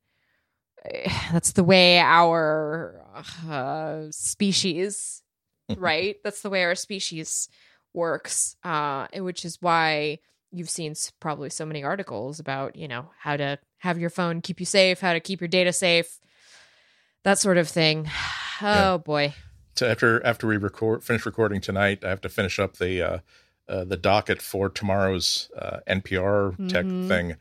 that's 1.33 1.53
the 1.53 1.65
way 1.65 1.99
our 1.99 3.05
uh, 3.49 4.05
species 4.11 5.23
right 5.77 6.17
that's 6.25 6.41
the 6.41 6.49
way 6.51 6.65
our 6.65 6.75
species 6.75 7.49
works 7.93 8.57
uh 8.65 9.07
which 9.17 9.45
is 9.45 9.61
why 9.61 10.19
you've 10.51 10.71
seen 10.71 10.95
probably 11.21 11.51
so 11.51 11.67
many 11.67 11.83
articles 11.83 12.39
about 12.41 12.77
you 12.77 12.89
know 12.89 13.11
how 13.19 13.37
to 13.37 13.59
have 13.79 13.99
your 13.99 14.09
phone 14.09 14.41
keep 14.41 14.61
you 14.61 14.67
safe 14.67 15.01
how 15.01 15.13
to 15.13 15.21
keep 15.21 15.41
your 15.41 15.49
data 15.49 15.73
safe 15.73 16.21
that 17.25 17.39
sort 17.39 17.59
of 17.59 17.69
thing 17.69 18.07
oh 18.63 18.65
Yeah. 18.93 18.97
boy 18.99 19.35
So 19.79 19.87
after 19.87 20.25
after 20.27 20.49
we 20.49 20.57
record 20.57 21.05
finish 21.05 21.25
recording 21.25 21.61
tonight, 21.61 22.03
I 22.05 22.09
have 22.09 22.21
to 22.23 22.29
finish 22.29 22.59
up 22.59 22.79
the 22.79 23.01
uh, 23.01 23.19
uh, 23.69 23.85
the 23.85 23.97
docket 23.97 24.43
for 24.43 24.69
tomorrow's 24.69 25.51
uh, 25.57 25.79
NPR 25.87 26.57
tech 26.69 26.87
Mhm. 26.87 27.07
thing, 27.07 27.37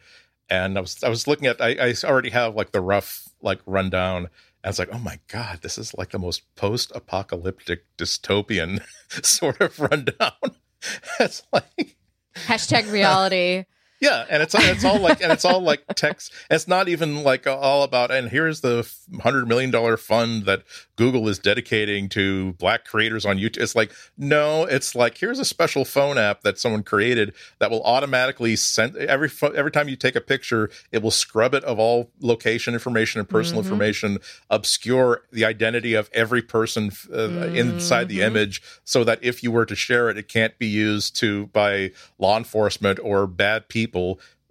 and 0.47 0.77
I 0.77 0.81
was 0.81 1.03
I 1.03 1.09
was 1.09 1.25
looking 1.25 1.47
at 1.47 1.59
I, 1.59 1.69
I 1.81 1.93
already 2.03 2.29
have 2.29 2.53
like 2.53 2.73
the 2.73 2.81
rough 2.81 3.27
like 3.41 3.59
rundown. 3.65 4.29
And 4.63 4.69
it's 4.69 4.77
like, 4.77 4.93
oh 4.93 4.99
my 4.99 5.19
god, 5.29 5.61
this 5.63 5.79
is 5.79 5.95
like 5.95 6.09
the 6.11 6.19
most 6.19 6.43
post-apocalyptic 6.55 7.85
dystopian 7.97 8.83
sort 9.25 9.59
of 9.59 9.79
rundown. 9.79 10.55
it's 11.19 11.41
like 11.51 11.95
hashtag 12.35 12.91
reality 12.91 13.65
Yeah, 13.99 14.25
and 14.29 14.43
it's 14.43 14.53
it's 14.53 14.85
all 14.85 14.99
like 14.99 15.21
and 15.21 15.31
it's 15.31 15.43
all 15.43 15.59
like 15.59 15.83
text. 15.95 16.31
It's 16.51 16.67
not 16.67 16.87
even 16.87 17.23
like 17.23 17.47
all 17.47 17.81
about. 17.81 18.11
And 18.11 18.29
here's 18.29 18.61
the 18.61 18.87
hundred 19.21 19.47
million 19.47 19.71
dollar 19.71 19.97
fund 19.97 20.45
that 20.45 20.61
Google 20.97 21.27
is 21.27 21.39
dedicating 21.39 22.07
to 22.09 22.53
Black 22.53 22.85
creators 22.85 23.25
on 23.25 23.37
YouTube. 23.37 23.57
It's 23.57 23.75
like 23.75 23.91
no, 24.15 24.65
it's 24.65 24.93
like 24.93 25.17
here's 25.17 25.39
a 25.39 25.45
special 25.45 25.83
phone 25.83 26.19
app 26.19 26.41
that 26.41 26.59
someone 26.59 26.83
created 26.83 27.33
that 27.57 27.71
will 27.71 27.81
automatically 27.83 28.55
send 28.55 28.95
every 28.97 29.31
every 29.55 29.71
time 29.71 29.89
you 29.89 29.95
take 29.95 30.15
a 30.15 30.21
picture, 30.21 30.69
it 30.91 31.01
will 31.01 31.09
scrub 31.09 31.55
it 31.55 31.63
of 31.63 31.79
all 31.79 32.11
location 32.21 32.75
information 32.75 33.19
and 33.19 33.27
personal 33.27 33.63
Mhm. 33.63 33.65
information, 33.65 34.19
obscure 34.51 35.23
the 35.31 35.43
identity 35.43 35.95
of 35.95 36.07
every 36.13 36.43
person 36.43 36.91
uh, 37.11 37.47
inside 37.51 38.09
the 38.09 38.19
Mhm. 38.19 38.27
image, 38.27 38.61
so 38.83 39.03
that 39.03 39.17
if 39.23 39.41
you 39.41 39.49
were 39.49 39.65
to 39.65 39.75
share 39.75 40.07
it, 40.11 40.17
it 40.19 40.27
can't 40.27 40.55
be 40.59 40.67
used 40.67 41.15
to 41.15 41.47
by 41.47 41.89
law 42.19 42.37
enforcement 42.37 42.99
or 43.01 43.25
bad 43.25 43.67
people. 43.67 43.86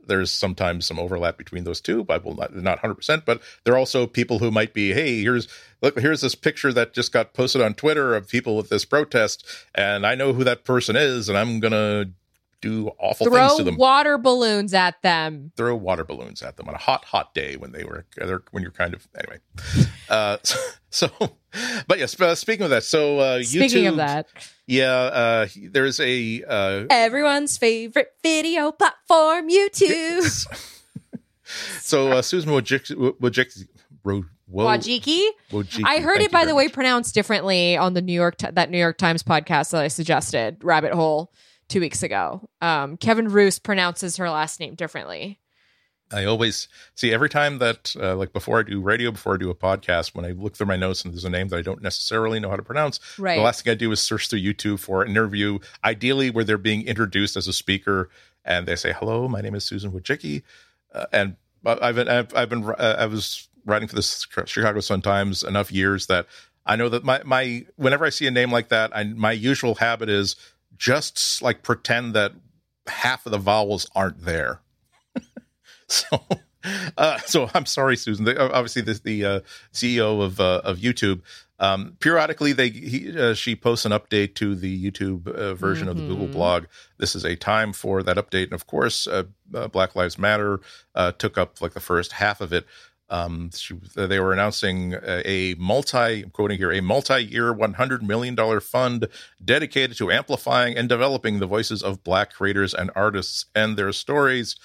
There's 0.07 0.31
sometimes 0.31 0.87
some 0.87 1.01
overlap 1.01 1.37
between 1.37 1.65
those 1.65 1.81
two, 1.81 2.05
but 2.05 2.25
well, 2.25 2.37
not 2.37 2.55
not 2.55 2.79
100. 2.79 2.95
percent 2.95 3.25
But 3.25 3.43
there 3.65 3.75
are 3.75 3.79
also 3.79 4.07
people 4.07 4.39
who 4.39 4.51
might 4.53 4.73
be, 4.73 4.93
hey, 4.93 5.21
here's 5.21 5.49
look, 5.83 5.99
here's 5.99 6.21
this 6.21 6.35
picture 6.37 6.73
that 6.73 6.95
just 6.95 7.13
got 7.13 7.35
posted 7.35 7.61
on 7.61 7.75
Twitter 7.75 8.15
of 8.15 8.29
people 8.29 8.57
with 8.57 8.69
this 8.69 8.85
protest, 8.85 9.45
and 9.75 10.07
I 10.07 10.15
know 10.15 10.33
who 10.33 10.45
that 10.45 10.65
person 10.65 10.95
is, 10.97 11.29
and 11.29 11.37
I'm 11.37 11.59
gonna 11.59 12.07
do 12.61 12.91
awful 12.99 13.27
things 13.27 13.37
throw 13.37 13.59
to 13.59 13.65
them. 13.65 13.77
water 13.77 14.17
balloons 14.17 14.73
at 14.75 15.01
them 15.03 15.53
Throw 15.57 15.77
water 15.77 16.05
balloons 16.05 16.43
at 16.43 16.57
them 16.57 16.69
on 16.69 16.75
a 16.75 16.79
hot, 16.79 17.05
hot 17.05 17.35
day 17.35 17.57
when 17.57 17.73
they 17.73 17.85
were 17.85 18.07
when 18.51 18.63
you're 18.63 18.73
kind 18.73 18.95
of 18.95 19.07
anyway. 19.19 19.39
Uh, 20.09 20.39
so, 20.91 21.11
but 21.87 21.99
yes, 21.99 22.19
uh, 22.21 22.35
speaking 22.35 22.65
of 22.65 22.71
that, 22.71 22.85
so 22.85 23.19
uh, 23.19 23.43
speaking 23.43 23.85
YouTube, 23.85 23.91
of 23.91 23.97
that 23.97 24.27
yeah, 24.67 24.93
uh, 24.93 25.49
there's 25.71 26.01
a 26.01 26.43
uh, 26.47 26.87
everyone's 26.91 27.57
favorite 27.57 28.13
video 28.23 28.73
platform 28.73 29.49
youtube 29.49 30.47
so 31.81 32.13
uh, 32.13 32.23
Susan 32.23 32.51
Wojcicki, 32.53 32.95
Wojcicki, 35.51 35.83
I 35.85 35.99
heard 35.99 36.19
thank 36.19 36.29
it, 36.29 36.33
by 36.33 36.45
the 36.45 36.55
way, 36.55 36.69
pronounced 36.69 37.15
differently 37.15 37.77
on 37.77 37.95
the 37.95 38.03
New 38.03 38.13
York 38.13 38.39
that 38.39 38.71
New 38.71 38.79
York 38.79 38.99
Times 38.99 39.23
podcast 39.23 39.71
that 39.71 39.83
I 39.83 39.89
suggested, 39.89 40.59
Rabbit 40.63 40.93
Hole, 40.93 41.33
two 41.69 41.81
weeks 41.81 42.03
ago. 42.03 42.49
Um, 42.61 42.97
Kevin 42.97 43.29
Roose 43.29 43.59
pronounces 43.59 44.17
her 44.19 44.31
last 44.31 44.61
name 44.61 44.75
differently. 44.75 45.41
I 46.13 46.25
always 46.25 46.69
see 46.95 47.13
every 47.13 47.29
time 47.29 47.59
that, 47.59 47.95
uh, 48.01 48.15
like 48.15 48.33
before 48.33 48.61
I 48.61 48.63
do 48.63 48.81
radio, 48.81 49.11
before 49.11 49.35
I 49.35 49.39
do 49.39 49.51
a 49.51 49.55
podcast, 49.55 50.15
when 50.15 50.25
I 50.25 50.31
look 50.31 50.57
through 50.57 50.69
my 50.69 50.77
notes 50.77 51.05
and 51.05 51.13
there's 51.13 51.25
a 51.25 51.31
name 51.31 51.49
that 51.49 51.57
I 51.57 51.63
don't 51.63 51.83
necessarily 51.83 52.39
know 52.39 52.49
how 52.49 52.57
to 52.57 52.63
pronounce, 52.63 53.01
Right. 53.19 53.37
the 53.37 53.43
last 53.43 53.65
thing 53.65 53.73
I 53.73 53.75
do 53.75 53.91
is 53.91 54.01
search 54.01 54.29
through 54.29 54.41
YouTube 54.41 54.79
for 54.79 55.03
an 55.03 55.11
interview, 55.11 55.59
ideally 55.83 56.31
where 56.31 56.45
they're 56.45 56.59
being 56.59 56.87
introduced 56.87 57.37
as 57.37 57.49
a 57.49 57.53
speaker, 57.53 58.09
and 58.45 58.67
they 58.67 58.77
say, 58.77 58.93
"Hello, 58.93 59.27
my 59.27 59.41
name 59.41 59.57
is 59.57 59.65
Susan 59.65 59.91
Wojcicki," 59.91 60.43
uh, 60.95 61.07
and 61.13 61.37
I've 61.65 61.97
been, 61.97 62.09
I've, 62.09 62.33
I've 62.37 62.49
been, 62.49 62.65
uh, 62.65 62.97
I 62.99 63.07
was 63.07 63.49
writing 63.65 63.89
for 63.89 63.97
the 63.97 64.03
Chicago 64.47 64.79
Sun 64.79 65.03
Times 65.03 65.43
enough 65.43 65.73
years 65.73 66.07
that 66.07 66.27
I 66.65 66.77
know 66.77 66.89
that 66.89 67.03
my 67.03 67.21
my 67.25 67.67
whenever 67.75 68.05
I 68.05 68.11
see 68.11 68.29
a 68.29 68.31
name 68.31 68.53
like 68.53 68.69
that, 68.69 68.97
I, 68.97 69.03
my 69.03 69.33
usual 69.33 69.75
habit 69.77 70.09
is 70.09 70.37
just 70.77 71.43
like 71.43 71.65
pretend 71.65 72.15
that 72.15 72.33
half 72.87 73.27
of 73.27 73.33
the 73.33 73.39
vowels 73.39 73.91
aren't 73.97 74.25
there. 74.25 74.61
so 75.89 76.21
uh, 76.97 77.19
so 77.19 77.49
i'm 77.55 77.67
sorry 77.67 77.97
susan 77.97 78.25
the, 78.25 78.41
obviously 78.53 78.83
the, 78.83 78.95
the 79.05 79.25
uh, 79.25 79.41
ceo 79.73 80.23
of 80.23 80.41
uh, 80.41 80.61
of 80.65 80.79
youtube 80.79 81.21
um, 81.59 81.97
periodically 82.01 82.53
they 82.53 82.69
he, 82.69 83.19
uh, 83.19 83.33
she 83.35 83.57
posts 83.57 83.87
an 83.87 83.93
update 83.93 84.35
to 84.35 84.55
the 84.55 84.91
youtube 84.91 85.27
uh, 85.29 85.55
version 85.55 85.89
of 85.89 85.97
the 85.97 86.03
google 86.03 86.29
Mhm. 86.29 86.33
blog 86.33 86.65
this 86.99 87.15
is 87.15 87.25
a 87.25 87.37
time 87.37 87.73
for 87.73 88.03
that 88.03 88.17
update 88.17 88.45
and 88.45 88.53
of 88.53 88.67
course 88.67 89.07
uh, 89.07 89.25
uh, 89.55 89.69
black 89.69 89.95
lives 89.95 90.19
matter 90.19 90.61
uh, 90.95 91.13
took 91.13 91.39
up 91.39 91.61
like 91.61 91.73
the 91.75 91.81
first 91.81 92.13
half 92.13 92.41
of 92.41 92.53
it 92.53 92.67
um, 93.09 93.51
she, 93.55 93.75
they 93.95 94.19
were 94.19 94.33
announcing 94.33 94.95
a, 94.95 95.23
a 95.25 95.55
multi, 95.55 96.25
I'm 96.25 96.31
quoting 96.31 96.59
here, 96.59 96.73
a 96.73 96.83
multi-year, 96.83 97.55
$100 97.55 98.03
million 98.03 98.35
fund 98.61 99.07
dedicated 99.45 99.97
to 99.99 100.11
amplifying 100.11 100.77
and 100.77 100.89
developing 100.89 101.39
the 101.39 101.47
voices 101.47 101.85
of 101.85 102.03
Black 102.03 102.33
creators 102.33 102.75
and 102.75 102.91
artists 102.97 103.47
and 103.55 103.77
their 103.77 103.93
stories. 103.93 104.57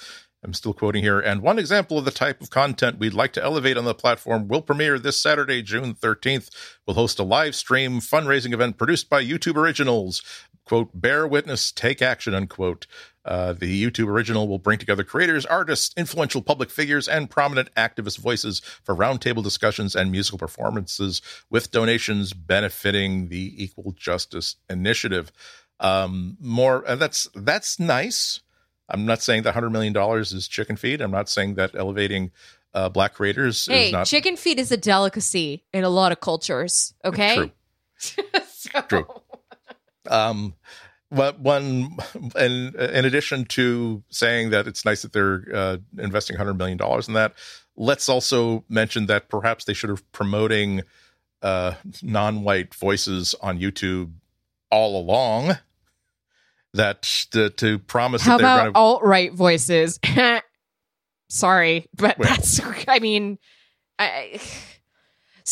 I'm 0.44 0.54
still 0.54 0.74
quoting 0.74 1.04
here. 1.04 1.20
And 1.20 1.42
one 1.42 1.60
example 1.60 2.00
of 2.00 2.06
the 2.06 2.12
type 2.12 2.42
of 2.42 2.50
content 2.50 2.98
we'd 2.98 3.14
like 3.14 3.32
to 3.34 3.44
elevate 3.44 3.78
on 3.78 3.86
the 3.86 3.94
platform 3.94 4.48
will 4.48 4.62
premiere 4.62 4.98
this 4.98 5.20
Saturday, 5.20 5.62
June 5.62 5.94
13th. 5.94 6.50
We'll 6.86 6.96
host 6.96 7.20
a 7.20 7.24
live 7.24 7.56
stream 7.56 8.00
fundraising 8.00 8.54
event 8.54 8.78
produced 8.78 9.10
by 9.10 9.24
YouTube 9.24 9.56
Originals. 9.56 10.24
Quote, 10.66 10.90
bear 11.00 11.28
witness, 11.28 11.72
take 11.72 12.02
action, 12.02 12.34
unquote. 12.34 12.88
Uh, 13.24 13.54
the 13.54 13.84
YouTube 13.84 14.08
original 14.08 14.48
will 14.48 14.58
bring 14.58 14.80
together 14.80 15.04
creators, 15.04 15.46
artists, 15.46 15.94
influential 15.96 16.42
public 16.42 16.72
figures, 16.72 17.08
and 17.08 17.30
prominent 17.30 17.74
activist 17.76 18.18
voices 18.18 18.62
for 18.84 18.96
roundtable 18.96 19.44
discussions 19.44 19.96
and 19.96 20.12
musical 20.12 20.40
performances 20.40 21.22
with 21.50 21.72
donations 21.72 22.34
benefiting 22.34 23.28
the 23.28 23.64
Equal 23.64 23.92
Justice 23.92 24.56
Initiative. 24.70 25.32
Um, 25.80 26.38
more, 26.40 26.84
and 26.88 27.00
that's 27.00 27.28
that's 27.36 27.80
nice. 27.80 28.42
I'm 28.92 29.06
not 29.06 29.22
saying 29.22 29.44
that 29.44 29.56
$100 29.56 29.72
million 29.72 29.96
is 30.22 30.48
chicken 30.48 30.76
feed. 30.76 31.02
I'm 31.02 31.12
not 31.12 31.30
saying 31.30 31.56
that 31.56 31.76
elevating 31.76 32.32
uh, 32.74 32.90
black 32.90 33.14
creators 33.14 33.66
Hey, 33.66 33.88
is 33.88 33.92
not 33.92 34.06
chicken 34.06 34.36
feet 34.38 34.60
is 34.60 34.72
a 34.72 34.78
delicacy 34.78 35.64
in 35.74 35.84
a 35.84 35.90
lot 35.90 36.12
of 36.12 36.20
cultures. 36.20 36.94
Okay. 37.04 37.36
true. 37.36 37.52
So- 38.52 38.82
True. 38.88 39.08
Um, 40.08 40.54
but 41.10 41.40
one, 41.40 41.98
and 42.36 42.76
in 42.76 43.06
addition 43.06 43.46
to 43.46 44.04
saying 44.10 44.52
that 44.52 44.68
it's 44.68 44.86
nice 44.86 45.02
that 45.02 45.14
they're 45.14 45.44
uh, 45.54 45.78
investing 45.98 46.38
$100 46.38 46.58
million 46.58 46.80
in 47.08 47.14
that, 47.16 47.34
let's 47.76 48.08
also 48.08 48.64
mention 48.70 49.08
that 49.08 49.30
perhaps 49.30 49.66
they 49.66 49.74
should 49.74 49.90
have 49.90 50.10
promoting 50.12 50.82
uh, 51.42 51.74
non-white 52.02 52.74
voices 52.76 53.36
on 53.42 53.60
YouTube 53.60 54.14
all 54.72 55.00
along. 55.00 55.58
That 56.74 57.02
to, 57.32 57.50
to 57.50 57.80
promise 57.80 58.22
How 58.22 58.38
that 58.38 58.44
they're 58.44 58.70
about 58.70 58.74
to 58.74 58.78
alt 58.80 59.04
right 59.04 59.34
voices? 59.34 60.00
Sorry, 61.30 61.88
but 61.96 62.18
Well. 62.18 62.30
that's. 62.30 62.62
I 62.88 63.00
mean, 63.00 63.38
I. 64.00 64.40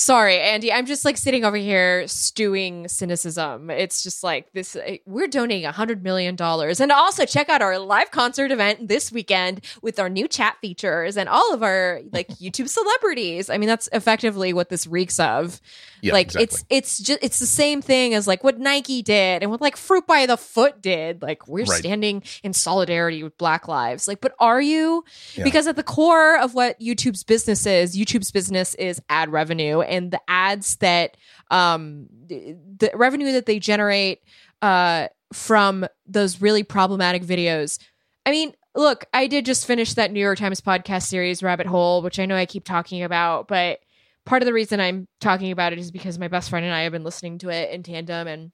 Sorry, 0.02 0.40
Andy. 0.40 0.72
I'm 0.72 0.86
just 0.86 1.04
like 1.04 1.18
sitting 1.18 1.44
over 1.44 1.58
here 1.58 2.08
stewing 2.08 2.88
cynicism. 2.88 3.70
It's 3.70 4.02
just 4.02 4.24
like 4.24 4.50
this. 4.54 4.78
uh, 4.78 4.96
We're 5.06 5.28
donating 5.28 5.66
a 5.66 5.74
hundred 5.74 6.04
million 6.04 6.38
dollars, 6.38 6.80
and 6.80 6.90
also 6.90 7.26
check 7.26 7.50
out 7.50 7.62
our 7.62 7.78
live 7.78 8.10
concert 8.10 8.50
event 8.50 8.88
this 8.88 9.12
weekend 9.12 9.60
with 9.82 10.00
our 10.00 10.08
new 10.08 10.30
chat 10.30 10.56
features 10.62 11.18
and 11.18 11.28
all 11.28 11.54
of 11.54 11.64
our 11.64 12.00
like 12.14 12.30
YouTube 12.40 12.70
celebrities. 12.70 13.50
I 13.50 13.58
mean, 13.58 13.68
that's 13.68 13.90
effectively 13.92 14.54
what 14.54 14.70
this 14.70 14.88
reeks 14.88 15.20
of. 15.20 15.60
yeah, 16.02 16.14
like 16.14 16.28
exactly. 16.28 16.44
it's 16.46 16.66
it's 16.70 16.98
just 17.00 17.20
it's 17.22 17.40
the 17.40 17.46
same 17.46 17.82
thing 17.82 18.14
as 18.14 18.26
like 18.26 18.42
what 18.42 18.58
Nike 18.58 19.02
did 19.02 19.42
and 19.42 19.52
what 19.52 19.60
like 19.60 19.76
Fruit 19.76 20.08
by 20.08 20.26
the 20.28 20.38
Foot 20.38 20.82
did. 20.82 21.22
Like 21.22 21.46
we're 21.46 21.66
Right. 21.66 21.78
standing 21.80 22.24
in 22.42 22.54
solidarity 22.54 23.22
with 23.22 23.38
Black 23.38 23.68
lives. 23.68 24.08
Like, 24.08 24.22
but 24.22 24.34
are 24.40 24.62
you? 24.62 25.04
Yeah. 25.36 25.44
Because 25.44 25.68
at 25.68 25.76
the 25.76 25.84
core 25.84 26.40
of 26.40 26.54
what 26.54 26.80
YouTube's 26.80 27.26
business 27.26 27.66
is, 27.66 27.98
YouTube's 27.98 28.32
business 28.32 28.76
is 28.76 29.02
ad 29.10 29.30
revenue, 29.30 29.82
and 29.90 30.12
the 30.12 30.22
ads 30.28 30.78
that 30.78 31.18
um 31.52 32.08
the, 32.28 32.92
revenue 32.94 33.32
that 33.34 33.46
they 33.46 33.60
generate 33.60 34.22
uh 34.62 35.08
from 35.34 35.86
those 36.08 36.42
really 36.42 36.64
problematic 36.64 37.24
videos. 37.24 37.80
I 38.26 38.32
mean, 38.32 38.54
look, 38.76 39.06
I 39.14 39.28
did 39.28 39.46
just 39.46 39.68
finish 39.68 39.94
that 39.94 40.12
New 40.12 40.20
York 40.20 40.40
Times 40.40 40.62
podcast 40.62 41.04
series 41.04 41.44
Rabbit 41.44 41.68
Hole, 41.68 42.02
which 42.02 42.20
I 42.20 42.26
know 42.26 42.36
I 42.36 42.46
keep 42.46 42.66
talking 42.66 43.04
about, 43.04 43.48
but 43.48 43.80
part 44.26 44.42
of 44.42 44.46
the 44.46 44.54
reason 44.54 44.80
I'm 44.80 45.08
talking 45.22 45.52
about 45.52 45.74
it 45.74 45.80
is 45.80 45.92
because 45.92 46.20
my 46.20 46.28
best 46.28 46.50
friend 46.50 46.66
and 46.66 46.74
I 46.74 46.82
have 46.82 46.92
been 46.92 47.04
listening 47.04 47.38
to 47.40 47.50
it 47.50 47.72
in 47.72 47.84
tandem 47.84 48.28
and 48.28 48.52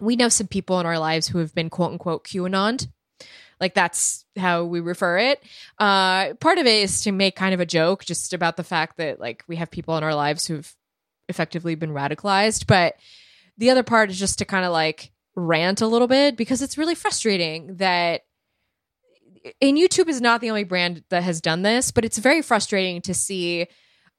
we 0.00 0.16
know 0.16 0.28
some 0.28 0.46
people 0.46 0.80
in 0.80 0.86
our 0.86 0.98
lives 0.98 1.28
who 1.28 1.38
have 1.38 1.54
been 1.54 1.70
quote 1.70 1.92
unquote 1.92 2.24
QAnon. 2.24 2.88
Like 3.60 3.74
that's 3.74 4.24
how 4.36 4.64
we 4.64 4.80
refer 4.80 5.18
it. 5.18 5.42
Uh, 5.78 6.34
part 6.34 6.58
of 6.58 6.66
it 6.66 6.82
is 6.82 7.02
to 7.02 7.12
make 7.12 7.36
kind 7.36 7.54
of 7.54 7.60
a 7.60 7.66
joke 7.66 8.04
just 8.04 8.32
about 8.32 8.56
the 8.56 8.64
fact 8.64 8.96
that 8.98 9.20
like 9.20 9.44
we 9.46 9.56
have 9.56 9.70
people 9.70 9.96
in 9.96 10.04
our 10.04 10.14
lives 10.14 10.46
who've 10.46 10.74
effectively 11.28 11.74
been 11.74 11.90
radicalized. 11.90 12.66
But 12.66 12.94
the 13.56 13.70
other 13.70 13.82
part 13.82 14.10
is 14.10 14.18
just 14.18 14.38
to 14.38 14.44
kind 14.44 14.64
of 14.64 14.72
like 14.72 15.12
rant 15.36 15.80
a 15.80 15.86
little 15.86 16.08
bit 16.08 16.36
because 16.36 16.62
it's 16.62 16.78
really 16.78 16.94
frustrating 16.94 17.76
that 17.76 18.22
and 19.60 19.76
YouTube 19.76 20.08
is 20.08 20.20
not 20.20 20.40
the 20.40 20.48
only 20.48 20.64
brand 20.64 21.04
that 21.10 21.22
has 21.22 21.40
done 21.40 21.62
this, 21.62 21.90
but 21.90 22.04
it's 22.04 22.16
very 22.16 22.40
frustrating 22.40 23.02
to 23.02 23.12
see 23.12 23.66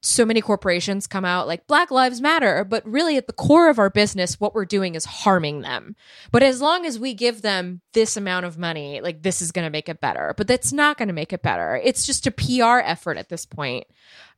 so 0.06 0.24
many 0.24 0.40
corporations 0.40 1.06
come 1.06 1.24
out 1.24 1.46
like 1.46 1.66
Black 1.66 1.90
Lives 1.90 2.20
Matter, 2.20 2.64
but 2.64 2.86
really 2.86 3.16
at 3.16 3.26
the 3.26 3.32
core 3.32 3.68
of 3.68 3.78
our 3.78 3.90
business, 3.90 4.38
what 4.40 4.54
we're 4.54 4.64
doing 4.64 4.94
is 4.94 5.04
harming 5.04 5.62
them. 5.62 5.96
But 6.30 6.42
as 6.42 6.60
long 6.60 6.86
as 6.86 6.98
we 6.98 7.12
give 7.12 7.42
them 7.42 7.80
this 7.92 8.16
amount 8.16 8.46
of 8.46 8.56
money, 8.56 9.00
like 9.00 9.22
this 9.22 9.42
is 9.42 9.50
going 9.50 9.64
to 9.64 9.70
make 9.70 9.88
it 9.88 10.00
better. 10.00 10.32
But 10.36 10.46
that's 10.46 10.72
not 10.72 10.96
going 10.96 11.08
to 11.08 11.14
make 11.14 11.32
it 11.32 11.42
better. 11.42 11.80
It's 11.82 12.06
just 12.06 12.26
a 12.26 12.30
PR 12.30 12.78
effort 12.84 13.16
at 13.16 13.28
this 13.28 13.44
point. 13.44 13.86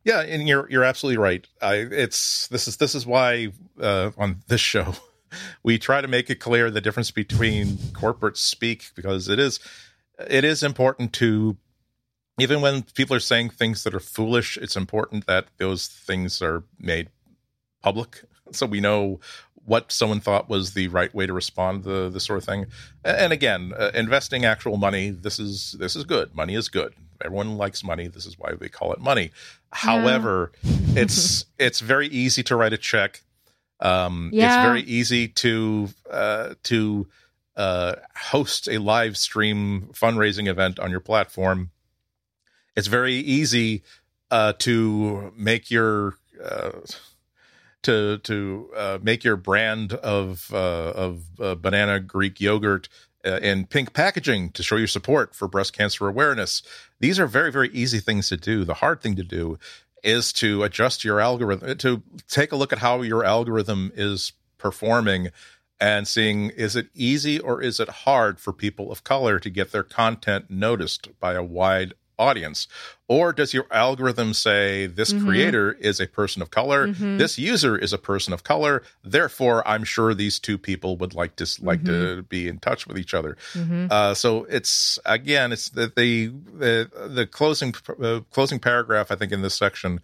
Yeah, 0.04 0.22
and 0.22 0.48
you're 0.48 0.70
you're 0.70 0.84
absolutely 0.84 1.18
right. 1.18 1.46
I, 1.60 1.74
it's 1.74 2.48
this 2.48 2.66
is 2.66 2.78
this 2.78 2.94
is 2.94 3.04
why 3.04 3.48
uh, 3.80 4.12
on 4.16 4.42
this 4.46 4.60
show 4.60 4.94
we 5.62 5.78
try 5.78 6.00
to 6.00 6.08
make 6.08 6.30
it 6.30 6.36
clear 6.36 6.70
the 6.70 6.80
difference 6.80 7.10
between 7.10 7.78
corporate 7.92 8.38
speak 8.38 8.90
because 8.94 9.28
it 9.28 9.38
is 9.38 9.60
it 10.30 10.44
is 10.44 10.62
important 10.62 11.12
to 11.14 11.56
even 12.38 12.60
when 12.60 12.82
people 12.94 13.16
are 13.16 13.20
saying 13.20 13.50
things 13.50 13.84
that 13.84 13.94
are 13.94 14.00
foolish, 14.00 14.56
it's 14.56 14.76
important 14.76 15.26
that 15.26 15.46
those 15.58 15.86
things 15.86 16.40
are 16.42 16.62
made 16.78 17.08
public 17.82 18.22
so 18.52 18.66
we 18.66 18.80
know 18.80 19.20
what 19.64 19.92
someone 19.92 20.20
thought 20.20 20.48
was 20.48 20.72
the 20.72 20.88
right 20.88 21.14
way 21.14 21.26
to 21.26 21.32
respond 21.32 21.84
to 21.84 22.08
this 22.08 22.24
sort 22.24 22.38
of 22.38 22.44
thing. 22.44 22.66
And 23.04 23.34
again, 23.34 23.74
uh, 23.78 23.90
investing 23.94 24.46
actual 24.46 24.78
money, 24.78 25.10
this 25.10 25.38
is 25.38 25.76
this 25.78 25.94
is 25.94 26.04
good. 26.04 26.34
Money 26.34 26.54
is 26.54 26.68
good. 26.68 26.94
Everyone 27.22 27.58
likes 27.58 27.84
money. 27.84 28.06
This 28.06 28.24
is 28.24 28.38
why 28.38 28.54
we 28.58 28.70
call 28.70 28.94
it 28.94 29.00
money. 29.00 29.30
However, 29.72 30.52
it's 30.62 31.44
it's 31.58 31.80
very 31.80 32.08
easy 32.08 32.42
to 32.44 32.56
write 32.56 32.72
a 32.72 32.78
check. 32.78 33.22
Um, 33.80 34.30
Yeah. 34.32 34.46
It's 34.46 34.66
very 34.66 34.82
easy 34.82 35.28
to 35.28 35.90
uh, 36.10 36.54
to 36.64 37.06
uh, 37.54 37.96
host 38.16 38.68
a 38.68 38.78
live 38.78 39.18
stream 39.18 39.90
fundraising 39.92 40.48
event 40.48 40.78
on 40.78 40.90
your 40.90 41.00
platform. 41.00 41.70
It's 42.78 42.86
very 42.86 43.14
easy 43.14 43.82
uh, 44.30 44.52
to 44.60 45.32
make 45.36 45.68
your 45.68 46.14
uh, 46.40 46.70
to 47.82 48.18
to 48.18 48.70
uh, 48.76 48.98
make 49.02 49.24
your 49.24 49.34
brand 49.34 49.94
of 49.94 50.48
uh, 50.54 50.92
of 50.94 51.24
uh, 51.40 51.56
banana 51.56 51.98
Greek 51.98 52.40
yogurt 52.40 52.88
uh, 53.26 53.40
in 53.42 53.66
pink 53.66 53.94
packaging 53.94 54.50
to 54.52 54.62
show 54.62 54.76
your 54.76 54.86
support 54.86 55.34
for 55.34 55.48
breast 55.48 55.72
cancer 55.72 56.06
awareness. 56.06 56.62
These 57.00 57.18
are 57.18 57.26
very 57.26 57.50
very 57.50 57.68
easy 57.70 57.98
things 57.98 58.28
to 58.28 58.36
do. 58.36 58.64
The 58.64 58.74
hard 58.74 59.00
thing 59.00 59.16
to 59.16 59.24
do 59.24 59.58
is 60.04 60.32
to 60.34 60.62
adjust 60.62 61.02
your 61.02 61.18
algorithm 61.18 61.78
to 61.78 62.04
take 62.28 62.52
a 62.52 62.56
look 62.56 62.72
at 62.72 62.78
how 62.78 63.02
your 63.02 63.24
algorithm 63.24 63.90
is 63.96 64.34
performing 64.56 65.30
and 65.80 66.06
seeing 66.06 66.50
is 66.50 66.76
it 66.76 66.90
easy 66.94 67.40
or 67.40 67.60
is 67.60 67.80
it 67.80 67.88
hard 67.88 68.38
for 68.38 68.52
people 68.52 68.92
of 68.92 69.02
color 69.02 69.40
to 69.40 69.50
get 69.50 69.72
their 69.72 69.82
content 69.82 70.48
noticed 70.48 71.08
by 71.18 71.32
a 71.34 71.42
wide 71.42 71.94
audience 72.18 72.66
or 73.06 73.32
does 73.32 73.54
your 73.54 73.66
algorithm 73.70 74.34
say 74.34 74.86
this 74.86 75.12
Mhm. 75.12 75.24
creator 75.24 75.72
is 75.80 76.00
a 76.00 76.06
person 76.06 76.42
of 76.42 76.50
color 76.50 76.88
Mhm. 76.88 77.16
this 77.18 77.38
user 77.38 77.76
is 77.78 77.92
a 77.92 77.98
person 77.98 78.32
of 78.32 78.42
color 78.42 78.82
therefore 79.04 79.66
i'm 79.66 79.84
sure 79.84 80.12
these 80.14 80.38
two 80.38 80.58
people 80.58 80.96
would 80.96 81.14
like 81.14 81.36
to 81.36 81.46
like 81.62 81.84
to 81.84 82.22
be 82.28 82.48
in 82.48 82.58
touch 82.58 82.86
with 82.86 82.98
each 82.98 83.14
other 83.14 83.36
Mhm. 83.54 83.90
uh, 83.90 84.14
so 84.14 84.44
it's 84.50 84.98
again, 85.04 85.52
it's 85.52 85.68
the 85.70 85.92
the 85.94 86.26
the, 86.58 86.90
the 87.08 87.26
closing 87.26 87.74
uh, 88.02 88.20
closing 88.32 88.58
paragraph. 88.58 89.10
I 89.10 89.14
think 89.16 89.32
in 89.32 89.42
this 89.42 89.54
section 89.54 90.00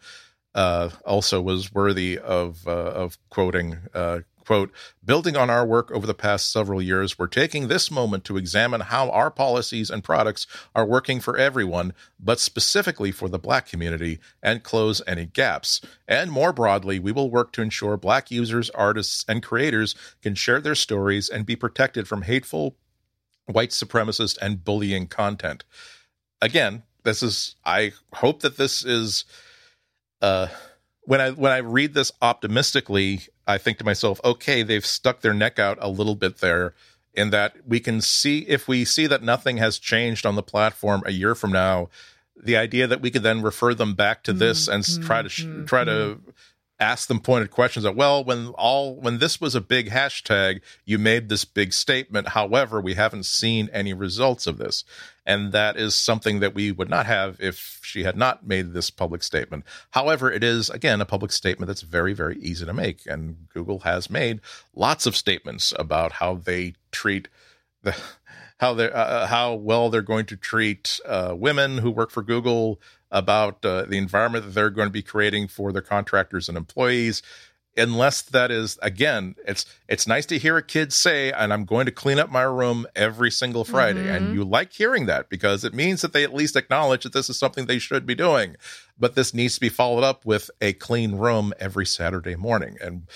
uh, 0.54 0.88
also 1.04 1.40
was 1.40 1.72
worthy 1.74 2.16
of 2.18 2.66
uh, 2.66 2.70
of 3.02 3.18
quoting. 3.28 3.78
Uh, 3.92 4.20
Quote, 4.46 4.72
building 5.04 5.36
on 5.36 5.48
our 5.48 5.64
work 5.64 5.90
over 5.90 6.06
the 6.06 6.14
past 6.14 6.52
several 6.52 6.82
years, 6.82 7.18
we're 7.18 7.26
taking 7.26 7.68
this 7.68 7.90
moment 7.90 8.24
to 8.24 8.36
examine 8.36 8.82
how 8.82 9.08
our 9.10 9.30
policies 9.30 9.90
and 9.90 10.04
products 10.04 10.46
are 10.74 10.84
working 10.84 11.18
for 11.20 11.38
everyone, 11.38 11.94
but 12.20 12.38
specifically 12.38 13.10
for 13.10 13.28
the 13.28 13.38
Black 13.38 13.66
community, 13.66 14.18
and 14.42 14.62
close 14.62 15.00
any 15.06 15.24
gaps. 15.24 15.80
And 16.06 16.30
more 16.30 16.52
broadly, 16.52 16.98
we 16.98 17.12
will 17.12 17.30
work 17.30 17.52
to 17.52 17.62
ensure 17.62 17.96
Black 17.96 18.30
users, 18.30 18.68
artists, 18.70 19.24
and 19.26 19.42
creators 19.42 19.94
can 20.22 20.34
share 20.34 20.60
their 20.60 20.74
stories 20.74 21.28
and 21.28 21.46
be 21.46 21.56
protected 21.56 22.06
from 22.06 22.22
hateful, 22.22 22.76
white 23.46 23.70
supremacist 23.70 24.36
and 24.42 24.64
bullying 24.64 25.06
content. 25.06 25.64
Again, 26.42 26.82
this 27.04 27.22
is 27.22 27.56
I 27.64 27.92
hope 28.14 28.40
that 28.40 28.56
this 28.56 28.84
is 28.84 29.24
uh 30.20 30.48
when 31.02 31.20
I 31.20 31.30
when 31.30 31.52
I 31.52 31.58
read 31.58 31.94
this 31.94 32.12
optimistically, 32.20 33.20
I 33.46 33.58
think 33.58 33.78
to 33.78 33.84
myself, 33.84 34.20
okay, 34.24 34.62
they've 34.62 34.84
stuck 34.86 35.20
their 35.20 35.34
neck 35.34 35.58
out 35.58 35.78
a 35.80 35.88
little 35.88 36.14
bit 36.14 36.38
there 36.38 36.74
in 37.12 37.30
that 37.30 37.56
we 37.66 37.78
can 37.80 38.00
see 38.00 38.40
if 38.48 38.66
we 38.66 38.84
see 38.84 39.06
that 39.06 39.22
nothing 39.22 39.58
has 39.58 39.78
changed 39.78 40.26
on 40.26 40.34
the 40.34 40.42
platform 40.42 41.02
a 41.06 41.12
year 41.12 41.34
from 41.34 41.52
now, 41.52 41.88
the 42.36 42.56
idea 42.56 42.86
that 42.86 43.00
we 43.00 43.10
could 43.10 43.22
then 43.22 43.42
refer 43.42 43.74
them 43.74 43.94
back 43.94 44.22
to 44.24 44.32
this 44.32 44.66
and 44.66 44.84
try 45.02 45.22
to 45.22 45.28
sh- 45.28 45.44
Mhm, 45.44 45.66
try 45.66 45.84
to 45.84 46.18
ask 46.84 47.08
them 47.08 47.18
pointed 47.18 47.50
questions 47.50 47.84
that 47.84 47.96
well 47.96 48.22
when 48.22 48.48
all 48.48 48.94
when 48.94 49.18
this 49.18 49.40
was 49.40 49.54
a 49.54 49.60
big 49.60 49.88
hashtag 49.88 50.60
you 50.84 50.98
made 50.98 51.28
this 51.28 51.44
big 51.44 51.72
statement. 51.72 52.28
However 52.28 52.80
we 52.80 52.94
haven't 52.94 53.24
seen 53.24 53.70
any 53.72 53.94
results 53.94 54.46
of 54.46 54.58
this. 54.58 54.84
And 55.26 55.52
that 55.52 55.78
is 55.78 55.94
something 55.94 56.40
that 56.40 56.54
we 56.54 56.70
would 56.70 56.90
not 56.90 57.06
have 57.06 57.40
if 57.40 57.80
she 57.82 58.04
had 58.04 58.16
not 58.16 58.46
made 58.46 58.74
this 58.74 58.90
public 58.90 59.22
statement. 59.22 59.64
However 59.92 60.30
it 60.30 60.44
is 60.44 60.68
again 60.68 61.00
a 61.00 61.06
public 61.06 61.32
statement 61.32 61.68
that's 61.68 61.80
very 61.80 62.12
very 62.12 62.38
easy 62.38 62.66
to 62.66 62.74
make. 62.74 63.00
And 63.06 63.48
google 63.48 63.80
has 63.80 64.10
made 64.10 64.40
lots 64.74 65.06
of 65.06 65.16
statements 65.16 65.72
about 65.78 66.12
how 66.12 66.34
they 66.34 66.74
treat 66.92 67.28
the 67.82 67.96
how 68.58 68.74
they 68.74 68.90
uh, 68.90 69.26
how 69.26 69.54
well 69.54 69.90
they're 69.90 70.02
going 70.02 70.26
to 70.26 70.36
treat 70.36 71.00
uh, 71.06 71.34
women 71.36 71.78
who 71.78 71.90
work 71.90 72.10
for 72.10 72.22
Google, 72.22 72.80
about 73.14 73.64
uh, 73.64 73.82
the 73.84 73.96
environment 73.96 74.44
that 74.44 74.50
they're 74.50 74.68
going 74.68 74.88
to 74.88 74.92
be 74.92 75.00
creating 75.02 75.48
for 75.48 75.72
their 75.72 75.80
contractors 75.80 76.48
and 76.50 76.58
employees. 76.58 77.22
Unless 77.76 78.22
that 78.22 78.50
is 78.52 78.78
again, 78.82 79.34
it's 79.48 79.66
it's 79.88 80.06
nice 80.06 80.26
to 80.26 80.38
hear 80.38 80.56
a 80.56 80.62
kid 80.62 80.92
say, 80.92 81.32
"And 81.32 81.52
I'm 81.52 81.64
going 81.64 81.86
to 81.86 81.92
clean 81.92 82.20
up 82.20 82.30
my 82.30 82.42
room 82.42 82.86
every 82.94 83.32
single 83.32 83.64
Friday," 83.64 84.08
and 84.08 84.28
Mhm. 84.28 84.32
you 84.34 84.44
like 84.44 84.72
hearing 84.72 85.06
that 85.06 85.28
because 85.28 85.64
it 85.64 85.74
means 85.74 86.00
that 86.02 86.12
they 86.12 86.22
at 86.22 86.32
least 86.34 86.54
acknowledge 86.54 87.02
that 87.02 87.12
this 87.12 87.28
is 87.28 87.36
something 87.36 87.66
they 87.66 87.80
should 87.80 88.06
be 88.06 88.14
doing. 88.14 88.54
But 88.96 89.16
this 89.16 89.34
needs 89.34 89.54
to 89.54 89.60
be 89.60 89.68
followed 89.70 90.04
up 90.04 90.24
with 90.24 90.52
a 90.60 90.72
clean 90.74 91.16
room 91.16 91.52
every 91.58 91.86
Saturday 91.86 92.36
morning, 92.36 92.76
and 92.80 93.08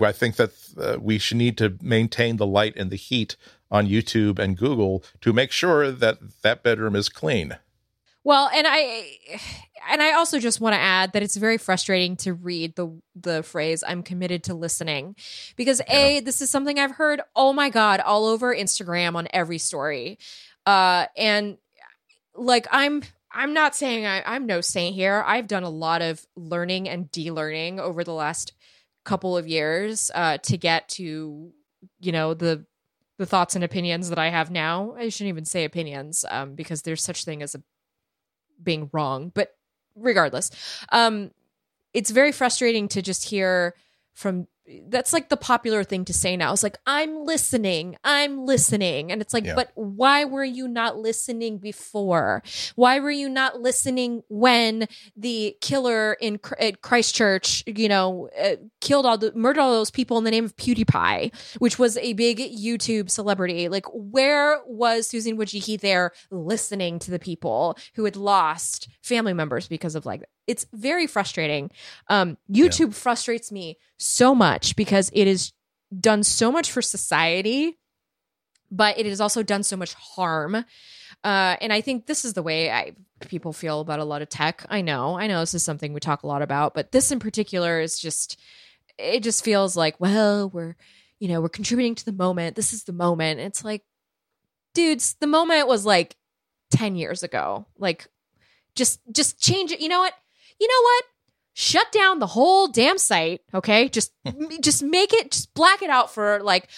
I 0.00 0.12
think 0.12 0.36
that 0.36 0.52
uh, 0.80 0.96
we 1.00 1.18
should 1.18 1.36
need 1.36 1.58
to 1.58 1.76
maintain 1.82 2.36
the 2.38 2.46
light 2.46 2.74
and 2.76 2.90
the 2.90 2.96
heat 2.96 3.36
on 3.70 3.86
YouTube 3.86 4.38
and 4.38 4.56
Google 4.56 5.04
to 5.20 5.34
make 5.34 5.52
sure 5.52 5.90
that 5.90 6.18
that 6.42 6.62
bedroom 6.62 6.96
is 6.96 7.10
clean. 7.10 7.58
Well, 8.28 8.50
and 8.54 8.66
I 8.68 9.06
and 9.88 10.02
I 10.02 10.12
also 10.12 10.38
just 10.38 10.60
want 10.60 10.74
to 10.74 10.78
add 10.78 11.14
that 11.14 11.22
it's 11.22 11.36
very 11.36 11.56
frustrating 11.56 12.14
to 12.18 12.34
read 12.34 12.76
the 12.76 13.00
the 13.16 13.42
phrase 13.42 13.82
I'm 13.82 14.02
committed 14.02 14.44
to 14.44 14.54
listening 14.54 15.16
because 15.56 15.80
a 15.88 16.20
this 16.20 16.42
is 16.42 16.50
something 16.50 16.78
I've 16.78 16.90
heard 16.90 17.22
oh 17.34 17.54
my 17.54 17.70
god 17.70 18.00
all 18.00 18.26
over 18.26 18.54
Instagram 18.54 19.16
on 19.16 19.28
every 19.32 19.56
story. 19.56 20.18
Uh 20.66 21.06
and 21.16 21.56
like 22.34 22.66
I'm 22.70 23.02
I'm 23.32 23.54
not 23.54 23.74
saying 23.74 24.04
I, 24.04 24.22
I'm 24.26 24.44
no 24.44 24.60
saint 24.60 24.94
here. 24.94 25.24
I've 25.26 25.46
done 25.46 25.62
a 25.62 25.70
lot 25.70 26.02
of 26.02 26.22
learning 26.36 26.86
and 26.86 27.10
de-learning 27.10 27.80
over 27.80 28.04
the 28.04 28.12
last 28.12 28.52
couple 29.06 29.38
of 29.38 29.48
years 29.48 30.10
uh 30.14 30.36
to 30.42 30.58
get 30.58 30.86
to 30.90 31.50
you 31.98 32.12
know 32.12 32.34
the 32.34 32.66
the 33.16 33.24
thoughts 33.24 33.54
and 33.54 33.64
opinions 33.64 34.10
that 34.10 34.18
I 34.18 34.28
have 34.28 34.50
now. 34.50 34.94
I 34.98 35.08
shouldn't 35.08 35.30
even 35.30 35.46
say 35.46 35.64
opinions 35.64 36.26
um 36.28 36.56
because 36.56 36.82
there's 36.82 37.02
such 37.02 37.24
thing 37.24 37.42
as 37.42 37.54
a 37.54 37.62
being 38.62 38.90
wrong 38.92 39.30
but 39.34 39.56
regardless. 39.94 40.50
Um 40.90 41.30
it's 41.94 42.10
very 42.10 42.32
frustrating 42.32 42.86
to 42.88 43.02
just 43.02 43.24
hear 43.28 43.74
from 44.14 44.46
that's 44.88 45.12
like 45.12 45.28
the 45.30 45.36
popular 45.36 45.82
thing 45.84 46.04
to 46.04 46.12
say 46.12 46.36
now. 46.36 46.52
It's 46.52 46.62
like 46.62 46.78
i'm 46.86 47.24
listening 47.24 47.96
i'm 48.04 48.44
listening. 48.44 49.10
And 49.10 49.22
it's 49.22 49.32
like 49.32 49.44
Yeah. 49.44 49.54
but 49.54 49.70
why 49.74 50.24
were 50.24 50.44
you 50.44 50.68
not 50.68 50.98
listening 50.98 51.58
before? 51.58 52.42
Why 52.76 53.00
were 53.00 53.10
you 53.10 53.28
not 53.28 53.60
listening 53.60 54.22
when 54.28 54.86
the 55.16 55.56
killer 55.60 56.14
in 56.20 56.38
at 56.58 56.82
christchurch 56.82 57.64
you 57.66 57.88
know 57.88 58.28
uh, 58.38 58.56
killed 58.80 59.06
all 59.06 59.16
the 59.18 59.32
murdered 59.34 59.60
all 59.60 59.72
those 59.72 59.90
people 59.90 60.18
in 60.18 60.24
the 60.24 60.30
name 60.30 60.44
of 60.44 60.56
pewdiepie 60.56 61.32
which 61.58 61.78
was 61.78 61.96
a 61.96 62.12
big 62.12 62.38
youtube 62.38 63.10
celebrity? 63.10 63.68
Like 63.68 63.86
where 63.92 64.60
was 64.66 65.06
susan 65.08 65.36
wojcicki 65.38 65.80
there 65.80 66.12
listening 66.30 66.98
to 67.00 67.10
the 67.10 67.18
people 67.18 67.76
who 67.94 68.04
had 68.04 68.16
lost 68.16 68.88
family 69.02 69.32
members 69.32 69.66
because 69.68 69.94
of 69.94 70.04
like 70.04 70.24
it's 70.48 70.66
very 70.72 71.06
frustrating 71.06 71.70
um 72.08 72.36
youtube 72.50 72.92
frustrates 72.94 73.52
me 73.52 73.78
so 73.98 74.34
much 74.34 74.74
because 74.74 75.10
it 75.12 75.28
is 75.28 75.52
done 75.98 76.22
so 76.22 76.52
much 76.52 76.70
for 76.70 76.82
society, 76.82 77.78
but 78.70 78.98
it 78.98 79.06
has 79.06 79.20
also 79.20 79.42
done 79.42 79.62
so 79.62 79.76
much 79.76 79.94
harm. 79.94 80.54
Uh, 81.24 81.56
and 81.60 81.72
I 81.72 81.80
think 81.80 82.06
this 82.06 82.24
is 82.24 82.34
the 82.34 82.42
way 82.42 82.70
I 82.70 82.92
people 83.20 83.52
feel 83.52 83.80
about 83.80 83.98
a 83.98 84.04
lot 84.04 84.22
of 84.22 84.28
tech. 84.28 84.64
I 84.68 84.82
know, 84.82 85.18
I 85.18 85.26
know 85.26 85.40
this 85.40 85.54
is 85.54 85.64
something 85.64 85.92
we 85.92 86.00
talk 86.00 86.22
a 86.22 86.26
lot 86.26 86.42
about, 86.42 86.74
but 86.74 86.92
this 86.92 87.10
in 87.10 87.18
particular 87.18 87.80
is 87.80 87.98
just 87.98 88.38
it 88.98 89.22
just 89.22 89.44
feels 89.44 89.76
like, 89.76 89.98
well, 90.00 90.50
we're 90.50 90.76
you 91.18 91.28
know, 91.28 91.40
we're 91.40 91.48
contributing 91.48 91.96
to 91.96 92.04
the 92.04 92.12
moment. 92.12 92.54
This 92.54 92.72
is 92.72 92.84
the 92.84 92.92
moment. 92.92 93.40
It's 93.40 93.64
like, 93.64 93.82
dudes, 94.72 95.16
the 95.18 95.26
moment 95.26 95.66
was 95.66 95.84
like 95.84 96.16
10 96.70 96.94
years 96.94 97.24
ago. 97.24 97.66
Like 97.76 98.06
just 98.76 99.00
just 99.10 99.40
change 99.40 99.72
it. 99.72 99.80
You 99.80 99.88
know 99.88 100.00
what? 100.00 100.14
You 100.58 100.68
know 100.68 100.82
what? 100.82 101.04
Shut 101.54 101.90
down 101.90 102.18
the 102.18 102.26
whole 102.26 102.68
damn 102.68 102.98
site, 102.98 103.40
okay? 103.52 103.88
Just 103.88 104.12
hmm. 104.26 104.46
just 104.60 104.82
make 104.82 105.12
it 105.12 105.32
just 105.32 105.52
black 105.54 105.82
it 105.82 105.90
out 105.90 106.12
for 106.12 106.40
like 106.42 106.64
a 106.64 106.68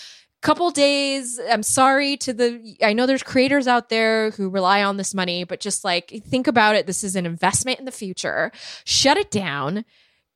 couple 0.41 0.71
days. 0.71 1.39
I'm 1.51 1.63
sorry 1.63 2.17
to 2.19 2.33
the 2.33 2.77
I 2.83 2.93
know 2.93 3.07
there's 3.07 3.23
creators 3.23 3.67
out 3.67 3.91
there 3.91 4.31
who 4.33 4.49
rely 4.49 4.83
on 4.83 4.97
this 4.97 5.15
money, 5.15 5.45
but 5.45 5.61
just 5.61 5.85
like 5.85 6.23
think 6.27 6.47
about 6.47 6.77
it. 6.77 6.87
This 6.87 7.05
is 7.05 7.15
an 7.15 7.27
investment 7.27 7.79
in 7.79 7.85
the 7.85 7.93
future. 7.93 8.53
Shut 8.85 9.19
it 9.19 9.31
down 9.31 9.85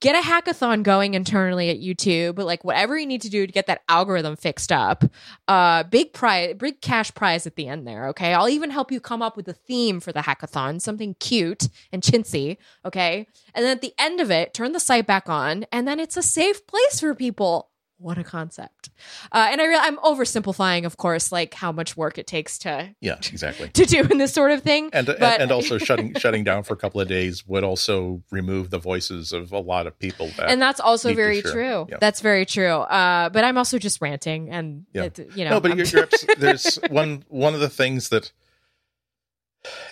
get 0.04 0.14
a 0.14 0.28
hackathon 0.28 0.82
going 0.82 1.14
internally 1.14 1.70
at 1.70 1.80
YouTube, 1.80 2.34
but 2.34 2.44
like 2.44 2.62
whatever 2.62 2.98
you 2.98 3.06
need 3.06 3.22
to 3.22 3.30
do 3.30 3.46
to 3.46 3.52
get 3.52 3.66
that 3.68 3.80
algorithm 3.88 4.36
fixed 4.36 4.70
up. 4.70 5.02
Uh, 5.48 5.82
big 5.84 6.12
prize, 6.12 6.54
big 6.58 6.82
cash 6.82 7.12
prize 7.14 7.46
at 7.46 7.56
the 7.56 7.66
end 7.66 7.86
there. 7.86 8.08
Okay, 8.08 8.34
I'll 8.34 8.50
even 8.50 8.68
help 8.68 8.92
you 8.92 9.00
come 9.00 9.22
up 9.22 9.34
with 9.34 9.48
a 9.48 9.54
theme 9.54 10.00
for 10.00 10.12
the 10.12 10.20
hackathon, 10.20 10.82
something 10.82 11.16
cute 11.20 11.68
and 11.90 12.02
chintzy. 12.02 12.58
Okay, 12.84 13.26
and 13.54 13.64
then 13.64 13.72
at 13.72 13.80
the 13.80 13.94
end 13.98 14.20
of 14.20 14.30
it, 14.30 14.52
turn 14.52 14.72
the 14.72 14.78
site 14.78 15.06
back 15.06 15.30
on, 15.30 15.64
and 15.72 15.88
then 15.88 15.98
it's 15.98 16.18
a 16.18 16.22
safe 16.22 16.66
place 16.66 17.00
for 17.00 17.14
people 17.14 17.70
what 17.98 18.18
a 18.18 18.24
concept. 18.24 18.90
Uh, 19.32 19.48
and 19.50 19.60
I 19.60 19.66
re- 19.66 19.78
I'm 19.78 19.96
oversimplifying, 19.98 20.84
of 20.84 20.96
course, 20.96 21.30
like 21.30 21.54
how 21.54 21.72
much 21.72 21.96
work 21.96 22.18
it 22.18 22.26
takes 22.26 22.58
to 22.58 22.94
yeah 23.00 23.16
exactly 23.16 23.68
to 23.74 23.86
do 23.86 24.02
in 24.02 24.18
this 24.18 24.32
sort 24.32 24.50
of 24.50 24.62
thing. 24.62 24.90
And 24.92 25.06
but- 25.06 25.22
and, 25.22 25.42
and 25.42 25.52
also 25.52 25.78
shutting 25.78 26.14
shutting 26.18 26.44
down 26.44 26.64
for 26.64 26.74
a 26.74 26.76
couple 26.76 27.00
of 27.00 27.08
days 27.08 27.46
would 27.46 27.64
also 27.64 28.22
remove 28.30 28.70
the 28.70 28.78
voices 28.78 29.32
of 29.32 29.52
a 29.52 29.60
lot 29.60 29.86
of 29.86 29.98
people. 29.98 30.30
That 30.36 30.50
and 30.50 30.60
that's 30.60 30.80
also 30.80 31.14
very 31.14 31.42
true. 31.42 31.86
Yeah. 31.88 31.96
That's 32.00 32.20
very 32.20 32.46
true. 32.46 32.66
Uh, 32.66 33.28
but 33.30 33.44
I'm 33.44 33.58
also 33.58 33.78
just 33.78 34.00
ranting, 34.00 34.50
and 34.50 34.86
yeah. 34.92 35.04
it, 35.04 35.18
you 35.34 35.44
know, 35.44 35.52
no, 35.52 35.60
but 35.60 35.76
you're, 35.76 35.86
you're 35.86 36.08
there's 36.38 36.76
one 36.90 37.24
one 37.28 37.54
of 37.54 37.60
the 37.60 37.68
things 37.68 38.08
that 38.10 38.32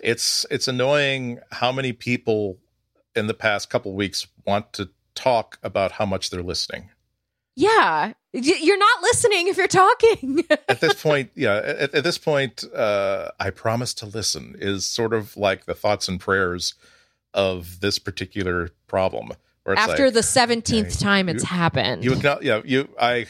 it's 0.02 0.44
it's 0.50 0.68
annoying 0.68 1.40
how 1.50 1.72
many 1.72 1.92
people 1.92 2.58
in 3.14 3.26
the 3.26 3.34
past 3.34 3.70
couple 3.70 3.94
weeks 3.94 4.26
want 4.46 4.72
to 4.74 4.90
talk 5.14 5.58
about 5.62 5.92
how 5.92 6.06
much 6.06 6.30
they're 6.30 6.42
listening 6.42 6.90
yeah, 7.54 8.12
you're 8.32 8.78
not 8.78 9.02
listening 9.02 9.48
if 9.48 9.56
you're 9.56 9.66
talking. 9.66 10.44
at 10.68 10.80
this 10.80 11.02
point, 11.02 11.30
yeah, 11.34 11.56
at, 11.56 11.94
at 11.94 12.04
this 12.04 12.18
point, 12.18 12.64
uh, 12.74 13.30
I 13.38 13.50
promise 13.50 13.92
to 13.94 14.06
listen 14.06 14.56
is 14.58 14.86
sort 14.86 15.12
of 15.12 15.36
like 15.36 15.66
the 15.66 15.74
thoughts 15.74 16.08
and 16.08 16.18
prayers 16.18 16.74
of 17.34 17.80
this 17.80 17.98
particular 17.98 18.70
problem. 18.86 19.32
After 19.66 20.06
like, 20.06 20.14
the 20.14 20.22
seventeenth 20.22 20.98
time 20.98 21.28
it's 21.28 21.44
you, 21.44 21.48
happened, 21.48 22.04
you 22.04 22.12
acknowledge, 22.14 22.44
yeah, 22.44 22.62
you, 22.64 22.88
I, 23.00 23.26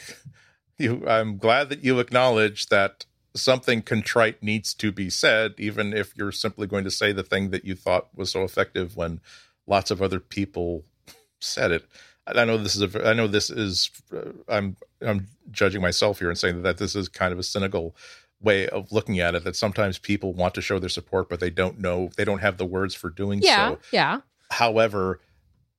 you, 0.77 1.07
I'm 1.07 1.37
glad 1.37 1.69
that 1.69 1.83
you 1.83 1.99
acknowledge 1.99 2.67
that 2.67 3.05
something 3.35 3.81
contrite 3.81 4.41
needs 4.41 4.73
to 4.75 4.91
be 4.91 5.09
said, 5.09 5.53
even 5.57 5.93
if 5.93 6.15
you're 6.15 6.31
simply 6.31 6.67
going 6.67 6.83
to 6.83 6.91
say 6.91 7.11
the 7.11 7.23
thing 7.23 7.49
that 7.49 7.65
you 7.65 7.75
thought 7.75 8.07
was 8.15 8.31
so 8.31 8.43
effective 8.43 8.95
when 8.95 9.21
lots 9.67 9.91
of 9.91 10.01
other 10.01 10.19
people 10.19 10.85
said 11.39 11.71
it. 11.71 11.85
I 12.27 12.45
know 12.45 12.57
this 12.57 12.75
is 12.75 12.95
a, 12.95 13.07
I 13.07 13.13
know 13.13 13.27
this 13.27 13.49
is, 13.49 13.91
uh, 14.13 14.31
I'm, 14.47 14.77
I'm 15.01 15.27
judging 15.51 15.81
myself 15.81 16.19
here 16.19 16.29
and 16.29 16.37
saying 16.37 16.55
that, 16.57 16.63
that 16.63 16.77
this 16.77 16.95
is 16.95 17.09
kind 17.09 17.33
of 17.33 17.39
a 17.39 17.43
cynical 17.43 17.95
way 18.41 18.67
of 18.69 18.91
looking 18.91 19.19
at 19.19 19.35
it. 19.35 19.43
That 19.43 19.55
sometimes 19.55 19.97
people 19.97 20.33
want 20.33 20.53
to 20.55 20.61
show 20.61 20.79
their 20.79 20.89
support, 20.89 21.29
but 21.29 21.39
they 21.39 21.49
don't 21.49 21.79
know, 21.79 22.09
they 22.15 22.23
don't 22.23 22.39
have 22.39 22.57
the 22.57 22.65
words 22.65 22.95
for 22.95 23.09
doing 23.09 23.41
yeah, 23.41 23.71
so. 23.71 23.79
Yeah. 23.91 24.21
However, 24.51 25.19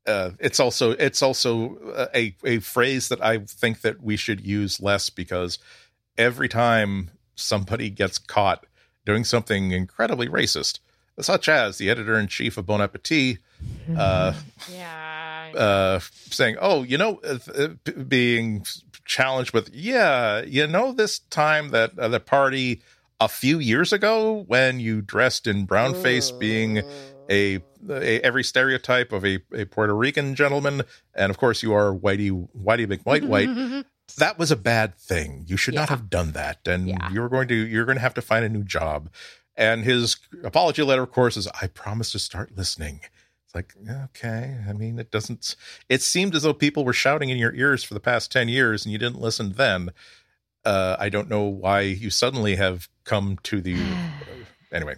uh, 0.07 0.33
it's 0.39 0.61
also 0.61 0.91
it's 0.93 1.23
also 1.23 2.09
a 2.15 2.37
a 2.45 2.59
phrase 2.59 3.09
that 3.09 3.23
I 3.25 3.39
think 3.39 3.81
that 3.81 4.03
we 4.03 4.17
should 4.17 4.45
use 4.45 4.83
less 4.83 5.09
because 5.09 5.59
every 6.19 6.49
time 6.49 7.11
somebody 7.37 7.89
gets 7.89 8.19
caught 8.19 8.67
doing 9.07 9.25
something 9.25 9.73
incredibly 9.73 10.29
racist, 10.29 10.81
such 11.21 11.49
as 11.49 11.79
the 11.79 11.89
editor 11.89 12.19
in 12.19 12.27
chief 12.27 12.59
of 12.59 12.67
Bon 12.67 12.83
Appetit, 12.83 13.39
uh, 13.97 14.35
yeah 14.73 15.14
uh, 15.57 16.01
saying, 16.01 16.57
"Oh, 16.61 16.83
you 16.83 16.99
know, 16.99 17.21
uh, 17.25 17.39
uh 17.57 17.69
being 18.09 18.65
challenged 19.05 19.53
with, 19.53 19.71
yeah, 19.73 20.43
you 20.43 20.67
know, 20.67 20.93
this 20.93 21.19
time 21.19 21.71
that 21.71 21.99
uh, 21.99 22.09
the 22.09 22.21
party 22.21 22.83
a 23.21 23.29
few 23.29 23.59
years 23.59 23.93
ago 23.93 24.45
when 24.47 24.81
you 24.81 25.01
dressed 25.01 25.47
in 25.47 25.67
brown 25.67 25.95
face, 25.95 26.31
being 26.31 26.79
a, 27.31 27.61
a, 27.89 28.21
every 28.21 28.43
stereotype 28.43 29.13
of 29.13 29.25
a, 29.25 29.39
a 29.53 29.65
Puerto 29.67 29.95
Rican 29.95 30.35
gentleman, 30.35 30.83
and 31.15 31.31
of 31.31 31.39
course 31.39 31.63
you 31.63 31.73
are 31.73 31.95
whitey 31.95 32.49
whitey 32.57 32.89
big 32.89 33.03
white 33.03 33.25
white." 33.25 33.49
that 34.19 34.39
was 34.39 34.51
a 34.51 34.57
bad 34.57 34.97
thing. 34.97 35.45
You 35.47 35.57
should 35.57 35.75
yeah. 35.75 35.81
not 35.81 35.89
have 35.89 36.11
done 36.11 36.33
that, 36.33 36.67
and 36.67 36.89
yeah. 36.89 37.11
you're 37.11 37.29
going 37.29 37.49
to 37.49 37.55
you're 37.55 37.85
going 37.85 37.97
to 37.97 38.03
have 38.03 38.15
to 38.15 38.23
find 38.23 38.45
a 38.45 38.49
new 38.49 38.65
job. 38.65 39.11
And 39.57 39.85
his 39.85 40.17
apology 40.43 40.83
letter, 40.83 41.03
of 41.03 41.13
course, 41.13 41.37
is 41.37 41.47
I 41.61 41.69
promise 41.69 42.11
to 42.13 42.19
start 42.19 42.57
listening 42.57 43.03
like 43.55 43.75
okay 44.05 44.59
i 44.69 44.73
mean 44.73 44.99
it 44.99 45.11
doesn't 45.11 45.57
it 45.89 46.03
seemed 46.03 46.35
as 46.35 46.43
though 46.43 46.55
people 46.55 46.85
were 46.85 46.93
shouting 46.93 47.31
in 47.31 47.39
your 47.39 47.55
ears 47.55 47.85
for 47.85 47.95
the 47.95 48.01
past 48.01 48.33
10 48.33 48.49
years 48.49 48.85
and 48.85 48.93
you 48.93 48.99
didn't 48.99 49.21
listen 49.21 49.53
then. 49.53 49.91
Uh, 50.65 50.97
i 50.99 51.09
don't 51.09 51.29
know 51.29 51.43
why 51.43 51.81
you 51.81 52.11
suddenly 52.11 52.57
have 52.57 52.89
come 53.05 53.39
to 53.43 53.61
the 53.61 53.75
uh, 53.83 54.45
anyway. 54.73 54.95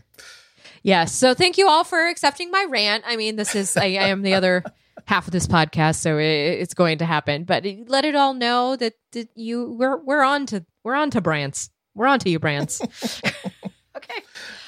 Yes 0.83 1.13
so 1.13 1.35
thank 1.35 1.59
you 1.59 1.69
all 1.69 1.85
for 1.85 2.09
accepting 2.09 2.51
my 2.51 2.67
rant. 2.69 3.05
I 3.07 3.17
mean 3.17 3.37
this 3.37 3.55
is 3.55 3.77
i, 3.77 3.85
I 3.85 4.09
am 4.09 4.23
the 4.23 4.35
other 4.35 4.65
half 5.07 5.27
of 5.27 5.33
this 5.33 5.47
podcast 5.47 5.97
so 5.97 6.19
it, 6.19 6.25
it's 6.25 6.75
going 6.75 6.99
to 6.99 7.05
happen. 7.05 7.45
But 7.45 7.67
let 7.89 8.05
it 8.05 8.15
all 8.15 8.35
know 8.35 8.77
that, 8.77 8.95
that 9.13 9.29
you 9.35 9.73
we're 9.73 9.97
we're 9.99 10.23
on 10.23 10.47
to 10.47 10.65
we're 10.85 10.95
on 10.95 11.11
to 11.11 11.21
brands 11.21 11.71
we're 11.95 12.07
on 12.07 12.21
to 12.21 12.31
you 12.31 12.39
brands 12.39 12.81
okay 13.25 13.33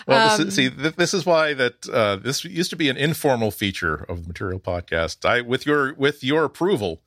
well, 0.09 0.31
um, 0.31 0.39
this 0.39 0.49
is, 0.49 0.55
see, 0.55 0.71
th- 0.71 0.97
this 0.97 1.13
is 1.13 1.27
why 1.27 1.53
that 1.55 1.89
uh, 1.89 2.17
this 2.17 2.45
used 2.45 2.71
to 2.71 2.77
be 2.77 2.89
an 2.89 2.97
informal 2.97 3.51
feature 3.51 4.07
of 4.09 4.23
the 4.23 4.29
Material 4.29 4.59
Podcast. 4.59 5.29
I, 5.29 5.43
with 5.43 5.67
your 5.67 5.95
with 5.95 6.25
your 6.25 6.45
approval, 6.45 7.03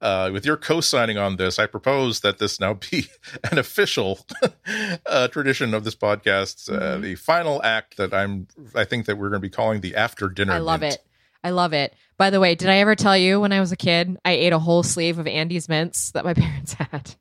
uh, 0.00 0.30
with 0.32 0.46
your 0.46 0.56
co-signing 0.56 1.18
on 1.18 1.36
this, 1.36 1.58
I 1.58 1.66
propose 1.66 2.20
that 2.20 2.38
this 2.38 2.60
now 2.60 2.74
be 2.74 3.08
an 3.50 3.58
official 3.58 4.24
uh, 5.06 5.26
tradition 5.28 5.74
of 5.74 5.82
this 5.82 5.96
podcast. 5.96 6.72
Uh, 6.72 6.78
mm-hmm. 6.80 7.02
the 7.02 7.14
final 7.16 7.60
act 7.64 7.96
that 7.96 8.14
I'm, 8.14 8.46
I 8.76 8.84
think 8.84 9.06
that 9.06 9.18
we're 9.18 9.28
going 9.30 9.40
to 9.42 9.46
be 9.46 9.50
calling 9.50 9.80
the 9.80 9.96
after 9.96 10.28
dinner. 10.28 10.52
I 10.52 10.58
love 10.58 10.80
mint. 10.80 10.94
it. 10.94 11.04
I 11.42 11.50
love 11.50 11.72
it. 11.72 11.94
By 12.16 12.30
the 12.30 12.40
way, 12.40 12.54
did 12.54 12.68
I 12.68 12.76
ever 12.76 12.94
tell 12.94 13.16
you 13.16 13.40
when 13.40 13.52
I 13.52 13.60
was 13.60 13.72
a 13.72 13.76
kid, 13.76 14.16
I 14.24 14.32
ate 14.32 14.52
a 14.52 14.58
whole 14.58 14.84
sleeve 14.84 15.18
of 15.18 15.26
Andes 15.26 15.68
mints 15.68 16.12
that 16.12 16.24
my 16.24 16.34
parents 16.34 16.74
had? 16.74 17.14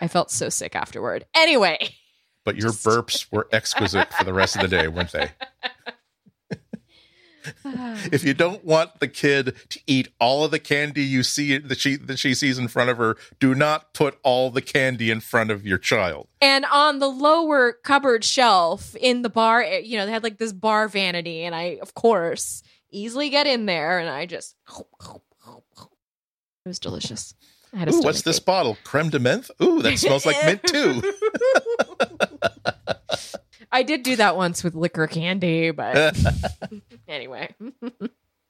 I 0.00 0.06
felt 0.06 0.30
so 0.30 0.48
sick 0.48 0.76
afterward. 0.76 1.26
Anyway 1.34 1.78
but 2.50 2.60
your 2.60 2.72
burps 2.72 3.30
were 3.30 3.46
exquisite 3.52 4.12
for 4.12 4.24
the 4.24 4.32
rest 4.32 4.56
of 4.56 4.62
the 4.62 4.68
day, 4.68 4.88
weren't 4.88 5.12
they? 5.12 5.30
if 8.12 8.24
you 8.24 8.34
don't 8.34 8.64
want 8.64 8.98
the 8.98 9.06
kid 9.06 9.54
to 9.68 9.78
eat 9.86 10.08
all 10.18 10.44
of 10.44 10.50
the 10.50 10.58
candy 10.58 11.04
you 11.04 11.22
see 11.22 11.58
that 11.58 11.78
she 11.78 11.94
that 11.94 12.18
she 12.18 12.34
sees 12.34 12.58
in 12.58 12.66
front 12.66 12.90
of 12.90 12.98
her, 12.98 13.16
do 13.38 13.54
not 13.54 13.94
put 13.94 14.18
all 14.24 14.50
the 14.50 14.60
candy 14.60 15.12
in 15.12 15.20
front 15.20 15.52
of 15.52 15.64
your 15.64 15.78
child. 15.78 16.26
And 16.40 16.64
on 16.64 16.98
the 16.98 17.06
lower 17.06 17.72
cupboard 17.72 18.24
shelf 18.24 18.96
in 18.96 19.22
the 19.22 19.30
bar, 19.30 19.62
eh, 19.62 19.78
you 19.78 19.96
know, 19.96 20.04
they 20.04 20.12
had 20.12 20.24
like 20.24 20.38
this 20.38 20.52
bar 20.52 20.88
vanity, 20.88 21.44
and 21.44 21.54
I, 21.54 21.78
of 21.80 21.94
course, 21.94 22.64
easily 22.90 23.30
get 23.30 23.46
in 23.46 23.66
there, 23.66 24.00
and 24.00 24.10
I 24.10 24.26
just 24.26 24.56
it 24.66 26.66
was 26.66 26.80
delicious. 26.80 27.32
Ooh, 27.72 28.02
what's 28.02 28.22
this 28.22 28.40
bottle? 28.40 28.76
Creme 28.82 29.10
de 29.10 29.20
menthe? 29.20 29.50
Ooh, 29.62 29.80
that 29.82 29.96
smells 29.98 30.26
like 30.26 30.44
mint 30.44 30.64
too. 30.64 31.00
I 33.72 33.82
did 33.82 34.02
do 34.02 34.16
that 34.16 34.36
once 34.36 34.64
with 34.64 34.74
liquor 34.74 35.06
candy, 35.06 35.70
but 35.70 36.16
anyway. 37.08 37.54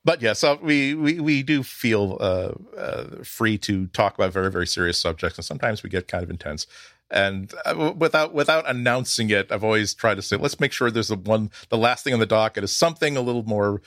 but 0.05 0.23
yes, 0.23 0.43
yeah, 0.43 0.55
so 0.55 0.59
we, 0.63 0.95
we 0.95 1.21
we 1.21 1.43
do 1.43 1.63
feel 1.63 2.17
uh, 2.21 2.53
uh, 2.77 3.05
free 3.23 3.59
to 3.59 3.87
talk 3.89 4.15
about 4.15 4.33
very 4.33 4.51
very 4.51 4.67
serious 4.67 4.99
subjects, 4.99 5.39
and 5.39 5.45
sometimes 5.45 5.83
we 5.83 5.91
get 5.91 6.09
kind 6.09 6.25
of 6.25 6.31
intense. 6.31 6.67
And 7.11 7.53
uh, 7.65 7.93
without 7.97 8.33
without 8.33 8.69
announcing 8.69 9.31
it, 9.31 9.51
I've 9.51 9.65
always 9.65 9.95
tried 9.95 10.15
to 10.15 10.23
say, 10.23 10.37
let's 10.37 10.61
make 10.61 10.73
sure 10.73 10.91
there's 10.91 11.09
the 11.09 11.17
one 11.17 11.51
the 11.69 11.79
last 11.79 12.05
thing 12.05 12.15
on 12.15 12.21
the 12.21 12.27
docket 12.27 12.65
is 12.65 12.75
something 12.75 13.17
a 13.17 13.21
little 13.21 13.43
more 13.43 13.83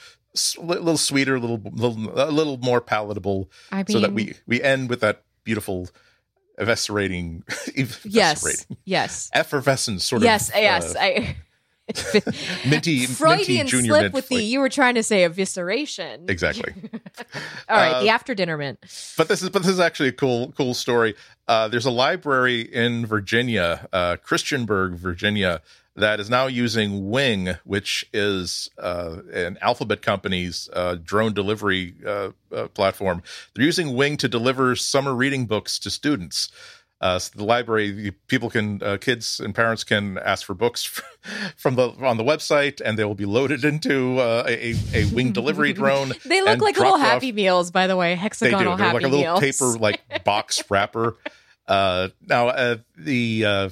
a 0.58 0.62
little 0.62 0.96
sweeter, 0.96 1.36
a 1.36 1.40
little, 1.40 1.60
little 1.64 2.10
a 2.20 2.30
little 2.30 2.58
more 2.58 2.80
palatable, 2.80 3.50
I 3.72 3.78
mean, 3.78 3.86
so 3.88 4.00
that 4.00 4.12
we 4.12 4.34
we 4.46 4.62
end 4.62 4.90
with 4.90 5.00
that 5.00 5.22
beautiful 5.44 5.88
eviscerating, 6.58 7.44
eviscerating, 7.76 8.04
yes, 8.04 8.66
yes, 8.84 9.30
effervescence 9.32 10.04
sort 10.04 10.22
yes, 10.22 10.48
of. 10.48 10.56
Yes, 10.56 10.94
yes. 10.94 10.96
Uh, 10.96 11.00
I 11.00 11.36
minty, 12.66 13.04
Freudian 13.04 13.58
minty 13.58 13.70
junior 13.70 13.90
slip 13.90 14.02
mint 14.02 14.14
with 14.14 14.28
the 14.28 14.42
you 14.42 14.60
were 14.60 14.70
trying 14.70 14.94
to 14.94 15.02
say 15.02 15.28
evisceration. 15.28 16.30
Exactly. 16.30 16.72
All 17.68 17.76
right, 17.76 17.92
Uh, 17.96 18.02
the 18.02 18.08
after 18.08 18.34
dinner 18.34 18.56
mint. 18.56 18.78
but 19.18 19.28
this 19.28 19.42
is 19.42 19.50
but 19.50 19.62
this 19.62 19.72
is 19.72 19.80
actually 19.80 20.08
a 20.08 20.12
cool 20.12 20.52
cool 20.52 20.72
story. 20.72 21.14
Uh, 21.46 21.68
there's 21.68 21.84
a 21.84 21.90
library 21.90 22.62
in 22.62 23.04
Virginia, 23.04 23.86
uh, 23.92 24.16
Christiansburg, 24.24 24.94
Virginia, 24.94 25.60
that 25.96 26.18
is 26.20 26.28
now 26.28 26.46
using 26.46 27.08
Wing, 27.10 27.56
which 27.64 28.04
is 28.12 28.70
uh, 28.78 29.18
an 29.32 29.58
Alphabet 29.60 30.02
company's 30.02 30.68
uh, 30.72 30.96
drone 31.02 31.32
delivery 31.32 31.94
uh, 32.06 32.30
uh, 32.52 32.68
platform. 32.68 33.22
They're 33.54 33.64
using 33.64 33.94
Wing 33.94 34.16
to 34.18 34.28
deliver 34.28 34.74
summer 34.76 35.14
reading 35.14 35.46
books 35.46 35.78
to 35.80 35.90
students. 35.90 36.50
Uh, 37.00 37.18
so 37.18 37.30
the 37.36 37.44
library, 37.44 38.12
people 38.28 38.48
can, 38.48 38.82
uh, 38.82 38.96
kids 38.96 39.38
and 39.38 39.54
parents 39.54 39.84
can 39.84 40.16
ask 40.18 40.46
for 40.46 40.54
books 40.54 40.84
from 41.56 41.74
the 41.74 41.90
on 42.00 42.16
the 42.16 42.24
website, 42.24 42.80
and 42.82 42.98
they 42.98 43.04
will 43.04 43.14
be 43.14 43.26
loaded 43.26 43.62
into 43.64 44.18
uh, 44.18 44.44
a, 44.48 44.74
a 44.94 45.04
wing 45.12 45.30
delivery 45.32 45.72
drone. 45.74 46.12
They 46.24 46.40
look 46.40 46.60
like 46.62 46.76
little 46.76 46.92
dropped 46.92 47.02
off- 47.04 47.10
Happy 47.10 47.32
Meals, 47.32 47.70
by 47.70 47.88
the 47.88 47.96
way, 47.96 48.14
hexagonal 48.14 48.58
they 48.58 48.64
do. 48.64 48.76
They're 48.76 48.86
Happy 48.86 48.94
like 48.94 49.04
a 49.04 49.08
little 49.08 49.40
Meals. 49.40 49.40
paper 49.40 49.78
like 49.78 50.24
box 50.24 50.62
wrapper. 50.70 51.16
Uh, 51.68 52.08
now, 52.26 52.48
uh, 52.48 52.76
the 52.96 53.44
uh, 53.44 53.68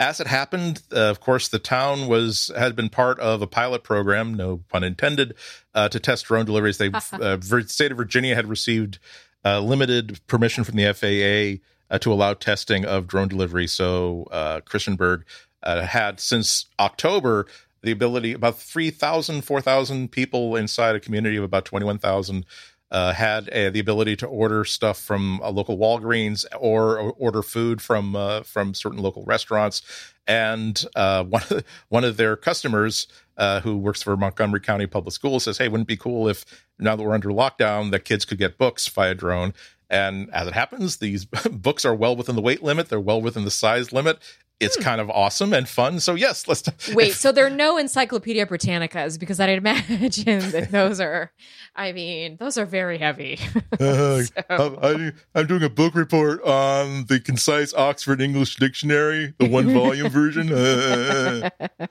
as 0.00 0.18
it 0.18 0.26
happened, 0.26 0.82
uh, 0.92 1.10
of 1.10 1.20
course, 1.20 1.48
the 1.48 1.58
town 1.58 2.08
was 2.08 2.50
had 2.56 2.74
been 2.74 2.88
part 2.88 3.20
of 3.20 3.42
a 3.42 3.46
pilot 3.46 3.84
program, 3.84 4.32
no 4.32 4.62
pun 4.70 4.82
intended, 4.82 5.34
uh, 5.74 5.90
to 5.90 6.00
test 6.00 6.24
drone 6.24 6.46
deliveries. 6.46 6.78
They, 6.78 6.90
uh, 7.12 7.38
state 7.66 7.92
of 7.92 7.98
Virginia 7.98 8.34
had 8.34 8.48
received 8.48 8.98
uh, 9.44 9.60
limited 9.60 10.18
permission 10.26 10.64
from 10.64 10.76
the 10.76 10.92
FAA 10.92 11.62
uh, 11.94 11.98
to 11.98 12.12
allow 12.12 12.32
testing 12.32 12.86
of 12.86 13.06
drone 13.06 13.28
delivery. 13.28 13.66
So, 13.66 14.26
uh, 14.30 14.60
Christiansburg 14.62 15.24
uh, 15.62 15.82
had 15.82 16.18
since 16.18 16.66
October 16.78 17.46
the 17.82 17.90
ability 17.90 18.32
about 18.32 18.58
3,000, 18.58 19.42
4,000 19.42 20.10
people 20.10 20.56
inside 20.56 20.96
a 20.96 21.00
community 21.00 21.36
of 21.36 21.44
about 21.44 21.64
21,000 21.66 22.46
uh, 22.90 23.12
had 23.12 23.48
uh, 23.50 23.70
the 23.70 23.80
ability 23.80 24.16
to 24.16 24.26
order 24.26 24.64
stuff 24.64 24.98
from 24.98 25.40
a 25.42 25.50
local 25.50 25.78
Walgreens 25.78 26.44
or, 26.58 26.98
or 26.98 27.12
order 27.12 27.42
food 27.42 27.80
from 27.80 28.16
uh, 28.16 28.42
from 28.42 28.74
certain 28.74 28.98
local 28.98 29.24
restaurants. 29.24 29.82
And 30.26 30.84
uh, 30.96 31.24
one 31.28 31.42
of, 31.50 31.64
one 31.88 32.04
of 32.04 32.16
their 32.16 32.36
customers, 32.36 33.06
uh, 33.36 33.60
who 33.60 33.76
works 33.76 34.02
for 34.02 34.16
Montgomery 34.16 34.60
County 34.60 34.86
Public 34.86 35.14
Schools, 35.14 35.44
says, 35.44 35.58
"Hey, 35.58 35.68
wouldn't 35.68 35.86
it 35.86 35.92
be 35.92 35.96
cool 35.96 36.28
if 36.28 36.44
now 36.78 36.96
that 36.96 37.02
we're 37.02 37.14
under 37.14 37.30
lockdown, 37.30 37.90
that 37.92 38.04
kids 38.04 38.24
could 38.24 38.38
get 38.38 38.58
books 38.58 38.86
via 38.88 39.14
drone?" 39.14 39.54
And 39.88 40.30
as 40.32 40.46
it 40.46 40.54
happens, 40.54 40.98
these 40.98 41.24
books 41.50 41.84
are 41.84 41.94
well 41.94 42.16
within 42.16 42.36
the 42.36 42.42
weight 42.42 42.62
limit. 42.62 42.88
They're 42.88 43.00
well 43.00 43.20
within 43.20 43.44
the 43.44 43.50
size 43.50 43.92
limit. 43.92 44.18
It's 44.60 44.76
kind 44.76 45.00
of 45.00 45.08
awesome 45.08 45.54
and 45.54 45.66
fun. 45.66 46.00
So 46.00 46.14
yes, 46.14 46.46
let's. 46.46 46.62
Wait, 46.92 47.14
so 47.14 47.32
there 47.32 47.46
are 47.46 47.50
no 47.50 47.78
Encyclopedia 47.78 48.44
Britannicas 48.46 49.18
because 49.18 49.40
I'd 49.40 49.48
imagine 49.48 50.50
that 50.50 50.68
those 50.70 51.00
are, 51.00 51.32
I 51.74 51.92
mean, 51.92 52.36
those 52.38 52.58
are 52.58 52.66
very 52.66 52.98
heavy. 52.98 53.38
Uh, 53.80 54.22
So- 54.22 54.78
I, 54.82 55.12
I'm 55.38 55.46
doing 55.46 55.62
a 55.62 55.70
book 55.70 55.94
report 55.94 56.42
on 56.44 57.06
the 57.06 57.18
concise 57.20 57.72
Oxford 57.72 58.20
English 58.20 58.56
Dictionary, 58.56 59.32
the 59.38 59.48
one 59.48 59.72
volume 59.72 60.10
version. 60.10 60.52
Uh, 60.52 61.48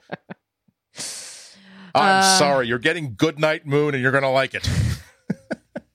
I'm 1.92 2.20
Uh, 2.22 2.38
sorry, 2.38 2.68
you're 2.68 2.78
getting 2.78 3.14
Good 3.16 3.38
Night 3.40 3.66
Moon, 3.66 3.94
and 3.94 4.02
you're 4.02 4.12
gonna 4.12 4.30
like 4.30 4.54
it. 4.54 4.68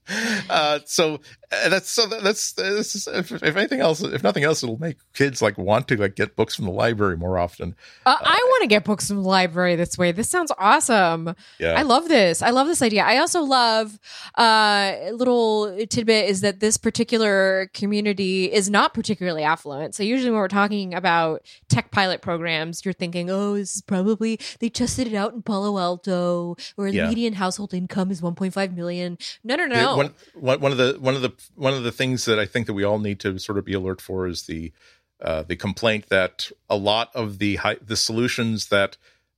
uh, 0.49 0.79
so 0.85 1.21
that's 1.69 1.89
so 1.89 2.05
that- 2.07 2.23
that's, 2.23 2.53
that's 2.53 3.07
if, 3.07 3.31
if 3.31 3.55
anything 3.55 3.79
else, 3.79 4.01
if 4.01 4.23
nothing 4.23 4.43
else, 4.43 4.63
it'll 4.63 4.77
make 4.79 4.97
kids 5.13 5.41
like 5.41 5.57
want 5.57 5.87
to 5.89 5.97
like 5.97 6.15
get 6.15 6.35
books 6.35 6.55
from 6.55 6.65
the 6.65 6.71
library 6.71 7.17
more 7.17 7.37
often. 7.37 7.75
Uh, 8.05 8.15
I 8.19 8.39
want 8.51 8.61
to 8.63 8.67
get 8.67 8.83
books 8.83 9.07
from 9.07 9.17
the 9.17 9.27
library 9.29 9.75
this 9.75 9.97
way. 9.97 10.11
This 10.11 10.29
sounds 10.29 10.51
awesome. 10.57 11.35
Yeah, 11.59 11.73
I 11.77 11.83
love 11.83 12.07
this. 12.07 12.41
I 12.41 12.49
love 12.51 12.67
this 12.67 12.81
idea. 12.81 13.03
I 13.03 13.17
also 13.17 13.41
love 13.43 13.99
uh, 14.37 14.93
a 15.07 15.11
little 15.13 15.75
tidbit 15.87 16.29
is 16.29 16.41
that 16.41 16.59
this 16.59 16.77
particular 16.77 17.69
community 17.73 18.51
is 18.51 18.69
not 18.69 18.93
particularly 18.93 19.43
affluent. 19.43 19.95
So 19.95 20.03
usually 20.03 20.31
when 20.31 20.39
we're 20.39 20.47
talking 20.47 20.93
about 20.93 21.43
tech 21.69 21.91
pilot 21.91 22.21
programs, 22.21 22.83
you're 22.85 22.93
thinking, 22.93 23.29
oh, 23.29 23.55
this 23.55 23.75
is 23.75 23.81
probably 23.81 24.39
they 24.59 24.69
tested 24.69 25.07
it 25.07 25.13
out 25.15 25.33
in 25.33 25.41
Palo 25.41 25.77
Alto, 25.79 26.55
where 26.75 26.91
the 26.91 26.97
Yeah. 26.97 27.09
median 27.09 27.33
household 27.33 27.73
income 27.73 28.11
is 28.11 28.21
1.5 28.21 28.73
million. 28.75 29.17
No, 29.43 29.55
no, 29.55 29.67
The- 29.67 29.75
no. 29.75 29.95
One, 29.97 30.13
one, 30.33 30.59
one 30.61 30.71
of 30.71 30.77
the 30.77 30.97
one 30.99 31.15
of 31.15 31.21
the 31.21 31.31
one 31.55 31.73
of 31.73 31.83
the 31.83 31.91
things 31.91 32.25
that 32.25 32.39
I 32.39 32.45
think 32.45 32.67
that 32.67 32.73
we 32.73 32.83
all 32.83 32.99
need 32.99 33.19
to 33.21 33.37
sort 33.39 33.57
of 33.57 33.65
be 33.65 33.73
alert 33.73 34.01
for 34.01 34.27
is 34.27 34.43
the 34.43 34.71
uh, 35.21 35.43
the 35.43 35.55
complaint 35.55 36.09
that 36.09 36.51
a 36.69 36.75
lot 36.75 37.09
of 37.15 37.39
the 37.39 37.55
high, 37.57 37.77
the 37.85 37.95
solutions 37.95 38.67
that 38.67 38.97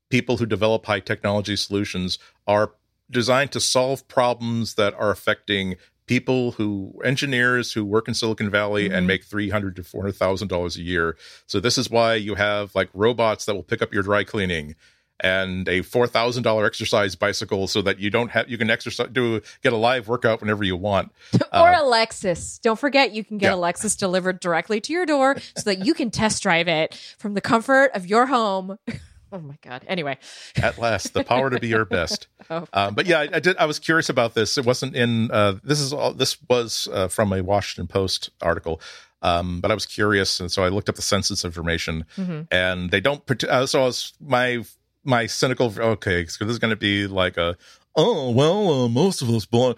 people 0.09 0.37
who 0.37 0.45
develop 0.45 0.85
high 0.85 0.99
technology 0.99 1.55
solutions 1.55 2.17
are 2.47 2.73
designed 3.11 3.51
to 3.51 3.59
solve 3.59 4.07
problems 4.07 4.73
that 4.73 4.93
are 4.95 5.11
affecting 5.11 5.75
people 6.07 6.53
who 6.53 6.93
engineers 7.03 7.73
who 7.73 7.83
work 7.85 8.07
in 8.07 8.13
Silicon 8.13 8.49
Valley 8.49 8.89
Mhm. 8.89 8.93
and 8.97 9.07
make 9.07 9.23
three 9.23 9.49
hundred 9.49 9.75
to 9.75 9.83
four 9.83 10.01
hundred 10.01 10.15
thousand 10.15 10.47
dollars 10.47 10.77
a 10.77 10.81
year. 10.81 11.17
So 11.45 11.59
this 11.59 11.77
is 11.77 11.89
why 11.89 12.15
you 12.15 12.35
have 12.35 12.73
like 12.73 12.89
robots 12.93 13.45
that 13.45 13.53
will 13.55 13.63
pick 13.63 13.81
up 13.81 13.93
your 13.93 14.03
dry 14.03 14.23
cleaning 14.23 14.75
and 15.19 15.67
a 15.67 15.81
four 15.81 16.07
thousand 16.07 16.43
dollar 16.43 16.65
exercise 16.65 17.15
bicycle 17.15 17.67
so 17.67 17.81
that 17.81 17.99
you 17.99 18.09
don't 18.09 18.29
have 18.31 18.49
you 18.49 18.57
can 18.57 18.69
exercise 18.69 19.07
do 19.11 19.41
get 19.63 19.73
a 19.73 19.77
live 19.77 20.07
workout 20.07 20.41
whenever 20.41 20.63
you 20.63 20.75
want. 20.75 21.11
or 21.53 21.69
Uh, 21.73 21.81
Alexis. 21.83 22.59
Don't 22.59 22.79
forget, 22.79 23.11
you 23.13 23.23
can 23.23 23.37
get 23.37 23.47
Yeah. 23.47 23.55
Alexis 23.55 23.95
delivered 23.95 24.39
directly 24.39 24.79
to 24.81 24.93
your 24.93 25.05
door 25.05 25.37
so 25.55 25.63
that 25.65 25.85
you 25.85 25.93
can 25.93 26.11
test 26.11 26.43
drive 26.43 26.67
it 26.67 26.93
from 27.17 27.33
the 27.33 27.41
comfort 27.41 27.91
of 27.93 28.05
your 28.07 28.25
home. 28.27 28.77
Oh 29.29 29.39
my 29.39 29.57
God. 29.61 29.83
Anyway. 29.89 30.17
at 30.55 30.77
last 30.77 31.13
the 31.13 31.21
power 31.21 31.49
to 31.49 31.59
be 31.59 31.67
your 31.67 31.83
best 31.83 32.27
Oh. 32.49 32.65
um, 32.71 32.95
but 32.95 33.05
yeah 33.07 33.19
I, 33.19 33.29
I 33.33 33.39
did 33.41 33.57
i 33.57 33.65
was 33.65 33.77
curious 33.77 34.07
about 34.07 34.35
this 34.35 34.57
it 34.57 34.65
wasn't 34.65 34.95
in 34.95 35.29
uh, 35.31 35.55
this 35.65 35.81
is 35.81 35.91
all 35.91 36.13
this 36.13 36.37
was 36.49 36.87
uh, 36.93 37.09
from 37.09 37.33
a 37.33 37.43
washington 37.43 37.87
post 37.87 38.29
article 38.41 38.79
um, 39.21 39.59
but 39.59 39.69
i 39.69 39.73
was 39.73 39.85
curious 39.85 40.39
and 40.39 40.49
so 40.49 40.63
i 40.63 40.69
looked 40.69 40.87
up 40.87 40.95
the 40.95 41.01
census 41.01 41.43
information 41.43 42.05
Mhm. 42.17 42.47
and 42.51 42.89
they 42.89 43.01
don't 43.01 43.21
uh, 43.43 43.65
so 43.65 43.81
I 43.81 43.85
was 43.85 44.13
my 44.21 44.63
my 45.07 45.25
cynical 45.25 45.73
okay 45.79 46.25
so 46.25 46.45
this 46.45 46.51
is 46.51 46.59
going 46.59 46.69
to 46.69 46.75
be 46.75 47.07
like 47.07 47.37
a 47.37 47.57
oh 47.95 48.29
well 48.31 48.83
uh, 48.83 48.87
most 48.87 49.21
of 49.21 49.29
us 49.29 49.45
belong 49.45 49.75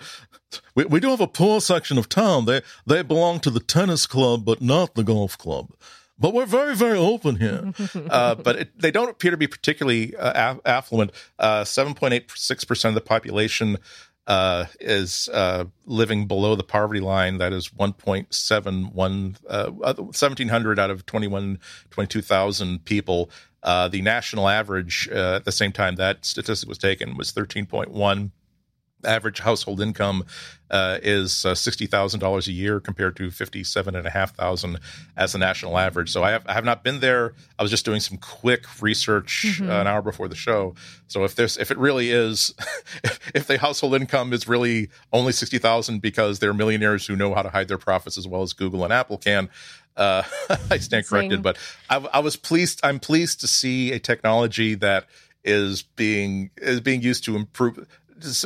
we, 0.76 0.86
we 0.86 1.00
do 1.00 1.10
have 1.10 1.22
a 1.22 1.28
poor 1.28 1.62
section 1.62 1.98
of 1.98 2.10
town 2.10 2.46
they 2.46 2.62
they 2.86 3.02
belong 3.02 3.40
to 3.40 3.50
the 3.50 3.60
tennis 3.60 4.08
club 4.08 4.44
but 4.44 4.62
not 4.62 4.96
the 4.96 5.04
golf 5.04 5.38
club 5.38 5.70
but 6.18 6.34
we're 6.34 6.46
very 6.46 6.76
very 6.76 6.98
open 6.98 7.38
here 7.38 7.74
uh, 8.10 8.36
but 8.36 8.56
it, 8.56 8.80
they 8.80 8.92
don't 8.92 9.10
appear 9.10 9.32
to 9.32 9.38
be 9.38 9.48
particularly 9.48 10.16
uh, 10.18 10.56
affluent. 10.66 11.12
Uh, 11.38 11.64
7.86% 11.64 12.90
of 12.90 12.94
the 12.94 13.02
population 13.02 13.78
uh, 14.30 14.66
is 14.80 15.28
uh, 15.34 15.66
living 15.88 16.28
below 16.28 16.56
the 16.56 16.64
poverty 16.64 17.00
line. 17.00 17.40
That 17.40 17.52
is 17.52 17.70
1.71, 17.70 19.36
uh, 19.50 19.72
1,700 19.72 20.80
out 20.80 20.92
of 20.92 21.06
21, 21.08 21.58
22,000 21.90 22.86
people. 22.86 23.32
Uh, 23.62 23.88
the 23.88 24.02
national 24.02 24.48
average 24.48 25.10
uh, 25.12 25.36
at 25.36 25.46
the 25.46 25.52
same 25.52 25.72
time 25.72 25.96
that 25.96 26.26
statistic 26.26 26.70
was 26.70 26.78
taken 26.78 27.18
was 27.18 27.32
13.1 27.32 28.32
average 29.06 29.40
household 29.40 29.82
income 29.82 30.26
uh, 30.70 31.00
is 31.02 31.46
uh, 31.46 31.56
sixty 31.56 31.86
thousand 31.88 32.20
dollars 32.20 32.48
a 32.48 32.52
year 32.52 32.80
compared 32.80 33.16
to 33.16 33.32
fifty 33.32 33.64
seven 33.64 33.96
and 33.96 34.06
a 34.06 34.10
half 34.10 34.36
thousand 34.36 34.80
as 35.18 35.32
the 35.32 35.38
national 35.40 35.78
average. 35.78 36.12
So 36.12 36.24
I 36.24 36.32
have 36.32 36.44
I 36.48 36.54
have 36.54 36.66
not 36.66 36.84
been 36.84 37.00
there. 37.00 37.34
I 37.58 37.64
was 37.64 37.72
just 37.72 37.86
doing 37.86 38.00
some 38.00 38.18
quick 38.18 38.66
research 38.82 39.46
Mhm. 39.48 39.70
uh, 39.70 39.82
an 39.82 39.88
hour 39.88 40.02
before 40.02 40.28
the 40.28 40.36
show. 40.36 40.76
So 41.08 41.24
if 41.24 41.36
there's 41.36 41.58
if 41.58 41.72
it 41.72 41.78
really 41.78 42.12
is, 42.12 42.54
if, 43.04 43.32
if 43.36 43.48
the 43.48 43.58
household 43.58 43.96
income 43.96 44.32
is 44.34 44.48
really 44.48 44.90
only 45.12 45.32
sixty 45.32 45.58
thousand 45.58 46.02
because 46.02 46.40
they're 46.40 46.54
millionaires 46.54 47.08
who 47.08 47.16
know 47.16 47.34
how 47.34 47.42
to 47.42 47.50
hide 47.50 47.68
their 47.68 47.80
profits 47.80 48.18
as 48.18 48.28
well 48.28 48.42
as 48.44 48.54
Google 48.54 48.84
and 48.84 48.94
Apple 48.94 49.18
can. 49.18 49.50
Uh, 49.98 50.24
I 50.70 50.78
stand 50.78 51.08
corrected, 51.08 51.42
but 51.42 51.58
I, 51.90 51.98
I 52.14 52.20
was 52.20 52.36
pleased. 52.36 52.80
I'm 52.84 53.00
pleased 53.00 53.42
to 53.42 53.48
see 53.48 53.92
a 53.92 54.00
technology 54.00 54.76
that 54.76 55.08
is 55.44 55.82
being 55.82 56.52
is 56.58 56.80
being 56.82 57.02
used 57.02 57.24
to 57.24 57.36
improve 57.36 57.88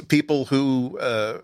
people 0.08 0.46
who 0.46 0.98
uh, 1.00 1.40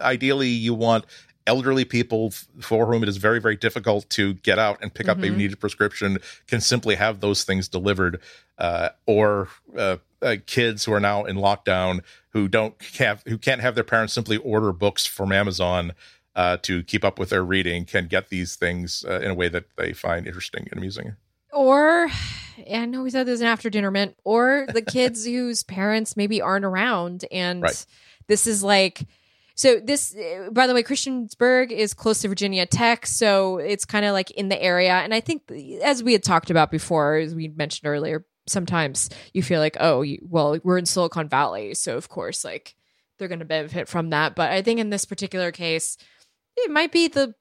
ideally 0.00 0.48
you 0.48 0.74
want 0.74 1.04
elderly 1.46 1.84
people 1.84 2.28
f- 2.32 2.46
for 2.60 2.86
whom 2.86 3.02
it 3.02 3.08
is 3.08 3.16
very 3.16 3.40
very 3.40 3.56
difficult 3.56 4.08
to 4.10 4.34
get 4.34 4.58
out 4.58 4.78
and 4.80 4.94
pick 4.94 5.08
up 5.08 5.18
a 5.18 5.26
Mhm. 5.26 5.36
needed 5.36 5.60
prescription 5.60 6.18
can 6.46 6.60
simply 6.60 6.94
have 6.94 7.20
those 7.20 7.42
things 7.44 7.66
delivered 7.68 8.20
uh, 8.58 8.90
or 9.06 9.48
uh, 9.76 9.96
uh, 10.20 10.36
kids 10.46 10.84
who 10.84 10.92
are 10.92 11.00
now 11.00 11.24
in 11.24 11.36
lockdown 11.36 12.00
who 12.30 12.46
don't 12.46 12.74
have 12.98 13.22
who 13.26 13.36
can't 13.38 13.60
have 13.60 13.74
their 13.74 13.82
parents 13.84 14.12
simply 14.12 14.36
order 14.36 14.72
books 14.72 15.04
from 15.04 15.32
amazon 15.32 15.92
uh, 16.36 16.56
to 16.58 16.82
keep 16.84 17.04
up 17.04 17.18
with 17.18 17.30
their 17.30 17.44
reading 17.44 17.84
can 17.84 18.06
get 18.06 18.28
these 18.28 18.54
things 18.54 19.04
uh, 19.08 19.18
in 19.20 19.30
a 19.30 19.34
way 19.34 19.48
that 19.48 19.64
they 19.76 19.92
find 19.92 20.26
interesting 20.28 20.68
and 20.70 20.78
amusing 20.78 21.16
Or, 21.52 22.08
I 22.72 22.86
know 22.86 23.02
we 23.02 23.10
said 23.10 23.26
there's 23.26 23.40
an 23.40 23.46
after 23.46 23.70
dinner 23.70 23.90
mint, 23.90 24.16
or 24.24 24.66
the 24.72 24.82
kids 24.96 25.24
whose 25.26 25.62
parents 25.62 26.16
maybe 26.16 26.40
aren't 26.40 26.64
around. 26.64 27.24
And 27.30 27.62
Right. 27.62 27.86
this 28.28 28.46
is 28.46 28.62
like, 28.62 29.06
so 29.54 29.78
this, 29.78 30.16
by 30.50 30.66
the 30.66 30.74
way, 30.74 30.82
Christiansburg 30.82 31.70
is 31.70 31.92
close 31.94 32.20
to 32.22 32.28
Virginia 32.28 32.64
Tech. 32.66 33.06
So 33.06 33.58
it's 33.58 33.84
kind 33.84 34.04
of 34.06 34.12
like 34.12 34.30
in 34.30 34.48
the 34.48 34.60
area. 34.60 34.94
And 34.94 35.12
I 35.12 35.20
think, 35.20 35.42
as 35.82 36.02
we 36.02 36.12
had 36.12 36.22
talked 36.22 36.50
about 36.50 36.70
before, 36.70 37.16
as 37.16 37.34
we 37.34 37.48
mentioned 37.48 37.88
earlier, 37.88 38.24
sometimes 38.46 39.10
you 39.34 39.42
feel 39.42 39.60
like, 39.60 39.76
oh, 39.78 40.02
you, 40.02 40.18
well, 40.28 40.58
we're 40.64 40.78
in 40.78 40.86
Silicon 40.86 41.28
Valley, 41.28 41.74
so 41.74 41.96
of 41.96 42.08
course, 42.08 42.44
like 42.44 42.74
they're 43.18 43.28
going 43.28 43.38
to 43.40 43.44
benefit 43.44 43.88
from 43.88 44.10
that. 44.10 44.34
But 44.34 44.50
I 44.50 44.62
think 44.62 44.80
in 44.80 44.90
this 44.90 45.04
particular 45.04 45.52
case, 45.52 45.96
it 46.56 46.70
might 46.70 46.90
be 46.90 47.08
the 47.08 47.34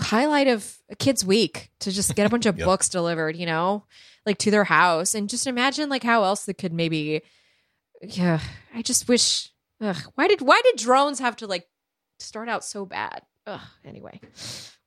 highlight 0.00 0.48
of 0.48 0.76
a 0.90 0.96
kid's 0.96 1.24
week 1.24 1.70
to 1.80 1.90
just 1.92 2.14
get 2.14 2.26
a 2.26 2.30
bunch 2.30 2.46
of 2.46 2.58
Yep. 2.58 2.64
books 2.66 2.88
delivered, 2.88 3.36
you 3.36 3.46
know, 3.46 3.84
like 4.26 4.38
to 4.38 4.50
their 4.50 4.64
house, 4.64 5.14
and 5.14 5.28
just 5.28 5.46
imagine 5.46 5.88
like 5.88 6.02
how 6.02 6.24
else 6.24 6.44
they 6.44 6.54
could 6.54 6.72
maybe. 6.72 7.22
Yeah, 8.02 8.40
I 8.74 8.82
just 8.82 9.08
wish. 9.08 9.50
Ugh, 9.80 9.96
why 10.14 10.28
did 10.28 10.40
why 10.40 10.60
did 10.64 10.76
drones 10.76 11.18
have 11.20 11.36
to 11.36 11.46
like 11.46 11.66
start 12.18 12.48
out 12.48 12.64
so 12.64 12.84
bad? 12.84 13.22
Ugh, 13.46 13.60
anyway, 13.84 14.20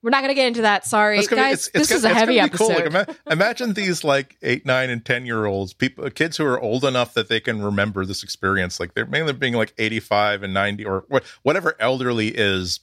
we're 0.03 0.11
not 0.11 0.21
gonna 0.21 0.33
get 0.35 0.47
into 0.47 0.61
that. 0.63 0.85
Sorry, 0.85 1.15
gonna 1.17 1.29
be- 1.29 1.35
guys. 1.35 1.67
it's- 1.67 1.81
it's 1.81 1.89
this 1.89 1.97
is 1.97 2.03
a 2.03 2.09
gonna- 2.09 2.19
heavy 2.19 2.35
gonna 2.35 2.51
be 2.51 2.57
cool. 2.57 2.71
episode. 2.71 2.93
Like, 2.93 3.07
ima- 3.09 3.17
imagine 3.31 3.73
these 3.73 4.03
like 4.03 4.37
eight, 4.43 4.65
nine, 4.65 4.89
and 4.89 5.03
ten 5.03 5.25
year 5.25 5.45
olds, 5.45 5.73
people, 5.73 6.05
uh, 6.05 6.09
kids 6.09 6.37
who 6.37 6.45
are 6.45 6.59
old 6.59 6.85
enough 6.85 7.13
that 7.15 7.27
they 7.29 7.39
can 7.39 7.61
remember 7.63 8.05
this 8.05 8.21
experience. 8.23 8.79
Like 8.79 8.93
they're 8.93 9.05
mainly 9.05 9.33
being 9.33 9.53
like 9.55 9.73
eighty 9.77 9.99
five 9.99 10.43
and 10.43 10.53
ninety 10.53 10.85
or 10.85 11.05
what, 11.07 11.23
whatever 11.43 11.75
elderly 11.79 12.27
is 12.29 12.81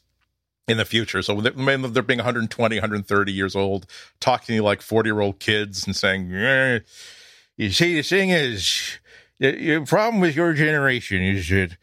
in 0.68 0.76
the 0.76 0.84
future. 0.84 1.22
So 1.22 1.40
they're, 1.40 1.52
they're 1.52 2.02
being 2.02 2.18
120, 2.18 2.76
130 2.76 3.32
years 3.32 3.56
old, 3.56 3.86
talking 4.20 4.56
to 4.56 4.62
like 4.62 4.82
forty 4.82 5.08
year 5.08 5.20
old 5.20 5.40
kids 5.40 5.86
and 5.86 5.96
saying, 5.96 6.32
"Eh, 6.32 6.80
"You 7.56 7.70
see, 7.70 7.94
the 7.96 8.02
thing 8.02 8.30
is, 8.30 8.98
the, 9.38 9.84
problem 9.86 10.20
with 10.20 10.36
your 10.36 10.52
generation 10.52 11.22
is 11.22 11.48
that." 11.48 11.76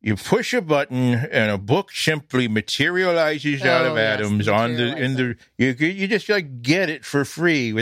You 0.00 0.14
push 0.14 0.54
a 0.54 0.62
button 0.62 1.14
and 1.14 1.50
a 1.50 1.58
book 1.58 1.90
simply 1.90 2.46
materializes 2.46 3.62
out 3.62 3.84
Oh, 3.84 3.90
of 3.90 3.96
yes, 3.96 4.20
atoms 4.20 4.46
on 4.46 4.74
the 4.74 4.96
in 4.96 5.14
the 5.14 5.36
you 5.58 5.72
you 5.72 6.06
just 6.06 6.28
like 6.28 6.62
get 6.62 6.88
it 6.88 7.04
for 7.04 7.24
free. 7.24 7.72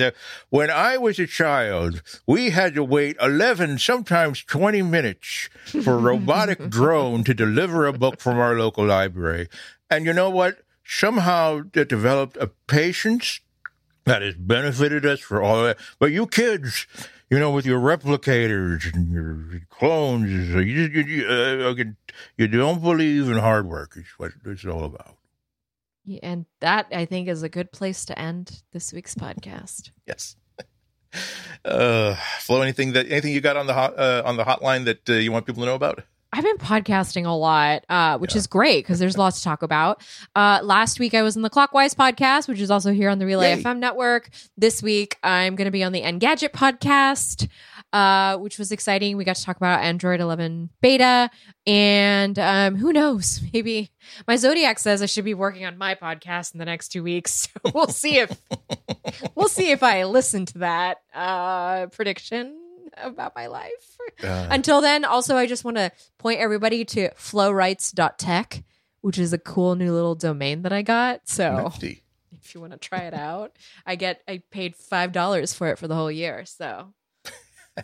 When 0.49 0.71
I 0.71 0.97
was 0.97 1.19
a 1.19 1.27
child, 1.27 2.03
we 2.27 2.51
had 2.51 2.75
to 2.75 2.83
wait 2.83 3.19
eleven, 3.21 3.79
sometimes 3.79 4.43
twenty 4.43 4.81
minutes 4.81 5.51
for 5.67 5.93
a 5.93 5.99
robotic 5.99 6.69
drone 6.71 7.23
to 7.25 7.35
deliver 7.35 7.87
a 7.87 7.93
book 7.93 8.19
from 8.19 8.39
our 8.39 8.55
local 8.59 8.87
library. 8.87 9.49
And 9.91 10.05
you 10.05 10.13
know 10.13 10.31
what? 10.31 10.59
Somehow 10.85 11.63
it 11.75 11.89
developed 11.89 12.37
a 12.37 12.49
patience 12.67 13.41
that 14.05 14.23
has 14.23 14.35
benefited 14.35 15.05
us 15.05 15.21
for 15.21 15.43
all 15.43 15.65
that. 15.65 15.79
But 15.99 16.13
you 16.13 16.27
kids, 16.27 16.87
you 17.29 17.39
know, 17.39 17.51
with 17.51 17.67
your 17.67 17.81
replicators 17.81 18.93
and 18.95 19.11
your 19.11 19.63
clones, 19.69 20.31
you 20.31 20.61
you, 20.61 21.03
you, 21.03 21.27
uh, 21.29 21.75
you 22.37 22.49
don't 22.49 22.83
believe 22.83 23.29
in 23.29 23.39
hard 23.39 23.67
work. 23.67 23.97
Is 23.97 24.07
what 24.17 24.33
it's 24.45 24.65
all 24.65 24.85
about. 24.85 25.17
Yeah, 26.05 26.21
and 26.23 26.47
that 26.61 26.87
I 26.93 27.05
think 27.05 27.29
is 27.29 27.43
a 27.43 27.49
good 27.49 27.73
place 27.73 28.05
to 28.07 28.19
end 28.19 28.63
this 28.73 28.93
week's 28.93 29.15
podcast. 29.15 29.91
Yes. 30.07 30.37
Uh, 31.65 32.15
Flo, 32.41 32.61
anything 32.61 32.93
that 32.93 33.11
anything 33.11 33.33
you 33.33 33.41
got 33.41 33.57
on 33.57 33.67
the 33.67 33.73
hot 33.73 33.99
uh, 33.99 34.23
on 34.27 34.37
the 34.37 34.45
hotline 34.45 34.85
that 34.85 35.09
uh, 35.09 35.15
you 35.15 35.33
want 35.33 35.47
people 35.47 35.63
to 35.63 35.67
know 35.67 35.75
about? 35.75 36.05
I've 36.33 36.45
been 36.45 36.59
podcasting 36.59 37.25
a 37.25 37.31
lot, 37.31 37.85
uh, 37.89 38.19
which 38.19 38.35
Yeah. 38.35 38.39
is 38.39 38.47
great 38.47 38.85
because 38.85 38.99
there's 38.99 39.17
lots 39.17 39.39
to 39.39 39.45
talk 39.45 39.63
about. 39.63 40.03
Uh, 40.35 40.61
last 40.63 40.99
week 41.01 41.15
I 41.15 41.23
was 41.23 41.37
in 41.37 41.43
the 41.43 41.49
Clockwise 41.51 41.95
podcast, 41.95 42.47
which 42.49 42.61
is 42.61 42.71
also 42.71 42.93
here 42.93 43.09
on 43.09 43.19
the 43.19 43.25
Relay 43.27 43.55
Yay. 43.57 43.63
FM 43.63 43.79
network. 43.79 44.29
This 44.59 44.83
week 44.83 45.17
I'm 45.23 45.57
going 45.57 45.67
to 45.67 45.71
be 45.71 45.83
on 45.85 45.93
the 45.93 46.03
Engadget 46.03 46.51
podcast, 46.51 47.49
uh, 47.93 48.37
which 48.39 48.59
was 48.59 48.71
exciting. 48.73 49.17
We 49.17 49.25
got 49.25 49.37
to 49.37 49.45
talk 49.45 49.57
about 49.57 49.81
Android 49.83 50.21
11 50.21 50.69
beta, 50.83 51.31
and 51.67 52.39
um, 52.39 52.75
who 52.77 52.93
knows? 52.93 53.41
Maybe 53.55 53.93
my 54.27 54.37
Zodiac 54.37 54.79
says 54.79 55.01
I 55.03 55.07
should 55.07 55.25
be 55.25 55.33
working 55.35 55.65
on 55.65 55.79
my 55.79 55.95
podcast 55.95 56.53
in 56.55 56.59
the 56.59 56.67
next 56.67 56.89
two 56.89 57.03
weeks. 57.03 57.49
So 57.67 57.73
we'll 57.75 57.89
see 57.89 58.19
if 58.19 58.31
we'll 59.35 59.49
see 59.49 59.71
if 59.71 59.83
I 59.83 60.05
listen 60.05 60.45
to 60.47 60.59
that 60.59 60.99
uh, 61.15 61.87
prediction 61.87 62.57
about 63.01 63.35
my 63.37 63.47
life. 63.47 63.97
Uh, 64.23 64.49
Until 64.51 64.81
then, 64.81 65.05
also, 65.05 65.37
I 65.37 65.47
just 65.47 65.65
want 65.65 65.77
to 65.77 65.91
point 66.19 66.41
everybody 66.41 66.85
to 66.87 67.11
flowrights.tech, 67.11 68.65
which 69.01 69.19
is 69.19 69.33
a 69.33 69.39
cool 69.39 69.75
new 69.75 69.93
little 69.93 70.15
domain 70.15 70.63
that 70.63 70.73
I 70.73 70.83
got. 70.83 71.29
So 71.29 71.65
nifty. 71.65 72.03
if 72.33 72.55
you 72.55 72.61
want 72.61 72.73
to 72.73 72.79
try 72.79 73.01
it 73.01 73.15
out, 73.15 73.53
I 73.85 73.97
get, 73.97 74.23
I 74.29 74.43
paid 74.51 74.75
$5 74.77 75.55
for 75.55 75.69
it 75.69 75.79
for 75.79 75.89
the 75.89 75.95
whole 75.95 76.11
year. 76.11 76.45
So 76.47 76.93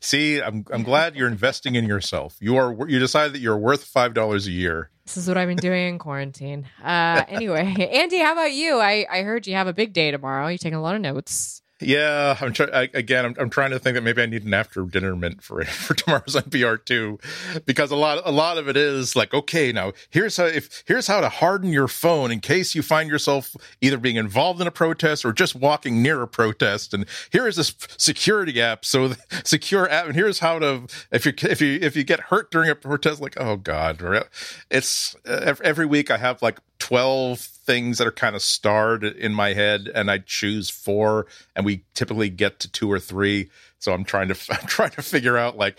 See, 0.00 0.40
I'm 0.40 0.64
I'm 0.70 0.84
glad 0.84 1.16
you're 1.16 1.26
investing 1.28 1.74
in 1.74 1.84
yourself. 1.86 2.36
You 2.40 2.56
are 2.56 2.88
you 2.88 2.98
decide 3.00 3.32
that 3.32 3.40
you're 3.40 3.56
worth 3.58 3.84
five 3.84 4.14
dollars 4.14 4.46
a 4.46 4.52
year. 4.52 4.90
this 5.04 5.16
is 5.16 5.26
what 5.26 5.36
I've 5.36 5.48
been 5.48 5.56
doing 5.56 5.88
in 5.88 5.98
quarantine. 5.98 6.68
Uh, 6.82 7.24
anyway, 7.28 7.74
Andy, 7.92 8.18
how 8.18 8.32
about 8.34 8.52
you? 8.52 8.78
I, 8.78 9.04
I 9.10 9.22
heard 9.22 9.46
you 9.48 9.54
have 9.54 9.66
a 9.66 9.72
big 9.72 9.92
day 9.92 10.12
tomorrow. 10.12 10.46
You're 10.46 10.58
taking 10.58 10.74
a 10.78 10.82
lot 10.82 10.94
of 10.94 11.00
notes. 11.00 11.60
Yeah, 11.84 12.36
I'm 12.40 12.52
trying 12.52 12.90
again. 12.94 13.24
I'm, 13.26 13.34
I'm 13.38 13.50
trying 13.50 13.70
to 13.70 13.78
think 13.78 13.94
that 13.94 14.02
maybe 14.02 14.22
I 14.22 14.26
need 14.26 14.44
an 14.44 14.54
after 14.54 14.82
dinner 14.84 15.14
mint 15.14 15.42
for 15.42 15.62
for 15.64 15.94
tomorrow's 15.94 16.34
NPR 16.34 16.84
too, 16.84 17.18
because 17.66 17.90
a 17.90 17.96
lot 17.96 18.22
a 18.24 18.32
lot 18.32 18.58
of 18.58 18.68
it 18.68 18.76
is 18.76 19.14
like, 19.14 19.34
okay, 19.34 19.70
now 19.70 19.92
here's 20.10 20.36
how 20.36 20.46
if 20.46 20.82
here's 20.86 21.06
how 21.06 21.20
to 21.20 21.28
harden 21.28 21.72
your 21.72 21.88
phone 21.88 22.30
in 22.30 22.40
case 22.40 22.74
you 22.74 22.82
find 22.82 23.10
yourself 23.10 23.54
either 23.80 23.98
being 23.98 24.16
involved 24.16 24.60
in 24.60 24.66
a 24.66 24.70
protest 24.70 25.24
or 25.24 25.32
just 25.32 25.54
walking 25.54 26.02
near 26.02 26.22
a 26.22 26.28
protest, 26.28 26.94
and 26.94 27.06
here 27.30 27.46
is 27.46 27.56
this 27.56 27.74
security 27.98 28.60
app, 28.60 28.84
so 28.84 29.12
secure 29.44 29.88
app, 29.90 30.06
and 30.06 30.14
here's 30.14 30.38
how 30.38 30.58
to 30.58 30.86
if 31.12 31.26
you 31.26 31.32
if 31.42 31.60
you 31.60 31.78
if 31.82 31.94
you 31.96 32.04
get 32.04 32.20
hurt 32.20 32.50
during 32.50 32.70
a 32.70 32.74
protest, 32.74 33.20
like 33.20 33.36
oh 33.38 33.56
god, 33.56 34.00
it's 34.70 35.16
every 35.24 35.86
week 35.86 36.10
I 36.10 36.16
have 36.16 36.40
like 36.40 36.58
12 36.84 37.40
things 37.40 37.96
that 37.96 38.06
are 38.06 38.12
kind 38.12 38.36
of 38.36 38.42
starred 38.42 39.04
in 39.04 39.32
my 39.32 39.54
head 39.54 39.90
and 39.94 40.10
I 40.10 40.18
choose 40.18 40.68
four 40.68 41.26
and 41.56 41.64
we 41.64 41.82
typically 41.94 42.28
get 42.28 42.60
to 42.60 42.70
two 42.70 42.92
or 42.92 43.00
three. 43.00 43.48
So 43.78 43.94
I'm 43.94 44.04
trying 44.04 44.28
to 44.28 44.34
I'm 44.50 44.66
trying 44.66 44.90
to 44.90 45.02
figure 45.02 45.38
out 45.38 45.56
like 45.56 45.78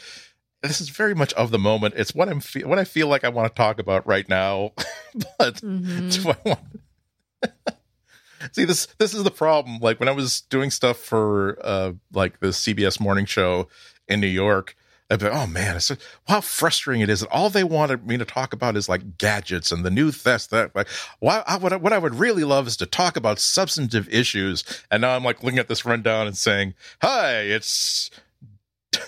this 0.64 0.82
is 0.82 0.90
very 0.90 1.14
much 1.14 1.32
of 1.34 1.52
the 1.52 1.60
moment. 1.60 1.94
It's 1.95 2.15
what 2.15 2.27
I'm 2.27 2.40
fe- 2.40 2.64
what 2.64 2.80
I 2.80 2.86
feel 2.86 3.07
like 3.07 3.23
I 3.23 3.30
want 3.30 3.48
to 3.48 3.56
talk 3.56 3.77
about 3.77 4.07
right 4.07 4.27
now 4.27 4.72
but 5.38 5.61
Mhm. 5.61 6.23
do 6.23 6.32
I 6.32 6.38
want 6.44 6.60
See 8.53 8.65
this 8.65 8.88
this 8.98 9.14
is 9.14 9.23
the 9.23 9.30
problem. 9.32 9.77
Like 9.80 9.99
when 9.99 10.10
I 10.10 10.11
was 10.14 10.41
doing 10.41 10.72
stuff 10.72 10.98
for 10.98 11.60
uh 11.64 11.91
like 12.14 12.40
the 12.40 12.48
CBS 12.48 12.99
morning 12.99 13.26
show 13.26 13.68
in 14.07 14.19
New 14.19 14.27
York 14.27 14.76
I'd 15.10 15.19
be 15.19 15.27
oh 15.27 15.45
man, 15.45 15.76
it's 15.76 15.91
how 16.27 16.41
frustrating 16.41 17.02
it 17.03 17.10
is 17.10 17.19
that 17.19 17.30
all 17.30 17.52
they 17.52 17.64
wanted 17.64 18.07
me 18.07 18.18
to 18.18 18.26
talk 18.26 18.53
about 18.53 18.76
is 18.76 18.90
like 18.90 19.19
gadgets 19.19 19.72
and 19.72 19.86
the 19.86 19.91
new 19.91 20.11
this 20.11 20.48
that. 20.48 20.76
Like, 20.76 20.88
why, 21.19 21.44
I, 21.45 21.57
what, 21.57 21.73
I- 21.73 21.77
what 21.77 21.94
I 21.94 21.99
would 21.99 22.15
really 22.15 22.44
love 22.44 22.65
is 22.65 22.76
to 22.77 22.88
talk 22.88 23.15
about 23.15 23.38
substantive 23.40 24.10
issues. 24.10 24.64
And 24.90 25.02
now 25.02 25.15
I'm 25.15 25.23
like 25.23 25.44
looking 25.44 25.60
at 25.60 25.68
this 25.68 25.86
rundown 25.86 26.26
and 26.26 26.36
saying, 26.36 26.73
"Hi, 27.03 27.38
it's 27.41 28.10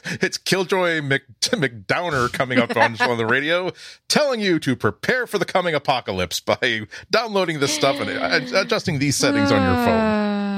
it's 0.05 0.37
Killjoy 0.37 1.01
Mc, 1.01 1.23
McDowner 1.41 2.31
coming 2.31 2.59
up 2.59 2.75
on, 2.77 3.01
on 3.01 3.17
the 3.17 3.25
radio, 3.25 3.71
telling 4.07 4.39
you 4.39 4.59
to 4.59 4.75
prepare 4.75 5.25
for 5.25 5.39
the 5.39 5.45
coming 5.45 5.73
apocalypse 5.73 6.39
by 6.39 6.81
downloading 7.09 7.59
this 7.59 7.73
stuff 7.73 7.99
and 7.99 8.09
uh, 8.09 8.59
adjusting 8.59 8.99
these 8.99 9.15
settings 9.15 9.51
on 9.51 9.63
your 9.63 9.85
phone." 9.85 10.47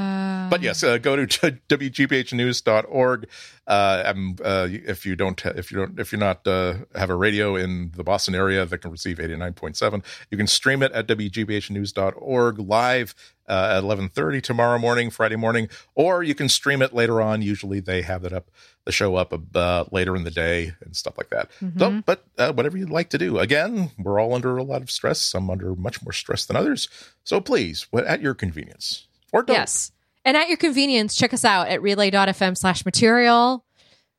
But 0.50 0.62
yes, 0.62 0.84
uh, 0.84 0.98
go 0.98 1.16
to 1.16 1.28
wgbhnews.org. 1.70 3.28
Uh, 3.68 4.04
um, 4.06 4.36
uh, 4.44 4.68
if 4.72 5.06
you 5.06 5.16
don't, 5.16 5.40
if 5.46 5.72
you 5.72 5.78
don't, 5.78 6.00
if 6.00 6.12
you're 6.12 6.20
not 6.20 6.48
uh, 6.48 6.74
have 6.96 7.10
a 7.12 7.16
radio 7.16 7.56
in 7.56 7.92
the 7.96 8.04
Boston 8.04 8.34
area 8.34 8.66
that 8.66 8.80
can 8.80 8.90
receive 8.92 9.18
89.7, 9.18 10.04
you 10.32 10.38
can 10.38 10.48
stream 10.48 10.82
it 10.82 10.92
at 10.92 11.08
wgbhnews.org 11.08 12.60
live 12.60 13.14
uh, 13.48 13.76
at 13.78 13.84
11:30 13.84 14.42
tomorrow 14.42 14.80
morning, 14.80 15.10
Friday 15.12 15.36
morning, 15.36 15.70
or 15.94 16.24
you 16.24 16.34
can 16.34 16.50
stream 16.50 16.82
it 16.82 16.94
later 16.94 17.22
on. 17.22 17.42
Usually, 17.44 17.80
they 17.80 18.02
have 18.02 18.26
it 18.26 18.34
up, 18.34 18.50
the 18.86 18.92
show 18.92 19.16
up 19.16 19.34
uh, 19.56 19.86
later 19.92 20.16
in 20.16 20.24
the 20.24 20.32
day 20.32 20.74
and 20.82 20.96
stuff 20.96 21.18
like 21.18 21.30
that. 21.30 21.50
So, 21.60 21.66
Mhm. 21.68 22.06
but 22.06 22.26
uh, 22.40 22.52
whatever 22.54 22.76
you'd 22.78 22.90
like 22.90 23.10
to 23.12 23.18
do. 23.20 23.38
Again, 23.38 23.92
we're 24.00 24.20
all 24.20 24.34
under 24.34 24.58
a 24.58 24.64
lot 24.64 24.82
of 24.82 24.90
stress. 24.90 25.20
Some 25.22 25.50
under 25.52 25.76
much 25.76 26.02
more 26.02 26.14
stress 26.14 26.46
than 26.46 26.56
others. 26.58 26.88
So 27.24 27.40
please, 27.40 27.86
at 27.96 28.22
your 28.22 28.34
convenience, 28.34 29.06
or 29.32 29.44
don't. 29.44 29.56
Yes. 29.58 29.92
And 30.26 30.36
at 30.38 30.48
your 30.50 30.58
convenience, 30.58 31.16
check 31.16 31.34
us 31.34 31.46
out 31.46 31.68
at 31.70 31.82
relay.fm 31.82 32.58
slash 32.58 32.86
material, 32.86 33.66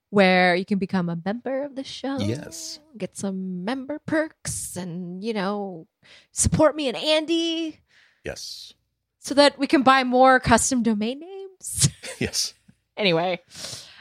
where 0.09 0.55
you 0.55 0.65
can 0.65 0.79
become 0.79 1.09
a 1.09 1.19
member 1.25 1.63
of 1.65 1.77
the 1.77 1.85
show. 1.85 2.19
Yes. 2.19 2.81
Get 2.97 3.17
some 3.17 3.65
member 3.65 3.99
perks 4.07 4.77
and, 4.77 5.23
you 5.23 5.33
know, 5.35 5.87
support 6.33 6.75
me 6.75 6.89
and 6.89 6.97
Andy 6.97 7.81
Yes. 8.25 8.73
so 9.19 9.35
that 9.35 9.59
we 9.59 9.67
can 9.67 9.83
buy 9.83 10.03
more 10.05 10.41
custom 10.41 10.83
domain 10.83 11.21
names. 11.21 11.89
Yes. 12.19 12.53
anyway, 12.97 13.41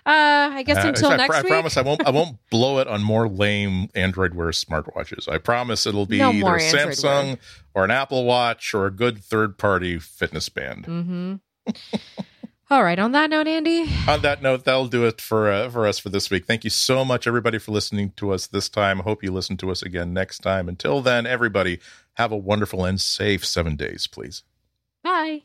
uh, 0.05 0.49
I 0.53 0.63
guess 0.63 0.83
Uh, 0.83 0.87
until 0.89 1.09
I, 1.11 1.15
next 1.17 1.35
I 1.35 1.41
week. 1.41 1.49
promise 1.51 1.77
I 1.77 1.81
won't. 1.81 2.05
I 2.05 2.09
won't 2.19 2.37
blow 2.49 2.79
it 2.79 2.87
on 2.87 3.01
more 3.03 3.27
lame 3.29 3.89
Android 3.95 4.33
Wear 4.33 4.49
smartwatches. 4.49 5.29
I 5.29 5.37
promise 5.37 5.85
it'll 5.85 6.05
be 6.05 6.17
No 6.17 6.31
either 6.31 6.39
more 6.39 6.55
a 6.57 6.61
Android 6.63 6.95
Samsung 6.95 7.37
or 7.73 7.83
an 7.85 7.91
Apple 7.91 8.25
Watch 8.25 8.73
or 8.73 8.85
a 8.87 8.91
good 8.91 9.19
third 9.23 9.57
party 9.57 9.99
fitness 9.99 10.49
band. 10.49 10.85
Mm-hmm. 10.85 11.35
All 12.71 12.83
right. 12.83 12.99
On 12.99 13.13
that 13.13 13.31
note, 13.31 13.47
Andy, 13.47 13.89
On 14.07 14.21
that 14.21 14.43
note, 14.43 14.63
that'll 14.63 14.87
do 14.87 15.03
it 15.05 15.19
for 15.19 15.51
uh, 15.51 15.69
for 15.71 15.87
us 15.87 15.97
for 15.97 16.09
this 16.09 16.29
week. 16.29 16.45
Thank 16.45 16.63
you 16.63 16.69
so 16.69 17.03
much, 17.03 17.25
everybody, 17.25 17.57
for 17.57 17.71
listening 17.71 18.13
to 18.17 18.31
us 18.31 18.45
this 18.45 18.69
time. 18.69 18.99
Hope 18.99 19.23
you 19.23 19.31
listen 19.31 19.57
to 19.57 19.71
us 19.71 19.81
again 19.81 20.13
next 20.13 20.39
time. 20.39 20.69
Until 20.69 21.01
then, 21.01 21.25
everybody, 21.25 21.79
have 22.13 22.31
a 22.31 22.37
wonderful 22.37 22.85
and 22.85 23.01
safe 23.01 23.43
seven 23.43 23.75
days, 23.75 24.05
please. 24.05 24.43
bye. 25.03 25.41